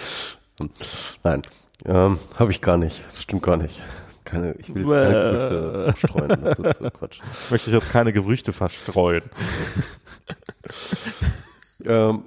[1.23, 1.41] Nein,
[1.85, 3.05] ähm, habe ich gar nicht.
[3.05, 3.81] Das stimmt gar nicht.
[4.25, 5.13] Keine, ich will jetzt keine.
[5.13, 6.43] Gerüchte streuen.
[6.43, 7.19] Das ist so Quatsch.
[7.49, 9.23] möchte ich jetzt keine Gerüchte verstreuen.
[11.85, 12.23] Ähm,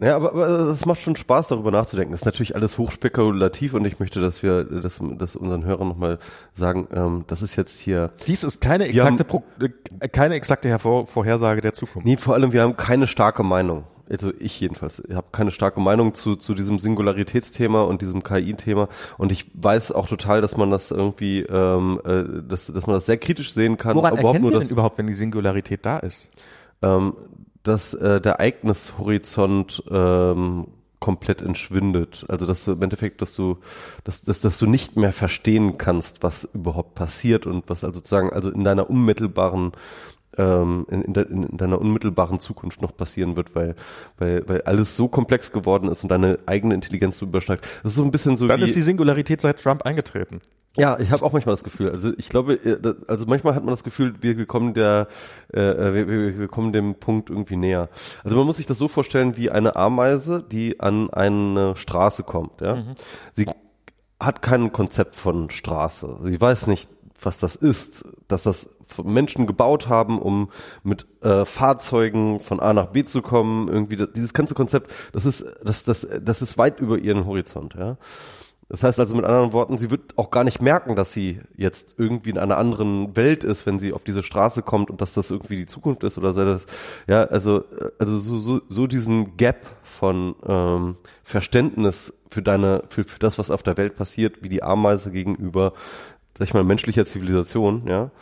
[0.00, 2.12] ja, aber, aber es macht schon Spaß, darüber nachzudenken.
[2.12, 6.18] Das ist natürlich alles hochspekulativ und ich möchte, dass wir das, das unseren Hörern nochmal
[6.54, 8.10] sagen, ähm, das ist jetzt hier.
[8.26, 9.44] Dies ist keine Wir haben- exakte, Pro
[10.00, 12.06] äh, keine exakte Hervor Vorhersage der Zukunft.
[12.06, 13.84] Nee, vor allem, wir haben keine starke Meinung.
[14.08, 15.00] Also ich jedenfalls.
[15.08, 18.88] Ich habe keine starke Meinung zu, zu diesem Singularitätsthema und diesem KI-Thema.
[19.18, 23.06] Und ich weiß auch total, dass man das irgendwie, ähm, äh, dass, dass man das
[23.06, 23.94] sehr kritisch sehen kann.
[23.94, 26.28] Woran überhaupt erkennen nur, wir dass, denn überhaupt, wenn die Singularität da ist?
[26.82, 27.14] ähm,
[27.62, 30.66] dass äh, der Ereignishorizont ähm,
[31.00, 32.26] komplett entschwindet.
[32.28, 33.58] Also dass du im Endeffekt, dass du,
[34.04, 38.30] dass, dass, dass du nicht mehr verstehen kannst, was überhaupt passiert und was also sozusagen
[38.30, 39.72] also in deiner unmittelbaren
[40.38, 43.74] ähm, in, in, de, in deiner unmittelbaren Zukunft noch passieren wird, weil,
[44.18, 47.66] weil, weil alles so komplex geworden ist und deine eigene Intelligenz so übersteigt.
[47.82, 50.40] Das ist so ein bisschen so Dann wie ist die Singularität seit Trump eingetreten.
[50.76, 51.90] Ja, ich habe auch manchmal das Gefühl.
[51.90, 55.08] Also ich glaube, äh, also manchmal hat man das Gefühl, wir wir kommen der,
[55.52, 57.88] äh, äh, wir, wir, wir kommen dem Punkt irgendwie näher.
[58.22, 62.60] Also man muss sich das so vorstellen wie eine Ameise, die an eine Straße kommt.
[62.60, 62.84] Ja,
[63.34, 63.46] sie
[64.20, 66.18] hat kein Konzept von Straße.
[66.22, 66.88] Sie weiß nicht,
[67.20, 68.70] was das ist, dass das
[69.04, 70.50] Menschen gebaut haben, um
[70.82, 73.68] mit äh, Fahrzeugen von A nach B zu kommen.
[73.68, 77.74] Irgendwie das, dieses ganze Konzept, das ist, das, das, das ist weit über ihren Horizont.
[77.74, 77.96] Ja.
[78.70, 81.96] Das heißt also mit anderen Worten, sie wird auch gar nicht merken, dass sie jetzt
[81.98, 85.32] irgendwie in einer anderen Welt ist, wenn sie auf diese Straße kommt und dass das
[85.32, 86.40] irgendwie die Zukunft ist oder so.
[87.08, 87.64] Ja, also,
[87.98, 93.50] also so, so, so diesen Gap von ähm, Verständnis für deine, für, für das, was
[93.50, 95.72] auf der Welt passiert, wie die Ameise gegenüber,
[96.38, 98.12] sag ich mal, menschlicher Zivilisation, ja,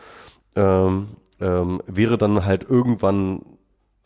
[0.56, 1.08] ähm,
[1.40, 3.42] ähm, wäre dann halt irgendwann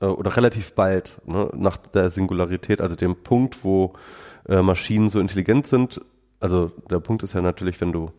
[0.00, 3.92] äh, oder relativ bald ne, nach der Singularität, also dem Punkt, wo
[4.48, 6.00] äh, Maschinen so intelligent sind.
[6.42, 8.10] Also der Punkt ist ja natürlich, wenn du,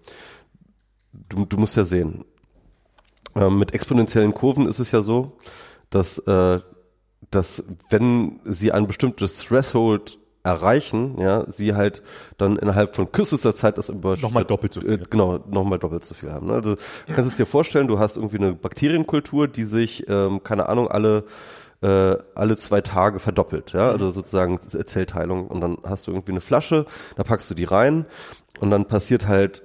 [1.30, 2.24] du, du musst ja sehen,
[3.36, 5.38] ähm, mit exponentiellen Kurven ist es ja so,
[5.90, 6.62] dass, äh,
[7.32, 12.02] dass wenn sie ein bestimmtes Threshold erreichen, ja, sie halt
[12.38, 14.94] dann innerhalb von kürzester Zeit das über Nochmal doppelt so viel.
[14.94, 16.48] äh, genau, nochmal doppelt so viel haben.
[16.48, 16.54] Ne?
[16.54, 20.70] Also du kannst es dir vorstellen, du hast irgendwie eine Bakterienkultur, die sich, ähm, keine
[20.70, 21.26] Ahnung, alle
[21.84, 26.42] äh, alle zwei Tage verdoppelt, ja, also sozusagen Zellteilung und dann hast du irgendwie eine
[26.42, 28.06] Flasche, da packst du die rein
[28.60, 29.64] und dann passiert halt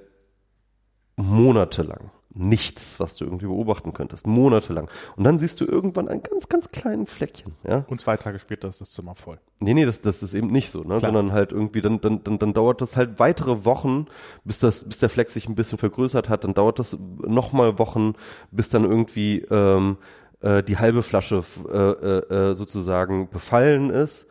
[1.15, 4.89] monatelang nichts, was du irgendwie beobachten könntest, monatelang.
[5.15, 7.85] Und dann siehst du irgendwann einen ganz, ganz kleinen Fleckchen, ja.
[7.87, 9.39] Und zwei Tage später ist das Zimmer voll.
[9.59, 10.99] Nee, nee, das, das ist eben nicht so, ne?
[10.99, 11.01] Klar.
[11.01, 14.05] sondern halt irgendwie, dann, dann, dann, dann dauert das halt weitere Wochen,
[14.43, 18.13] bis das, bis der Fleck sich ein bisschen vergrößert hat, dann dauert das nochmal Wochen,
[18.51, 19.97] bis dann irgendwie ähm,
[20.41, 24.27] äh, die halbe Flasche äh, äh, äh, sozusagen befallen ist.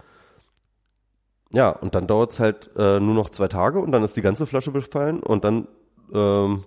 [1.52, 4.22] Ja, und dann dauert es halt äh, nur noch zwei Tage und dann ist die
[4.22, 5.66] ganze Flasche befallen und dann
[6.12, 6.64] ähm,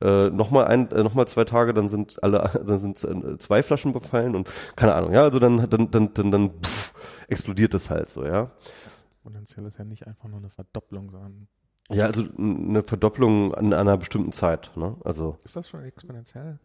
[0.00, 3.62] äh, nochmal ein, äh, noch mal zwei Tage, dann sind alle, dann sind äh, zwei
[3.62, 6.94] Flaschen befallen und keine Ahnung, ja, also dann, dann, dann, dann, dann pff,
[7.28, 8.50] explodiert das halt so, ja.
[9.22, 11.46] Potenziell ist ja nicht einfach nur eine Verdopplung, sondern
[11.90, 14.96] Ja, also eine Verdopplung an einer bestimmten Zeit, ne?
[15.04, 16.58] Also ist das schon exponentiell?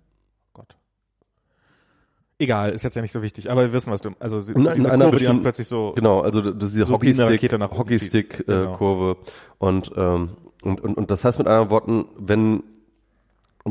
[2.40, 4.66] Egal, ist jetzt ja nicht so wichtig, aber wir wissen, was du, also sie- In-
[4.68, 6.94] in diese einer Kurve, die dann bestimmten- plötzlich so, genau, also das ist diese So
[6.96, 7.08] oben
[7.78, 8.46] Hockeystick.
[8.46, 8.74] Genau.
[8.74, 9.18] äh, Kurve
[9.58, 10.30] und, ähm,
[10.62, 12.62] und, und und das heißt mit anderen Worten, wenn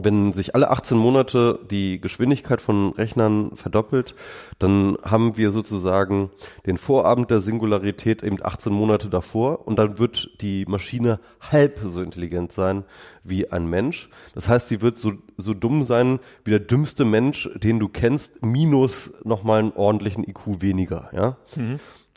[0.05, 4.15] wenn sich alle 18 Monate die Geschwindigkeit von Rechnern verdoppelt,
[4.59, 6.31] dann haben wir sozusagen
[6.67, 12.03] den Vorabend der Singularität eben 18 Monate davor und dann wird die Maschine halb so
[12.03, 12.85] intelligent sein
[13.25, 14.09] wie ein Mensch.
[14.35, 18.45] Das heißt, sie wird so, so dumm sein wie der dümmste Mensch, den du kennst,
[18.45, 21.37] minus nochmal einen ordentlichen IQ weniger, ja.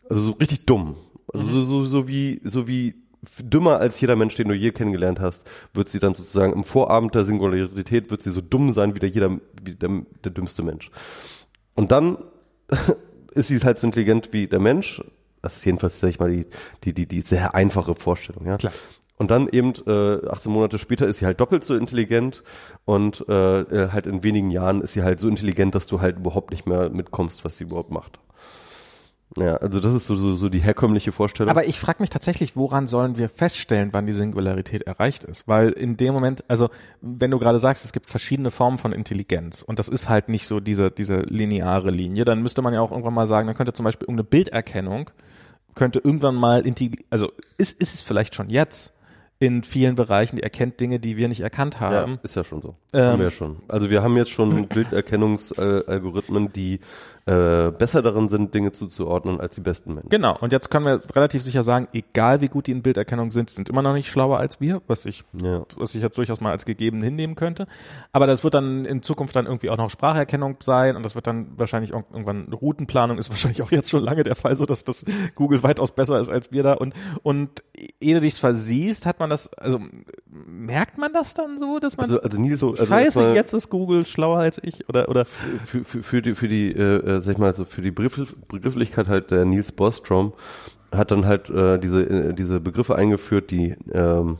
[0.10, 0.96] Also so richtig dumm.
[1.34, 2.96] Also so, so, so wie, so wie
[3.40, 7.16] dümmer als jeder Mensch, den du je kennengelernt hast, wird sie dann sozusagen im Vorabend
[7.16, 9.32] der Singularität wird sie so dumm sein wie der jeder,
[9.64, 10.90] wie der, der dümmste Mensch.
[11.76, 12.18] Und dann
[13.32, 15.02] ist sie halt so intelligent wie der Mensch.
[15.42, 16.46] Das ist jedenfalls, sag ich mal, die,
[16.84, 18.58] die, die, die sehr einfache Vorstellung, ja.
[18.58, 18.74] Klar.
[19.18, 22.42] Und dann eben äh, 18 Monate später ist sie halt doppelt so intelligent
[22.86, 26.18] und äh, äh, halt in wenigen Jahren ist sie halt so intelligent, dass du halt
[26.18, 28.20] überhaupt nicht mehr mitkommst, was sie überhaupt macht.
[29.40, 31.50] Ja, also das ist so, so, so die herkömmliche Vorstellung.
[31.50, 35.48] Aber ich frage mich tatsächlich, woran sollen wir feststellen, wann die Singularität erreicht ist?
[35.48, 36.70] Weil in dem Moment, also
[37.02, 40.48] wenn du gerade sagst, es gibt verschiedene Formen von Intelligenz und das ist halt nicht
[40.48, 43.74] so diese, diese lineare Linie, dann müsste man ja auch irgendwann mal sagen, dann könnte
[43.74, 45.10] zum Beispiel irgendeine Bilderkennung,
[45.76, 46.64] könnte irgendwann mal,
[47.10, 48.94] also ist, ist es vielleicht schon jetzt
[49.40, 52.20] in vielen Bereichen, die erkennt Dinge, die wir nicht erkannt ja, haben.
[52.24, 52.76] ist ja schon so.
[52.94, 53.58] Ähm, haben wir ja schon.
[53.70, 56.82] Also wir haben jetzt schon Bilderkennungsalgorithmen, die
[57.26, 60.10] äh, besser darin sind, Dinge zuzuordnen als die besten Menschen.
[60.10, 63.50] Genau, und jetzt können wir relativ sicher sagen, egal wie gut die in Bilderkennung sind,
[63.50, 65.64] sind immer noch nicht schlauer als wir, was ich Ja.
[65.78, 67.68] was ich jetzt durchaus mal als gegeben hinnehmen könnte.
[68.12, 71.28] Aber das wird dann in Zukunft dann irgendwie auch noch Spracherkennung sein und das wird
[71.28, 74.84] dann wahrscheinlich auch irgendwann Routenplanung ist wahrscheinlich auch jetzt schon lange der Fall, so dass
[74.84, 77.64] das Google weitaus besser ist als wir da und und
[78.02, 79.80] ehe du dich's versiehst, hat man das, also
[80.28, 83.70] merkt man das dann so, dass man Also, also Nils, so, also Scheiße, jetzt ist
[83.70, 85.26] Google schlauer als ich oder oder?
[85.26, 88.36] Für, für, für die, für die, äh, äh, sag ich mal, so für die Begriff,
[88.48, 90.34] Begrifflichkeit halt der Niels Bostrom
[90.96, 94.38] hat dann halt äh, diese, äh, diese Begriffe eingeführt, die ähm,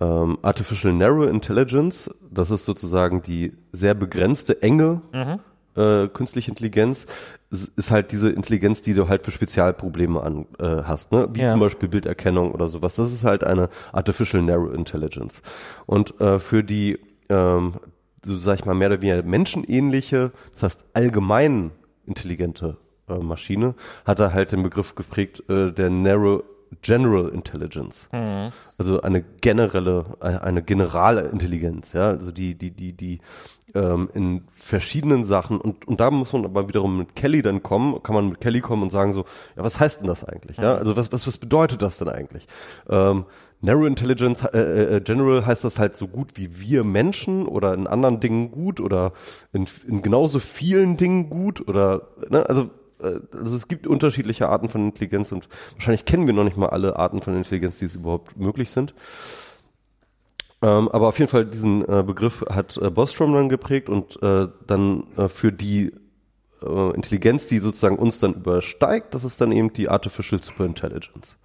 [0.00, 5.02] ähm, Artificial Narrow Intelligence, das ist sozusagen die sehr begrenzte, enge
[5.76, 7.06] äh, künstliche Intelligenz,
[7.50, 11.28] ist halt diese Intelligenz, die du halt für Spezialprobleme an äh, hast, ne?
[11.32, 11.52] wie Ja.
[11.52, 12.94] zum Beispiel Bilderkennung oder sowas.
[12.94, 15.40] Das ist halt eine Artificial Narrow Intelligence.
[15.86, 16.98] Und äh, für die,
[17.30, 17.74] ähm,
[18.24, 21.70] so sag ich mal, mehr oder weniger menschenähnliche, das heißt allgemein
[22.06, 22.76] intelligente
[23.08, 26.42] äh, Maschine, hat er halt den Begriff geprägt, äh, der Narrow
[26.82, 28.08] General Intelligence.
[28.76, 33.20] Also eine generelle, eine eine generale Intelligenz, ja, also die, die, die, die
[33.74, 38.02] ähm, in verschiedenen Sachen und, und da muss man aber wiederum mit Kelly dann kommen,
[38.02, 39.24] kann man mit Kelly kommen und sagen so,
[39.56, 40.56] ja, was heißt denn das eigentlich?
[40.58, 42.46] Ja, also was, was, was bedeutet das denn eigentlich?
[42.88, 43.24] Ähm,
[43.60, 47.86] Narrow Intelligence äh, äh, General heißt das halt so gut wie wir Menschen oder in
[47.86, 49.12] anderen Dingen gut oder
[49.52, 52.70] in, in genauso vielen Dingen gut oder ne, also
[53.02, 56.68] äh, also es gibt unterschiedliche Arten von Intelligenz und wahrscheinlich kennen wir noch nicht mal
[56.68, 58.94] alle Arten von Intelligenz, die es überhaupt möglich sind.
[60.60, 64.48] Ähm, aber auf jeden Fall diesen äh, Begriff hat äh, Bostrom dann geprägt und äh,
[64.66, 65.92] dann äh, für die
[66.62, 71.36] äh, Intelligenz, die sozusagen uns dann übersteigt, das ist dann eben die Artificial Superintelligence.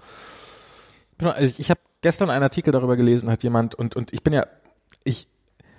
[1.19, 4.33] also ich, ich habe gestern einen Artikel darüber gelesen, hat jemand und und ich bin
[4.33, 4.47] ja
[5.03, 5.27] ich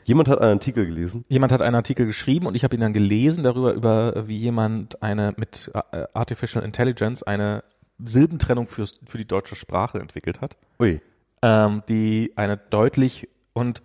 [0.05, 1.25] Jemand hat einen Artikel gelesen.
[1.29, 5.03] jemand hat einen Artikel geschrieben und ich habe ihn dann gelesen darüber, über wie jemand
[5.03, 7.65] eine mit äh, Artificial Intelligence eine
[8.05, 11.01] Silbentrennung für, für die deutsche Sprache entwickelt hat, Ui.
[11.45, 13.83] Ähm, die eine deutlich und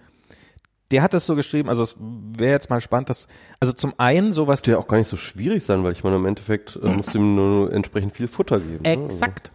[0.92, 3.28] der hat das so geschrieben, also es wäre jetzt mal spannend, dass,
[3.60, 6.26] also zum einen sowas, Der auch gar nicht so schwierig sein, weil ich meine, im
[6.26, 8.82] Endeffekt äh, musst du ihm nur entsprechend viel Futter geben.
[8.82, 9.06] ne?
[9.06, 9.52] exakt,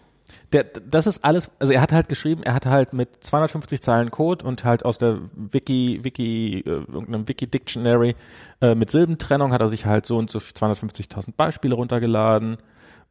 [0.53, 4.11] der, das ist alles, also er hat halt geschrieben, er hat halt mit 250 Zeilen
[4.11, 8.15] Code und halt aus der Wiki, Wiki, äh, irgendeinem Wiki-Dictionary
[8.61, 12.59] äh, mit Silbentrennung hat er sich halt so und so 250.000 Beispiele runtergeladen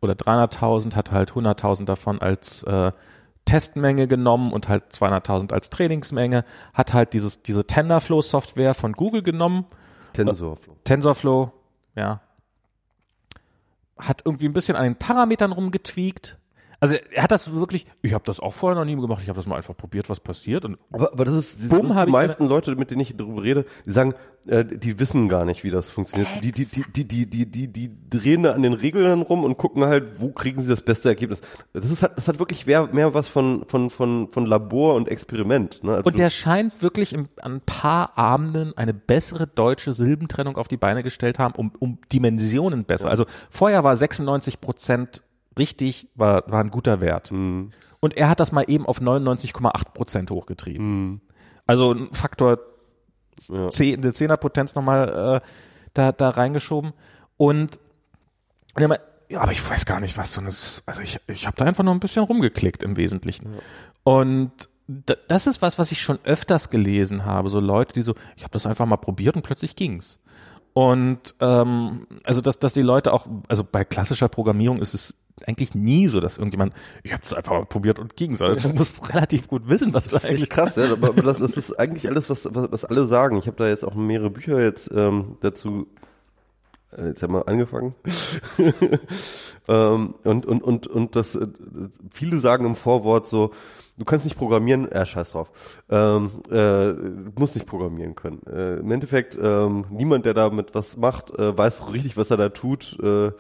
[0.01, 2.91] oder 300.000, hat halt 100.000 davon als äh,
[3.45, 9.65] Testmenge genommen und halt 200.000 als Trainingsmenge, hat halt dieses, diese Tenderflow-Software von Google genommen.
[10.13, 10.75] TensorFlow.
[10.83, 11.51] TensorFlow,
[11.95, 12.22] ja.
[13.97, 16.38] Hat irgendwie ein bisschen an den Parametern rumgetweakt.
[16.83, 19.37] Also er hat das wirklich, ich habe das auch vorher noch nie gemacht, ich habe
[19.37, 20.65] das mal einfach probiert, was passiert.
[20.65, 23.65] Und Aber, aber das ist, das ist die meisten Leute, mit denen ich darüber rede,
[23.85, 24.13] die sagen,
[24.47, 26.27] äh, die wissen gar nicht, wie das funktioniert.
[26.43, 29.57] Die, die, die, die, die, die, die, die drehen da an den Regeln rum und
[29.57, 31.39] gucken halt, wo kriegen sie das beste Ergebnis.
[31.71, 35.07] Das ist halt, das hat wirklich mehr, mehr was von, von, von, von Labor und
[35.07, 35.85] Experiment.
[35.85, 35.95] Ne?
[35.95, 40.67] Also Und der scheint wirklich im, an ein paar Abenden eine bessere deutsche Silbentrennung auf
[40.67, 43.07] die Beine gestellt haben, um, um Dimensionen besser.
[43.07, 45.23] Also vorher war 96 Prozent
[45.57, 47.32] richtig, war, war ein guter Wert.
[47.32, 47.72] Mhm.
[47.99, 51.22] Und er hat das mal eben auf 99,8 Prozent hochgetrieben.
[51.65, 52.59] Also ein Faktor
[53.49, 53.56] Mhm.
[53.56, 53.69] Ja.
[53.69, 55.48] 10, eine Zehnerpotenz nochmal äh,
[55.95, 56.93] da, da reingeschoben.
[57.35, 57.80] Und,
[58.75, 58.82] und
[59.30, 61.83] ja, aber ich weiß gar nicht, was so ein, also ich, ich habe da einfach
[61.83, 63.56] nur ein bisschen rumgeklickt im Wesentlichen.
[64.03, 64.51] Und
[64.88, 67.49] d- das ist was, was ich schon öfters gelesen habe.
[67.49, 70.19] So Leute, die so, ich habe das einfach mal probiert und plötzlich ging's.
[70.73, 75.15] Und ähm, also dass, dass die Leute auch, also bei klassischer Programmierung ist es
[75.47, 76.73] eigentlich nie so, dass irgendjemand,
[77.03, 78.41] ich habe das einfach mal probiert und ging's.
[78.41, 80.83] Also du musst relativ gut wissen, was du Das ist eigentlich krass, ja.
[80.91, 83.38] Aber, aber das, das ist eigentlich alles, was, was, was alle sagen.
[83.38, 85.88] Ich habe da jetzt auch mehrere Bücher jetzt ähm, dazu
[86.97, 87.95] äh, jetzt haben wir angefangen.
[89.67, 91.47] ähm, und, und, und, und das, äh,
[92.11, 93.51] viele sagen im Vorwort so,
[93.97, 95.51] du kannst nicht programmieren, äh, scheiß drauf.
[95.89, 98.41] Ähm, äh, du musst nicht programmieren können.
[98.47, 102.38] Äh, Im Endeffekt, ähm, niemand, der damit was macht, äh, weiß so richtig, was er
[102.38, 102.97] da tut.
[103.01, 103.31] Äh,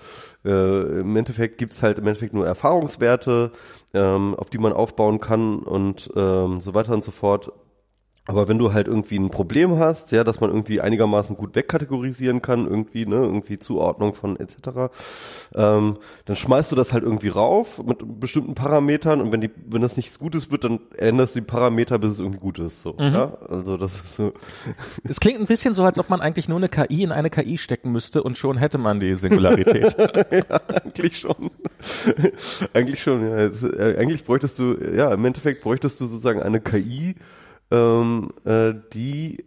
[0.45, 3.51] äh, Im Endeffekt gibt's halt im Endeffekt nur Erfahrungswerte,
[3.93, 7.51] ähm, auf die man aufbauen kann und ähm, so weiter und so fort.
[8.25, 12.41] Aber wenn du halt irgendwie ein Problem hast, ja, dass man irgendwie einigermaßen gut wegkategorisieren
[12.41, 14.93] kann, irgendwie, ne, irgendwie Zuordnung von etc.,
[15.53, 19.81] ähm, dann schmeißt du das halt irgendwie rauf mit bestimmten Parametern und wenn die, wenn
[19.81, 22.81] das nichts Gutes wird, dann änderst du die Parameter, bis es irgendwie gut ist.
[22.81, 23.37] So, ja.
[23.49, 24.33] Also das ist so.
[25.03, 27.57] Es klingt ein bisschen so, als ob man eigentlich nur eine KI in eine KI
[27.57, 29.95] stecken müsste und schon hätte man die Singularität.
[30.85, 31.51] eigentlich schon.
[32.73, 33.37] eigentlich schon, ja.
[33.37, 37.15] Äh, eigentlich bräuchtest du, ja, im Endeffekt bräuchtest du sozusagen eine KI,
[37.73, 39.43] ähm, äh, die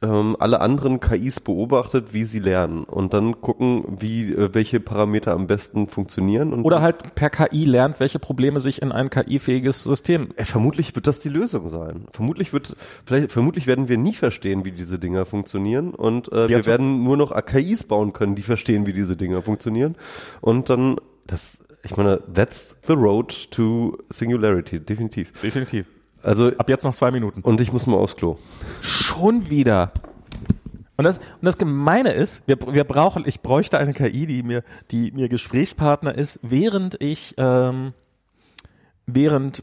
[0.00, 5.32] ähm, alle anderen KIs beobachtet, wie sie lernen und dann gucken, wie äh, welche Parameter
[5.32, 9.82] am besten funktionieren und Oder halt per KI lernt, welche Probleme sich in ein KI-fähiges
[9.82, 10.28] System.
[10.36, 12.06] Äh, vermutlich wird das die Lösung sein.
[12.12, 16.64] Vermutlich wird, vielleicht, vermutlich werden wir nie verstehen, wie diese Dinger funktionieren und äh, wir
[16.66, 19.96] werden nur noch KIs bauen können, die verstehen, wie diese Dinger funktionieren
[20.40, 25.32] und dann das, ich meine, that's the road to Singularity, definitiv.
[25.42, 25.86] Definitiv.
[26.22, 27.42] Also Ab jetzt noch zwei Minuten.
[27.42, 28.38] und ich muss mal aufs Klo.
[28.80, 29.92] Schon wieder.
[30.96, 34.64] Und das, und das Gemeine ist, wir, wir brauchen, ich bräuchte eine KI, die mir,
[34.90, 37.92] die mir Gesprächspartner ist, während ich, ähm,
[39.06, 39.62] während,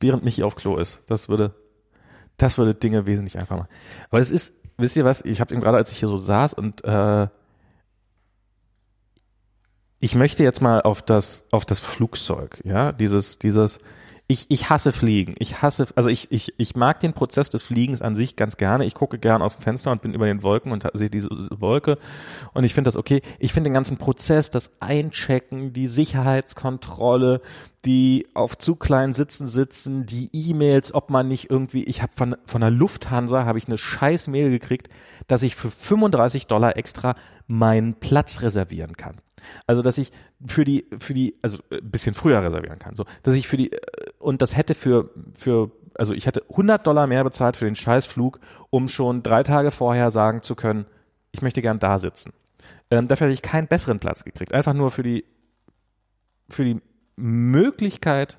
[0.00, 1.02] während Michi auf Klo ist.
[1.06, 1.54] Das würde,
[2.38, 3.72] das würde Dinge wesentlich einfacher machen.
[4.10, 6.54] Aber es ist, wisst ihr was, ich habe eben gerade, als ich hier so saß
[6.54, 7.28] und äh,
[10.00, 13.78] ich möchte jetzt mal auf das, auf das Flugzeug, ja, dieses, dieses,
[14.32, 15.34] ich, ich hasse Fliegen.
[15.38, 18.86] Ich hasse, also ich, ich, ich mag den Prozess des Fliegens an sich ganz gerne.
[18.86, 21.98] Ich gucke gern aus dem Fenster und bin über den Wolken und sehe diese Wolke
[22.54, 23.20] und ich finde das okay.
[23.38, 27.42] Ich finde den ganzen Prozess, das Einchecken, die Sicherheitskontrolle,
[27.84, 32.36] die auf zu kleinen Sitzen sitzen, die E-Mails, ob man nicht irgendwie, ich habe von,
[32.46, 34.88] von der Lufthansa habe ich eine scheiß Mail gekriegt,
[35.26, 39.16] dass ich für 35 Dollar extra meinen Platz reservieren kann.
[39.66, 40.12] Also, dass ich
[40.44, 43.72] für die, für die, also ein bisschen früher reservieren kann, so, dass ich für die,
[43.72, 43.80] äh,
[44.18, 48.40] und das hätte für, für, also ich hätte 100 Dollar mehr bezahlt für den Scheißflug,
[48.70, 50.86] um schon drei Tage vorher sagen zu können,
[51.32, 52.32] ich möchte gern da sitzen.
[52.90, 54.52] Ähm, dafür hätte ich keinen besseren Platz gekriegt.
[54.52, 55.24] Einfach nur für die,
[56.48, 56.80] für die
[57.16, 58.38] Möglichkeit,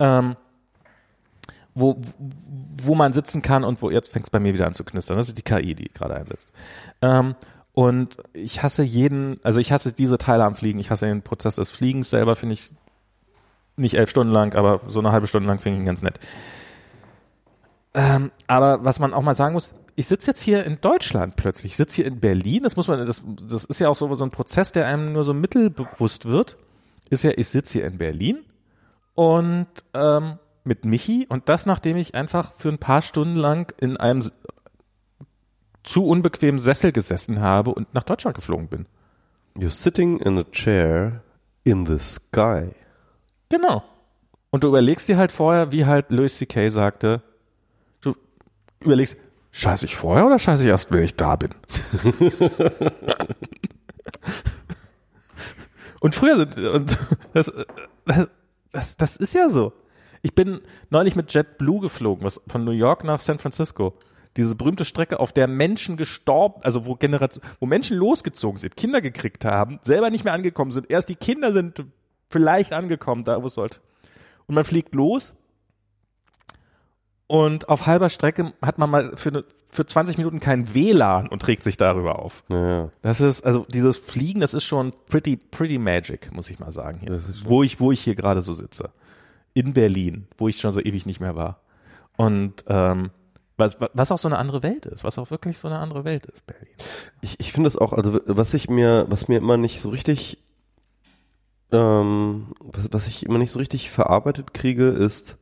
[0.00, 0.36] ähm,
[1.74, 2.00] wo,
[2.82, 5.16] wo man sitzen kann und wo, jetzt fängt es bei mir wieder an zu knistern.
[5.16, 6.50] Das ist die KI, die gerade einsetzt.
[7.02, 7.36] Ähm,
[7.78, 10.80] und ich hasse jeden, also ich hasse diese Teile am Fliegen.
[10.80, 12.70] Ich hasse den Prozess des Fliegens selber, finde ich
[13.76, 16.18] nicht elf Stunden lang, aber so eine halbe Stunde lang finde ich ihn ganz nett.
[17.94, 21.70] Ähm, aber was man auch mal sagen muss, ich sitze jetzt hier in Deutschland plötzlich.
[21.70, 22.64] Ich sitze hier in Berlin.
[22.64, 25.22] Das muss man, das, das ist ja auch so, so ein Prozess, der einem nur
[25.22, 26.56] so mittelbewusst wird.
[27.10, 28.40] Ist ja, ich sitze hier in Berlin
[29.14, 33.96] und ähm, mit Michi und das, nachdem ich einfach für ein paar Stunden lang in
[33.96, 34.28] einem
[35.88, 38.86] zu unbequemen Sessel gesessen habe und nach Deutschland geflogen bin.
[39.56, 41.22] You're sitting in a chair
[41.64, 42.72] in the sky.
[43.48, 43.82] Genau.
[44.50, 46.68] Und du überlegst dir halt vorher, wie halt Louis C.K.
[46.68, 47.22] sagte,
[48.02, 48.14] du
[48.80, 49.16] überlegst,
[49.50, 51.54] scheiße ich vorher oder scheiße ich erst, wenn ich da bin?
[56.00, 56.98] und früher sind, und
[57.32, 57.50] das,
[58.04, 58.28] das,
[58.70, 59.72] das, das ist ja so.
[60.22, 60.60] Ich bin
[60.90, 63.94] neulich mit JetBlue geflogen, was von New York nach San Francisco.
[64.38, 69.00] Diese berühmte Strecke, auf der Menschen gestorben, also wo Generation, wo Menschen losgezogen sind, Kinder
[69.00, 70.90] gekriegt haben, selber nicht mehr angekommen sind.
[70.90, 71.84] Erst die Kinder sind
[72.30, 73.80] vielleicht angekommen, da wo es sollte.
[74.46, 75.34] Und man fliegt los
[77.28, 81.46] und auf halber Strecke hat man mal für, eine, für 20 Minuten kein WLAN und
[81.46, 82.42] regt sich darüber auf.
[82.48, 86.72] Ja, Das ist, also dieses Fliegen, das ist schon pretty, pretty magic, muss ich mal
[86.72, 87.20] sagen hier.
[87.44, 88.90] Wo ich, wo ich hier gerade so sitze.
[89.52, 91.60] In Berlin, wo ich schon so ewig nicht mehr war.
[92.16, 93.10] Und ähm,
[93.58, 96.24] was, was auch so eine andere Welt ist, was auch wirklich so eine andere Welt
[96.26, 96.68] ist, Berlin.
[97.20, 100.38] Ich, ich finde das auch, also was ich mir, was mir immer nicht so richtig,
[101.72, 105.38] ähm, was, was ich immer nicht so richtig verarbeitet kriege, ist,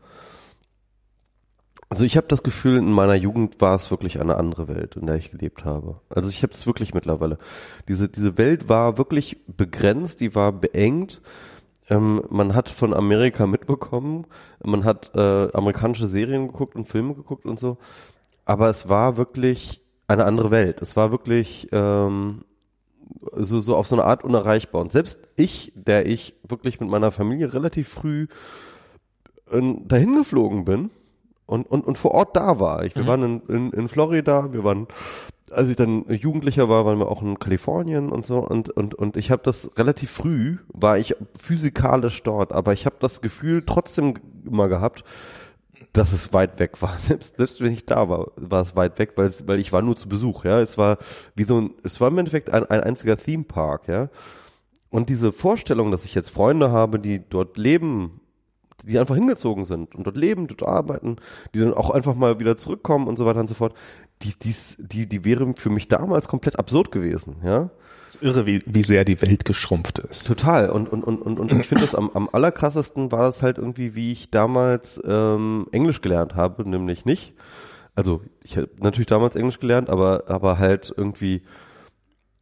[1.89, 5.07] also ich habe das Gefühl, in meiner Jugend war es wirklich eine andere Welt, in
[5.07, 6.01] der ich gelebt habe.
[6.09, 7.39] Also ich habe es wirklich mittlerweile.
[7.87, 11.21] Diese, diese Welt war wirklich begrenzt, die war beengt.
[11.89, 14.27] Ähm, man hat von Amerika mitbekommen,
[14.65, 17.79] man hat äh, amerikanische Serien geguckt und Filme geguckt und so.
[18.45, 20.83] Aber es war wirklich eine andere Welt.
[20.83, 22.45] Es war wirklich ähm,
[23.33, 24.81] so, so auf so eine Art unerreichbar.
[24.81, 28.27] Und selbst ich, der ich wirklich mit meiner Familie relativ früh
[29.51, 30.91] äh, dahin geflogen bin
[31.47, 32.85] und, und, und vor Ort da war.
[32.85, 33.07] Ich, wir Mhm.
[33.07, 34.87] waren in, in, in Florida, wir waren,
[35.51, 39.17] als ich dann Jugendlicher war, waren wir auch in Kalifornien und so und, und, und
[39.17, 44.15] ich habe das relativ früh, war ich physikalisch dort, aber ich habe das Gefühl trotzdem
[44.45, 45.05] immer gehabt,
[45.93, 46.99] dass es weit weg war.
[46.99, 49.83] Selbst, selbst wenn ich da war, war es weit weg, weil, es, weil ich war
[49.83, 50.61] nur zu Besuch, ja.
[50.61, 50.99] Es war
[51.35, 54.09] wie so ein, es war im Endeffekt ein, ein einziger Theme Park, ja.
[54.91, 58.21] Und diese Vorstellung, dass ich jetzt Freunde habe, die dort leben,
[58.85, 61.17] die einfach hingezogen sind und dort leben, dort arbeiten,
[61.55, 63.75] die dann auch einfach mal wieder zurückkommen und so weiter und so fort,
[64.23, 67.71] die, dies, die, die wäre für mich damals komplett absurd gewesen, ja.
[68.09, 70.27] Es ist irre, wie, wie sehr die Welt geschrumpft ist.
[70.27, 70.71] Total.
[70.71, 73.95] Und, und, und, und, und ich finde das am, am allerkrassesten war das halt irgendwie,
[73.97, 77.35] wie ich damals ähm, Englisch gelernt habe, nämlich nicht.
[77.97, 81.43] Also ich habe natürlich damals Englisch gelernt, aber, aber halt irgendwie,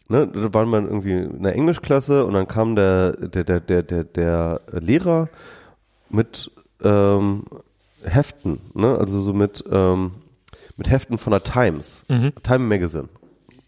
[0.08, 3.82] ne, da waren wir irgendwie in einer Englischklasse und dann kam der, der, der, der,
[3.82, 5.28] der, der Lehrer
[6.14, 6.50] mit
[6.82, 7.44] ähm,
[8.04, 8.96] Heften, ne?
[8.98, 10.12] Also so mit, ähm,
[10.76, 12.32] mit Heften von der Times, Mhm.
[12.42, 13.08] Time Magazine.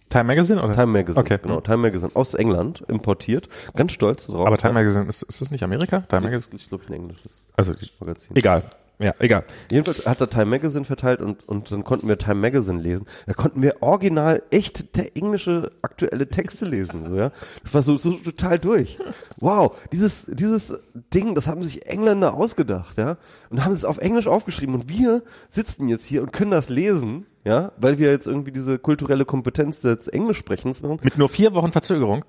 [0.08, 0.73] Time Magazine oder?
[0.73, 1.39] Time Magazine, Okay.
[1.42, 4.47] genau, Time Magazine aus England importiert, ganz stolz drauf.
[4.47, 6.00] Aber Time Magazine, ist, ist das nicht Amerika?
[6.02, 6.55] Time Magazine?
[6.55, 8.36] ist, ich glaube, ein englisches Also, Magazin.
[8.36, 8.62] egal.
[8.99, 9.44] Ja, egal.
[9.70, 13.07] Jedenfalls hat er Time Magazine verteilt und, und dann konnten wir Time Magazine lesen.
[13.26, 17.31] Da konnten wir original echt te englische aktuelle Texte lesen, so, ja.
[17.62, 18.99] Das war so, so total durch.
[19.39, 20.78] Wow, dieses, dieses
[21.12, 23.18] Ding, das haben sich Engländer ausgedacht, ja.
[23.50, 27.26] Und haben es auf Englisch aufgeschrieben und wir sitzen jetzt hier und können das lesen,
[27.44, 31.00] ja, weil wir jetzt irgendwie diese kulturelle Kompetenz des Englischsprechens machen.
[31.02, 32.25] Mit nur vier Wochen Verzögerung.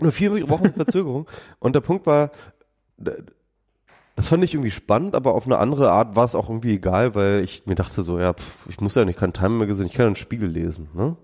[0.00, 1.26] Nur vier Wochen Verzögerung.
[1.58, 2.30] Und der Punkt war,
[4.18, 7.14] das fand ich irgendwie spannend, aber auf eine andere Art war es auch irgendwie egal,
[7.14, 9.94] weil ich mir dachte so, ja, pff, ich muss ja nicht kein Time Magazine, ich
[9.94, 11.16] kann einen Spiegel lesen, ne?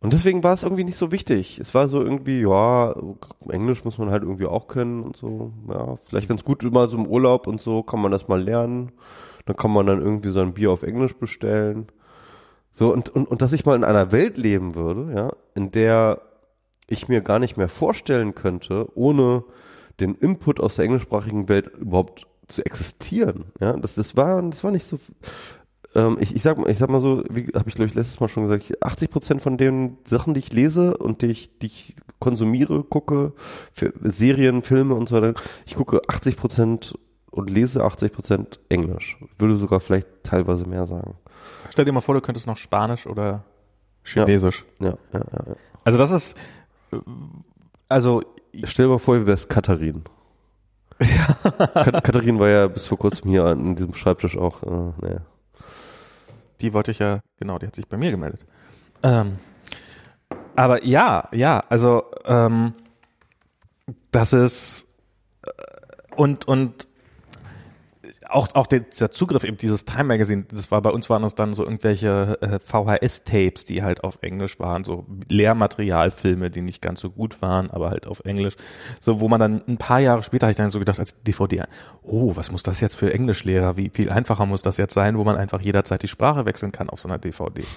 [0.00, 1.58] Und deswegen war es irgendwie nicht so wichtig.
[1.58, 2.94] Es war so irgendwie, ja,
[3.48, 5.54] Englisch muss man halt irgendwie auch können und so.
[5.70, 8.92] Ja, vielleicht ganz gut immer so im Urlaub und so kann man das mal lernen.
[9.46, 11.86] Dann kann man dann irgendwie so ein Bier auf Englisch bestellen.
[12.72, 16.20] So, und, und, und dass ich mal in einer Welt leben würde, ja, in der
[16.88, 19.44] ich mir gar nicht mehr vorstellen könnte, ohne
[20.00, 23.46] den Input aus der englischsprachigen Welt überhaupt zu existieren.
[23.60, 24.98] Ja, das, das war, das war nicht so.
[25.94, 28.20] Ähm, ich, ich sag mal, ich sag mal so, wie habe ich glaube ich letztes
[28.20, 31.58] Mal schon gesagt, ich- 80 Prozent von den Sachen, die ich lese und die ich,
[31.58, 33.32] die ich konsumiere, gucke,
[33.72, 35.34] für Serien, Filme und so weiter,
[35.66, 36.98] ich gucke 80 Prozent
[37.30, 39.18] und lese 80 Prozent Englisch.
[39.38, 41.14] Würde sogar vielleicht teilweise mehr sagen.
[41.70, 43.44] Stell dir mal vor, du könntest noch Spanisch oder
[44.04, 44.64] Chinesisch.
[44.80, 45.44] Ja, ja, ja.
[45.48, 45.56] ja.
[45.84, 46.36] Also das ist,
[47.88, 48.22] also
[48.64, 50.04] Stell dir mal vor, du wärst Katharin.
[51.74, 54.62] Kat Katharin war ja bis vor kurzem hier an diesem Schreibtisch auch.
[54.62, 55.20] Äh, naja.
[56.60, 58.46] die wollte ich ja, genau, die hat sich bei mir gemeldet.
[59.02, 59.38] Ähm,
[60.54, 62.72] aber ja, ja, also ähm,
[64.10, 64.86] das ist
[65.42, 65.50] äh,
[66.16, 66.85] und und
[68.28, 71.34] auch auch der, dieser Zugriff eben dieses Time Magazine, das war bei uns waren das
[71.34, 76.82] dann so irgendwelche äh, VHS Tapes, die halt auf Englisch waren, so Lehrmaterialfilme, die nicht
[76.82, 78.56] ganz so gut waren, aber halt auf Englisch,
[79.00, 81.64] so wo man dann ein paar Jahre später habe ich dann so gedacht als DVD,
[82.02, 85.24] oh, was muss das jetzt für Englischlehrer, wie viel einfacher muss das jetzt sein, wo
[85.24, 87.62] man einfach jederzeit die Sprache wechseln kann auf so einer DVD.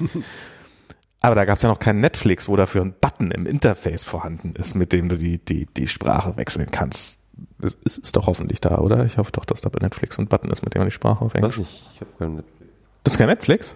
[1.22, 4.56] Aber da gab es ja noch kein Netflix, wo dafür ein Button im Interface vorhanden
[4.56, 7.19] ist, mit dem du die, die, die Sprache wechseln kannst.
[7.62, 9.04] Es ist, ist doch hoffentlich da, oder?
[9.06, 11.24] Ich hoffe doch, dass da bei Netflix ein Button ist, mit dem man die Sprache
[11.24, 11.58] auf Englisch.
[11.58, 12.72] Weiß nicht, ich habe keinen Netflix.
[13.04, 13.76] Das ist kein Netflix?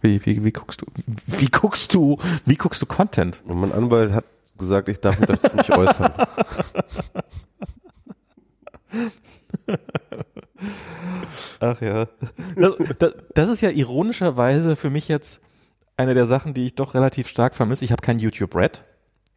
[0.00, 0.86] Wie, wie, wie guckst du,
[1.26, 3.40] wie guckst du, wie guckst du Content?
[3.46, 4.24] Und mein Anwalt hat
[4.58, 6.12] gesagt, ich darf mich dazu nicht äußern.
[11.60, 12.06] Ach ja.
[12.56, 15.40] Das, das, das ist ja ironischerweise für mich jetzt
[15.96, 17.84] eine der Sachen, die ich doch relativ stark vermisse.
[17.84, 18.84] Ich habe kein YouTube Red.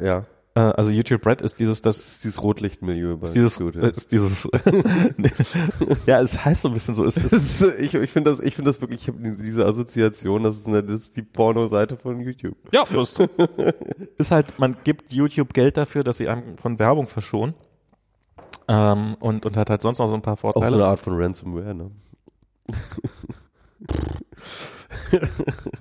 [0.02, 0.26] Ja.
[0.58, 3.84] Äh, also YouTube Red ist dieses, das Das ist dieses Rotlichtmilieu bei ist dieses, YouTube,
[3.84, 4.50] äh, ist dieses,
[6.08, 8.40] ja, es heißt so ein bisschen so, es Das ist, ist, ich ich finde das,
[8.40, 11.96] ich finde das wirklich, ich habe diese Assoziation, das ist, eine, das ist die Porno-Seite
[11.98, 12.56] von YouTube.
[12.72, 13.20] ja, das
[14.18, 17.54] ist halt, man gibt YouTube Geld dafür, dass sie einem von Werbung verschonen.
[18.68, 20.76] Ähm, und, und hat halt sonst noch so ein paar Auch so Vorteile.
[20.78, 21.92] eine Art von Ransomware, ne?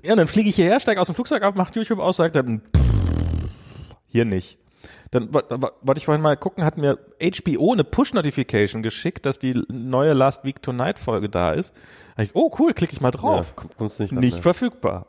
[0.02, 2.60] Ja, dann fliege ich hierher, steige aus dem Flugzeug ab, macht YouTube aus, sagt dann,
[4.06, 4.58] hier nicht.
[5.18, 9.38] Dann wo- wo- wollte ich vorhin mal gucken, hat mir HBO eine Push-Notification geschickt, dass
[9.38, 11.74] die neue Last Week Tonight Folge da ist.
[12.16, 13.48] Da ich, oh cool, klicke ich mal drauf.
[13.48, 14.42] Ja, komm, kommst nicht nicht ne?
[14.42, 15.06] verfügbar.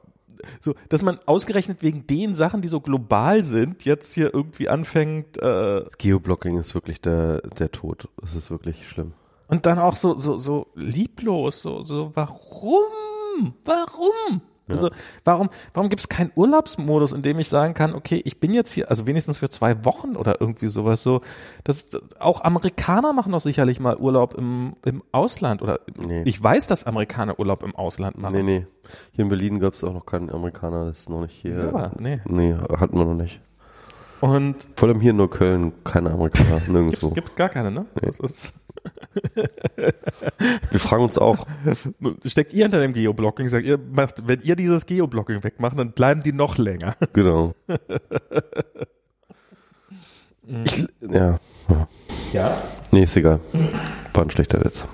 [0.61, 5.38] So, dass man ausgerechnet wegen den Sachen, die so global sind, jetzt hier irgendwie anfängt
[5.38, 8.08] äh, Das Geoblocking ist wirklich der, der Tod.
[8.22, 9.14] Das ist wirklich schlimm.
[9.48, 13.53] und dann auch so so so lieblos, so so warum?
[13.64, 14.42] Warum?
[14.70, 14.90] Also
[15.24, 18.72] warum warum gibt es keinen Urlaubsmodus, in dem ich sagen kann, okay, ich bin jetzt
[18.72, 21.22] hier, also wenigstens für zwei Wochen oder irgendwie sowas so.
[21.64, 21.90] Das,
[22.20, 26.24] auch Amerikaner machen doch sicherlich mal Urlaub im im Ausland oder Nee.
[26.26, 28.36] ich weiß, dass Amerikaner Urlaub im Ausland machen.
[28.36, 28.68] Nee, nee.
[29.14, 31.72] Hier in Berlin gab es auch noch keinen Amerikaner, das ist noch nicht hier.
[31.74, 32.20] Ja, nee.
[32.26, 33.42] Nee, hatten wir noch nicht.
[34.22, 37.10] Und Vor allem hier nur Köln, keine Amerikaner, nirgendwo.
[37.12, 37.86] gibt gar keine, ne?
[37.96, 38.60] Das ist
[40.72, 41.46] Wir fragen uns auch,
[42.26, 46.22] steckt ihr hinter dem Geoblocking, sagt ihr, macht, wenn ihr dieses Geoblocking wegmacht, dann bleiben
[46.22, 46.96] die noch länger.
[47.14, 47.54] genau.
[50.66, 51.40] Ich, ja.
[52.34, 52.58] Ja.
[52.92, 53.40] Nee, ist egal.
[54.14, 54.86] War ein schlechter Witz.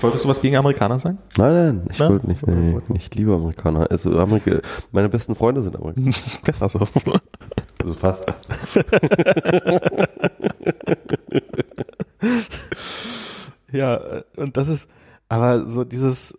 [0.00, 1.18] Wolltest du was gegen Amerikaner sagen?
[1.36, 3.90] Nein, nein, ich wollte nicht, nee, ich liebe Amerikaner.
[3.90, 4.60] Also Amerika,
[4.92, 6.12] meine besten Freunde sind Amerikaner.
[6.44, 6.80] Besser so.
[7.80, 8.32] Also fast.
[13.72, 14.88] ja, äh, und das ist,
[15.28, 16.36] aber so dieses,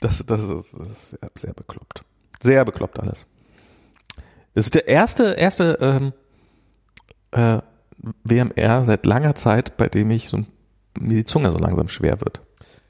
[0.00, 2.04] das, das, ist, das ist sehr, sehr bekloppt.
[2.42, 3.26] Sehr bekloppt alles.
[4.54, 6.12] Es ist der erste, erste ähm,
[7.32, 7.60] äh,
[8.24, 10.38] WMR seit langer Zeit, bei dem ich so
[10.98, 12.40] mir die Zunge so langsam schwer wird.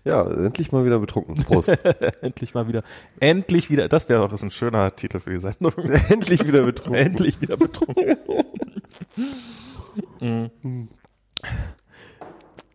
[0.05, 1.35] Ja, endlich mal wieder betrunken.
[1.35, 1.69] Prost.
[2.23, 2.85] endlich mal wieder,
[3.19, 5.73] endlich wieder, das wäre doch ein schöner Titel für die Sendung.
[6.09, 6.95] endlich wieder betrunken.
[6.95, 8.17] endlich wieder betrunken.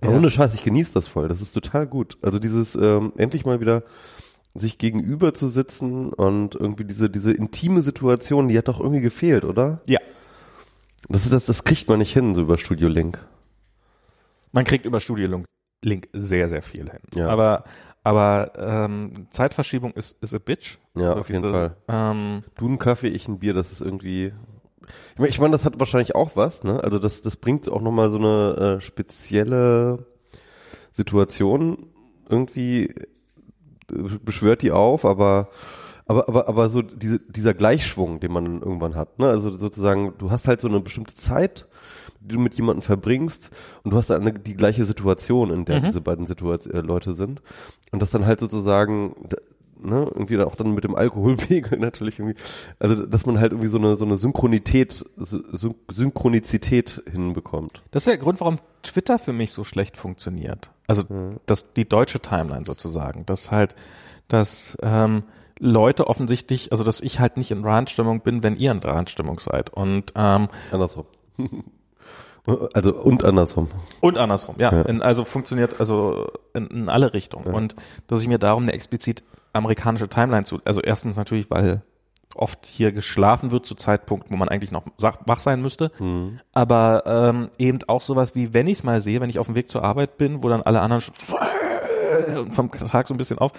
[0.04, 0.10] Ja.
[0.10, 1.28] Ohne Scheiß, ich genieße das voll.
[1.28, 2.18] Das ist total gut.
[2.22, 3.84] Also dieses ähm, endlich mal wieder
[4.56, 9.46] sich gegenüber zu sitzen und irgendwie diese diese intime Situation, die hat doch irgendwie gefehlt,
[9.46, 9.82] oder?
[9.86, 10.00] Ja.
[11.08, 13.26] Das ist das, das kriegt man nicht hin so über Studio Link.
[14.52, 15.44] Man kriegt über Studio
[15.84, 17.00] Link- sehr, sehr viel hin.
[17.16, 17.28] Ja.
[17.30, 17.64] Aber,
[18.04, 20.78] aber ähm, Zeitverschiebung ist, ist a bitch.
[20.96, 21.78] Ja, Also auf jeden diese, Fall.
[21.88, 24.34] Ähm, Du ein Kaffee, ich ein Bier, das ist irgendwie.
[25.14, 26.84] Ich meine, ich mein, das hat wahrscheinlich auch was, ne?
[26.84, 30.06] Also das, das bringt auch nochmal so eine äh, spezielle
[30.94, 31.88] Situation
[32.30, 32.96] irgendwie äh,
[34.24, 35.50] beschwört die auf, aber
[36.06, 39.28] aber aber aber so diese, dieser Gleichschwung, den man irgendwann hat, ne?
[39.28, 41.68] Also sozusagen, du hast halt so eine bestimmte Zeit,
[42.20, 43.52] die du mit jemandem verbringst
[43.84, 45.86] und du hast dann eine, die gleiche Situation, in der Mhm.
[45.86, 47.42] diese beiden Situat äh, Leute sind
[47.92, 49.16] und das dann halt sozusagen
[49.82, 52.40] ne, irgendwie auch dann mit dem Alkoholpegel natürlich irgendwie,
[52.80, 57.84] also dass man halt irgendwie so eine so eine Synchronität, Syn Synchronizität hinbekommt.
[57.92, 60.72] das ist der Grund, warum Twitter für mich so schlecht funktioniert.
[60.88, 61.04] Also
[61.46, 63.26] das, die deutsche Timeline sozusagen.
[63.26, 63.76] Dass halt,
[64.28, 65.24] dass ähm,
[65.60, 69.70] Leute offensichtlich, also dass ich halt nicht in Randstimmung bin, wenn ihr in Randstimmung seid.
[69.70, 71.06] Und ähm, Andersrum.
[72.74, 73.70] also und andersrum.
[74.02, 74.74] Und andersrum, ja.
[74.74, 74.82] Ja.
[74.82, 77.54] In, also funktioniert also in, in alle Richtungen.
[77.54, 77.76] Und
[78.08, 81.82] dass ich mir darum eine explizit amerikanische Timeline zu, also erstens natürlich, weil
[82.36, 85.92] oft hier geschlafen wird zu Zeitpunkten, wo man eigentlich noch wach sein müsste.
[86.54, 89.56] Aber ähm, eben auch sowas wie, wenn ich es mal sehe, wenn ich auf dem
[89.56, 91.04] Weg zur Arbeit bin, wo dann alle anderen
[92.52, 93.52] vom Tag so ein bisschen auf,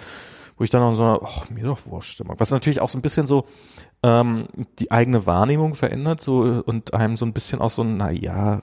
[0.57, 2.39] wo ich dann noch so, eine, oh, mir doch wurscht Stimmung.
[2.39, 3.45] Was natürlich auch so ein bisschen so
[4.03, 4.47] ähm,
[4.79, 8.61] die eigene Wahrnehmung verändert so und einem so ein bisschen auch so, na ja,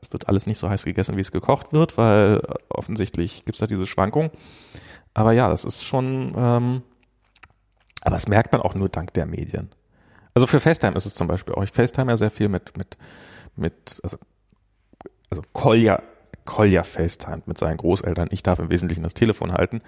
[0.00, 3.66] es wird alles nicht so heiß gegessen, wie es gekocht wird, weil offensichtlich gibt's da
[3.66, 4.30] diese Schwankung.
[5.14, 6.82] Aber ja, das ist schon, ähm,
[8.02, 9.70] aber das merkt man auch nur dank der Medien.
[10.34, 11.62] Also für FaceTime ist es zum Beispiel auch.
[11.62, 12.96] Ich FaceTime ja sehr viel mit, mit,
[13.56, 14.16] mit, also,
[15.30, 16.02] also Kolja,
[16.44, 18.28] Kolja FaceTime mit seinen Großeltern.
[18.30, 19.82] Ich darf im Wesentlichen das Telefon halten.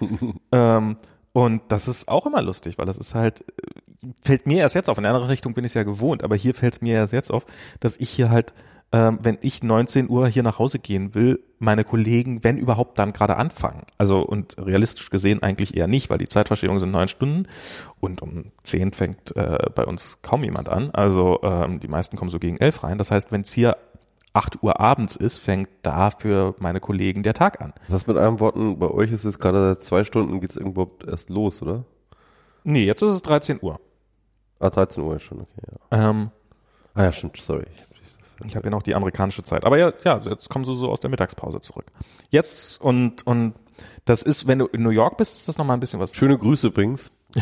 [0.51, 0.97] ähm,
[1.33, 4.89] und das ist auch immer lustig, weil das ist halt, äh, fällt mir erst jetzt
[4.89, 4.97] auf.
[4.97, 7.13] In der anderen Richtung bin ich es ja gewohnt, aber hier fällt es mir erst
[7.13, 7.45] jetzt auf,
[7.79, 8.53] dass ich hier halt
[8.91, 13.13] ähm, wenn ich 19 Uhr hier nach Hause gehen will, meine Kollegen, wenn überhaupt, dann
[13.13, 13.83] gerade anfangen.
[13.97, 17.47] Also und realistisch gesehen eigentlich eher nicht, weil die Zeitverschiebung sind neun Stunden
[17.99, 20.91] und um zehn fängt äh, bei uns kaum jemand an.
[20.91, 22.97] Also ähm, die meisten kommen so gegen elf rein.
[22.97, 23.77] Das heißt, wenn es hier
[24.33, 27.73] 8 Uhr abends ist, fängt da für meine Kollegen der Tag an.
[27.85, 30.91] Das heißt mit anderen Worten, bei euch ist es gerade seit zwei Stunden geht's irgendwo
[31.07, 31.85] erst los, oder?
[32.63, 33.79] Nee, jetzt ist es 13 Uhr.
[34.59, 36.09] Ah, 13 Uhr ist schon, okay, ja.
[36.09, 36.31] Ähm,
[36.95, 37.65] Ah ja, stimmt, sorry.
[38.45, 39.65] Ich habe ja noch die amerikanische Zeit.
[39.65, 41.85] Aber ja, ja, jetzt kommen sie so aus der Mittagspause zurück.
[42.29, 43.53] Jetzt und und
[44.05, 46.15] das ist, wenn du in New York bist, ist das noch mal ein bisschen was.
[46.15, 47.11] Schöne Grüße übrigens.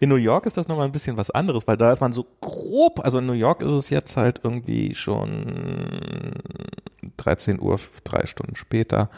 [0.00, 2.12] In New York ist das noch mal ein bisschen was anderes, weil da ist man
[2.12, 3.00] so grob.
[3.02, 6.34] Also in New York ist es jetzt halt irgendwie schon
[7.16, 9.10] 13 Uhr, drei Stunden später,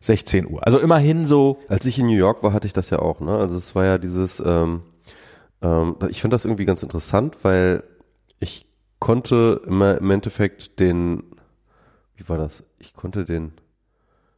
[0.00, 0.64] 16 Uhr.
[0.64, 1.58] Also immerhin so.
[1.68, 3.36] Als ich in New York war, hatte ich das ja auch, ne?
[3.36, 4.82] Also es war ja dieses, ähm,
[5.60, 7.82] ähm, ich finde das irgendwie ganz interessant, weil
[8.98, 11.22] konnte immer im Endeffekt den,
[12.16, 12.64] wie war das?
[12.78, 13.52] Ich konnte den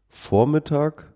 [0.09, 1.13] Vormittag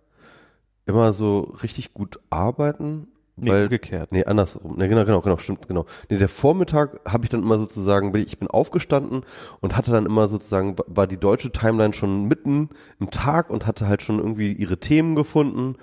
[0.87, 4.13] immer so richtig gut arbeiten, Nee, weil umgekehrt.
[4.13, 4.75] Nee, andersrum.
[4.77, 5.87] Nee, genau, genau, genau, stimmt, genau.
[6.09, 9.23] Nee, der Vormittag habe ich dann immer sozusagen, bin ich bin aufgestanden
[9.61, 13.89] und hatte dann immer sozusagen, war die deutsche Timeline schon mitten im Tag und hatte
[13.89, 15.75] halt schon irgendwie ihre Themen gefunden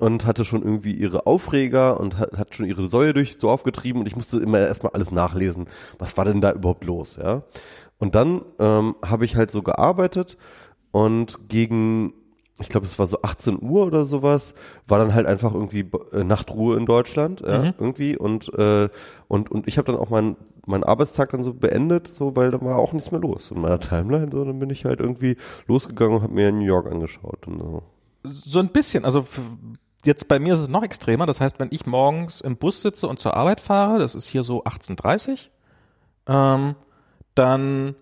[0.00, 4.00] und hatte schon irgendwie ihre Aufreger und hat, hat schon ihre Säue durchs Dorf getrieben
[4.00, 5.66] und ich musste immer erstmal alles nachlesen.
[5.98, 7.42] Was war denn da überhaupt los, ja?
[7.98, 10.36] Und dann ähm, habe ich halt so gearbeitet
[10.92, 12.12] und gegen
[12.58, 14.54] ich glaube, es war so 18 Uhr oder sowas,
[14.86, 18.88] war dann halt einfach irgendwie äh, Nachtruhe in Deutschland, ja, irgendwie und äh,
[19.28, 20.36] und und ich habe dann auch meinen
[20.66, 23.78] meinen Arbeitstag dann so beendet, so weil da war auch nichts mehr los in meiner
[23.78, 25.36] Timeline, so dann bin ich halt irgendwie
[25.66, 27.82] losgegangen und habe mir New York angeschaut und so.
[28.24, 29.04] So ein bisschen.
[29.04, 29.24] Also
[30.04, 31.26] jetzt bei mir ist es noch extremer.
[31.26, 34.42] Das heißt, wenn ich morgens im Bus sitze und zur Arbeit fahre, das ist hier
[34.42, 35.50] so 18.30
[36.26, 36.74] ähm,
[37.34, 37.94] dann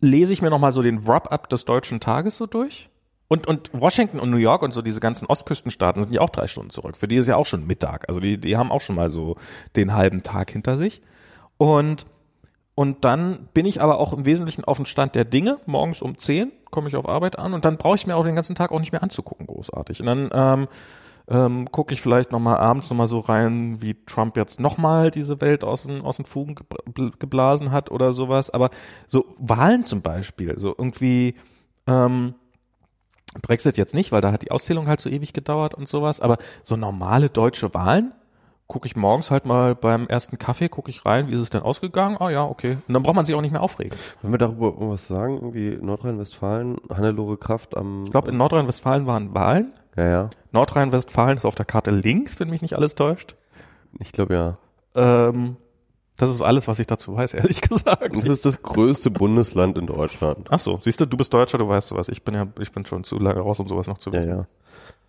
[0.00, 2.90] lese ich mir nochmal so den Wrap-up des deutschen Tages so durch.
[3.28, 6.46] Und, und Washington und New York und so diese ganzen Ostküstenstaaten sind ja auch drei
[6.46, 6.96] Stunden zurück.
[6.96, 8.08] Für die ist ja auch schon Mittag.
[8.08, 9.36] Also die, die haben auch schon mal so
[9.76, 11.00] den halben Tag hinter sich.
[11.56, 12.06] Und,
[12.74, 15.58] und dann bin ich aber auch im Wesentlichen auf dem Stand der Dinge.
[15.66, 18.34] Morgens um 10 komme ich auf Arbeit an und dann brauche ich mir auch den
[18.34, 20.00] ganzen Tag auch nicht mehr anzugucken, großartig.
[20.00, 20.68] Und dann ähm,
[21.28, 25.64] ähm, gucke ich vielleicht nochmal abends nochmal so rein, wie Trump jetzt nochmal diese Welt
[25.64, 28.50] aus den, aus den Fugen gebl- geblasen hat oder sowas.
[28.50, 28.70] Aber
[29.08, 31.36] so Wahlen zum Beispiel, so irgendwie
[31.86, 32.34] ähm,
[33.42, 36.20] Brexit jetzt nicht, weil da hat die Auszählung halt so ewig gedauert und sowas.
[36.20, 38.12] Aber so normale deutsche Wahlen
[38.66, 41.62] gucke ich morgens halt mal beim ersten Kaffee, gucke ich rein, wie ist es denn
[41.62, 42.16] ausgegangen?
[42.18, 42.78] Ah ja, okay.
[42.88, 43.96] Und dann braucht man sich auch nicht mehr aufregen.
[44.22, 45.34] Wollen wir darüber irgendwas sagen?
[45.34, 49.72] Irgendwie Nordrhein-Westfalen, Hannelore Kraft am Ich glaube, in Nordrhein-Westfalen waren Wahlen.
[49.96, 50.30] Ja, ja.
[50.52, 53.36] Nordrhein-Westfalen ist auf der Karte links, wenn mich nicht alles täuscht.
[54.00, 54.58] Ich glaube ja.
[54.94, 55.56] Ähm,
[56.16, 58.14] das ist alles, was ich dazu weiß, ehrlich gesagt.
[58.16, 60.48] Das ist das größte Bundesland in Deutschland.
[60.50, 62.08] Ach so, siehst du, du bist Deutscher, du weißt sowas.
[62.08, 64.30] Ich bin ja, ich bin schon zu lange raus, um sowas noch zu Ja, wissen.
[64.30, 64.46] ja.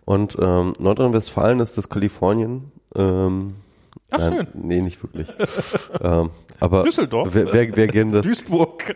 [0.06, 2.72] Und ähm, Nordrhein-Westfalen ist das Kalifornien.
[2.96, 3.54] Ähm,
[4.12, 4.48] Ach, nein, schön.
[4.54, 5.28] Nee, nicht wirklich.
[6.02, 7.30] ähm, aber Düsseldorf.
[7.32, 8.84] Wer, wer, wer gerne das Duisburg.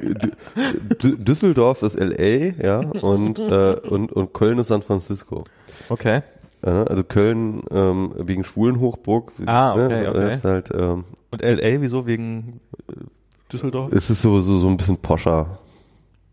[1.02, 5.44] Dü- Düsseldorf ist LA, ja, und, äh, und, und Köln ist San Francisco.
[5.90, 6.22] Okay.
[6.62, 9.32] Äh, also Köln ähm, wegen Schwulenhochburg.
[9.46, 10.34] Ah, okay, ne, okay.
[10.34, 12.06] Ist halt, ähm, Und LA, wieso?
[12.06, 12.94] Wegen äh,
[13.52, 13.92] Düsseldorf?
[13.94, 15.60] es ist so, so, so ein bisschen poscher.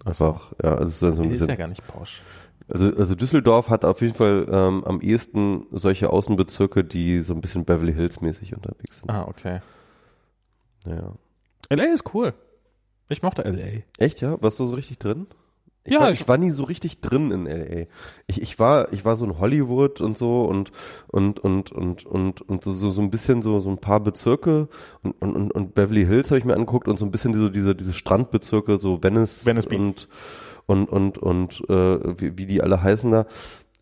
[0.04, 1.48] Einfach, ja, es ist dann so ein ist bisschen.
[1.48, 2.20] ja gar nicht Porsche.
[2.68, 7.40] Also, also Düsseldorf hat auf jeden Fall ähm, am ehesten solche Außenbezirke, die so ein
[7.40, 9.10] bisschen Beverly Hills mäßig unterwegs sind.
[9.10, 9.60] Ah, okay.
[10.86, 11.12] Ja.
[11.70, 12.34] LA ist cool.
[13.08, 13.82] Ich mochte LA.
[13.98, 14.40] Echt, ja?
[14.42, 15.26] Warst du so richtig drin?
[15.86, 17.86] Ich, Ja, war, ich- war nie so richtig drin in LA.
[18.26, 20.70] Ich, ich war, ich war so in Hollywood und so und
[21.08, 24.68] und und und und und so so ein bisschen so so ein paar Bezirke
[25.02, 27.50] und und und, und Beverly Hills habe ich mir angeguckt und so ein bisschen diese
[27.50, 29.78] diese diese Strandbezirke so Venice, Venice Beach.
[29.78, 30.08] und
[30.66, 33.26] und und und äh, wie, wie die alle heißen da.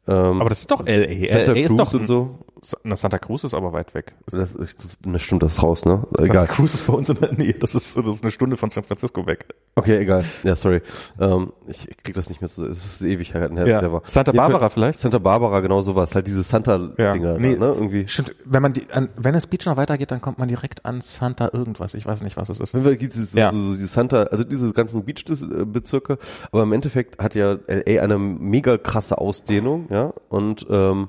[0.07, 1.29] Ähm, Aber das ist doch LA.
[1.29, 2.39] Santa LA ist Cruz doch und so.
[2.83, 4.15] Na, Santa Cruz ist aber weit weg.
[4.27, 6.07] Das, das, stimmt, das ist raus, ne?
[6.17, 6.47] Santa Egal.
[6.47, 7.55] Cruz ist bei uns in der Nähe.
[7.55, 9.47] Das ist, das ist eine Stunde von San Francisco weg.
[9.77, 10.25] Okay, egal.
[10.45, 10.83] Ja, sorry.
[11.21, 12.65] Ähm, ich krieg das nicht mehr so.
[12.67, 13.67] Es ist Ewigkeiten her.
[13.67, 13.81] Ja.
[13.81, 14.03] der war.
[14.07, 15.01] Santa Barbara vielleicht?
[15.01, 16.15] Santa Barbara, genau sowas.
[16.15, 17.33] Halt diese Santa-Dinger, Ja.
[17.35, 17.57] da, Nee.
[17.57, 17.67] ne?
[17.67, 18.09] Irgendwie.
[18.09, 21.51] Stimmt, wenn man die, an Venice Beach noch weitergeht, dann kommt man direkt an Santa
[21.53, 21.95] irgendwas.
[21.95, 22.75] Ich weiß nicht, was es ist.
[22.75, 23.51] Auf Fall gibt es so, Ja.
[23.51, 26.19] so, so die Santa, also diese ganzen Beach-Bezirke,
[26.53, 31.09] aber im Endeffekt hat ja LA eine mega krasse Ausdehnung, ja, und, ähm,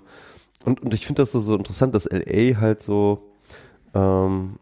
[0.65, 3.31] und, und ich finde das so, so interessant, dass LA halt so,
[3.93, 4.57] ähm,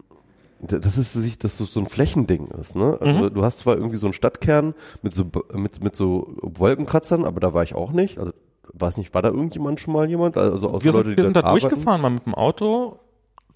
[0.62, 2.98] das ist sich, dass so, so ein Flächending ist, ne?
[3.02, 7.26] Also du hast zwar irgendwie so einen Stadtkern mit so, b- mit, mit so Wolkenkratzern,
[7.26, 8.32] aber da war ich auch nicht, also,
[8.74, 10.38] weiß nicht, war da irgendjemand schon mal jemand?
[10.38, 11.62] Also, außer Wir sind, Leute, die wir sind da arbeiten?
[11.68, 13.00] durchgefahren, mal mit dem Auto.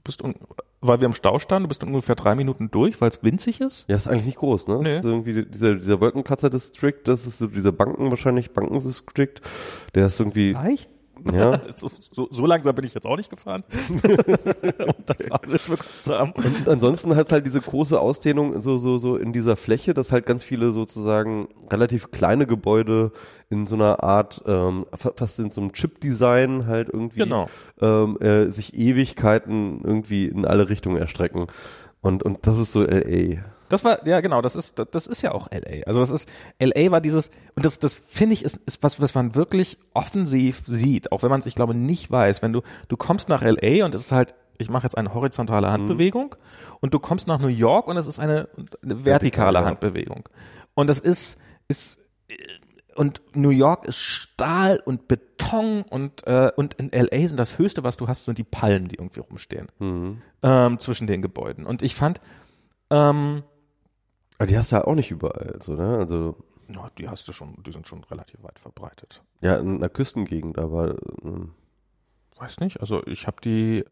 [0.04, 0.36] Bist un
[0.80, 3.86] weil wir im Stau standen, du bist ungefähr drei Minuten durch, weil es winzig ist.
[3.88, 4.80] Ja, ist eigentlich nicht groß, ne?
[4.84, 5.02] Nee.
[5.02, 9.42] So irgendwie dieser, dieser Wolkenkratzer-District, das ist so dieser Banken wahrscheinlich, Banken-District,
[9.96, 10.92] der ist irgendwie, Leicht?
[11.34, 11.62] Ja.
[11.78, 13.64] So, so, so langsam bin ich jetzt auch nicht gefahren.
[14.04, 16.32] um das nicht bekommen zu haben.
[16.34, 20.26] Und ansonsten hat halt diese große Ausdehnung so, so, so in dieser Fläche, dass halt
[20.26, 23.12] ganz viele sozusagen relativ kleine Gebäude
[23.50, 27.48] in so einer Art, ähm, fa- fast in so einem Chip-Design halt irgendwie Genau.
[27.82, 31.48] ähm, äh, sich Ewigkeiten irgendwie in alle Richtungen erstrecken.
[32.02, 33.44] Und, und das ist so LA.
[33.70, 35.84] Das war, ja genau, das ist, das, das ist ja auch LA.
[35.86, 36.30] Also das ist,
[36.60, 40.64] LA war dieses, und das, das finde ich, ist, ist was, was man wirklich offensiv
[40.66, 42.42] sieht, auch wenn man es, ich glaube, nicht weiß.
[42.42, 45.72] Wenn du, du kommst nach LA und es ist halt, ich mache jetzt eine horizontale
[45.72, 46.36] Handbewegung
[46.80, 48.48] und du kommst nach New York und es ist eine,
[48.84, 49.66] eine vertikale ja.
[49.66, 50.28] Handbewegung.
[50.74, 52.00] Und das ist, ist,
[52.96, 57.84] und New York ist Stahl und Beton und, äh, und in LA sind das Höchste,
[57.84, 59.68] was du hast, sind die Palmen, die irgendwie rumstehen.
[60.42, 61.66] Ähm, zwischen den Gebäuden.
[61.66, 62.22] Und ich fand,
[62.90, 63.44] ähm,
[64.38, 65.98] Aber die hast du ja auch nicht überall, so, ne?
[65.98, 66.36] Also,
[66.68, 69.24] Ja, die hast du schon, die sind schon relativ weit verbreitet.
[69.42, 71.54] ja, in einer Küstengegend, aber ähm,
[72.38, 73.84] Weiß nicht, also ich habe die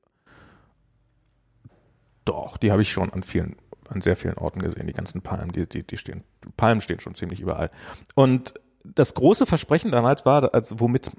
[2.26, 3.56] doch, die habe ich schon an vielen,
[3.90, 6.24] an sehr vielen Orten gesehen, die ganzen Palmen, die, die, die stehen,
[6.58, 7.72] Palmen stehen schon ziemlich überall.
[8.16, 11.12] Und das große Versprechen damals war, als womit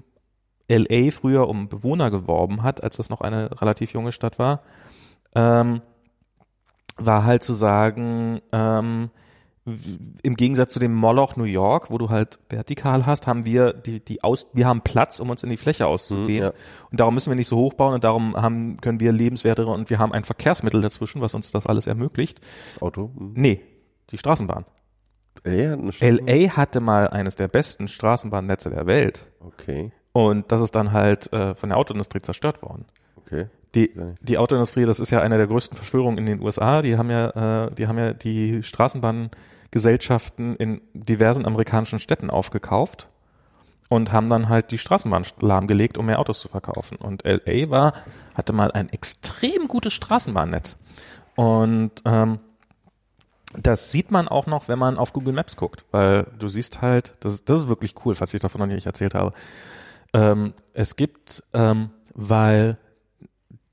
[0.69, 4.63] LA früher um Bewohner geworben hat, als das noch eine relativ junge Stadt war,
[5.35, 5.81] ähm,
[6.97, 9.11] war halt zu sagen, ähm,
[10.23, 13.99] im Gegensatz zu dem Moloch New York, wo du halt vertikal hast, haben wir die,
[13.99, 16.51] die aus, wir haben Platz, um uns in die Fläche auszudehnen.
[16.51, 16.53] ja.
[16.93, 19.91] Und darum müssen wir nicht so hoch bauen und darum haben, können wir lebenswertere und
[19.91, 22.41] wir haben ein Verkehrsmittel dazwischen, was uns das alles ermöglicht.
[22.69, 23.11] das Auto.
[23.17, 23.33] Hm.
[23.35, 23.61] Nee,
[24.11, 24.67] die Straßenbahn.
[25.45, 29.27] LA hat eine Stadt- LA hatte mal eines der besten Straßenbahnnetze der Welt.
[29.41, 32.85] Okay, Und das ist dann halt äh, von der Autoindustrie zerstört worden.
[33.27, 33.47] Okay.
[33.75, 33.91] Die,
[34.23, 36.81] die Autoindustrie, das ist ja eine der größten Verschwörungen in den USA.
[36.81, 43.11] Die haben ja, äh, die haben ja die Straßenbahngesellschaften in diversen amerikanischen Städten aufgekauft
[43.89, 46.97] und haben dann halt die Straßenbahn lahmgelegt, um mehr Autos zu verkaufen.
[46.97, 47.93] Und LA war,
[48.35, 50.79] hatte mal ein extrem gutes Straßenbahnnetz.
[51.35, 52.41] Und ähm,
[53.55, 57.15] das sieht man auch noch, wenn man auf Google Maps guckt, weil du siehst halt,
[57.21, 59.33] das ist, das ist wirklich cool, falls ich davon noch nicht erzählt habe.
[60.13, 62.79] Ähm, es gibt, ähm, weil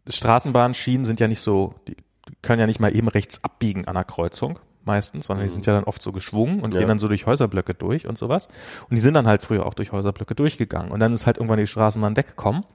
[0.07, 1.95] Straßenbahnschienen sind ja nicht so, die
[2.41, 5.73] können ja nicht mal eben rechts abbiegen an der Kreuzung meistens, sondern die sind ja
[5.73, 6.79] dann oft so geschwungen und Ja.
[6.79, 8.47] gehen dann so durch Häuserblöcke durch und sowas.
[8.89, 10.91] Und die sind dann halt früher auch durch Häuserblöcke durchgegangen.
[10.91, 12.65] Und dann ist halt irgendwann die Straßenbahn weggekommen.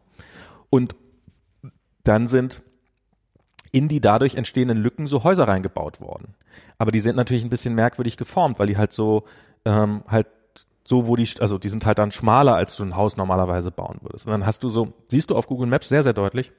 [0.70, 0.96] Und
[2.04, 2.62] dann sind
[3.70, 6.34] in die dadurch entstehenden Lücken so Häuser reingebaut worden.
[6.78, 9.24] Aber die sind natürlich ein bisschen merkwürdig geformt, weil die halt so
[9.66, 10.28] ähm, halt
[10.84, 13.98] so, wo die, also die sind halt dann schmaler, als du ein Haus normalerweise bauen
[14.00, 14.26] würdest.
[14.26, 16.50] Und dann hast du so, siehst du auf Google Maps sehr, sehr deutlich,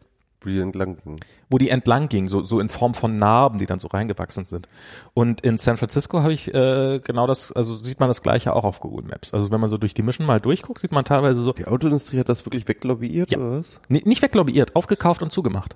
[0.42, 1.18] Wo die entlang ging.
[1.50, 4.69] wo die entlang ging, so, so in Form von Narben, die dann so reingewachsen sind.
[5.14, 8.64] Und in San Francisco habe ich äh, genau das, also sieht man das gleiche auch
[8.64, 9.34] auf Google Maps.
[9.34, 12.19] Also wenn man so durch die Mission mal durchguckt, sieht man teilweise so, Die Autoindustrie
[12.19, 13.38] hat das wirklich weglobbyiert, Ja.
[13.38, 13.80] oder was?
[13.90, 15.76] ni- nicht weglobbyiert, aufgekauft und zugemacht.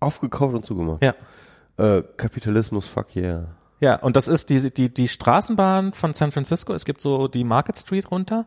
[0.00, 1.02] Aufgekauft und zugemacht.
[1.02, 1.14] Ja.
[1.76, 3.48] Äh, Kapitalismus, fuck yeah.
[3.80, 6.72] Ja, und das ist die, die, die Straßenbahn von San Francisco.
[6.72, 8.46] Es gibt so die Market Street runter.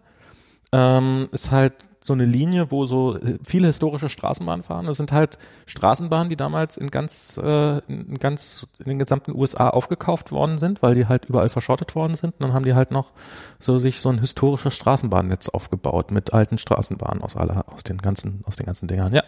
[0.73, 1.73] Ähm, ist halt
[2.03, 4.87] so eine Linie, wo so äh, viele historische Straßenbahnen fahren.
[4.87, 9.69] Das sind halt Straßenbahnen, die damals in ganz, äh, in ganz, in den gesamten USA
[9.69, 12.33] aufgekauft worden sind, weil die halt überall verschrottet worden sind.
[12.33, 13.11] Und dann haben die halt noch
[13.59, 18.41] so sich so ein historisches Straßenbahnnetz aufgebaut mit alten Straßenbahnen aus aller, aus den ganzen,
[18.45, 19.13] aus den ganzen Dingern.
[19.13, 19.23] Ja.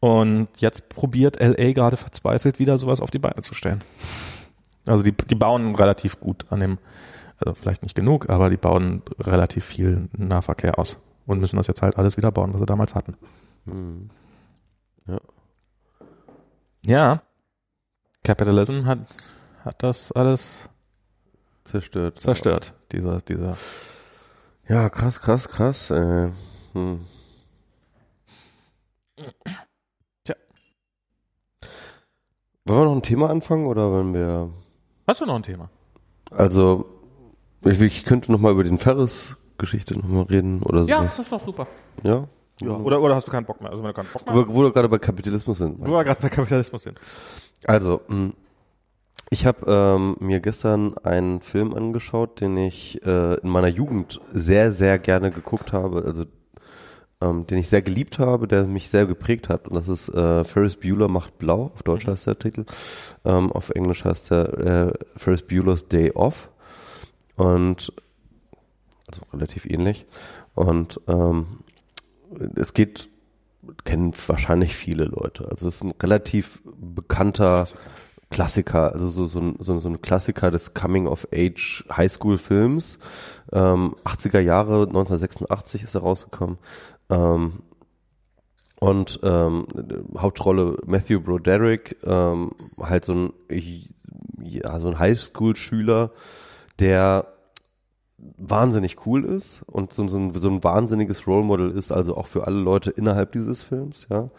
[0.00, 3.84] Und jetzt probiert LA gerade verzweifelt wieder sowas auf die Beine zu stellen.
[4.84, 6.78] Also die, die bauen relativ gut an dem,
[7.38, 11.82] also vielleicht nicht genug, aber die bauen relativ viel Nahverkehr aus und müssen das jetzt
[11.82, 13.16] halt alles wieder bauen, was sie damals hatten.
[13.66, 14.10] Hm.
[15.06, 15.20] Ja.
[16.84, 17.22] Ja,
[18.24, 19.00] Capitalism hat,
[19.64, 20.68] hat das alles
[21.64, 22.20] Zerstört.
[22.20, 23.56] zerstört, dieser, dieser.
[24.68, 25.90] Ja, krass, krass, krass.
[25.90, 26.30] Äh,
[26.72, 27.04] hm.
[30.24, 30.36] Tja.
[32.64, 34.50] Wollen wir noch ein Thema anfangen oder wollen wir.
[35.06, 35.68] Hast du noch ein Thema?
[36.30, 36.86] Also,
[37.64, 39.41] ich, ich könnte noch mal über den Ferris-Geschichte
[39.96, 40.90] noch mal reden oder so.
[40.90, 41.66] Ja, das ist doch super.
[42.02, 42.28] Ja?
[42.62, 43.70] Oder, oder hast du keinen Bock mehr?
[43.70, 45.76] Also wenn du keinen Bock mehr Wo, wo wir gerade bei Kapitalismus sind.
[45.80, 47.00] Wo wir gerade bei Kapitalismus sind.
[47.64, 48.32] Also, mh,
[49.30, 54.72] ich habe ähm, mir gestern einen Film angeschaut, den ich äh, in meiner Jugend sehr,
[54.72, 56.24] sehr gerne geguckt habe, also
[57.22, 59.68] ähm, den ich sehr geliebt habe, der mich sehr geprägt hat.
[59.68, 62.66] Und das ist äh, Ferris Bueller macht blau, auf Deutsch heißt der Titel.
[63.24, 66.50] Ähm, auf Englisch heißt der äh, Ferris Bueller's Day Off.
[67.36, 67.92] Und
[69.12, 70.06] also relativ ähnlich.
[70.54, 71.60] Und ähm,
[72.56, 73.08] es geht
[73.84, 75.48] kennen wahrscheinlich viele Leute.
[75.50, 77.66] Also es ist ein relativ bekannter
[78.30, 82.98] Klassiker, also so, so, ein, so, so ein Klassiker des Coming-of-Age Highschool-Films.
[83.52, 86.58] Ähm, 80er Jahre, 1986 ist er rausgekommen.
[87.10, 87.62] Ähm,
[88.80, 89.66] und ähm,
[90.18, 92.50] Hauptrolle Matthew Broderick, ähm,
[92.80, 93.32] halt so ein,
[94.40, 96.10] ja, so ein Highschool-Schüler,
[96.80, 97.32] der
[98.38, 102.26] wahnsinnig cool ist und so, so, ein, so ein wahnsinniges Role Model ist, also auch
[102.26, 104.30] für alle Leute innerhalb dieses Films, ja.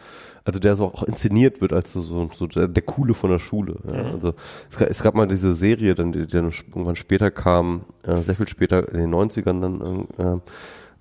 [0.45, 3.39] Also der so auch inszeniert wird als so, so, so der, der Coole von der
[3.39, 3.79] Schule.
[3.85, 4.03] Ja?
[4.03, 4.11] Mhm.
[4.13, 4.33] Also
[4.69, 8.21] es gab, es gab mal diese Serie, dann, die, die dann irgendwann später kam, äh,
[8.21, 10.39] sehr viel später in den 90ern dann, äh,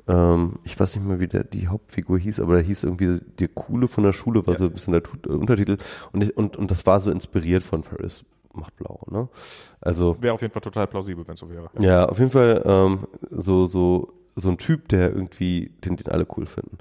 [0.09, 3.49] ähm, ich weiß nicht mehr, wie der, die Hauptfigur hieß, aber der hieß irgendwie der
[3.49, 4.59] Coole von der Schule, war ja.
[4.59, 5.77] so ein bisschen der Tut, äh, Untertitel.
[6.13, 9.29] Und, ich, und, und das war so inspiriert von Ferris macht blau, ne?
[9.81, 10.17] Also.
[10.21, 11.71] Wäre auf jeden Fall total plausibel, wenn es so wäre.
[11.79, 11.83] Ja.
[11.83, 16.27] ja, auf jeden Fall ähm, so, so, so ein Typ, der irgendwie, den, den alle
[16.37, 16.79] cool finden.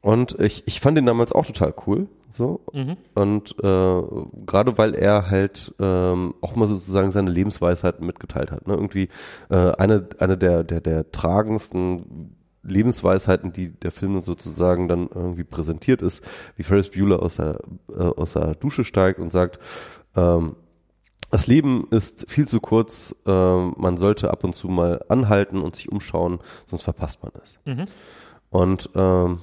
[0.00, 2.08] Und ich, ich fand den damals auch total cool.
[2.30, 2.60] So.
[2.72, 2.96] Mhm.
[3.14, 4.02] Und äh,
[4.46, 8.68] gerade weil er halt ähm, auch mal sozusagen seine Lebensweisheit mitgeteilt hat.
[8.68, 8.74] Ne?
[8.74, 9.08] Irgendwie
[9.50, 16.02] äh, eine, eine der, der, der tragendsten Lebensweisheiten, die der Film sozusagen dann irgendwie präsentiert
[16.02, 16.24] ist,
[16.56, 17.60] wie Ferris Bueller aus der,
[17.90, 19.58] äh, aus der Dusche steigt und sagt,
[20.14, 20.56] ähm,
[21.30, 25.76] das Leben ist viel zu kurz, äh, man sollte ab und zu mal anhalten und
[25.76, 27.58] sich umschauen, sonst verpasst man es.
[27.64, 27.86] Mhm.
[28.50, 29.38] Und ähm,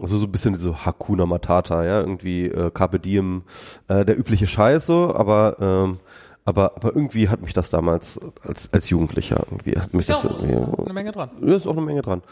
[0.00, 3.42] also so ein bisschen so Hakuna Matata, ja, irgendwie äh, Carpe Diem,
[3.88, 6.00] äh, der übliche Scheiß so, aber ähm,
[6.44, 10.24] aber aber irgendwie hat mich das damals als als Jugendlicher irgendwie hat mich ist das
[10.24, 11.30] irgendwie, eine Menge dran.
[11.40, 12.22] Ja, ist auch eine Menge dran.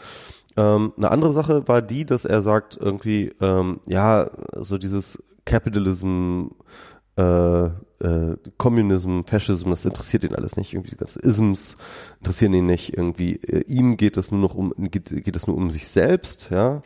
[0.57, 6.47] Ähm, eine andere Sache war die, dass er sagt irgendwie ähm, ja so dieses Capitalism
[7.17, 8.37] äh, äh,
[9.25, 10.73] Fascism, das interessiert ihn alles nicht.
[10.73, 11.75] Irgendwie die ganzen Isms
[12.19, 12.97] interessieren ihn nicht.
[12.97, 16.49] Irgendwie äh, ihm geht es nur noch um geht, geht es nur um sich selbst.
[16.49, 16.81] Ja,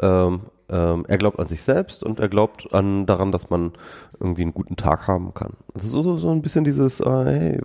[0.00, 3.72] ähm, ähm, er glaubt an sich selbst und er glaubt an daran, dass man
[4.18, 5.54] irgendwie einen guten Tag haben kann.
[5.74, 7.60] Also so, so ein bisschen dieses, äh, hey,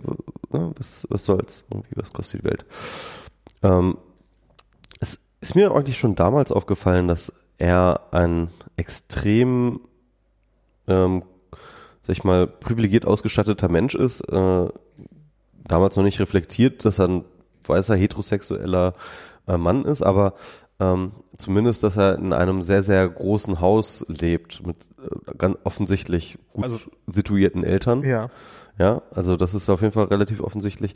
[0.50, 1.64] ne, was, was soll's?
[1.70, 2.66] Irgendwie was kostet die Welt?
[3.62, 3.96] Ähm,
[5.00, 9.80] es ist mir eigentlich schon damals aufgefallen, dass er ein extrem
[10.86, 11.22] ähm,
[12.10, 14.68] sag ich mal, privilegiert ausgestatteter Mensch ist, äh,
[15.68, 17.24] damals noch nicht reflektiert, dass er ein
[17.62, 18.94] weißer heterosexueller
[19.46, 20.34] äh, Mann ist, aber
[20.80, 26.36] ähm, zumindest, dass er in einem sehr, sehr großen Haus lebt, mit äh, ganz offensichtlich
[26.52, 28.02] gut also, situierten Eltern.
[28.02, 28.28] Ja.
[28.80, 30.94] Ja, also das ist auf jeden Fall relativ offensichtlich.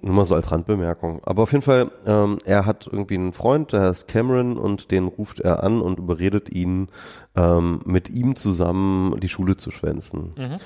[0.00, 1.20] Nur mal so als Randbemerkung.
[1.24, 5.08] Aber auf jeden Fall, ähm, er hat irgendwie einen Freund, der heißt Cameron und den
[5.08, 6.86] ruft er an und überredet ihn,
[7.34, 10.34] ähm, mit ihm zusammen die Schule zu schwänzen.
[10.36, 10.58] Mhm.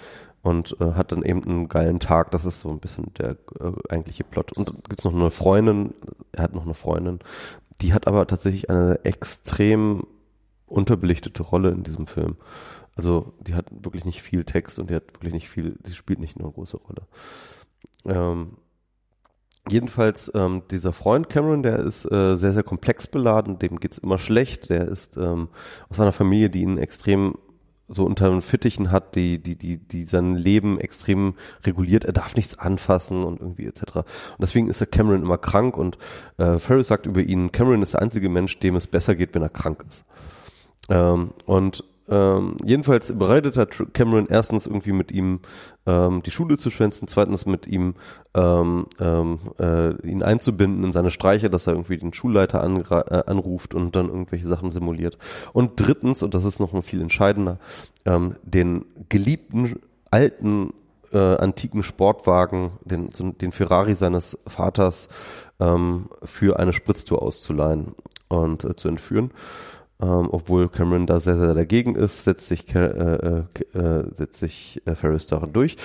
[0.42, 2.30] Und äh, hat dann eben einen geilen Tag.
[2.30, 4.52] Das ist so ein bisschen der äh, eigentliche Plot.
[4.52, 5.94] Und dann gibt's noch eine Freundin,
[6.32, 7.20] er hat noch eine Freundin,
[7.80, 10.02] die hat aber tatsächlich eine extrem
[10.66, 12.36] unterbelichtete Rolle in diesem Film.
[13.00, 16.20] Also die hat wirklich nicht viel Text und die hat wirklich nicht viel, die spielt
[16.20, 17.06] nicht nur eine große Rolle.
[18.04, 18.58] Ähm,
[19.70, 24.18] jedenfalls ähm, dieser Freund Cameron, der ist äh, sehr, sehr komplex beladen, dem geht's immer
[24.18, 25.48] schlecht, der ist ähm,
[25.88, 27.38] aus einer Familie, die ihn extrem
[27.88, 32.36] so unter den Fittichen hat, die, die, die, die sein Leben extrem reguliert, er darf
[32.36, 33.96] nichts anfassen und irgendwie etc.
[33.96, 34.04] Und
[34.40, 35.96] deswegen ist der Cameron immer krank und
[36.36, 39.40] äh, Ferris sagt über ihn, Cameron ist der einzige Mensch, dem es besser geht, wenn
[39.40, 40.04] er krank ist.
[40.90, 45.40] Ähm, und ähm, jedenfalls bereitet hat Cameron erstens irgendwie mit ihm
[45.86, 47.94] ähm, die Schule zu schwänzen, zweitens mit ihm
[48.34, 53.74] ähm, ähm, äh, ihn einzubinden in seine Streiche, dass er irgendwie den Schulleiter äh, anruft
[53.74, 55.18] und dann irgendwelche Sachen simuliert.
[55.52, 57.58] Und drittens, und das ist noch viel entscheidender,
[58.04, 59.80] ähm, den geliebten
[60.10, 60.72] alten
[61.12, 65.08] äh, antiken Sportwagen, den, den Ferrari seines Vaters
[65.60, 67.94] ähm, für eine Spritztour auszuleihen
[68.28, 69.30] und äh, zu entführen.
[70.02, 74.80] Ähm, obwohl Cameron da sehr, sehr dagegen ist, setzt sich, äh, äh, äh, setzt sich
[74.86, 75.76] äh, Ferris daran durch.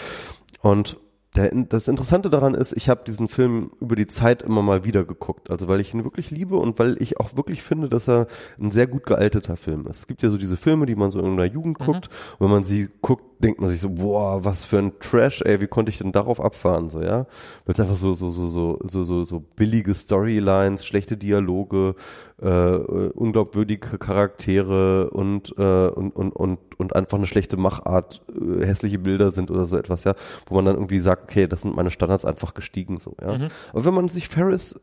[0.61, 0.97] Und
[1.35, 5.03] der, das Interessante daran ist, ich habe diesen Film über die Zeit immer mal wieder
[5.03, 8.27] geguckt, also weil ich ihn wirklich liebe und weil ich auch wirklich finde, dass er
[8.59, 9.99] ein sehr gut gealteter Film ist.
[9.99, 11.85] Es gibt ja so diese Filme, die man so in der Jugend mhm.
[11.85, 15.41] guckt, und wenn man sie guckt, denkt man sich so, boah, was für ein Trash,
[15.41, 17.25] ey, wie konnte ich denn darauf abfahren, so, ja?
[17.65, 21.95] Weil es einfach so, so, so, so, so, so, so billige Storylines, schlechte Dialoge,
[22.41, 28.99] äh, unglaubwürdige Charaktere und, äh, und, und, und, und einfach eine schlechte Machart, äh, hässliche
[28.99, 30.15] Bilder sind oder so etwas, ja,
[30.47, 33.38] wo man dann irgendwie sagt, okay, das sind meine Standards einfach gestiegen, so, ja.
[33.38, 33.47] Mhm.
[33.73, 34.80] Aber wenn man sich Ferris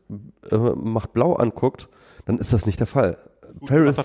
[0.51, 1.89] äh, macht blau anguckt,
[2.25, 3.17] dann ist das nicht der Fall.
[3.65, 3.97] Paris,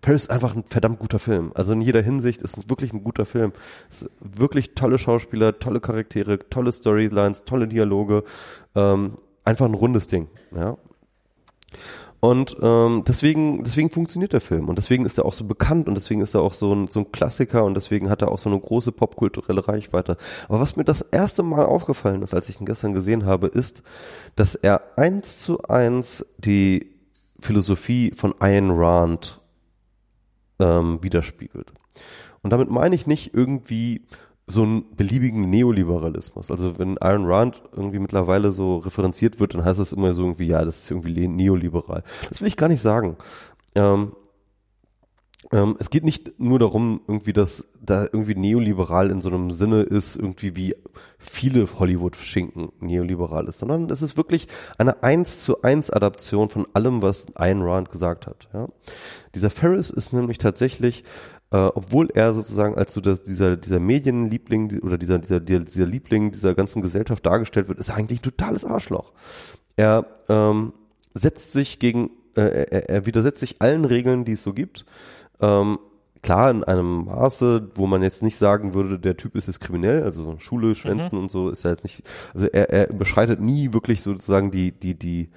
[0.00, 1.52] Paris ist einfach ein verdammt guter Film.
[1.54, 3.52] Also in jeder Hinsicht ist es wirklich ein guter Film.
[3.90, 8.24] Es ist wirklich tolle Schauspieler, tolle Charaktere, tolle Storylines, tolle Dialoge.
[8.74, 10.28] Ähm, einfach ein rundes Ding.
[10.54, 10.76] Ja.
[12.20, 15.94] Und ähm, deswegen, deswegen funktioniert der Film und deswegen ist er auch so bekannt und
[15.94, 18.48] deswegen ist er auch so ein, so ein Klassiker und deswegen hat er auch so
[18.48, 20.16] eine große popkulturelle Reichweite.
[20.48, 23.82] Aber was mir das erste Mal aufgefallen ist, als ich ihn gestern gesehen habe, ist,
[24.36, 26.93] dass er eins zu eins die
[27.44, 29.40] Philosophie von Ayn Rand
[30.58, 31.72] ähm, widerspiegelt.
[32.42, 34.06] Und damit meine ich nicht irgendwie
[34.46, 36.50] so einen beliebigen Neoliberalismus.
[36.50, 40.46] Also wenn Ayn Rand irgendwie mittlerweile so referenziert wird, dann heißt es immer so irgendwie,
[40.46, 42.02] ja, das ist irgendwie neoliberal.
[42.28, 43.16] Das will ich gar nicht sagen.
[43.74, 44.12] Ähm,
[45.54, 49.82] ähm, es geht nicht nur darum, irgendwie, dass da irgendwie neoliberal in so einem Sinne
[49.82, 50.74] ist, irgendwie wie
[51.16, 57.02] viele Hollywood-Schinken neoliberal ist, sondern es ist wirklich eine eins zu eins Adaption von allem,
[57.02, 58.48] was Ayn Rand gesagt hat.
[58.52, 58.68] Ja?
[59.36, 61.04] Dieser Ferris ist nämlich tatsächlich
[61.52, 66.32] äh, obwohl er sozusagen als so das, dieser, dieser Medienliebling oder dieser, dieser, dieser Liebling
[66.32, 69.12] dieser ganzen Gesellschaft dargestellt wird, ist eigentlich ein totales Arschloch.
[69.76, 70.72] Er ähm,
[71.14, 74.84] setzt sich gegen, äh, er, er widersetzt sich allen Regeln, die es so gibt.
[75.44, 75.78] Ähm,
[76.22, 80.02] klar in einem Maße, wo man jetzt nicht sagen würde, der Typ ist jetzt kriminell,
[80.02, 81.24] also Schule schwänzen mhm.
[81.24, 84.98] und so ist er jetzt nicht, also er, er beschreitet nie wirklich sozusagen die, die,
[84.98, 85.30] die,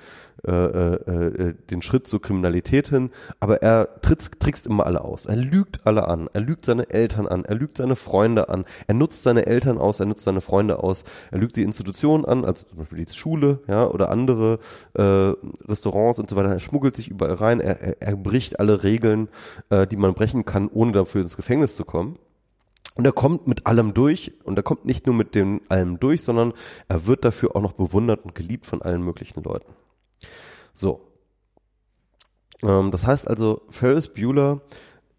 [0.46, 3.10] äh, äh, äh, den Schritt zur Kriminalität hin,
[3.40, 5.26] aber er tritt, trickst immer alle aus.
[5.26, 8.94] Er lügt alle an, er lügt seine Eltern an, er lügt seine Freunde an, er
[8.94, 12.66] nutzt seine Eltern aus, er nutzt seine Freunde aus, er lügt die Institutionen an, also
[12.66, 14.60] zum Beispiel die Schule, ja, oder andere
[14.94, 15.34] äh,
[15.68, 16.50] Restaurants und so weiter.
[16.50, 19.30] Er schmuggelt sich überall rein, er, er, er bricht alle Regeln,
[19.70, 22.18] äh, die man brechen kann, ohne dafür ins Gefängnis zu kommen.
[22.96, 26.24] Und er kommt mit allem durch und er kommt nicht nur mit dem allem durch,
[26.24, 26.54] sondern
[26.88, 29.72] er wird dafür auch noch bewundert und geliebt von allen möglichen Leuten.
[30.78, 31.12] So.
[32.64, 34.62] Ähm, das heißt also, Ferris Bueller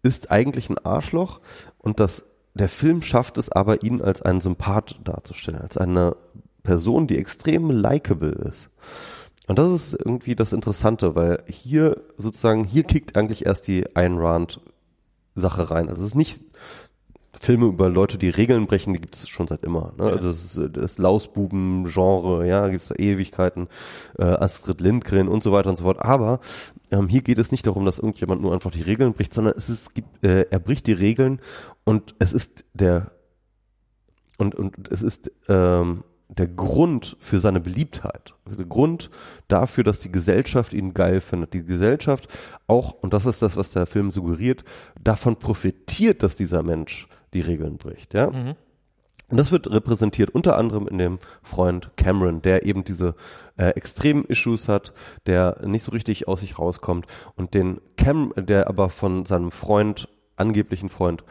[0.01, 1.41] ist eigentlich ein Arschloch
[1.77, 2.23] und das,
[2.53, 6.15] der Film schafft es aber, ihn als einen Sympath darzustellen, als eine
[6.63, 8.69] Person, die extrem likable ist.
[9.47, 14.17] Und das ist irgendwie das Interessante, weil hier sozusagen, hier kickt eigentlich erst die Ayn
[14.17, 14.61] Rand
[15.35, 15.89] Sache rein.
[15.89, 16.41] Also es ist nicht
[17.39, 19.93] Filme über Leute, die Regeln brechen, die gibt es schon seit immer.
[19.97, 20.05] Ne?
[20.05, 20.11] Ja.
[20.11, 23.67] Also das, ist das Lausbuben-Genre, ja, gibt es da Ewigkeiten,
[24.17, 26.03] äh, Astrid Lindgren und so weiter und so fort.
[26.03, 26.39] Aber
[26.91, 29.69] ähm, hier geht es nicht darum, dass irgendjemand nur einfach die Regeln bricht, sondern es
[29.69, 31.39] ist, gibt, äh, er bricht die Regeln
[31.83, 33.11] und es ist der
[34.37, 39.09] und und es ist ähm, der Grund für seine Beliebtheit, der Grund
[39.47, 41.53] dafür, dass die Gesellschaft ihn geil findet.
[41.53, 42.27] Die Gesellschaft
[42.67, 44.63] auch, und das ist das, was der Film suggeriert,
[45.01, 48.29] davon profitiert, dass dieser Mensch die Regeln bricht, ja.
[48.29, 48.55] Mhm.
[49.29, 53.13] Und das wird repräsentiert unter anderem in dem Freund Cameron, der eben diese
[53.57, 54.91] äh, extremen Issues hat,
[55.27, 60.09] der nicht so richtig aus sich rauskommt und den Cam, der aber von seinem Freund,
[60.35, 61.23] angeblichen Freund,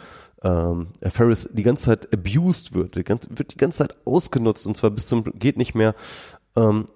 [0.43, 4.77] ähm, Ferris die ganze Zeit abused wird, die ganze, wird die ganze Zeit ausgenutzt und
[4.77, 5.94] zwar bis zum geht nicht mehr.
[6.55, 6.86] Ähm,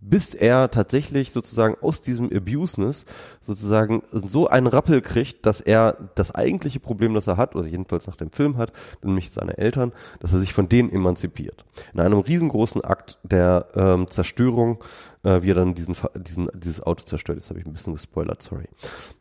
[0.00, 3.04] bis er tatsächlich sozusagen aus diesem Abuseness
[3.40, 8.06] sozusagen so einen Rappel kriegt, dass er das eigentliche Problem, das er hat, oder jedenfalls
[8.06, 11.64] nach dem Film hat, nämlich seine Eltern, dass er sich von denen emanzipiert.
[11.92, 14.82] In einem riesengroßen Akt der ähm, Zerstörung,
[15.22, 17.38] äh, wie er dann diesen, diesen, dieses Auto zerstört.
[17.38, 18.68] Jetzt habe ich ein bisschen gespoilert, sorry.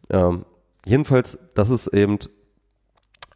[0.10, 0.46] Ähm,
[0.86, 2.20] jedenfalls, das ist eben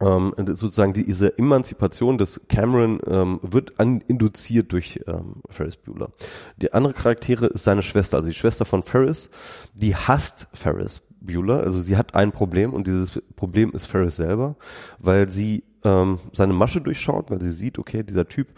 [0.00, 6.10] ähm, sozusagen diese Emanzipation des Cameron ähm, wird an, induziert durch ähm, Ferris Bueller.
[6.56, 9.30] Die andere Charaktere ist seine Schwester, also die Schwester von Ferris,
[9.74, 14.56] die hasst Ferris Bueller, also sie hat ein Problem und dieses Problem ist Ferris selber,
[14.98, 18.48] weil sie ähm, seine Masche durchschaut, weil sie sieht, okay, dieser Typ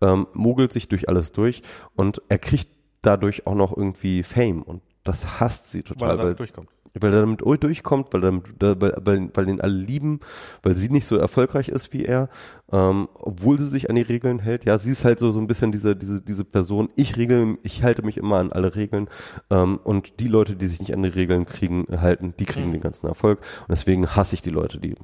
[0.00, 1.62] ähm, mogelt sich durch alles durch
[1.94, 2.68] und er kriegt
[3.02, 6.18] dadurch auch noch irgendwie Fame und das hasst sie total.
[6.18, 8.42] Weil er durchkommt weil er damit durchkommt, weil, er,
[8.80, 10.20] weil, weil, weil ihn alle lieben,
[10.62, 12.28] weil sie nicht so erfolgreich ist wie er,
[12.72, 14.64] ähm, obwohl sie sich an die Regeln hält.
[14.64, 16.88] Ja, sie ist halt so so ein bisschen diese diese diese Person.
[16.96, 19.08] Ich regel, ich halte mich immer an alle Regeln
[19.50, 22.72] ähm, und die Leute, die sich nicht an die Regeln kriegen halten, die kriegen mhm.
[22.72, 24.94] den ganzen Erfolg und deswegen hasse ich die Leute, die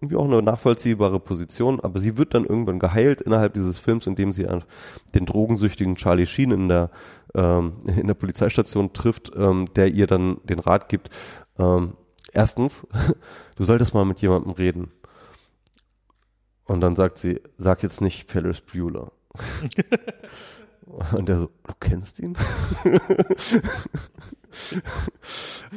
[0.00, 4.32] irgendwie auch eine nachvollziehbare Position, aber sie wird dann irgendwann geheilt innerhalb dieses Films, indem
[4.32, 4.46] sie
[5.14, 6.90] den drogensüchtigen Charlie Sheen in der
[7.34, 11.10] ähm, in der Polizeistation trifft, ähm, der ihr dann den Rat gibt,
[11.58, 11.94] ähm,
[12.32, 12.86] erstens,
[13.56, 14.88] du solltest mal mit jemandem reden.
[16.64, 19.12] Und dann sagt sie, sag jetzt nicht Ferris Bueller.
[21.12, 22.34] Und der so, du kennst ihn?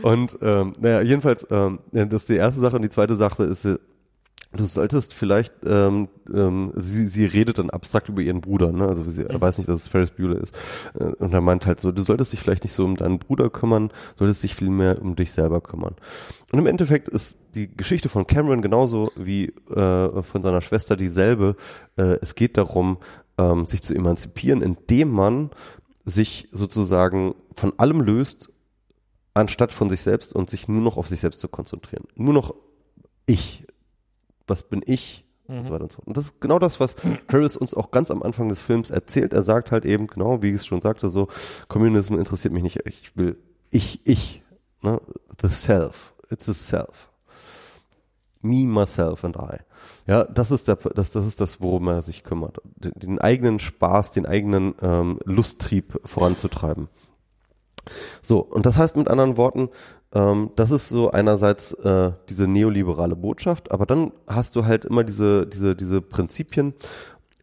[0.03, 2.77] und ähm, naja, jedenfalls, ähm, das ist die erste Sache.
[2.77, 3.67] Und die zweite Sache ist,
[4.53, 8.85] Du solltest vielleicht, ähm, ähm, sie, sie redet dann abstrakt über ihren Bruder, ne?
[8.85, 9.39] Also sie mhm.
[9.39, 10.57] weiß nicht, dass es Ferris Bueller ist.
[10.93, 13.49] Äh, und er meint halt so, du solltest dich vielleicht nicht so um deinen Bruder
[13.49, 15.95] kümmern, solltest dich viel mehr um dich selber kümmern.
[16.51, 21.55] Und im Endeffekt ist die Geschichte von Cameron genauso wie äh, von seiner Schwester dieselbe.
[21.95, 22.97] Äh, es geht darum,
[23.37, 25.51] ähm, sich zu emanzipieren, indem man
[26.03, 28.49] sich sozusagen von allem löst,
[29.33, 32.03] anstatt von sich selbst und sich nur noch auf sich selbst zu konzentrieren.
[32.15, 32.53] Nur noch
[33.25, 33.65] ich.
[34.51, 35.25] Was bin ich?
[35.47, 36.07] Und so weiter und so fort.
[36.07, 36.95] Und das ist genau das, was
[37.31, 39.33] Harris uns auch ganz am Anfang des Films erzählt.
[39.33, 41.27] Er sagt halt eben, genau, wie ich es schon sagte, so,
[41.67, 42.79] Kommunismus interessiert mich nicht.
[42.85, 43.37] Ich will
[43.71, 44.43] ich, ich,
[44.81, 45.01] ne?
[45.41, 46.13] the self.
[46.29, 47.09] It's a self.
[48.41, 49.57] Me, myself and I.
[50.07, 52.57] Ja, das ist der, das, das ist das, worum er sich kümmert.
[52.63, 56.89] Den, den eigenen Spaß, den eigenen ähm, Lusttrieb voranzutreiben.
[58.21, 59.69] So, und das heißt mit anderen Worten,
[60.13, 65.03] ähm, das ist so einerseits äh, diese neoliberale Botschaft, aber dann hast du halt immer
[65.03, 66.73] diese, diese, diese Prinzipien,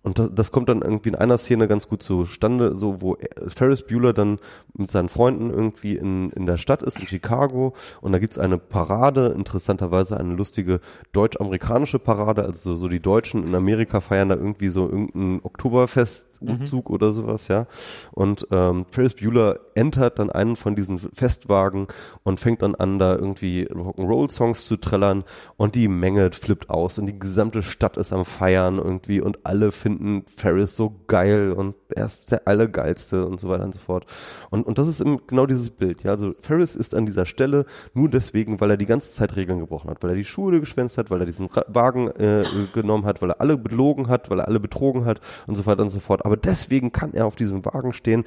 [0.08, 3.82] und das, das kommt dann irgendwie in einer Szene ganz gut zustande, so wo Ferris
[3.82, 4.38] Bueller dann
[4.72, 8.56] mit seinen Freunden irgendwie in, in der Stadt ist, in Chicago, und da gibt's eine
[8.56, 10.80] Parade, interessanterweise eine lustige
[11.12, 16.88] deutsch-amerikanische Parade, also so, so die Deutschen in Amerika feiern da irgendwie so irgendeinen Oktoberfestumzug
[16.88, 16.94] mhm.
[16.94, 17.66] oder sowas, ja.
[18.12, 21.86] Und ähm, Ferris Bueller entert dann einen von diesen Festwagen
[22.22, 25.24] und fängt dann an, da irgendwie Rock'n'Roll-Songs zu trällern
[25.58, 29.70] und die Menge flippt aus und die gesamte Stadt ist am Feiern irgendwie und alle
[29.70, 33.81] finden finden Ferris so geil und er ist der Allergeilste und so weiter und so
[33.81, 34.07] fort.
[34.51, 36.02] Und, und das ist genau dieses Bild.
[36.05, 39.59] Ja, also Ferris ist an dieser Stelle nur deswegen, weil er die ganze Zeit Regeln
[39.59, 43.20] gebrochen hat, weil er die Schule geschwänzt hat, weil er diesen Wagen äh, genommen hat,
[43.23, 46.01] weil er alle belogen hat, weil er alle betrogen hat und so weiter und so
[46.01, 46.25] fort.
[46.25, 48.25] Aber deswegen kann er auf diesem Wagen stehen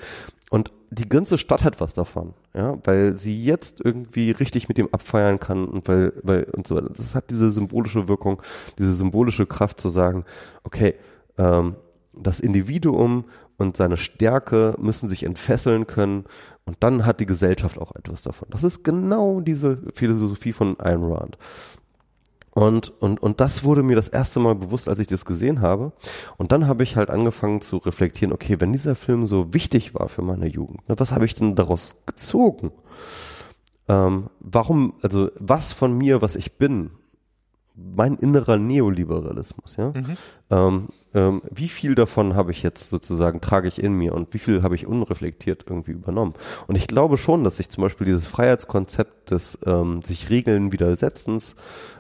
[0.50, 4.90] und die ganze Stadt hat was davon, ja, weil sie jetzt irgendwie richtig mit ihm
[4.92, 6.90] abfeiern kann und weil, weil und so weiter.
[6.90, 8.42] Das hat diese symbolische Wirkung,
[8.78, 10.26] diese symbolische Kraft zu sagen,
[10.66, 10.96] okay,
[11.38, 11.76] ähm,
[12.14, 13.26] das Individuum
[13.58, 16.26] und seine Stärke müssen sich entfesseln können
[16.66, 18.50] und dann hat die Gesellschaft auch etwas davon.
[18.52, 21.38] Das ist genau diese Philosophie von Ayn Rand.
[22.54, 25.94] Und, und, und das wurde mir das erste Mal bewusst, als ich das gesehen habe.
[26.38, 30.10] Und dann habe ich halt angefangen zu reflektieren, okay, wenn dieser Film so wichtig war
[30.10, 32.72] für meine Jugend, ne, was habe ich denn daraus gezogen?
[33.88, 36.92] Ähm, warum, also was von mir, was ich bin,
[37.76, 39.90] mein innerer Neoliberalismus, ja.
[39.90, 40.18] Mhm.
[40.50, 44.40] Ähm, ähm, wie viel davon habe ich jetzt sozusagen, trage ich in mir und wie
[44.40, 46.34] viel habe ich unreflektiert irgendwie übernommen?
[46.68, 51.56] Und ich glaube schon, dass ich zum Beispiel dieses Freiheitskonzept des ähm, sich Regeln widersetzens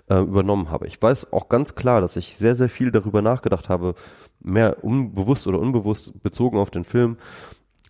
[0.09, 0.88] äh, übernommen habe.
[0.88, 3.95] Ich weiß auch ganz klar, dass ich sehr, sehr viel darüber nachgedacht habe,
[4.40, 7.17] mehr unbewusst oder unbewusst bezogen auf den Film,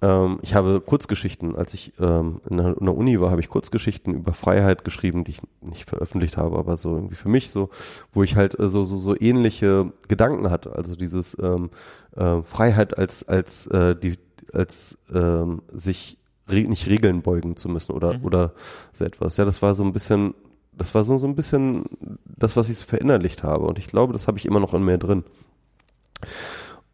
[0.02, 3.50] ähm, ich habe Kurzgeschichten, als ich ähm, in, der, in, der, Uni war, habe ich
[3.50, 7.70] Kurzgeschichten über Freiheit geschrieben, die ich nicht veröffentlicht habe, aber so irgendwie für mich so,
[8.12, 10.76] wo ich halt äh, so, so, so ähnliche Gedanken hatte.
[10.76, 11.70] Also dieses ähm,
[12.16, 14.18] äh, Freiheit als, als äh, die,
[14.54, 16.18] als ähm, sich
[16.50, 18.26] re nicht Regeln beugen zu müssen oder, mhm.
[18.26, 18.54] oder
[18.92, 19.38] so etwas.
[19.38, 20.34] Ja, das war so ein bisschen,
[20.74, 21.86] das war so, so ein bisschen
[22.26, 23.66] das, was ich so verinnerlicht habe.
[23.66, 25.24] Und ich glaube, das habe ich immer noch in mir drin.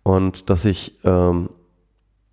[0.04, 1.50] Und dass ich ähm,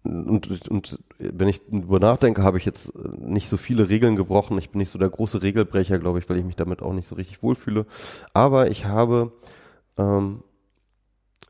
[0.04, 4.58] und, und wenn ich darüber nachdenke, habe ich jetzt nicht so viele Regeln gebrochen.
[4.58, 7.08] Ich bin nicht so der große Regelbrecher, glaube ich, weil ich mich damit auch nicht
[7.08, 7.86] so richtig wohlfühle.
[8.34, 9.32] Aber ich habe,
[9.96, 10.42] ähm,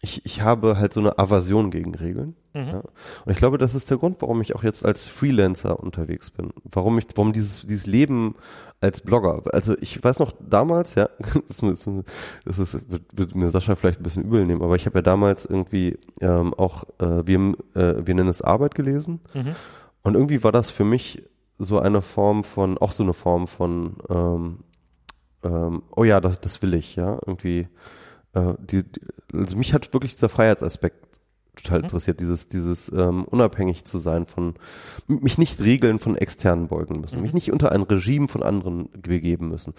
[0.05, 2.37] ich, ich habe halt so eine Aversion gegen Regeln.
[2.53, 2.67] Mhm.
[2.67, 2.83] Ja.
[3.25, 6.51] Und ich glaube, das ist der Grund, warum ich auch jetzt als Freelancer unterwegs bin.
[6.63, 8.35] Warum ich, warum dieses, dieses Leben
[8.83, 9.43] als Blogger.
[9.53, 11.09] Also ich weiß noch damals, ja,
[11.49, 15.03] das, ist, wird, wird mir Sascha vielleicht ein bisschen übel nehmen, aber ich habe ja
[15.03, 19.21] damals irgendwie ähm, auch, äh, wir, äh, wir nennen es Arbeit gelesen.
[19.33, 19.55] Mhm.
[20.03, 21.23] Und irgendwie war das für mich
[21.59, 24.59] so eine Form von, auch so eine Form von, ähm,
[25.43, 27.69] ähm, oh ja, das, das will ich, ja, irgendwie.
[28.35, 28.85] Äh, die,
[29.33, 30.97] also mich hat wirklich dieser Freiheitsaspekt
[31.57, 31.85] total mhm.
[31.85, 34.55] interessiert, dieses, dieses ähm, unabhängig zu sein von,
[35.07, 37.23] mich nicht Regeln von externen beugen müssen, mhm.
[37.23, 39.75] mich nicht unter ein Regime von anderen begeben müssen.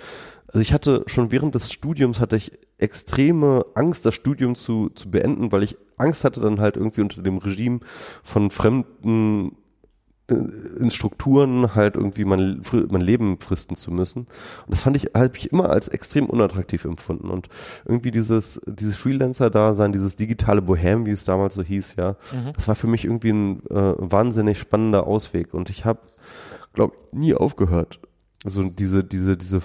[0.48, 5.10] Also ich hatte schon während des Studiums hatte ich extreme Angst, das Studium zu, zu
[5.10, 7.80] beenden, weil ich Angst hatte dann halt irgendwie unter dem Regime
[8.24, 9.58] von fremden
[10.28, 14.22] in Strukturen halt irgendwie mein, mein Leben fristen zu müssen.
[14.22, 17.30] Und das fand ich, habe ich immer als extrem unattraktiv empfunden.
[17.30, 17.48] Und
[17.86, 22.54] irgendwie dieses, dieses Freelancer-Dasein, dieses digitale Bohem, wie es damals so hieß, ja, mhm.
[22.56, 25.54] das war für mich irgendwie ein äh, wahnsinnig spannender Ausweg.
[25.54, 26.00] Und ich habe,
[26.74, 28.00] glaube nie aufgehört.
[28.44, 29.62] So also diese, diese, diese,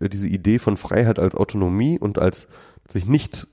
[0.00, 2.46] diese Idee von Freiheit als Autonomie und als
[2.88, 3.48] sich nicht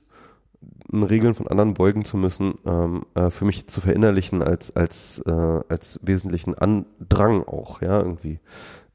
[0.91, 5.31] Regeln von anderen beugen zu müssen, ähm, äh, für mich zu verinnerlichen als als äh,
[5.69, 8.39] als wesentlichen Andrang auch, ja irgendwie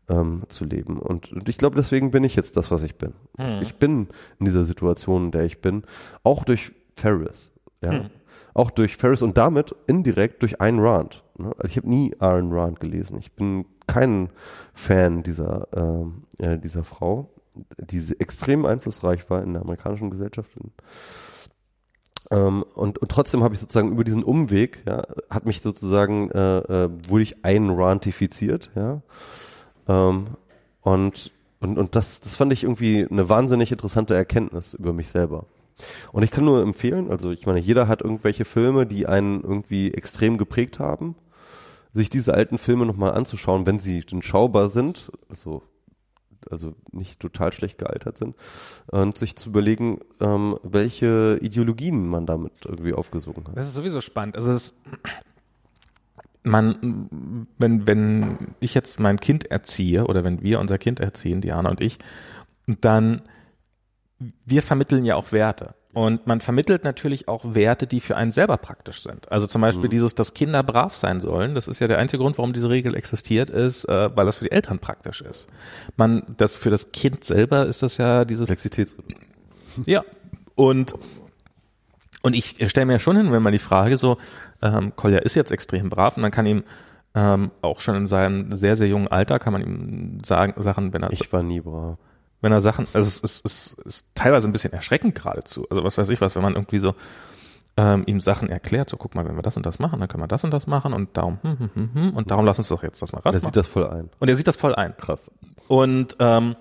[0.08, 0.98] ähm, zu leben.
[0.98, 3.12] Und, und ich glaube, deswegen bin ich jetzt das, was ich bin.
[3.36, 3.62] Mhm.
[3.62, 5.82] Ich bin in dieser Situation, in der ich bin,
[6.22, 8.10] auch durch Ferris, ja, mhm.
[8.54, 11.24] auch durch Ferris und damit indirekt durch Ayn Rand.
[11.36, 11.52] Ne?
[11.58, 13.18] Also ich habe nie Ayn Rand gelesen.
[13.18, 14.30] Ich bin kein
[14.72, 17.30] Fan dieser ähm, äh, dieser Frau,
[17.78, 20.50] die extrem einflussreich war in der amerikanischen Gesellschaft.
[22.30, 26.58] Ähm, und, und trotzdem habe ich sozusagen über diesen Umweg, ja, hat mich sozusagen, äh,
[26.58, 29.02] äh, wurde ich einrantifiziert, ja.
[29.88, 30.28] Ähm,
[30.82, 35.46] und und, und das, das fand ich irgendwie eine wahnsinnig interessante Erkenntnis über mich selber.
[36.12, 39.92] Und ich kann nur empfehlen, also ich meine, jeder hat irgendwelche Filme, die einen irgendwie
[39.92, 41.14] extrem geprägt haben,
[41.92, 45.62] sich diese alten Filme nochmal anzuschauen, wenn sie denn schaubar sind, also,
[46.50, 48.36] also nicht total schlecht gealtert sind,
[48.86, 53.56] und sich zu überlegen, ähm, welche Ideologien man damit irgendwie aufgesogen hat.
[53.56, 54.36] Das ist sowieso spannend.
[54.36, 54.74] Also es
[56.44, 61.68] man, wenn, wenn ich jetzt mein Kind erziehe oder wenn wir unser Kind erziehen, Diana
[61.68, 61.98] und ich,
[62.66, 63.22] dann
[64.44, 65.74] wir vermitteln ja auch Werte.
[65.94, 69.32] Und man vermittelt natürlich auch Werte, die für einen selber praktisch sind.
[69.32, 69.90] Also zum Beispiel mhm.
[69.90, 71.54] dieses, dass Kinder brav sein sollen.
[71.54, 74.44] Das ist ja der einzige Grund, warum diese Regel existiert, ist, äh, weil das für
[74.44, 75.48] die Eltern praktisch ist.
[75.96, 79.22] Man, das für das Kind selber ist das ja dieses Flexibilitätsrhythmus.
[79.86, 80.04] Ja.
[80.56, 80.94] Und
[82.22, 84.18] und ich stelle mir schon hin, wenn man die Frage so,
[84.60, 86.64] ähm, Kolja ist jetzt extrem brav und man kann ihm
[87.14, 91.02] ähm, auch schon in seinem sehr, sehr jungen Alter kann man ihm sagen, Sachen, wenn
[91.02, 91.12] er.
[91.12, 91.96] Ich war nie brav.
[92.40, 95.66] Wenn er Sachen, also es ist, ist, ist teilweise ein bisschen erschreckend geradezu.
[95.70, 96.94] Also was weiß ich was, wenn man irgendwie so
[97.76, 100.22] ähm, ihm Sachen erklärt, so guck mal, wenn wir das und das machen, dann können
[100.22, 102.68] wir das und das machen und darum, hm, hm, hm, hm, und darum lass uns
[102.68, 103.34] doch jetzt das mal ran.
[103.34, 104.10] Er sieht das voll ein.
[104.18, 104.96] Und er sieht das voll ein.
[104.96, 105.30] Krass.
[105.68, 106.56] Und ähm,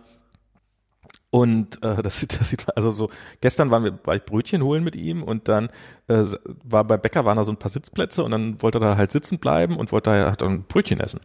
[1.29, 3.09] und äh, das sieht, das sieht also so.
[3.41, 5.69] Gestern waren wir, war ich Brötchen holen mit ihm und dann
[6.07, 6.23] äh,
[6.63, 9.11] war bei Bäcker waren da so ein paar Sitzplätze und dann wollte er da halt
[9.11, 11.19] sitzen bleiben und wollte da hat dann Brötchen essen.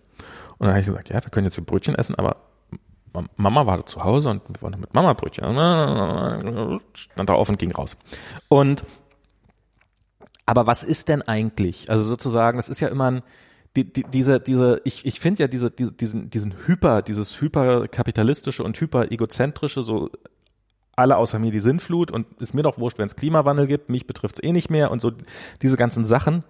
[0.59, 2.37] Und dann habe ich gesagt, ja, wir können jetzt hier Brötchen essen, aber
[3.37, 5.45] Mama war da zu Hause und wir wollten mit Mama Brötchen.
[6.95, 7.97] Stand da auf und ging raus.
[8.49, 8.85] Und
[10.47, 11.89] aber was ist denn eigentlich?
[11.91, 13.23] Also sozusagen, das ist ja immer ein
[13.77, 18.63] die, die, diese, diese, ich, ich finde ja diese, die, diesen, diesen Hyper, dieses hyperkapitalistische
[18.63, 20.11] und hyper-egozentrische, so
[20.95, 24.07] alle außer mir die Sinnflut und ist mir doch wurscht, wenn es Klimawandel gibt, mich
[24.07, 25.13] betrifft es eh nicht mehr und so
[25.63, 26.45] diese ganzen Sachen,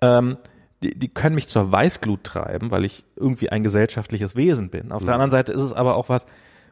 [0.00, 0.36] ähm,
[0.82, 4.92] die, die können mich zur Weißglut treiben, weil ich irgendwie ein gesellschaftliches Wesen bin.
[4.92, 5.06] Auf mhm.
[5.06, 6.26] der anderen Seite ist es aber auch was,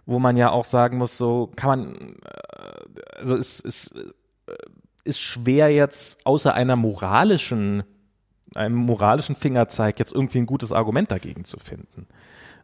[0.06, 4.52] wo man ja auch sagen muss, so kann man, äh, also es ist, äh,
[5.04, 7.84] ist schwer jetzt außer einer moralischen
[8.56, 12.06] einem moralischen Fingerzeig jetzt irgendwie ein gutes Argument dagegen zu finden.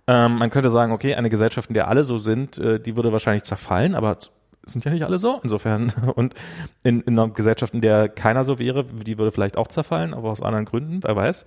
[0.06, 3.12] Ähm, man könnte sagen, okay, eine Gesellschaft, in der alle so sind, äh, die würde
[3.12, 4.18] wahrscheinlich zerfallen, aber
[4.66, 5.40] sind ja nicht alle so.
[5.42, 6.34] Insofern, und
[6.82, 10.30] in, in einer Gesellschaft, in der keiner so wäre, die würde vielleicht auch zerfallen, aber
[10.30, 11.44] aus anderen Gründen, wer weiß.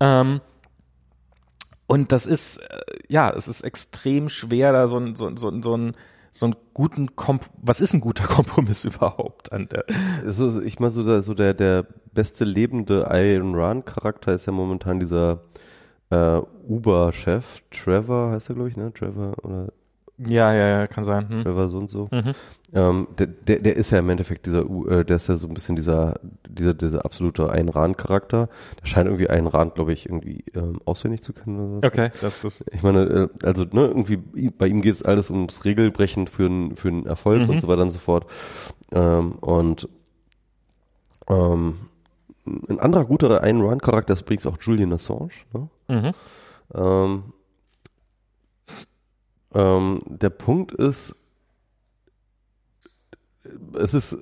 [0.00, 0.40] Ähm,
[1.86, 5.76] und das ist, äh, ja, es ist extrem schwer, da so ein, so, so, so
[5.76, 5.96] ein
[6.36, 9.84] so einen guten Komp was ist ein guter Kompromiss überhaupt an der
[10.26, 14.52] also ich meine so der, so der der beste lebende Iron Run Charakter ist ja
[14.52, 15.42] momentan dieser
[16.10, 19.72] äh, Uber Chef Trevor heißt er glaube ich ne Trevor oder
[20.18, 21.28] ja, ja, ja, kann sein.
[21.28, 21.42] Hm.
[21.42, 22.08] Trevor so und so.
[22.12, 22.32] Mhm.
[22.72, 25.54] Ähm, der, der, der ist ja im Endeffekt dieser, äh, der ist ja so ein
[25.54, 28.48] bisschen dieser, dieser, dieser absolute Ayn Rand-Charakter.
[28.80, 31.86] Der scheint irgendwie Ayn Rand, glaube ich, irgendwie ähm, auswendig zu kennen oder so.
[31.86, 32.64] Okay, das ist.
[32.72, 34.18] Ich meine, äh, also ne, irgendwie
[34.50, 37.50] bei ihm geht es alles ums Regelbrechen für einen für einen Erfolg mhm.
[37.50, 38.26] und so weiter und so fort.
[38.92, 39.88] Ähm, und
[41.28, 41.74] ähm,
[42.46, 45.30] ein anderer guter Ayn Rand-Charakter ist übrigens auch Julian Assange.
[45.52, 45.68] Ne?
[45.88, 46.12] Mhm.
[46.74, 47.22] Ähm,
[49.54, 51.16] ähm, der Punkt ist,
[53.74, 54.12] es ist,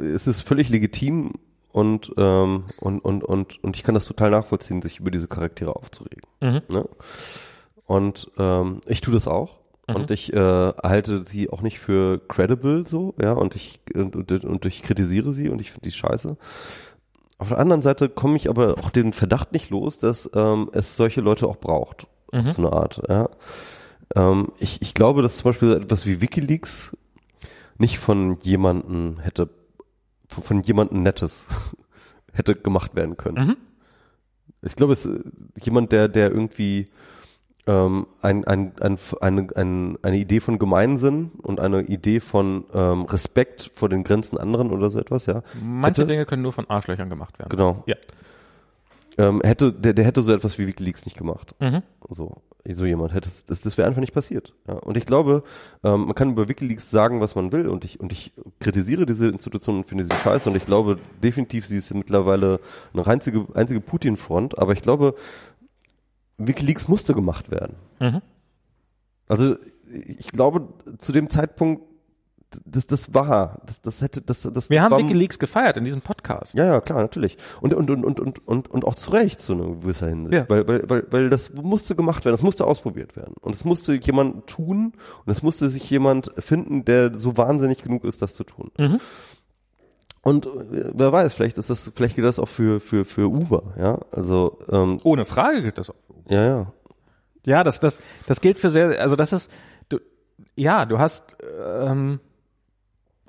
[0.00, 1.32] es ist völlig legitim
[1.72, 5.74] und, ähm, und, und, und, und ich kann das total nachvollziehen, sich über diese Charaktere
[5.74, 6.22] aufzuregen.
[6.40, 6.62] Mhm.
[6.68, 6.88] Ne?
[7.86, 9.58] Und ähm, ich tue das auch.
[9.88, 9.94] Mhm.
[9.96, 10.36] Und ich äh,
[10.82, 15.32] halte sie auch nicht für credible so, ja, und ich und, und, und ich kritisiere
[15.32, 16.36] sie und ich finde die scheiße.
[17.38, 20.96] Auf der anderen Seite komme ich aber auch den Verdacht nicht los, dass ähm, es
[20.96, 22.06] solche Leute auch braucht.
[22.32, 22.52] Mhm.
[22.52, 23.28] So eine Art, ja.
[24.14, 26.96] Ähm, ich, ich glaube, dass zum Beispiel etwas wie Wikileaks
[27.78, 29.50] nicht von jemandem hätte,
[30.28, 31.46] von, von jemandem Nettes
[32.32, 33.46] hätte gemacht werden können.
[33.46, 33.56] Mhm.
[34.62, 35.20] Ich glaube, es ist
[35.60, 36.88] jemand, der, der irgendwie
[37.66, 43.02] ähm, ein, ein, ein, eine, ein, eine Idee von Gemeinsinn und eine Idee von ähm,
[43.02, 45.42] Respekt vor den Grenzen anderen oder so etwas, ja.
[45.62, 47.50] Manche hätte, Dinge können nur von Arschlöchern gemacht werden.
[47.50, 47.82] Genau.
[47.86, 47.96] Ja.
[49.18, 51.54] Ähm, hätte, der, der hätte so etwas wie Wikileaks nicht gemacht.
[51.60, 51.82] Mhm.
[52.08, 54.54] So so jemand hätte, das, das wäre einfach nicht passiert.
[54.68, 54.74] Ja.
[54.74, 55.42] Und ich glaube,
[55.82, 59.28] ähm, man kann über WikiLeaks sagen, was man will und ich, und ich kritisiere diese
[59.28, 62.60] Institution und finde sie scheiße und ich glaube definitiv, sie ist mittlerweile
[62.92, 65.14] eine einzige, einzige Putin-Front, aber ich glaube,
[66.38, 67.76] WikiLeaks musste gemacht werden.
[68.00, 68.22] Mhm.
[69.28, 69.56] Also
[69.88, 70.68] ich glaube,
[70.98, 71.82] zu dem Zeitpunkt
[72.64, 74.70] das, das war, das, das hätte, das, das.
[74.70, 76.54] Wir haben WikiLeaks gefeiert in diesem Podcast.
[76.54, 77.36] Ja, ja, klar, natürlich.
[77.60, 80.34] Und, und, und, und, und, und, und auch zu Recht, zu einer gewisser Hinsicht.
[80.34, 80.48] Ja.
[80.48, 83.34] Weil, weil, weil, weil das musste gemacht werden, das musste ausprobiert werden.
[83.40, 84.92] Und es musste jemand tun
[85.24, 88.70] und es musste sich jemand finden, der so wahnsinnig genug ist, das zu tun.
[88.78, 88.98] Mhm.
[90.22, 93.74] Und äh, wer weiß, vielleicht ist das, vielleicht geht das auch für, für, für Uber,
[93.78, 93.98] ja.
[94.12, 96.34] Also, ähm, Ohne Frage geht das auch für Uber.
[96.34, 96.72] Ja, ja.
[97.44, 97.98] Ja, das, das,
[98.28, 99.52] das gilt für sehr, also das ist,
[99.88, 99.98] du,
[100.54, 102.20] ja, du hast, ähm,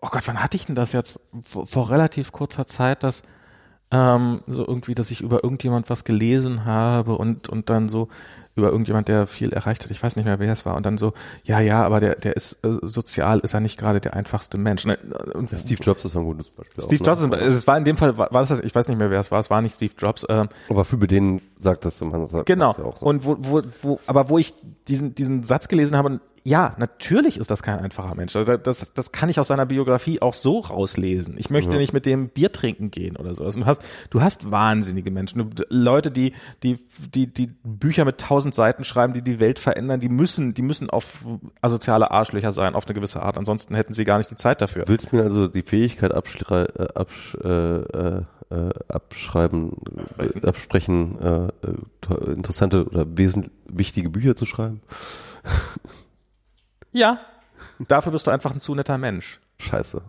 [0.03, 1.19] oh Gott, wann hatte ich denn das jetzt?
[1.41, 3.23] Vor, vor relativ kurzer Zeit, dass
[3.91, 8.09] ähm, so irgendwie, dass ich über irgendjemand was gelesen habe und und dann so
[8.55, 9.89] über irgendjemand, der viel erreicht hat.
[9.89, 10.75] Ich weiß nicht mehr, wer es war.
[10.75, 13.99] Und dann so, ja, ja, aber der, der ist äh, sozial, ist er nicht gerade
[13.99, 14.85] der einfachste Mensch.
[14.85, 14.97] Ne?
[15.33, 16.83] Und Ja, Steve Jobs ist ein gutes Beispiel.
[16.83, 17.35] Steve auch, Jobs, ne?
[17.37, 19.31] ist, es war in dem Fall, war, war das, ich weiß nicht mehr, wer es
[19.31, 20.23] war, es war nicht Steve Jobs.
[20.29, 22.73] Ähm, Aber für den sagt das man sagt genau.
[22.77, 23.05] ja auch so.
[23.07, 24.53] Und wo, wo, wo, aber wo ich
[24.87, 28.33] diesen, diesen Satz gelesen habe, ja, natürlich ist das kein einfacher Mensch.
[28.33, 31.35] Das, das kann ich aus seiner Biografie auch so rauslesen.
[31.37, 31.77] Ich möchte Ja.
[31.77, 33.45] nicht mit dem Bier trinken gehen oder so.
[33.45, 35.49] Also du hast, du hast wahnsinnige Menschen.
[35.55, 36.77] Du, Leute, die, die,
[37.13, 40.89] die, die Bücher mit tausend Seiten schreiben, die die Welt verändern, die müssen, die müssen
[40.89, 41.25] auf
[41.61, 43.37] asoziale Arschlöcher sein, auf eine gewisse Art.
[43.37, 44.83] Ansonsten hätten sie gar nicht die Zeit dafür.
[44.83, 48.21] Du willst mir also die Fähigkeit abschrei äh, absch äh, äh,
[48.89, 49.71] abschreiben,
[50.43, 50.43] Absprechen.
[50.45, 54.81] absprechen, äh, äh, interessante oder wesentlich wichtige Bücher zu schreiben?
[56.93, 57.19] Ja.
[57.87, 59.41] Dafür bist du einfach ein zu netter Mensch.
[59.59, 60.01] Scheiße.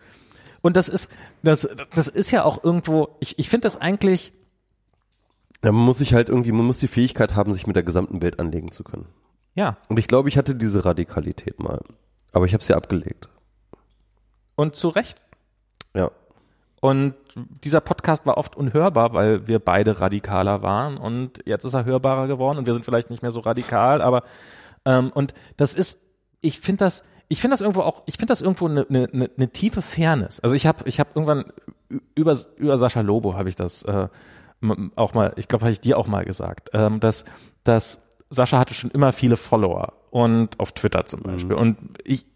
[0.62, 1.10] Und das ist,
[1.42, 4.32] das, das ist ja auch irgendwo, ich, ich finde das eigentlich,
[5.64, 8.20] Ja, man muss sich halt irgendwie, man muss die Fähigkeit haben, sich mit der gesamten
[8.22, 9.06] Welt anlegen zu können.
[9.54, 11.80] ja, Und ich glaube, ich hatte diese Radikalität mal.
[12.32, 13.28] Aber ich habe sie abgelegt.
[14.56, 15.22] und zu Recht.
[15.94, 16.10] Ja.
[16.80, 17.14] Und
[17.64, 22.26] dieser Podcast war oft unhörbar, weil wir beide radikaler waren und jetzt ist er hörbarer
[22.26, 24.22] geworden und wir sind vielleicht nicht mehr so radikal, aber
[24.84, 26.00] ähm, und das ist,
[26.40, 29.30] ich finde das, ich finde das irgendwo auch, ich finde das irgendwo eine ne, ne,
[29.36, 30.40] ne tiefe Fairness.
[30.40, 31.52] Also ich habe ich habe irgendwann
[32.14, 34.08] über über Sascha Lobo habe ich das äh,
[34.96, 37.24] auch mal, ich glaube, habe ich dir auch mal gesagt, ähm, dass
[37.64, 42.26] dass Sascha hatte schon immer viele Follower und auf Twitter zum Beispiel und ich,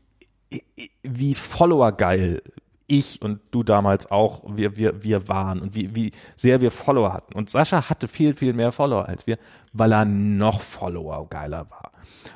[0.49, 0.65] ich
[1.03, 2.43] wie Follower geil
[2.91, 7.13] ich und du damals auch, wir, wir, wir waren und wie, wie sehr wir Follower
[7.13, 7.35] hatten.
[7.35, 9.39] Und Sascha hatte viel, viel mehr Follower als wir,
[9.73, 11.93] weil er noch Follower geiler war.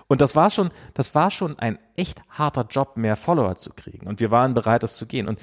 [0.06, 4.06] Und das war schon, das war schon ein echt harter Job, mehr Follower zu kriegen.
[4.06, 5.26] Und wir waren bereit, das zu gehen.
[5.26, 5.40] Und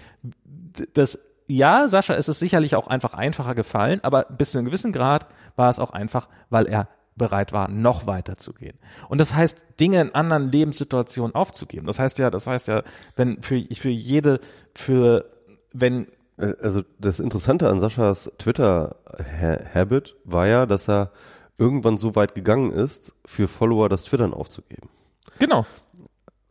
[0.93, 4.93] das, ja, Sascha ist es sicherlich auch einfach einfacher gefallen, aber bis zu einem gewissen
[4.93, 6.88] Grad war es auch einfach, weil er
[7.22, 8.77] bereit war, noch weiter zu gehen.
[9.08, 11.85] Und das heißt, Dinge in anderen Lebenssituationen aufzugeben.
[11.88, 12.82] Das heißt ja, das heißt ja,
[13.16, 14.40] wenn für, für jede,
[14.75, 15.25] für,
[15.72, 21.11] wenn, Also das Interessante an Saschas Twitter-Habit war ja, dass er
[21.59, 24.90] irgendwann so weit gegangen ist, für Follower das Twittern aufzugeben.
[25.38, 25.66] genau,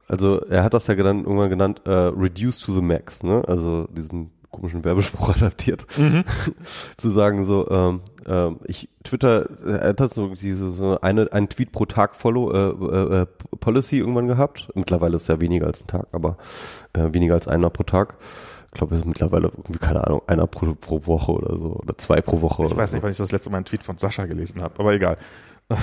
[0.07, 3.42] Also er hat das ja genannt, irgendwann genannt, äh, reduce to the max, ne?
[3.49, 5.86] Also diesen komischen Werbespruch adaptiert.
[6.97, 11.73] Zu sagen so, ähm, ähm, ich Twitter, er hat so diese so eine, einen Tweet
[11.73, 13.26] pro Tag Follow äh, äh, äh,
[13.60, 14.68] Policy irgendwann gehabt.
[14.74, 16.36] Mittlerweile ist es ja weniger als ein Tag, aber
[16.92, 18.16] äh, weniger als einer pro Tag.
[18.66, 21.73] Ich glaube, es ist mittlerweile irgendwie, keine Ahnung, einer pro, pro Woche oder so.
[21.74, 22.65] Oder zwei pro Woche.
[22.66, 22.97] ich weiß so.
[22.97, 25.16] nicht, wann ich das letzte Mal einen Tweet von Sascha gelesen habe, aber egal.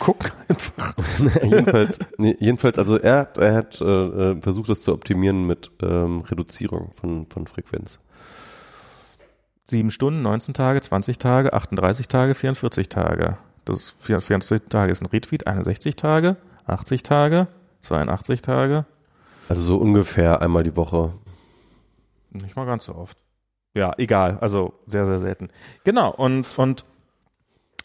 [0.00, 0.94] Gucken einfach.
[1.42, 5.70] jedenfalls, nee, jedenfalls, also er, hat- er hat äh, äh, versucht, das zu optimieren mit
[5.82, 8.00] ähm, Reduzierung von, von Frequenz.
[9.70, 13.36] Sieben Stunden, 19 Tage, 20 Tage, 38 Tage, 44 Tage.
[13.64, 17.48] Das ist 44 Tage ist ein Retweet, 61 Tage, 80 Tage,
[17.82, 18.86] 82 Tage.
[19.48, 21.12] Also so ungefähr einmal die Woche.
[22.30, 23.18] Nicht mal ganz so oft.
[23.74, 24.38] Ja, egal.
[24.40, 25.50] Also sehr, sehr selten.
[25.84, 26.10] Genau.
[26.10, 26.86] Und, und,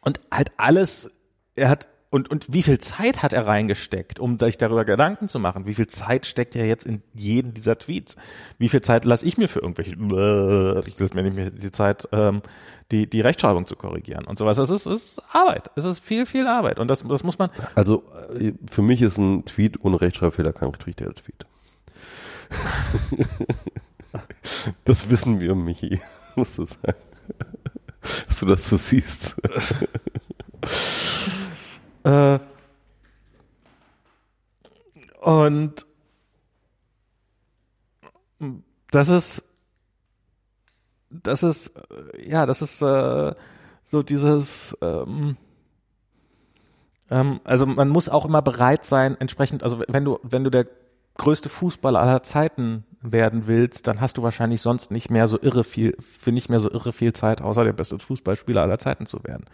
[0.02, 1.12] und halt alles,
[1.56, 5.40] er hat, und, und wie viel Zeit hat er reingesteckt, um sich darüber Gedanken zu
[5.40, 5.66] machen?
[5.66, 8.18] Wie viel Zeit steckt er jetzt in jeden dieser Tweets?
[8.60, 9.94] Wie viel Zeit lasse ich mir für irgendwelche,
[10.86, 12.44] ich will mir nicht mehr die Zeit, ähm,
[12.92, 14.60] die, die Rechtschreibung zu korrigieren und sowas.
[14.60, 15.72] Es ist, es ist Arbeit.
[15.76, 16.78] Es ist viel, viel Arbeit.
[16.78, 18.04] Und das, das muss man, Also
[18.40, 21.48] äh, für mich ist ein Tweet ohne Rechtschreibfehler kein richtiger Tweet.
[24.86, 26.00] das wissen wir, Michi.
[26.36, 26.94] Musst du sagen.
[28.28, 29.36] Dass du das so siehst.
[32.04, 32.40] Äh,
[35.22, 35.86] und
[38.92, 39.44] das ist,
[41.10, 43.34] das ist, äh, ja, das ist äh,
[43.84, 45.38] so dieses, ähm,
[47.10, 50.68] ähm, also man muss auch immer bereit sein, entsprechend, also wenn du, wenn du der
[51.18, 55.64] größte Fußballer aller Zeiten werden willst, dann hast du wahrscheinlich sonst nicht mehr so irre
[55.64, 59.24] viel, für nicht mehr so irre viel Zeit, außer der beste Fußballspieler aller Zeiten zu
[59.24, 59.46] werden.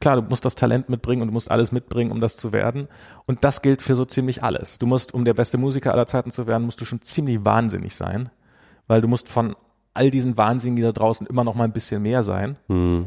[0.00, 2.88] Klar, du musst das Talent mitbringen und du musst alles mitbringen, um das zu werden.
[3.26, 4.78] Und das gilt für so ziemlich alles.
[4.78, 7.96] Du musst, um der beste Musiker aller Zeiten zu werden, musst du schon ziemlich wahnsinnig
[7.96, 8.28] sein,
[8.86, 9.56] weil du musst von
[9.94, 12.56] all diesen Wahnsinnigen, die da draußen immer noch mal ein bisschen mehr sein.
[12.68, 13.06] Hm.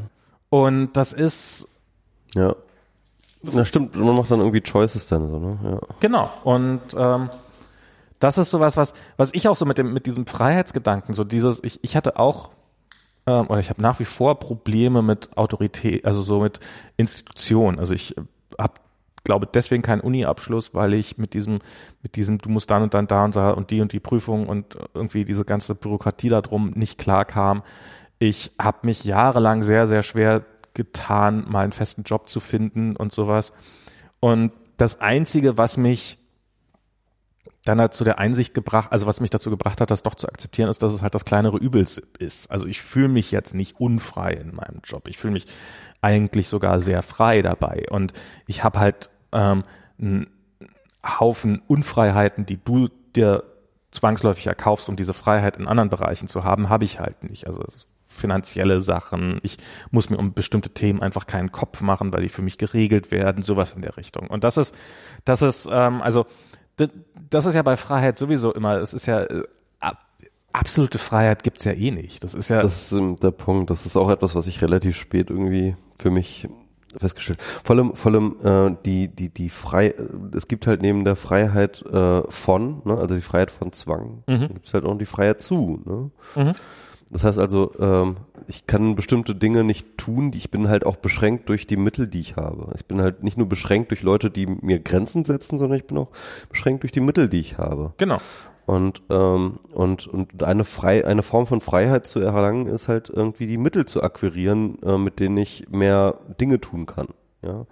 [0.49, 1.67] Und das ist,
[2.35, 2.55] Ja.
[3.43, 5.59] Na stimmt, man macht dann irgendwie Choices dann so, ne?
[5.63, 5.79] Ja.
[5.99, 6.29] Genau.
[6.45, 7.29] Und ähm,
[8.23, 11.61] das ist sowas, was, was ich auch so mit dem, mit diesem Freiheitsgedanken, so dieses,
[11.63, 12.51] ich, ich hatte auch,
[13.27, 16.61] ähm, oder ich habe nach wie vor Probleme mit Autorität, also so mit
[16.95, 17.79] Institutionen.
[17.79, 18.15] Also ich
[18.57, 18.75] habe
[19.25, 21.59] glaube deswegen keinen Uni-Abschluss, weil ich mit diesem,
[22.01, 24.47] mit diesem, du musst dann und dann da und da und die und die Prüfung
[24.47, 27.61] und irgendwie diese ganze Bürokratie da drum nicht klar kam.
[28.19, 33.11] Ich habe mich jahrelang sehr, sehr schwer getan, mal einen festen Job zu finden und
[33.11, 33.51] sowas.
[34.21, 36.22] Und das Einzige, was mich
[37.65, 40.27] dann hat zu der Einsicht gebracht, also was mich dazu gebracht hat, das doch zu
[40.27, 41.85] akzeptieren, ist, dass es halt das kleinere Übel
[42.19, 42.51] ist.
[42.51, 45.07] Also ich fühle mich jetzt nicht unfrei in meinem Job.
[45.07, 45.45] Ich fühle mich
[46.01, 47.85] eigentlich sogar sehr frei dabei.
[47.89, 48.11] Und
[48.47, 49.63] ich habe halt ähm,
[49.97, 50.27] einen
[51.05, 53.43] Haufen Unfreiheiten, die du dir
[53.91, 57.47] zwangsläufig erkaufst, um diese Freiheit in anderen Bereichen zu haben, habe ich halt nicht.
[57.47, 57.63] Also
[58.07, 59.39] finanzielle Sachen.
[59.43, 59.57] Ich
[59.89, 63.41] muss mir um bestimmte Themen einfach keinen Kopf machen, weil die für mich geregelt werden,
[63.41, 64.27] sowas in der Richtung.
[64.27, 64.75] Und das ist,
[65.25, 66.25] das ist, ähm, also
[67.33, 69.43] das ist ja bei Freiheit sowieso immer, es ist ja äh,
[70.53, 72.23] absolute Freiheit gibt's ja eh nicht.
[72.23, 72.61] Das ist ja.
[72.61, 73.69] Das ist der Punkt.
[73.69, 76.47] Das ist auch etwas, was ich relativ spät irgendwie für mich
[76.95, 77.41] festgestellt.
[77.41, 79.87] Vor allem, vor allem äh, die die die frei.
[79.87, 84.23] Äh, es gibt halt neben der Freiheit äh, von, ne, also die Freiheit von Zwang,
[84.27, 84.47] mhm.
[84.49, 85.81] gibt's halt auch die Freiheit zu.
[85.83, 86.11] Ne?
[86.35, 86.53] Mhm.
[87.13, 88.17] Das heißt also, ähm,
[88.47, 92.07] ich kann bestimmte Dinge nicht tun, die ich bin halt auch beschränkt durch die Mittel,
[92.07, 92.73] die ich habe.
[92.75, 95.97] Ich bin halt nicht nur beschränkt durch Leute, die mir Grenzen setzen, sondern ich bin
[95.97, 96.09] auch
[96.49, 97.93] beschränkt durch die Mittel, die ich habe.
[97.97, 98.17] Genau.
[98.65, 103.45] Und, ähm, und, und eine, frei, eine Form von Freiheit zu erlangen, ist halt irgendwie
[103.45, 107.09] die Mittel zu akquirieren, äh, mit denen ich mehr Dinge tun kann.
[107.43, 107.67] Ja.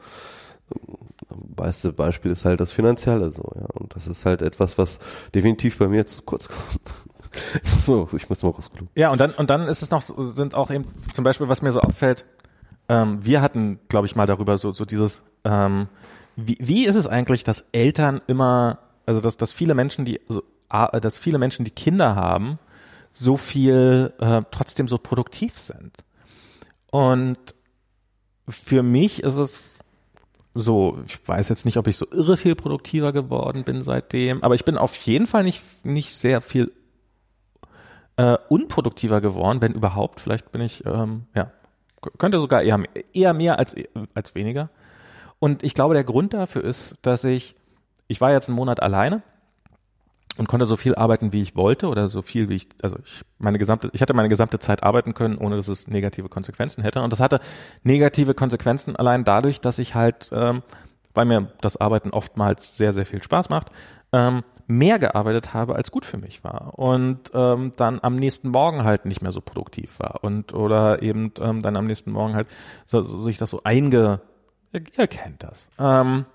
[1.30, 3.68] Beste Beispiel ist halt das Finanzielle so, ja.
[3.74, 5.00] Und das ist halt etwas, was
[5.34, 6.82] definitiv bei mir jetzt kurz kommt.
[7.64, 8.90] So, ich muss mal kurz gucken.
[8.96, 11.72] Ja, und dann, und dann ist es noch, sind auch eben, zum Beispiel, was mir
[11.72, 12.26] so auffällt,
[12.90, 15.88] ähm, wir hatten, glaube ich, mal darüber so, so dieses, ähm,
[16.36, 20.44] wie, wie ist es eigentlich, dass Eltern immer, also dass, dass viele Menschen, die, also
[21.00, 22.60] dass viele Menschen, die Kinder haben,
[23.12, 25.92] so viel äh, trotzdem so produktiv sind.
[26.92, 27.38] Und
[28.48, 29.80] für mich ist es
[30.54, 34.56] so, ich weiß jetzt nicht, ob ich so irre viel produktiver geworden bin seitdem, aber
[34.56, 36.72] ich bin auf jeden Fall nicht, nicht sehr viel
[38.22, 40.20] äh, unproduktiver geworden, wenn überhaupt.
[40.20, 41.52] Vielleicht bin ich, ähm, ja,
[42.20, 42.80] könnte sogar eher,
[43.14, 43.76] eher mehr als,
[44.14, 44.70] als weniger.
[45.40, 47.56] Und ich glaube, der Grund dafür ist, dass ich,
[48.08, 49.24] ich war jetzt einen Monat alleine
[50.38, 53.22] und konnte so viel arbeiten, wie ich wollte oder so viel, wie ich, also ich
[53.40, 57.02] meine gesamte, ich hatte meine gesamte Zeit arbeiten können, ohne dass es negative Konsequenzen hätte.
[57.02, 57.40] Und das hatte
[57.82, 60.62] negative Konsequenzen allein dadurch, dass ich halt, ähm,
[61.16, 63.72] weil mir das Arbeiten oftmals sehr, sehr viel Spaß macht,
[64.14, 66.78] ähm, mehr gearbeitet habe, als gut für mich war.
[66.78, 70.24] Und ähm, dann am nächsten Morgen halt nicht mehr so produktiv war.
[70.24, 72.48] Und oder eben ähm, dann am nächsten Morgen halt
[72.86, 74.22] so, so sich das so einge,
[74.74, 75.70] ihr, kennt das.
[75.80, 76.26] Ähm,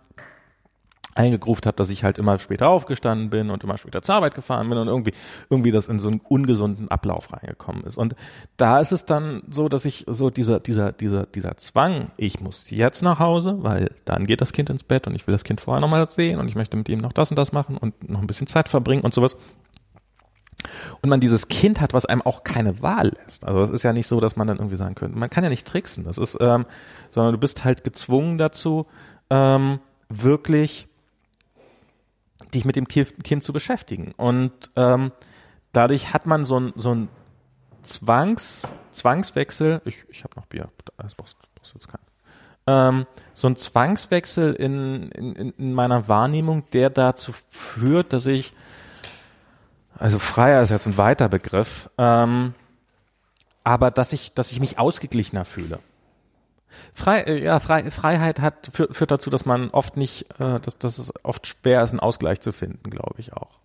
[1.16, 4.68] eingegruft habe, dass ich halt immer später aufgestanden bin und immer später zur Arbeit gefahren
[4.68, 5.12] bin und irgendwie
[5.50, 7.96] irgendwie das in so einen ungesunden Ablauf reingekommen ist.
[7.96, 8.14] Und
[8.56, 12.70] da ist es dann so, dass ich so dieser dieser dieser dieser Zwang, ich muss
[12.70, 15.60] jetzt nach Hause, weil dann geht das Kind ins Bett und ich will das Kind
[15.60, 18.20] vorher nochmal sehen und ich möchte mit ihm noch das und das machen und noch
[18.20, 19.36] ein bisschen Zeit verbringen und sowas.
[21.00, 23.44] Und man dieses Kind hat, was einem auch keine Wahl lässt.
[23.44, 25.50] Also es ist ja nicht so, dass man dann irgendwie sagen könnte, man kann ja
[25.50, 26.04] nicht tricksen.
[26.04, 26.66] Das ist, ähm,
[27.10, 28.86] sondern du bist halt gezwungen dazu,
[29.30, 30.88] ähm, wirklich
[32.54, 34.12] dich mit dem Kind zu beschäftigen.
[34.16, 35.12] Und ähm,
[35.72, 37.08] dadurch hat man so ein, so ein
[37.82, 40.68] Zwangs, Zwangswechsel, ich, ich habe noch Bier,
[40.98, 42.02] das brauchst, brauchst jetzt keinen.
[42.66, 48.52] Ähm, so ein Zwangswechsel in, in, in meiner Wahrnehmung, der dazu führt, dass ich,
[49.98, 52.54] also freier ist jetzt ein weiter Begriff, ähm,
[53.62, 55.78] aber dass ich, dass ich mich ausgeglichener fühle.
[56.92, 60.78] Frei, äh, ja, Frei, Freiheit hat, führt, führt dazu, dass man oft nicht, äh, dass,
[60.78, 63.60] dass es oft schwer ist, einen Ausgleich zu finden, glaube ich auch.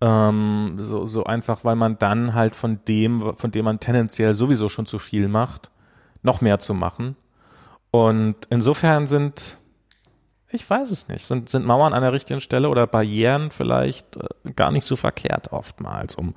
[0.00, 4.68] Ähm, so, so einfach, weil man dann halt von dem, von dem man tendenziell sowieso
[4.68, 5.70] schon zu viel macht,
[6.22, 7.16] noch mehr zu machen.
[7.90, 9.58] Und insofern sind,
[10.50, 14.52] ich weiß es nicht, sind, sind Mauern an der richtigen Stelle oder Barrieren vielleicht äh,
[14.52, 16.34] gar nicht so verkehrt oftmals, um,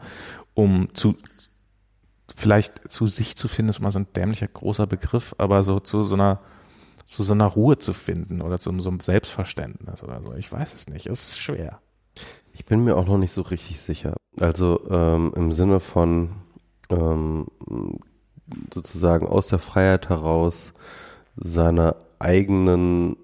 [0.53, 1.15] um zu,
[2.41, 6.03] vielleicht zu sich zu finden, ist mal so ein dämlicher großer Begriff, aber so zu
[6.03, 6.39] so einer
[7.05, 10.33] zu so einer Ruhe zu finden oder zu so einem Selbstverständnis oder so.
[10.35, 11.07] Ich weiß es nicht.
[11.07, 11.81] Es ist schwer.
[12.53, 14.15] Ich bin mir auch noch nicht so richtig sicher.
[14.39, 16.29] Also ähm, im Sinne von
[16.89, 17.47] ähm,
[18.73, 20.73] sozusagen aus der Freiheit heraus
[21.35, 23.17] seine eigenen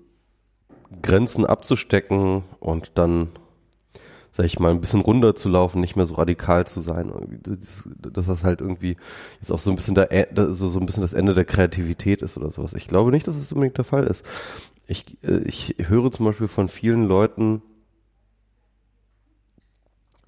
[1.01, 3.29] Grenzen abzustecken und dann
[4.37, 7.11] sag ich mal, ein bisschen runter zu laufen, nicht mehr so radikal zu sein.
[7.41, 8.95] Das, dass das halt irgendwie
[9.41, 12.37] jetzt auch so ein bisschen der, so, so ein bisschen das Ende der Kreativität ist
[12.37, 12.75] oder sowas.
[12.75, 14.23] Ich glaube nicht, dass es unbedingt der Fall ist.
[14.85, 17.63] Ich, äh, ich höre zum Beispiel von vielen Leuten,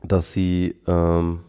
[0.01, 1.41] dass sie, ähm,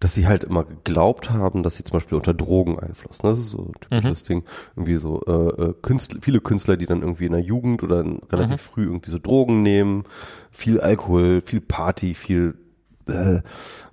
[0.00, 3.30] dass sie halt immer geglaubt haben, dass sie zum Beispiel unter Drogeneinfluss, ne?
[3.30, 4.44] das ist so ein typisches Ding,
[4.74, 8.60] irgendwie so äh, äh, Künstler, viele Künstler, die dann irgendwie in der Jugend oder relativ
[8.60, 10.04] früh irgendwie so Drogen nehmen,
[10.50, 12.54] viel Alkohol, viel Party, viel
[13.08, 13.40] äh,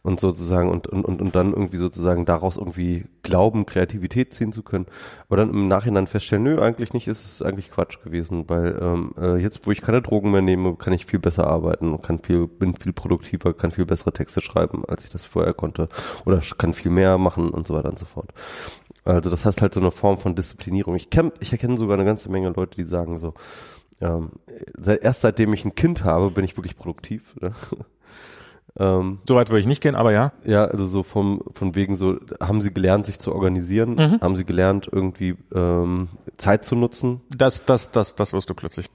[0.02, 4.64] und sozusagen und, und, und, und dann irgendwie sozusagen daraus irgendwie glauben, Kreativität ziehen zu
[4.64, 4.86] können.
[5.28, 9.14] Aber dann im Nachhinein feststellen, nö, eigentlich nicht, ist es eigentlich Quatsch gewesen, weil ähm,
[9.20, 12.48] äh, jetzt, wo ich keine Drogen mehr nehme, kann ich viel besser arbeiten, kann viel,
[12.48, 15.88] bin viel produktiver, kann viel bessere Texte schreiben, als ich das vorher konnte
[16.26, 18.34] oder kann viel mehr machen und so weiter und so fort.
[19.06, 20.96] Also das heißt halt so eine Form von Disziplinierung.
[20.96, 23.34] Ich kenn, ich erkenne sogar eine ganze Menge Leute, die sagen so,
[24.02, 24.32] ähm,
[25.02, 27.36] erst seitdem ich ein Kind habe, bin ich wirklich produktiv.
[27.42, 27.52] Ne?
[28.80, 30.32] Ähm, Soweit würde ich nicht gehen, aber ja.
[30.46, 33.96] Ja, also so vom, von wegen so, haben sie gelernt, sich zu organisieren?
[33.96, 34.22] Mhm.
[34.22, 37.22] Haben sie gelernt, irgendwie ähm, Zeit zu nutzen?
[37.36, 38.90] Das, das, das, das wirst du plötzlich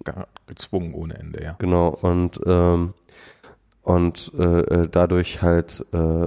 [0.46, 1.56] gezwungen ohne Ende, ja.
[1.58, 2.94] Genau, und ähm,
[3.82, 6.26] und äh, äh dadurch halt äh,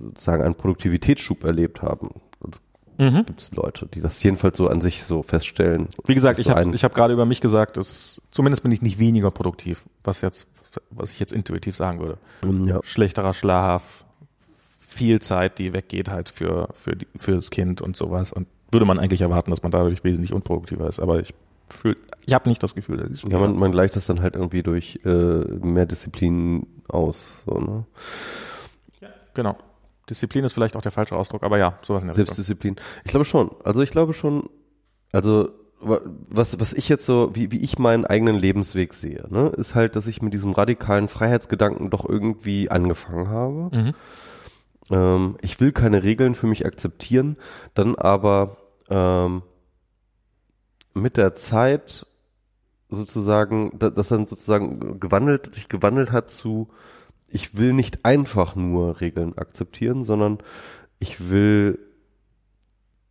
[0.00, 2.08] sozusagen einen Produktivitätsschub erlebt haben.
[2.42, 2.60] Also
[2.98, 3.26] mhm.
[3.26, 5.88] Gibt es Leute, die das jedenfalls so an sich so feststellen.
[6.06, 8.80] Wie gesagt, ich habe ich hab gerade über mich gesagt, es ist, zumindest bin ich
[8.80, 10.46] nicht weniger produktiv, was jetzt
[10.90, 12.18] was ich jetzt intuitiv sagen würde.
[12.42, 12.80] Mhm, ja.
[12.82, 14.04] Schlechterer Schlaf,
[14.78, 18.32] viel Zeit, die weggeht halt für, für, die, für das Kind und sowas.
[18.32, 21.00] Und würde man eigentlich erwarten, dass man dadurch wesentlich unproduktiver ist.
[21.00, 21.34] Aber ich
[21.68, 21.96] fühl,
[22.26, 24.62] ich habe nicht das Gefühl, dass ich Ja, man, man gleicht das dann halt irgendwie
[24.62, 27.42] durch äh, mehr Disziplin aus.
[27.46, 27.84] So, ne?
[29.00, 29.56] Ja, genau.
[30.08, 32.76] Disziplin ist vielleicht auch der falsche Ausdruck, aber ja, sowas in der Selbstdisziplin.
[33.04, 33.50] Ich glaube schon.
[33.64, 34.48] Also ich glaube schon,
[35.12, 35.48] also
[35.80, 39.96] was, was ich jetzt so, wie, wie ich meinen eigenen Lebensweg sehe, ne, ist halt,
[39.96, 43.76] dass ich mit diesem radikalen Freiheitsgedanken doch irgendwie angefangen habe.
[43.76, 43.94] Mhm.
[44.90, 47.36] Ähm, ich will keine Regeln für mich akzeptieren,
[47.74, 48.56] dann aber
[48.88, 49.42] ähm,
[50.94, 52.06] mit der Zeit
[52.88, 56.68] sozusagen, das dann sozusagen gewandelt, sich gewandelt hat zu,
[57.28, 60.38] ich will nicht einfach nur Regeln akzeptieren, sondern
[61.00, 61.78] ich will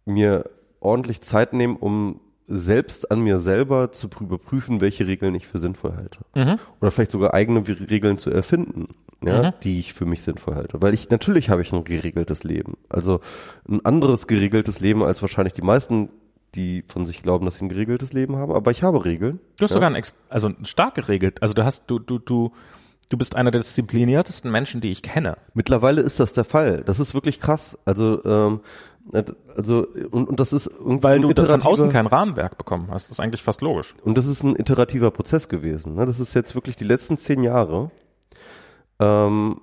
[0.06, 5.58] mir ordentlich Zeit nehmen, um selbst an mir selber zu überprüfen, welche Regeln ich für
[5.58, 6.20] sinnvoll halte.
[6.36, 6.60] Mhm.
[6.80, 8.88] Oder vielleicht sogar eigene Regeln zu erfinden,
[9.24, 9.54] ja, mhm.
[9.64, 10.82] die ich für mich sinnvoll halte.
[10.82, 12.78] Weil ich, natürlich habe ich ein geregeltes Leben.
[12.90, 13.20] Also
[13.68, 16.10] ein anderes geregeltes Leben als wahrscheinlich die meisten,
[16.54, 18.54] die von sich glauben, dass sie ein geregeltes Leben haben.
[18.54, 19.40] Aber ich habe Regeln.
[19.58, 19.76] Du hast ja.
[19.76, 21.42] sogar ein, also stark geregelt.
[21.42, 22.52] Also du hast, du, du, du,
[23.10, 25.38] Du bist einer der diszipliniertesten Menschen, die ich kenne.
[25.54, 26.84] Mittlerweile ist das der Fall.
[26.86, 27.78] Das ist wirklich krass.
[27.86, 28.62] Also ähm,
[29.56, 33.06] also und, und das ist irgendwie weil du von außen kein Rahmenwerk bekommen hast.
[33.06, 33.94] Das ist eigentlich fast logisch.
[34.04, 35.96] Und das ist ein iterativer Prozess gewesen.
[35.96, 36.06] Ne?
[36.06, 37.92] Das ist jetzt wirklich die letzten zehn Jahre
[39.00, 39.62] ähm,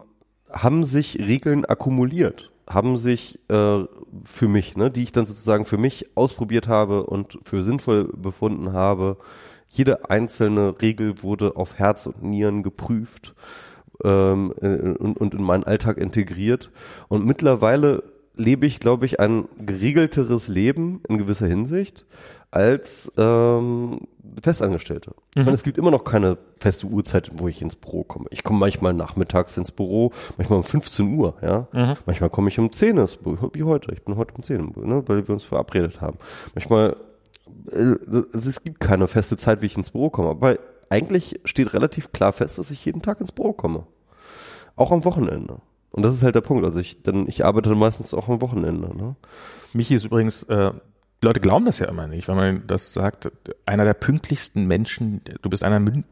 [0.51, 3.85] haben sich Regeln akkumuliert, haben sich äh,
[4.25, 8.73] für mich, ne, die ich dann sozusagen für mich ausprobiert habe und für sinnvoll befunden
[8.73, 9.17] habe.
[9.73, 13.35] Jede einzelne Regel wurde auf Herz und Nieren geprüft
[14.05, 16.71] ähm, äh, und, und in meinen Alltag integriert.
[17.09, 18.03] Und mittlerweile
[18.35, 22.05] lebe ich, glaube ich, ein geregelteres Leben in gewisser Hinsicht
[22.51, 24.01] als ähm,
[24.43, 25.11] Festangestellte.
[25.11, 25.41] Mhm.
[25.41, 28.27] Ich meine, es gibt immer noch keine feste Uhrzeit, wo ich ins Büro komme.
[28.31, 31.67] Ich komme manchmal nachmittags ins Büro, manchmal um 15 Uhr, ja.
[31.73, 31.95] Mhm.
[32.05, 33.93] Manchmal komme ich um 10 ins Büro, wie heute.
[33.93, 36.19] Ich bin heute um 10 im Büro, ne, weil wir uns verabredet haben.
[36.55, 36.97] Manchmal,
[37.71, 37.97] äh,
[38.37, 40.31] es gibt keine feste Zeit, wie ich ins Büro komme.
[40.31, 40.59] Aber
[40.91, 43.87] eigentlich steht relativ klar fest, dass ich jeden Tag ins Büro komme.
[44.77, 45.59] Auch am Wochenende.
[45.91, 46.65] Und das ist halt der Punkt.
[46.65, 48.97] Also ich, denn ich arbeite meistens auch am Wochenende.
[48.97, 49.17] Ne?
[49.73, 50.73] Michi ist übrigens, äh,
[51.25, 53.31] Leute glauben das ja immer nicht, wenn man das sagt,
[53.65, 56.03] einer der pünktlichsten Menschen, du bist einer der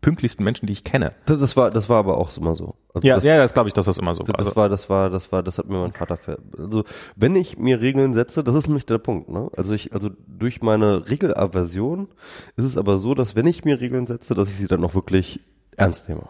[0.00, 1.10] pünktlichsten Menschen, die ich kenne.
[1.26, 2.76] Das, das war, das war aber auch immer so.
[2.94, 4.34] Also ja, das, ja, das glaube ich, dass das immer so war.
[4.34, 6.84] Das also, war, das war, das war, das hat mir mein Vater ver Also
[7.16, 9.28] wenn ich mir Regeln setze, das ist nämlich der Punkt.
[9.28, 9.50] Ne?
[9.56, 12.08] Also ich, also durch meine Regelaversion
[12.56, 14.94] ist es aber so, dass wenn ich mir Regeln setze, dass ich sie dann auch
[14.94, 15.40] wirklich
[15.76, 16.28] ernst nehme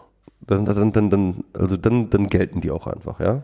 [0.49, 3.43] dann, dann, dann, dann, also dann, dann gelten die auch einfach, ja.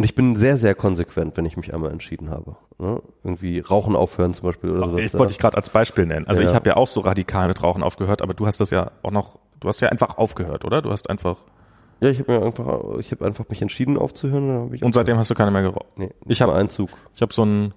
[0.00, 2.56] Und ich bin sehr, sehr konsequent, wenn ich mich einmal entschieden habe.
[2.78, 3.02] Ne?
[3.22, 4.96] Irgendwie Rauchen aufhören zum Beispiel oder so.
[4.96, 6.26] Ich wollte dich gerade als Beispiel nennen.
[6.26, 6.48] Also ja.
[6.48, 9.10] ich habe ja auch so radikal mit Rauchen aufgehört, aber du hast das ja auch
[9.10, 10.80] noch, du hast ja einfach aufgehört, oder?
[10.80, 11.36] Du hast einfach.
[12.00, 14.70] Ja, ich habe mir einfach, ich habe einfach mich entschieden aufzuhören.
[14.70, 15.98] Und, und seitdem hast du keine mehr geraucht?
[15.98, 16.88] Nee, ich habe Einzug.
[17.14, 17.74] Ich habe so ein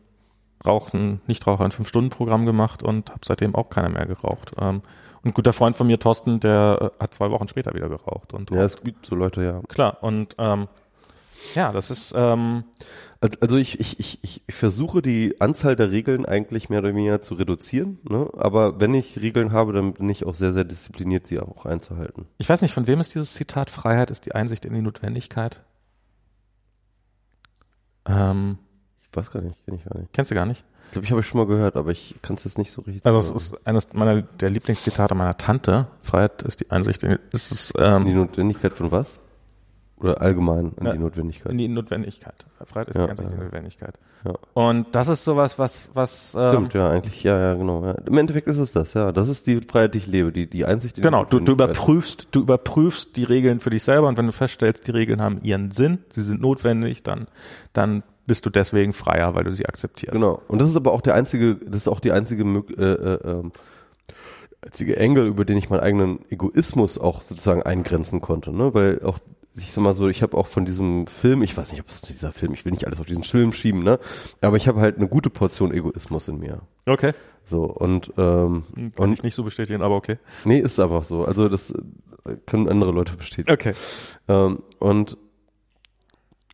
[0.66, 4.52] Rauchen, Nichtraucher in fünf Stunden Programm gemacht und habe seitdem auch keiner mehr geraucht.
[4.61, 4.82] Ähm,
[5.26, 8.32] ein guter Freund von mir, Thorsten, der äh, hat zwei Wochen später wieder geraucht.
[8.32, 9.61] Und ja, es gibt so Leute, ja.
[9.68, 10.69] Klar, und ähm,
[11.56, 12.14] ja, das ist.
[12.16, 12.64] Ähm,
[13.40, 17.36] also ich, ich, ich, ich versuche die Anzahl der Regeln eigentlich mehr oder weniger zu
[17.36, 18.30] reduzieren, ne?
[18.36, 22.26] aber wenn ich Regeln habe, dann bin ich auch sehr, sehr diszipliniert, sie auch einzuhalten.
[22.38, 25.62] Ich weiß nicht, von wem ist dieses Zitat, Freiheit ist die Einsicht in die Notwendigkeit?
[28.06, 28.58] Ähm,
[29.04, 30.12] ich weiß gar nicht, kenne ich gar nicht.
[30.12, 30.66] Kennst du gar nicht?
[30.94, 33.06] glaube, ich habe ich schon mal gehört, aber ich kann es jetzt nicht so richtig.
[33.06, 35.88] Also es ist eines meiner der Lieblingszitate meiner Tante.
[36.02, 37.04] Freiheit ist die Einsicht.
[37.04, 39.20] Ist es, ähm, die Notwendigkeit von was?
[40.04, 40.94] Oder allgemein in Ja.
[40.94, 41.52] die Notwendigkeit.
[41.52, 42.36] in die Notwendigkeit.
[42.66, 43.44] Freiheit ist Ja, die einzige ja.
[43.44, 43.94] Notwendigkeit.
[44.26, 44.34] Ja.
[44.54, 47.86] Und das ist sowas, was, was ähm, Stimmt, ja, eigentlich, ja, ja, genau.
[47.86, 47.94] Ja.
[48.06, 49.12] Im Endeffekt ist es das, ja.
[49.12, 52.28] Das ist die Freiheit, die ich lebe, die, die einzig, die Genau, du, du überprüfst,
[52.32, 55.72] du überprüfst die Regeln für dich selber und wenn du feststellst, die Regeln haben ihren
[55.72, 57.28] Sinn, sie sind notwendig, dann,
[57.74, 60.14] dann bist du deswegen freier, weil du sie akzeptierst.
[60.14, 60.42] Genau.
[60.48, 63.52] Und das ist aber auch der einzige, das ist auch die einzige, äh, äh, ähm,
[64.62, 68.74] einzige Engel, über den ich meinen eigenen Egoismus auch sozusagen eingrenzen konnte, ne?
[68.74, 69.20] Weil auch,
[69.56, 72.02] ich sag mal so, ich habe auch von diesem Film, ich weiß nicht, ob es
[72.02, 74.00] dieser Film, ich will nicht alles auf diesen Film schieben, ne?
[74.42, 76.62] Aber ich habe halt eine gute Portion Egoismus in mir.
[76.86, 77.12] Okay.
[77.46, 80.18] So, und, ähm, Kann und ich nicht so bestätigen, aber okay.
[80.46, 81.26] nee, ist einfach so.
[81.26, 83.52] Also das äh, können andere Leute bestätigen.
[83.52, 83.74] Okay.
[84.28, 85.18] Ähm, und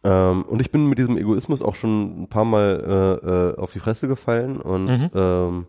[0.03, 3.73] ähm, und ich bin mit diesem Egoismus auch schon ein paar Mal äh, äh, auf
[3.73, 5.09] die Fresse gefallen und Mhm.
[5.13, 5.65] ähm,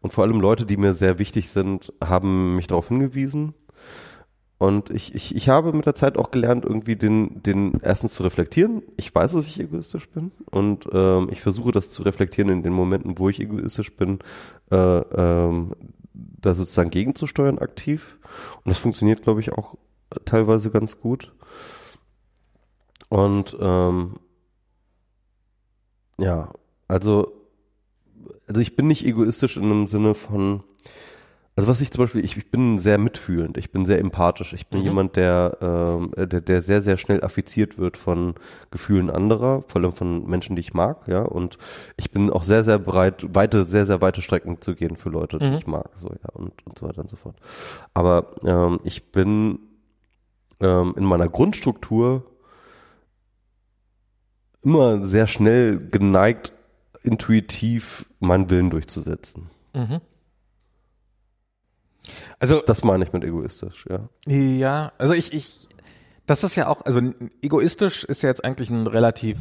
[0.00, 3.54] und vor allem Leute, die mir sehr wichtig sind, haben mich darauf hingewiesen.
[4.58, 8.22] Und ich, ich, ich habe mit der Zeit auch gelernt, irgendwie den, den erstens zu
[8.22, 8.82] reflektieren.
[8.96, 12.72] Ich weiß, dass ich egoistisch bin und ähm, ich versuche das zu reflektieren in den
[12.72, 14.20] Momenten, wo ich egoistisch bin,
[14.70, 15.72] äh, ähm,
[16.12, 18.18] da sozusagen gegenzusteuern aktiv.
[18.64, 19.74] Und das funktioniert, glaube ich, auch
[20.24, 21.32] teilweise ganz gut.
[23.08, 24.14] Und ähm,
[26.18, 26.48] ja,
[26.86, 27.32] also,
[28.46, 30.62] also ich bin nicht egoistisch in einem Sinne von,
[31.56, 34.66] also was ich zum Beispiel, ich, ich bin sehr mitfühlend, ich bin sehr empathisch, ich
[34.66, 34.84] bin Mhm.
[34.86, 38.34] jemand, der, ähm, der, der sehr, sehr schnell affiziert wird von
[38.72, 41.56] Gefühlen anderer, vor allem von Menschen, die ich mag, ja, und
[41.96, 45.38] ich bin auch sehr, sehr bereit, weite, sehr, sehr weite Strecken zu gehen für Leute,
[45.38, 45.54] die Mhm.
[45.58, 47.36] ich mag, so, ja, und, und so weiter und so fort.
[47.94, 49.60] Aber ähm, ich bin
[50.60, 52.24] ähm, in meiner Grundstruktur
[54.62, 56.52] immer sehr schnell geneigt,
[57.02, 59.50] intuitiv meinen Willen durchzusetzen.
[59.74, 60.00] Mhm.
[62.38, 64.08] Also Das meine ich mit egoistisch, ja.
[64.26, 65.68] Ja, also ich, ich,
[66.26, 67.00] das ist ja auch, also
[67.42, 69.38] egoistisch ist ja jetzt eigentlich ein relativ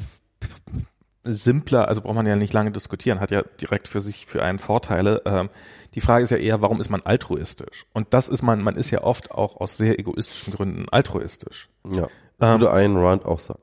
[1.24, 4.60] simpler, also braucht man ja nicht lange diskutieren, hat ja direkt für sich für einen
[4.60, 5.22] Vorteile.
[5.26, 5.50] Ähm,
[5.94, 7.86] die Frage ist ja eher, warum ist man altruistisch?
[7.94, 11.70] Und das ist man, man ist ja oft auch aus sehr egoistischen Gründen altruistisch.
[11.90, 12.08] Ja.
[12.42, 13.62] Ähm, würde ein Rand auch sagen.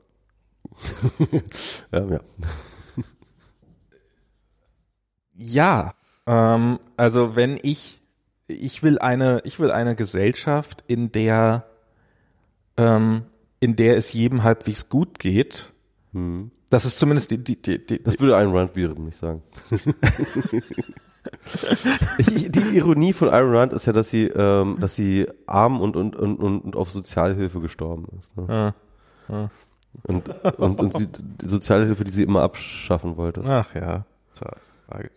[1.92, 2.20] ja, ja.
[5.42, 5.94] Ja,
[6.26, 7.99] ähm, also wenn ich,
[8.50, 11.66] ich will eine, ich will eine Gesellschaft, in der,
[12.76, 13.22] ähm,
[13.60, 15.72] in der es jedem halbwegs gut geht.
[16.12, 16.50] Hm.
[16.70, 19.42] Das ist zumindest die, die, die, die Das würde ein Rand wiederum nicht sagen.
[22.18, 25.96] ich, die Ironie von Iron Rand ist ja, dass sie, ähm, dass sie arm und,
[25.96, 28.36] und, und, und auf Sozialhilfe gestorben ist.
[28.36, 28.74] Ne?
[29.28, 29.48] Ah,
[30.04, 33.42] Und, und, und sie, die Sozialhilfe, die sie immer abschaffen wollte.
[33.44, 34.06] ach ja,
[34.88, 35.10] Frage.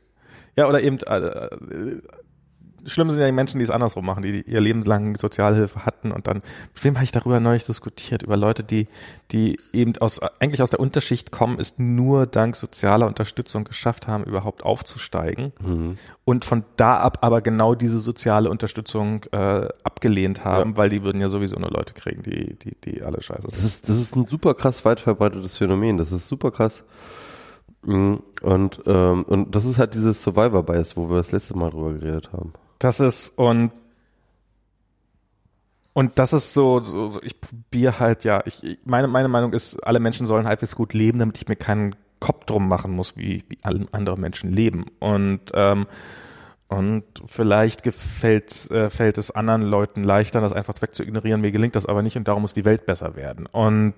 [0.55, 2.01] Ja, oder eben, äh, äh,
[2.85, 6.11] schlimm sind ja die Menschen, die es andersrum machen, die ihr Leben lang Sozialhilfe hatten
[6.11, 6.37] und dann,
[6.73, 8.87] mit wem habe ich darüber neulich diskutiert, über Leute, die,
[9.31, 14.23] die eben aus, eigentlich aus der Unterschicht kommen, es nur dank sozialer Unterstützung geschafft haben,
[14.23, 15.95] überhaupt aufzusteigen Mhm.
[16.25, 21.21] und von da ab aber genau diese soziale Unterstützung äh, abgelehnt haben, weil die würden
[21.21, 23.65] ja sowieso nur Leute kriegen, die, die, die alle scheiße Das sind.
[23.65, 25.97] ist, das ist ein super krass weit verbreitetes Phänomen.
[25.97, 26.83] Das ist super krass.
[27.85, 31.69] Mm, Und, ähm, und das ist halt dieses Survivor Bias, wo wir das letzte Mal
[31.69, 32.53] drüber geredet haben.
[32.83, 33.71] Das ist und
[35.93, 39.79] und das ist so, so, so ich probiere halt ja, ich, meine meine Meinung ist,
[39.85, 43.45] alle Menschen sollen halbwegs gut leben, damit ich mir keinen Kopf drum machen muss, wie,
[43.47, 45.87] wie alle andere Menschen leben und ähm,
[46.67, 51.39] und vielleicht gefällt äh, fällt es anderen Leuten leichter, das einfach weg zu ignorieren.
[51.39, 53.45] Mir gelingt das aber nicht und darum muss die Welt besser werden.
[53.45, 53.93] Und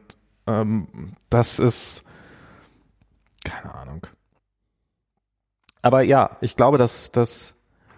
[0.45, 2.03] ähm, das ist
[3.43, 4.05] keine Ahnung.
[5.81, 7.54] Aber ja, ich glaube, dass das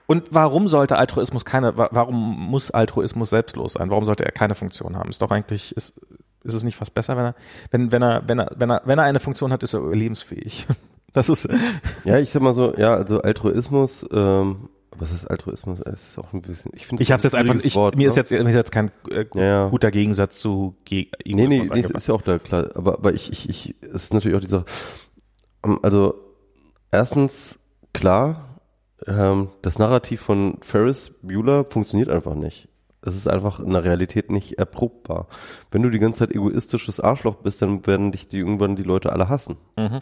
[0.07, 2.15] und warum sollte Altruismus keine, wa- warum
[2.49, 3.89] muss Altruismus selbstlos sein?
[3.91, 5.09] Warum sollte er keine Funktion haben?
[5.09, 5.99] Ist doch eigentlich, ist,
[6.43, 7.35] ist es nicht fast besser, wenn er,
[7.71, 10.65] wenn, wenn er, wenn er, wenn er, wenn er eine Funktion hat, ist er überlebensfähig.
[11.13, 11.47] Das ist,
[12.03, 15.79] Ja, ich sag mal so, ja, also Altruismus, ähm, was ist Altruismus?
[15.79, 18.07] Es ist auch ein bisschen, ich finde ich habe es jetzt einfach, ich, Wort, mir
[18.09, 18.21] ist ne?
[18.21, 21.79] jetzt, mir ist jetzt kein äh, gu- Ja, guter Gegensatz zu ge Nee, nee, nee
[21.81, 22.69] ist ja auch da klar.
[22.75, 24.65] Aber, aber ich, ich, ich, es ist natürlich auch die Sache.
[25.63, 26.13] Ähm, Also,
[26.91, 27.59] erstens,
[27.93, 28.46] klar,
[29.05, 32.67] ähm, das Narrativ von Ferris Bueller funktioniert einfach nicht.
[33.01, 35.27] Es ist einfach in der Realität nicht erprobbar.
[35.71, 39.13] Wenn du die ganze Zeit egoistisches Arschloch bist, dann werden dich die irgendwann die Leute
[39.13, 39.57] alle hassen.
[39.77, 40.01] Mhm.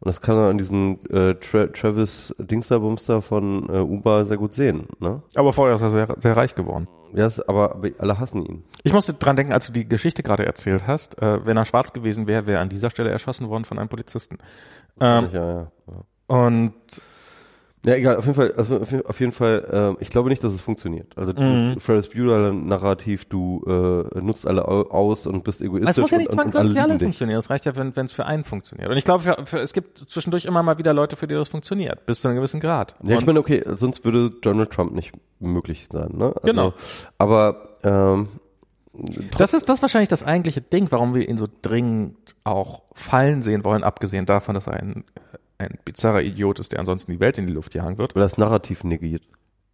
[0.00, 4.54] Und das kann man an diesen äh, Tra Travis Dingsterbumster von äh, Uber sehr gut
[4.54, 4.86] sehen.
[4.98, 5.22] Ne?
[5.34, 6.88] Aber vorher ist er sehr, sehr reich geworden.
[7.12, 8.64] Ja, es, aber, aber alle hassen ihn.
[8.82, 11.92] Ich musste dran denken, als du die Geschichte gerade erzählt hast, äh, wenn er schwarz
[11.92, 14.38] gewesen wäre, wäre er an dieser Stelle erschossen worden von einem Polizisten.
[15.00, 16.34] Ähm, ja, ja, ja.
[16.34, 16.72] und
[17.86, 18.76] Ja, egal, auf jeden Fall, also
[19.06, 21.16] auf jeden Fall, äh, ich glaube nicht, dass es funktioniert.
[21.16, 21.74] Also Mhm.
[21.76, 26.10] das Ferris Bueller Narrativ, du äh, nutzt alle au- aus und bist egoistisch Es muss
[26.10, 27.02] ja nicht zwangsläufig alle dich.
[27.04, 27.38] funktionieren.
[27.38, 28.90] Es reicht ja, wenn es für einen funktioniert.
[28.90, 31.48] Und ich glaube, für, für, es gibt zwischendurch immer mal wieder Leute, für die das
[31.48, 32.96] funktioniert, bis zu einem gewissen Grad.
[33.02, 36.26] Ja, ich Und- meine, okay, sonst würde Donald Trump nicht möglich sein, ne?
[36.34, 36.74] Also, Genau.
[37.16, 38.28] Aber ähm,
[39.38, 43.40] Das ist das ist wahrscheinlich das eigentliche Ding, warum wir ihn so dringend auch fallen
[43.40, 45.04] sehen wollen, abgesehen davon, dass er ein,
[45.60, 48.14] ein bizarrer Idiot ist, der ansonsten die Welt in die Luft jagen wird.
[48.14, 49.22] weil das Narrativ negiert.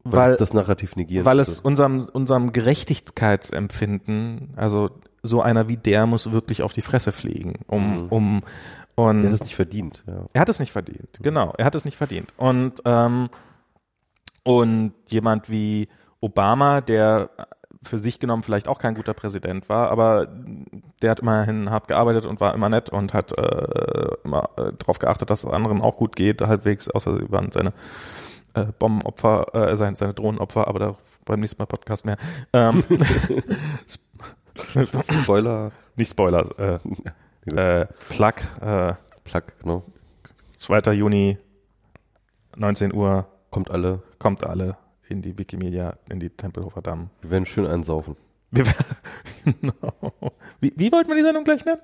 [0.05, 1.25] Weil- es das Narrativ negiert.
[1.25, 4.91] Weil es unserem, unserem Gerechtigkeitsempfinden, also
[5.23, 8.09] so einer wie der muss wirklich auf die Fresse fliegen, um, Mhm.
[8.11, 8.43] um
[8.95, 10.25] und der hat es nicht verdient, ja.
[10.33, 12.33] er hat es nicht verdient, genau, er hat es nicht verdient.
[12.37, 13.29] Und ähm,
[14.45, 15.89] und jemand wie
[16.21, 17.31] Obama, der
[17.87, 20.29] für sich genommen vielleicht auch kein guter Präsident war, aber
[21.03, 24.99] der hat immerhin hart gearbeitet und war immer nett und hat äh, immer äh, darauf
[24.99, 27.73] geachtet, dass es anderen auch gut geht, halbwegs, außer sie waren seine
[28.55, 32.17] äh, Bombenopfer, äh, seine, seine Drohnenopfer, aber da beim nächsten Mal Podcast mehr.
[32.53, 32.85] Ähm,
[35.23, 36.79] Spoiler, nicht Spoiler, äh,
[37.55, 39.83] äh, Plug, äh, Plug, genau.
[40.59, 40.93] 2.
[40.93, 41.39] Juni,
[42.57, 44.03] 19 Uhr, Kommt alle.
[44.19, 44.77] kommt alle
[45.09, 47.10] in die Wikimedia, in die Tempelhofer Damm.
[47.23, 48.17] Wir werden schön einsaufen.
[48.51, 48.65] Wir,
[49.44, 50.12] genau.
[50.60, 51.81] wie, wie wollten wir die Sendung gleich nennen?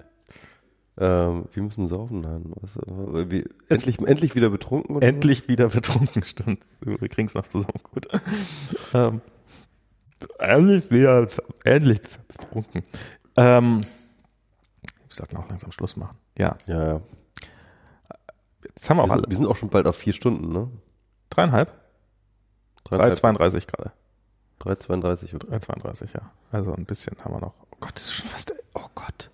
[0.98, 2.52] Ähm, wir müssen saufen, nein.
[2.60, 4.96] Was, äh, wir, endlich, endlich wieder betrunken?
[4.96, 6.64] Oder Endlich wieder betrunken, stimmt.
[6.80, 8.08] Wir kriegen es noch zusammen, gut.
[8.92, 9.22] Ähm,
[10.38, 11.26] endlich wieder,
[11.64, 12.82] endlich betrunken.
[13.36, 13.80] Ähm,
[15.08, 16.18] ich sollte auch langsam Schluss machen.
[16.38, 16.56] Ja?
[16.66, 17.00] Ja, ja.
[18.64, 19.20] jetzt haben wir Wir auch alle.
[19.22, 20.70] sind, wir sind auch schon bald auf vier Stunden, ne?
[21.30, 21.72] Dreieinhalb?
[22.84, 23.92] Dreieinhalb- 3,32 gerade.
[24.60, 25.34] 3,32.
[25.34, 25.56] Okay.
[25.56, 26.30] 3,32, ja.
[26.50, 27.54] Also ein bisschen haben wir noch.
[27.72, 29.30] Oh Gott, das ist schon fast, oh Gott.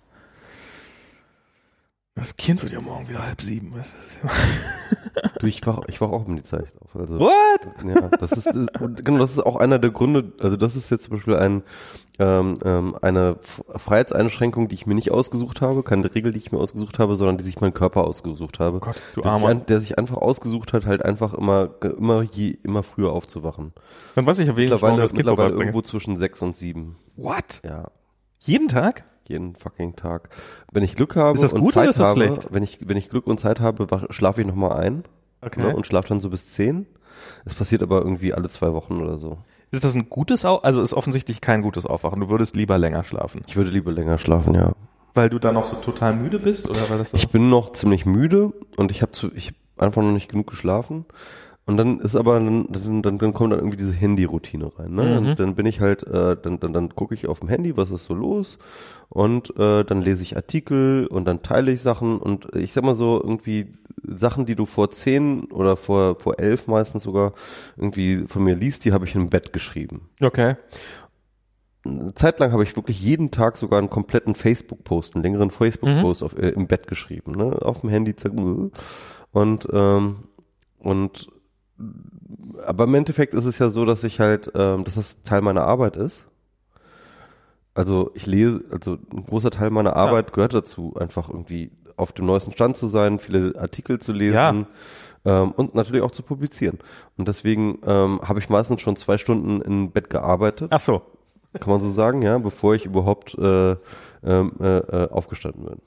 [2.19, 3.71] Das Kind wird ja morgen wieder halb sieben.
[3.73, 4.31] Was ist das?
[5.39, 6.95] Du, ich wach, ich wach auch um die Zeit auf.
[6.95, 7.31] Also, What?
[7.85, 8.67] ja, das ist, das,
[9.03, 11.63] genau, das ist auch einer der Gründe, also das ist jetzt zum Beispiel ein,
[12.19, 16.59] ähm, ähm, eine Freiheitseinschränkung, die ich mir nicht ausgesucht habe, keine Regel, die ich mir
[16.59, 18.79] ausgesucht habe, sondern die sich mein Körper ausgesucht habe.
[18.79, 19.47] Gott, du der, sich Armer.
[19.47, 23.73] ein, der sich einfach ausgesucht hat, halt einfach immer, immer je, immer früher aufzuwachen.
[24.15, 26.97] Dann weiß ich, auf wen ich morgen Mittlerweile, das mittlerweile irgendwo zwischen sechs und sieben.
[27.15, 27.61] What?
[27.63, 27.85] Ja.
[28.39, 29.05] Jeden Tag?
[29.29, 30.29] Jeden fucking Tag.
[30.71, 33.87] Wenn ich Glück habe und Zeit habe, wenn ich, wenn ich Glück und Zeit habe,
[34.09, 35.03] schlafe ich nochmal ein
[35.41, 35.61] Okay.
[35.61, 36.85] ne, und schlafe dann so bis zehn.
[37.45, 39.37] Es passiert aber irgendwie alle zwei Wochen oder so.
[39.71, 42.19] Ist das ein gutes Au Also ist offensichtlich kein gutes Aufwachen.
[42.19, 43.43] Du würdest lieber länger schlafen.
[43.47, 44.73] Ich würde lieber länger schlafen, ja.
[45.13, 46.67] Weil du dann noch so total müde bist?
[46.69, 47.17] Oder war das so?
[47.17, 51.05] Ich bin noch ziemlich müde und ich habe ich hab einfach noch nicht genug geschlafen.
[51.69, 54.91] Und dann ist aber, dann, dann, dann, dann kommt dann irgendwie diese Handy-Routine rein.
[54.91, 55.03] Ne?
[55.03, 55.17] Mhm.
[55.17, 57.91] Und dann bin ich halt, äh, dann, dann, dann gucke ich auf dem Handy, was
[57.91, 58.57] ist so los
[59.07, 62.95] und äh, dann lese ich Artikel und dann teile ich Sachen und ich sag mal
[62.95, 63.73] so irgendwie
[64.03, 67.33] Sachen, die du vor zehn oder vor, vor elf meistens sogar
[67.77, 70.09] irgendwie von mir liest, die habe ich im Bett geschrieben.
[70.21, 70.55] okay.
[71.85, 76.23] Eine Zeit lang habe ich wirklich jeden Tag sogar einen kompletten Facebook-Post, einen längeren Facebook-Post
[76.23, 77.57] auf, äh, im Bett geschrieben, ne?
[77.61, 80.15] Auf dem Handy zack, und ähm,
[80.79, 81.29] und
[82.65, 85.63] aber im Endeffekt ist es ja so, dass ich halt, ähm, dass das Teil meiner
[85.63, 86.25] Arbeit ist.
[87.73, 92.25] Also ich lese, also ein großer Teil meiner Arbeit gehört dazu, einfach irgendwie auf dem
[92.25, 95.43] neuesten Stand zu sein, viele Artikel zu lesen Ja.
[95.43, 96.79] ähm, und natürlich auch zu publizieren.
[97.17, 101.01] Und deswegen ähm, habe ich meistens schon zwei Stunden im Bett gearbeitet Ach so.
[101.59, 103.71] kann man so sagen, ja, bevor ich überhaupt äh,
[104.23, 105.81] ähm, äh, äh, aufgestanden bin.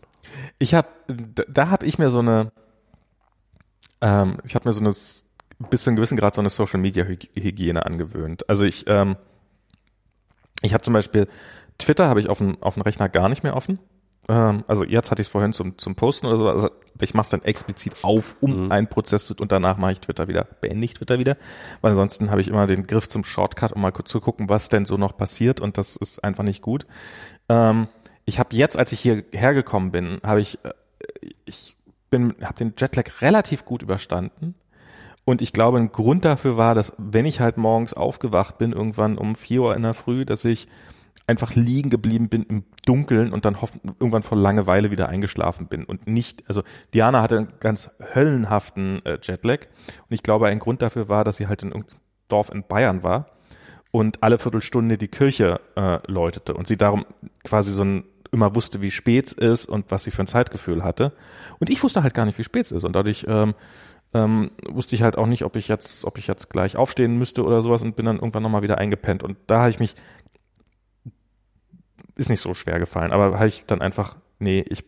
[0.59, 0.89] Ich habe,
[1.49, 2.53] da, habe ich mir so eine,
[4.01, 4.95] ähm, ich habe mir so eine
[5.71, 8.49] bis zu einem gewissen Grad so eine Social Media Hyg- Hygiene angewöhnt.
[8.49, 9.17] Also ich, ähm,
[10.63, 11.27] ich habe zum Beispiel
[11.79, 13.79] Twitter habe ich auf dem auf dem Rechner gar nicht mehr offen.
[14.29, 16.49] Ähm, also jetzt hatte ich es vorhin zum zum Posten oder so.
[16.49, 20.01] Also ich mache es dann explizit auf, um einen Prozess zu und danach mache ich
[20.01, 21.37] Twitter wieder, beende ich Twitter wieder,
[21.81, 24.69] weil ansonsten habe ich immer den Griff zum Shortcut, um mal kurz zu gucken, was
[24.69, 26.87] denn so noch passiert und das ist einfach nicht gut.
[27.49, 27.89] Ähm,
[28.25, 30.73] ich habe jetzt, als ich hierher gekommen bin, habe ich, äh,
[31.45, 31.77] ich
[32.09, 34.55] bin, habe den Jetlag relativ gut überstanden.
[35.25, 39.19] Und ich glaube, ein Grund dafür war, dass wenn ich halt morgens aufgewacht bin, irgendwann
[39.19, 40.69] um vier Uhr in der Früh, dass ich
[41.27, 43.57] einfach liegen geblieben bin im Dunkeln und dann
[44.01, 46.63] irgendwann vor Langeweile wieder eingeschlafen bin und nicht, also
[46.95, 49.61] Diana hatte einen ganz höllenhaften äh, Jetlag
[50.09, 53.05] und ich glaube, ein Grund dafür war, dass sie halt in irgendeinem Dorf in Bayern
[53.05, 53.27] war
[53.93, 57.07] und alle Viertelstunde die Kirche äh, läutete und sie darum
[57.45, 60.83] quasi so ein immer wusste, wie spät es ist und was sie für ein Zeitgefühl
[60.83, 61.13] hatte.
[61.61, 62.85] Und ich wusste halt gar nicht, wie spät es ist.
[62.85, 63.53] Und dadurch ähm,
[64.15, 67.45] ähm, wusste ich halt auch nicht, ob ich jetzt, ob ich jetzt gleich aufstehen müsste
[67.45, 69.23] oder sowas und bin dann irgendwann nochmal wieder eingepennt.
[69.23, 69.95] Und da habe ich mich,
[72.17, 74.85] ist nicht so schwer gefallen, aber habe ich dann einfach, nee, ich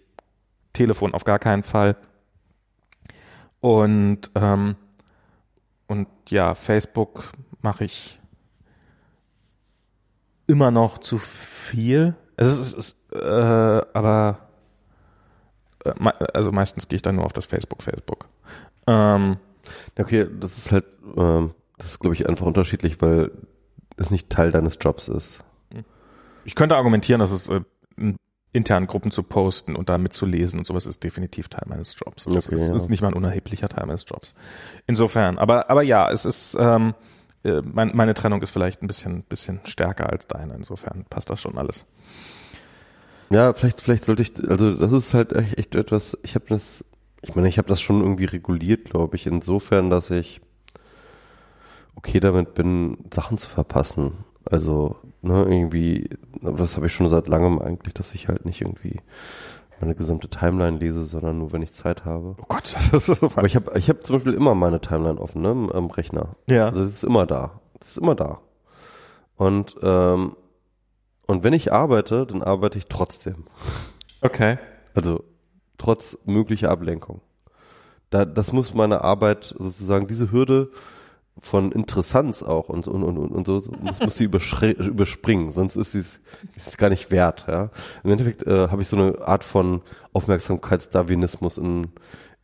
[0.74, 1.96] Telefon auf gar keinen Fall.
[3.60, 4.76] Und ähm,
[5.86, 8.18] und ja, Facebook mache ich
[10.46, 12.14] immer noch zu viel.
[12.36, 13.18] Es ist, es ist äh,
[13.94, 14.48] aber
[15.84, 15.92] äh,
[16.34, 18.28] also meistens gehe ich dann nur auf das Facebook, Facebook.
[18.86, 19.36] Ähm,
[19.98, 20.84] okay, das ist halt,
[21.16, 23.30] ähm, das ist glaube ich einfach unterschiedlich, weil
[23.96, 25.40] es nicht Teil deines Jobs ist.
[26.44, 27.60] Ich könnte argumentieren, dass es äh,
[27.96, 28.16] in
[28.52, 32.24] internen Gruppen zu posten und da mitzulesen und sowas ist definitiv Teil meines Jobs.
[32.24, 32.76] Das okay, ist, ja.
[32.76, 34.34] ist, nicht mal ein unerheblicher Teil meines Jobs.
[34.86, 36.94] Insofern, aber aber ja, es ist ähm,
[37.42, 40.54] äh, mein, meine Trennung ist vielleicht ein bisschen bisschen stärker als deine.
[40.54, 41.84] Insofern passt das schon alles.
[43.30, 46.84] Ja, vielleicht, vielleicht sollte ich, also das ist halt echt etwas, ich habe das,
[47.26, 50.40] ich meine, ich habe das schon irgendwie reguliert, glaube ich, insofern, dass ich
[51.96, 54.24] okay damit bin, Sachen zu verpassen.
[54.44, 56.10] Also, ne, irgendwie,
[56.42, 59.00] aber das habe ich schon seit langem eigentlich, dass ich halt nicht irgendwie
[59.80, 62.36] meine gesamte Timeline lese, sondern nur, wenn ich Zeit habe.
[62.40, 65.18] Oh Gott, das ist so Aber ich habe ich hab zum Beispiel immer meine Timeline
[65.18, 66.36] offen, ne, am Rechner.
[66.46, 66.66] Ja.
[66.66, 67.60] Also, das ist immer da.
[67.80, 68.40] Das ist immer da.
[69.36, 70.36] Und ähm,
[71.26, 73.46] und wenn ich arbeite, dann arbeite ich trotzdem.
[74.20, 74.58] Okay.
[74.92, 75.24] Also
[75.78, 77.20] trotz möglicher Ablenkung.
[78.10, 80.70] Da, das muss meine Arbeit sozusagen, diese Hürde
[81.40, 84.24] von Interessanz auch und, und, und, und so, muss, muss sie
[84.78, 86.20] überspringen, sonst ist sie ist
[86.56, 87.46] es gar nicht wert.
[87.48, 87.70] Ja?
[88.04, 91.88] Im Endeffekt äh, habe ich so eine Art von Aufmerksamkeitsdarwinismus in,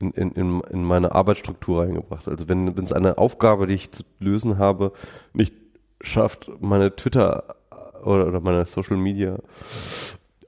[0.01, 2.27] in, in, in meine Arbeitsstruktur reingebracht.
[2.27, 4.93] Also wenn es eine Aufgabe, die ich zu lösen habe,
[5.33, 5.55] nicht
[6.01, 7.57] schafft, meine Twitter
[8.03, 9.39] oder, oder meine Social Media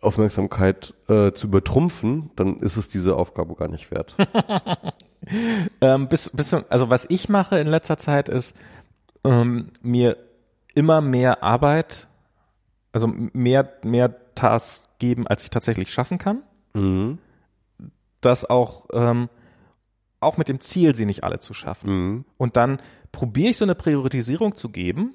[0.02, 4.14] Aufmerksamkeit äh, zu übertrumpfen, dann ist es diese Aufgabe gar nicht wert.
[5.80, 8.56] ähm, bis, bis, also was ich mache in letzter Zeit ist,
[9.24, 10.16] ähm, mir
[10.74, 12.08] immer mehr Arbeit,
[12.92, 16.42] also mehr, mehr Tasks geben, als ich tatsächlich schaffen kann.
[16.74, 17.18] Mhm.
[18.20, 19.28] Das auch, ähm,
[20.20, 21.90] auch mit dem Ziel, sie nicht alle zu schaffen.
[21.90, 22.24] Mhm.
[22.36, 22.78] Und dann
[23.12, 25.14] probiere ich so eine Priorisierung zu geben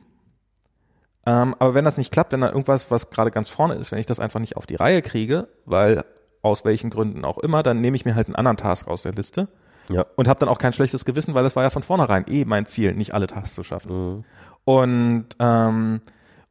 [1.28, 4.00] ähm, aber wenn das nicht klappt, wenn da irgendwas, was gerade ganz vorne ist, wenn
[4.00, 6.06] ich das einfach nicht auf die Reihe kriege, weil
[6.42, 9.12] aus welchen Gründen auch immer, dann nehme ich mir halt einen anderen Task aus der
[9.12, 9.50] Liste.
[9.90, 10.06] Ja.
[10.16, 12.66] Und habe dann auch kein schlechtes Gewissen, weil das war ja von vornherein eh mein
[12.66, 13.92] Ziel, nicht alle Tasks zu schaffen.
[13.92, 14.24] Mhm.
[14.64, 16.02] Und ähm,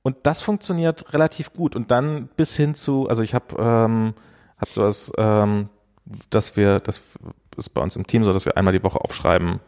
[0.03, 1.75] und das funktioniert relativ gut.
[1.75, 4.15] Und dann bis hin zu, also ich habe ähm,
[4.57, 5.71] hab sowas, ähm,
[6.31, 7.03] dass wir, das
[7.57, 9.59] ist bei uns im Team so, dass wir einmal die Woche aufschreiben,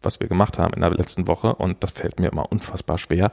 [0.00, 1.56] was wir gemacht haben in der letzten Woche.
[1.56, 3.32] Und das fällt mir immer unfassbar schwer.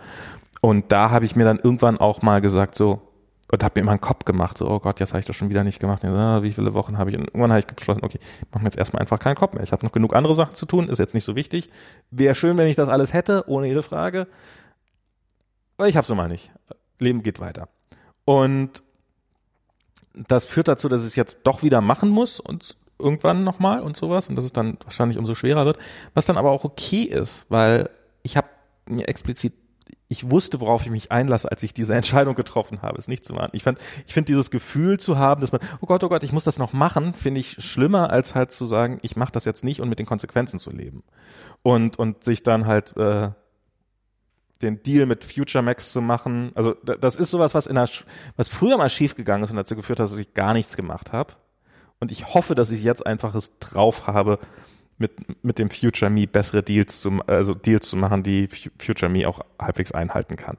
[0.61, 3.02] Und da habe ich mir dann irgendwann auch mal gesagt, so,
[3.50, 5.50] und habe mir immer einen Kopf gemacht, so, oh Gott, jetzt habe ich das schon
[5.50, 6.03] wieder nicht gemacht.
[6.03, 7.18] Ja, ah, wie viele Wochen habe ich?
[7.18, 9.64] Und irgendwann habe ich beschlossen, okay, ich mache mir jetzt erstmal einfach keinen Kopf mehr.
[9.64, 11.69] Ich habe noch genug andere Sachen zu tun, ist jetzt nicht so wichtig.
[12.11, 14.27] Wäre schön, wenn ich das alles hätte, ohne jede Frage.
[15.77, 16.52] Aber ich habe es mal nicht.
[17.00, 17.69] Leben geht weiter.
[18.26, 18.84] Und
[20.14, 23.95] das führt dazu, dass ich es jetzt doch wieder machen muss und irgendwann nochmal und
[23.95, 25.77] sowas und dass es dann wahrscheinlich umso schwerer wird,
[26.16, 27.90] was dann aber auch okay ist, weil
[28.24, 28.48] ich habe
[28.90, 29.53] mir explizit
[30.08, 33.34] ich wusste, worauf ich mich einlasse, als ich diese Entscheidung getroffen habe, es nicht zu
[33.34, 33.50] machen.
[33.53, 36.32] Ich fand, ich finde dieses Gefühl zu haben, dass man, oh Gott, oh Gott, ich
[36.32, 39.64] muss das noch machen, finde ich schlimmer, als halt zu sagen, ich mache das jetzt
[39.64, 41.03] nicht und mit den Konsequenzen zu leben.
[41.64, 43.30] Und, und sich dann halt äh,
[44.61, 46.52] den Deal mit Future Max zu machen.
[46.56, 47.90] Also das ist sowas, was in der,
[48.36, 51.34] was früher mal schiefgegangen ist und dazu geführt hat, dass ich gar nichts gemacht habe.
[52.00, 54.40] Und ich hoffe, dass ich jetzt einfach es drauf habe,
[54.98, 59.27] mit, mit dem Future Me bessere Deals zu, also Deals zu machen, die Future Me
[59.27, 60.58] auch halbwegs einhalten kann.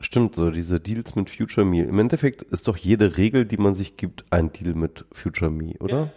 [0.00, 1.82] Stimmt, so diese Deals mit Future Me.
[1.82, 5.74] Im Endeffekt ist doch jede Regel, die man sich gibt, ein Deal mit Future Me,
[5.80, 5.98] oder?
[5.98, 6.10] Ja.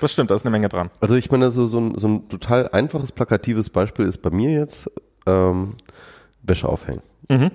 [0.00, 0.90] Das stimmt, da ist eine Menge dran.
[1.00, 4.50] Also ich meine, so, so, ein, so ein total einfaches, plakatives Beispiel ist bei mir
[4.50, 4.90] jetzt
[5.26, 5.74] ähm,
[6.42, 7.02] Wäsche aufhängen.
[7.28, 7.50] Mhm.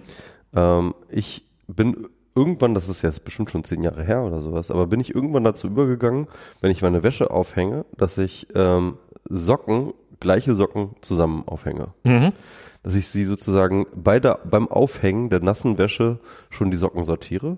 [0.55, 4.87] Ähm, ich bin irgendwann, das ist jetzt bestimmt schon zehn Jahre her oder sowas, aber
[4.87, 6.27] bin ich irgendwann dazu übergegangen,
[6.61, 8.97] wenn ich meine Wäsche aufhänge, dass ich ähm,
[9.29, 11.93] Socken, gleiche Socken zusammen aufhänge.
[12.03, 12.31] Mhm.
[12.83, 17.57] Dass ich sie sozusagen bei der, beim Aufhängen der nassen Wäsche schon die Socken sortiere.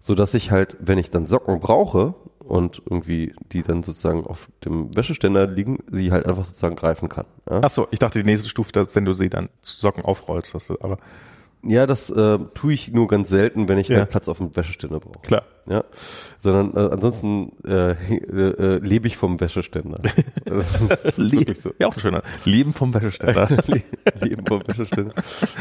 [0.00, 4.48] So dass ich halt, wenn ich dann Socken brauche und irgendwie die dann sozusagen auf
[4.64, 7.26] dem Wäscheständer liegen, sie halt einfach sozusagen greifen kann.
[7.48, 7.60] Ja?
[7.62, 10.76] Ach so, ich dachte die nächste Stufe, wenn du sie dann Socken aufrollst, dass du,
[10.80, 10.98] aber
[11.64, 14.04] ja, das äh, tue ich nur ganz selten, wenn ich ja.
[14.04, 15.20] Platz auf dem Wäscheständer brauche.
[15.22, 15.44] Klar.
[15.64, 15.84] Ja,
[16.40, 20.00] sondern äh, ansonsten äh, äh, äh, lebe ich vom Wäscheständer.
[20.44, 21.70] Le so.
[21.78, 22.22] Ja, auch schöner.
[22.44, 23.46] Leben vom Wäscheständer.
[24.20, 25.14] Leben vom Wäscheständer.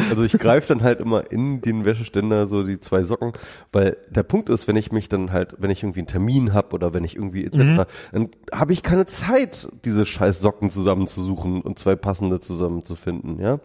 [0.10, 3.34] Also ich greife dann halt immer in den Wäscheständer so die zwei Socken,
[3.72, 6.74] weil der Punkt ist, wenn ich mich dann halt, wenn ich irgendwie einen Termin habe
[6.74, 7.86] oder wenn ich irgendwie etc., mhm.
[8.12, 13.60] dann habe ich keine Zeit, diese scheiß Socken zusammenzusuchen und zwei passende zusammenzufinden, ja.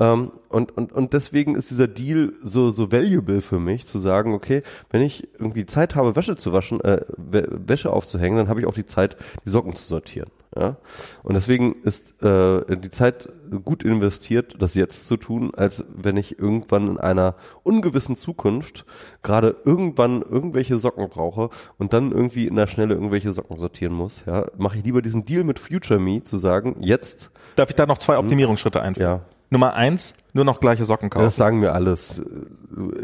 [0.00, 4.32] Ähm, und, und, und deswegen ist dieser Deal so, so valuable für mich, zu sagen,
[4.32, 8.66] okay, wenn ich irgendwie Zeit habe, Wäsche zu waschen, äh, Wäsche aufzuhängen, dann habe ich
[8.66, 10.30] auch die Zeit, die Socken zu sortieren.
[10.56, 10.76] Ja?
[11.22, 13.28] Und deswegen ist äh, die Zeit
[13.64, 18.86] gut investiert, das jetzt zu tun, als wenn ich irgendwann in einer ungewissen Zukunft
[19.22, 24.24] gerade irgendwann irgendwelche Socken brauche und dann irgendwie in der Schnelle irgendwelche Socken sortieren muss.
[24.26, 27.30] Ja, mache ich lieber diesen Deal mit Future Me zu sagen, jetzt.
[27.56, 29.20] Darf ich da noch zwei Optimierungsschritte einführen?
[29.20, 29.39] Ja.
[29.50, 31.24] Nummer eins, nur noch gleiche Socken kaufen.
[31.24, 32.20] Das sagen mir alles.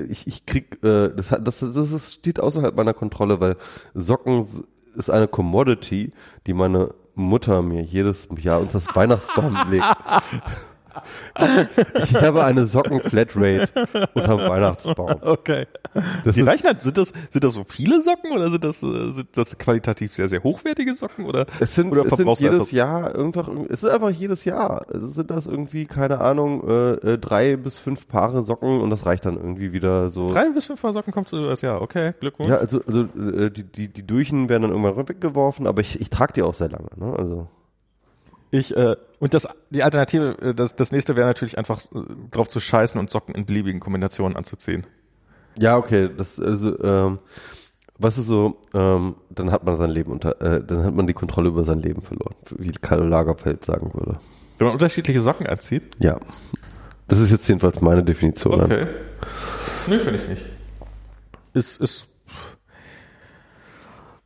[0.08, 3.56] Ich, ich krieg, äh, das, hat- das, das ist, steht außerhalb meiner Kontrolle, weil
[3.94, 4.46] Socken
[4.94, 6.12] ist eine Commodity,
[6.46, 9.84] die meine Mutter mir jedes Jahr unter das Weihnachtsbaum legt.
[12.02, 13.68] Ich habe eine Socken-Flatrate
[14.14, 15.16] unterm Weihnachtsbaum.
[15.20, 15.66] Okay.
[16.24, 18.82] Das Die ist, reichen halt, sind das, sind das so viele Socken oder sind das,
[18.82, 21.46] äh, sind das qualitativ sehr, sehr hochwertige Socken oder?
[21.60, 24.86] es sind, oder es sind jedes Jahr einfach, es ist einfach jedes Jahr.
[24.90, 29.06] Es sind das irgendwie, keine Ahnung, äh, äh, drei bis fünf Paare Socken und das
[29.06, 30.28] reicht dann irgendwie wieder so.
[30.28, 31.82] Drei bis fünf Paar Socken kommst du das Jahr.
[31.82, 32.50] Okay, Glückwunsch.
[32.50, 36.10] Ja, also, also äh, die, die, die Durchen werden dann irgendwann weggeworfen, aber ich, ich
[36.10, 36.88] trage die auch sehr lange.
[36.96, 37.14] Ne?
[37.16, 37.48] Also
[38.50, 41.98] Ich, äh, und das, die Alternative, äh, das, das nächste wäre natürlich einfach äh,
[42.30, 44.86] drauf zu scheißen und Socken in beliebigen Kombinationen anzuziehen.
[45.58, 47.18] Ja, okay, das also ähm,
[47.98, 51.14] was ist so, ähm, dann hat man sein Leben unter, äh, dann hat man die
[51.14, 54.18] Kontrolle über sein Leben verloren, wie Karl Lagerfeld sagen würde.
[54.58, 55.82] Wenn man unterschiedliche Socken anzieht.
[55.98, 56.18] Ja.
[57.08, 58.60] Das ist jetzt jedenfalls meine Definition.
[58.60, 58.86] Okay.
[59.86, 60.42] Nee, finde ich nicht.
[61.54, 62.08] Ist, ist,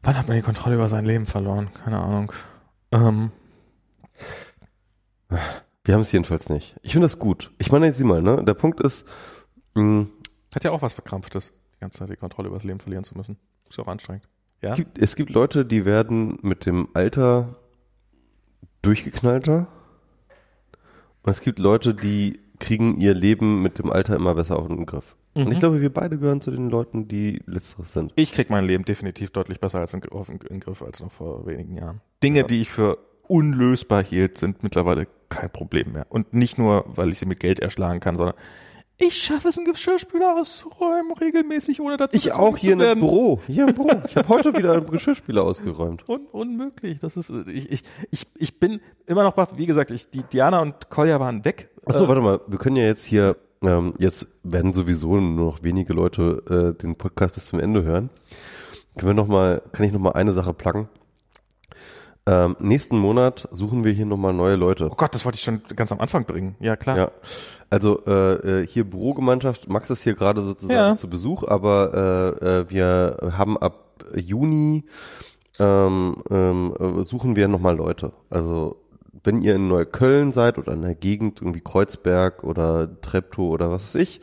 [0.03, 1.71] wann hat man die Kontrolle über sein Leben verloren?
[1.85, 2.33] Keine Ahnung.
[2.91, 3.31] Ähm,
[5.85, 6.77] Wir haben es jedenfalls nicht.
[6.83, 7.53] Ich finde das gut.
[7.59, 8.45] Ich meine, jetzt sieh mal, ne?
[8.45, 9.07] Der Punkt ist,
[9.75, 10.07] mh,
[10.55, 13.17] hat ja auch was Verkrampftes, die ganze Zeit die Kontrolle über das Leben verlieren zu
[13.17, 13.39] müssen.
[13.69, 14.29] Ist ja auch anstrengend.
[14.63, 14.71] Ja?
[14.71, 17.57] es, gibt, es gibt Leute, die werden mit dem Alter
[18.83, 19.69] durchgeknallter.
[21.23, 24.87] Und es gibt Leute, die kriegen ihr Leben mit dem Alter immer besser auf den
[24.87, 25.17] Griff.
[25.35, 25.53] Und Mhm.
[25.53, 28.13] ich glaube, wir beide gehören zu den Leuten, die letzteres sind.
[28.17, 31.47] Ich krieg mein Leben definitiv deutlich besser als in, auf, in Griff als noch vor
[31.47, 32.01] wenigen Jahren.
[32.23, 32.47] Dinge, Ja.
[32.47, 36.07] die ich für unlösbar hielt, sind mittlerweile kein Problem mehr.
[36.11, 38.35] Und nicht nur, weil ich sie mit Geld erschlagen kann, sondern
[39.03, 43.01] ich schaffe es, einen Geschirrspüler auszuräumen, regelmäßig, ohne dazu Ich auch hier in werden.
[43.01, 43.41] Büro.
[43.47, 43.89] Hier im Büro.
[44.07, 46.07] Ich habe heute wieder einen Geschirrspüler ausgeräumt.
[46.07, 47.01] Un unmöglich.
[47.01, 49.35] Das ist, ich, ich, ich, ich bin immer noch.
[49.57, 51.71] Wie gesagt, ich, die Diana und Kolja waren weg.
[51.87, 52.41] Achso, Äh, warte mal.
[52.47, 56.97] Wir können ja jetzt hier, ähm, jetzt werden sowieso nur noch wenige Leute äh, den
[56.97, 58.11] Podcast bis zum Ende hören.
[58.99, 60.91] Können wir noch mal, kann ich noch mal eine Sache pluggen?
[62.27, 64.89] Ähm, nächsten Monat suchen wir hier noch mal neue Leute.
[64.93, 66.55] oh Gott, das wollte ich schon ganz am Anfang bringen.
[66.61, 66.97] Ja, klar.
[66.99, 67.11] Ja,
[67.71, 70.97] also äh, äh, hier Bürogemeinschaft, Max ist hier gerade sozusagen Ja.
[70.97, 74.85] zu Besuch, aber äh, äh, wir haben ab Juni
[75.59, 78.13] ähm, ähm, äh, suchen wir nochmal Leute.
[78.29, 78.77] Also
[79.25, 83.87] wenn ihr in Neukölln seid oder in der Gegend, irgendwie Kreuzberg oder Treptow oder was
[83.95, 84.21] weiß ich,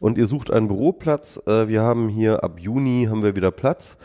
[0.00, 3.96] und ihr sucht einen Büroplatz, äh, wir haben hier ab Juni haben wir wieder Platz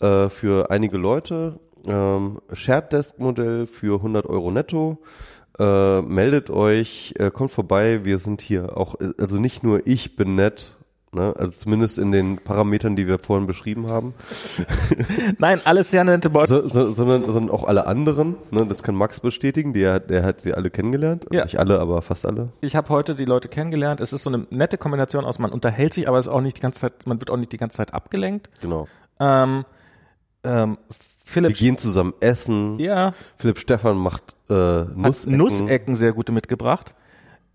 [0.00, 1.60] äh, für einige Leute.
[1.86, 4.98] Ähm, Shared Desk Modell für 100 Euro netto.
[5.58, 8.04] Äh, meldet euch, äh, kommt vorbei.
[8.04, 10.74] Wir sind hier auch, also nicht nur ich bin nett,
[11.12, 11.32] ne?
[11.34, 14.12] also zumindest in den Parametern, die wir vorhin beschrieben haben,
[15.38, 16.62] Nein, alles sehr nette Leute.
[16.62, 18.36] so, so, sondern, sondern auch alle anderen.
[18.50, 18.66] Ne?
[18.68, 21.24] Das kann Max bestätigen, der, der hat sie alle kennengelernt.
[21.30, 21.44] Ja.
[21.44, 22.50] Nicht alle, aber fast alle.
[22.60, 24.00] Ich habe heute die Leute kennengelernt.
[24.00, 26.58] Es ist so eine nette Kombination aus, man unterhält sich, aber es ist auch nicht
[26.58, 28.50] die ganze Zeit, man wird auch nicht die ganze Zeit abgelenkt.
[28.60, 28.88] Genau.
[29.20, 29.64] Ähm,
[30.46, 32.78] ähm, Wir Philipp, gehen zusammen essen.
[32.78, 34.54] ja, Philipp Stefan macht äh,
[34.94, 35.36] Nussecken.
[35.36, 36.94] Nussecken sehr gute mitgebracht.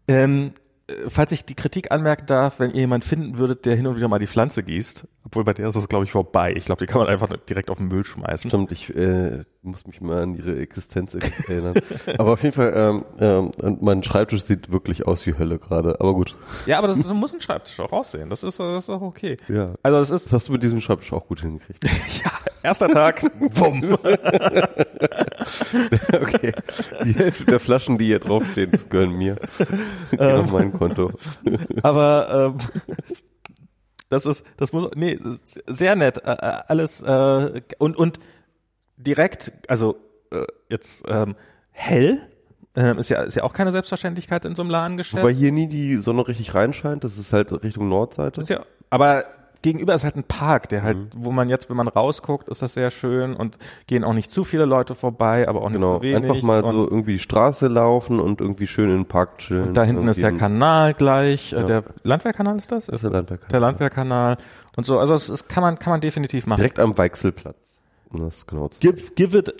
[0.07, 0.51] Ähm,
[0.87, 3.95] äh, falls ich die Kritik anmerken darf, wenn ihr jemanden finden würdet, der hin und
[3.95, 6.53] wieder mal die Pflanze gießt, obwohl bei der ist es, glaube ich, vorbei.
[6.55, 8.49] Ich glaube, die kann man einfach direkt auf den Müll schmeißen.
[8.49, 11.75] Stimmt, ich äh, muss mich mal an ihre Existenz erinnern.
[12.17, 15.99] aber auf jeden Fall, ähm, ähm, mein Schreibtisch sieht wirklich aus wie Hölle gerade.
[15.99, 16.35] Aber gut.
[16.65, 18.31] Ja, aber das, das muss ein Schreibtisch auch aussehen.
[18.31, 19.37] Das ist, das ist auch okay.
[19.47, 19.75] Ja.
[19.83, 21.83] Also es ist, Das hast du mit diesem Schreibtisch auch gut hingekriegt.
[22.23, 22.31] ja,
[22.63, 23.83] erster Tag, bumm.
[26.13, 26.53] okay.
[27.05, 29.35] Die Hälfte der Flaschen, die hier draufstehen, das gehören mir.
[30.09, 31.11] Gehen auf mein Konto.
[31.83, 32.57] Aber ähm,
[34.09, 35.19] das ist, das muss, nee,
[35.67, 36.17] sehr nett.
[36.17, 38.19] Äh, äh, alles äh, und und
[39.03, 39.95] direkt, also
[40.31, 41.35] äh, jetzt ähm,
[41.71, 42.19] hell
[42.75, 45.21] ähm, ist ja ist ja auch keine Selbstverständlichkeit in so einem Ladengeschäft.
[45.21, 47.03] Wobei hier nie die Sonne richtig reinscheint.
[47.03, 48.41] Das ist halt Richtung Nordseite.
[48.41, 49.25] ist ja, aber
[49.63, 51.09] gegenüber ist halt ein Park, der halt, Mhm.
[51.17, 54.43] wo man jetzt, wenn man rausguckt, ist das sehr schön und gehen auch nicht zu
[54.43, 56.23] viele Leute vorbei, aber auch nicht Genau, zu wenig.
[56.31, 59.67] einfach mal und, so irgendwie die Straße laufen und irgendwie schön in den Park chillen.
[59.67, 61.63] und da hinten ist der Kanal gleich, äh, Ja.
[61.63, 62.87] der Landwehrkanal ist das?
[62.87, 63.51] Das ist der Landwehrkanal.
[63.51, 64.37] der Landwehrkanal
[64.77, 64.97] und so.
[64.97, 66.57] Also es ist, kann man kann man definitiv machen.
[66.57, 67.77] Direkt am Weichselplatz.
[68.11, 69.53] Um das genau zu Give, give it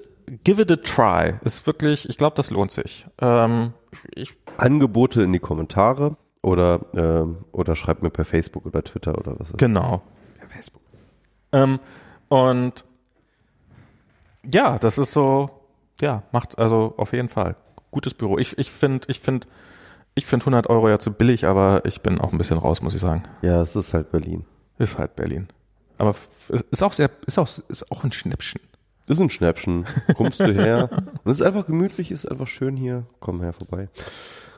[0.44, 1.36] give it a try.
[1.44, 3.06] Ist wirklich, ich glaube, das lohnt sich.
[3.20, 3.74] Ähm,
[4.14, 9.40] ich, Angebote in die Kommentare oder, ähm, oder schreibt mir per Facebook oder Twitter oder
[9.40, 9.54] was.
[9.58, 10.02] genau.
[10.40, 10.82] Per Facebook.
[11.52, 11.80] Ähm,
[12.30, 12.86] und
[14.44, 15.62] ja, das ist so
[16.02, 17.56] ja, macht also auf jeden Fall
[17.92, 18.38] gutes Büro.
[18.38, 19.48] Ich ich finde ich finde
[20.16, 22.94] ich finde 100 Euro ja zu billig, aber ich bin auch ein bisschen raus, muss
[22.94, 23.24] ich sagen.
[23.42, 24.46] Ja, es ist halt Berlin.
[24.78, 25.48] Ist halt Berlin.
[26.02, 26.16] Aber
[26.48, 28.62] ist auch sehr ist auch ist auch ein Schnäppchen.
[29.08, 29.86] Ist ein Schnäppchen.
[30.16, 30.90] Kommst du her?
[31.24, 33.04] Und es ist einfach gemütlich, es ist einfach schön hier.
[33.20, 33.88] Komm her vorbei.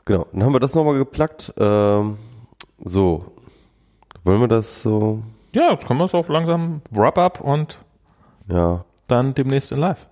[0.04, 0.26] Genau.
[0.32, 1.52] Dann haben wir das nochmal geplackt.
[1.56, 2.16] Ähm,
[2.84, 3.32] so.
[4.24, 5.22] Wollen wir das so?
[5.52, 7.78] Ja, jetzt können wir es auch langsam wrap up und
[8.48, 8.84] Ja.
[9.06, 10.08] dann demnächst in live.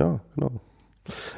[0.00, 0.50] Ja, genau.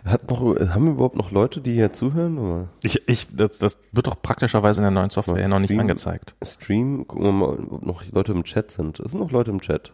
[0.04, 2.38] Hat noch, haben wir überhaupt noch Leute, die hier zuhören?
[2.38, 2.68] Oder?
[2.82, 6.36] Ich, ich, das, das wird doch praktischerweise in der neuen Software ja noch nicht angezeigt.
[6.44, 9.00] Stream, gucken wir mal, ob noch Leute im Chat sind.
[9.00, 9.92] Es sind noch Leute im Chat.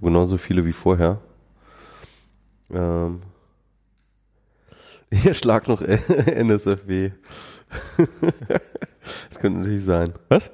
[0.00, 1.20] Genauso viele wie vorher.
[2.72, 3.22] Ähm.
[5.12, 5.82] Hier schlag noch
[6.26, 7.10] NSFW.
[9.30, 10.12] das könnte natürlich sein.
[10.28, 10.52] Was?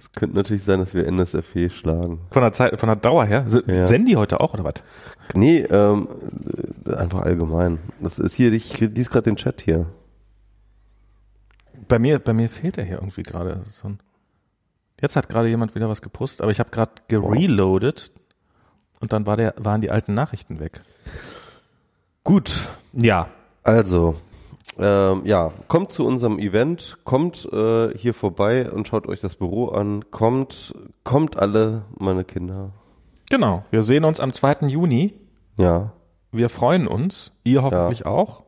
[0.00, 2.20] Das könnte natürlich sein, dass wir NSFW schlagen.
[2.30, 3.44] Von der Zeit, von der Dauer her?
[3.46, 3.86] S Ja.
[3.86, 4.74] Senden die heute auch oder was?
[5.34, 6.08] Nee, ähm,
[6.86, 7.78] äh, einfach allgemein.
[8.00, 9.84] Das ist hier, ich lies gerade den Chat hier.
[11.86, 13.60] Bei mir, bei mir fehlt er hier irgendwie gerade.
[13.64, 13.92] So
[15.02, 18.10] Jetzt hat gerade jemand wieder was gepostet, aber ich habe gerade gereloadet
[19.00, 20.80] und dann war der, waren die alten Nachrichten weg.
[22.24, 23.28] Gut, Ja.
[23.62, 24.16] Also,
[24.80, 29.68] ähm, ja, kommt zu unserem Event, kommt äh, hier vorbei und schaut euch das Büro
[29.68, 30.10] an.
[30.10, 32.70] Kommt, kommt alle, meine Kinder.
[33.30, 33.64] Genau.
[33.70, 34.66] Wir sehen uns am 2.
[34.68, 35.14] Juni.
[35.56, 35.92] Ja,
[36.32, 37.32] Wir freuen uns.
[37.44, 38.42] Ihr hoffentlich auch.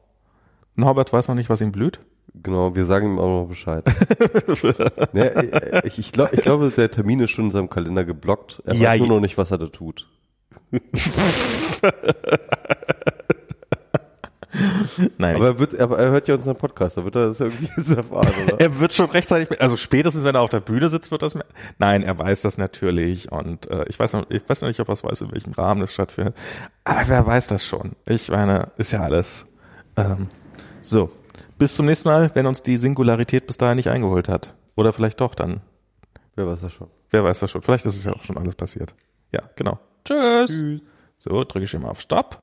[0.75, 2.01] Norbert weiß noch nicht, was ihm blüht.
[2.35, 3.85] genau, wir sagen ihm auch noch Bescheid.
[5.13, 8.63] ne, äh, ich, ich, glaub, ich glaube, der Termin ist schon in seinem Kalender geblockt.
[8.65, 10.09] Er Ja, weiß nur noch nicht, was er da tut.
[15.19, 15.37] Nein.
[15.37, 18.33] Aber er, wird, aber er hört ja unseren Podcast, da wird er das irgendwie erfahren,
[18.45, 18.61] oder?
[18.61, 21.35] er wird schon rechtzeitig, also spätestens wenn er auf der Bühne sitzt, wird das.
[21.35, 21.47] mehr-
[21.79, 24.89] Nein, er weiß das natürlich und äh, ich weiß noch, ich weiß noch nicht, ob
[24.89, 26.35] er es weiß, in welchem Rahmen das stattfindet.
[26.85, 27.93] Aber wer weiß das schon?
[28.07, 29.47] Ich meine, ist ja alles.
[29.97, 30.29] Ähm,
[30.83, 31.11] so,
[31.59, 34.55] bis zum nächsten Mal, wenn uns die Singularität bis dahin nicht eingeholt hat.
[34.77, 35.61] Oder vielleicht doch dann.
[36.35, 36.89] Wer weiß das schon.
[37.11, 37.61] Wer weiß das schon?
[37.63, 38.95] Vielleicht ist es ja auch schon alles passiert.
[39.33, 39.79] Ja, genau.
[40.05, 40.81] Tschüss.
[41.19, 42.41] So, drücke ich immer auf Stopp.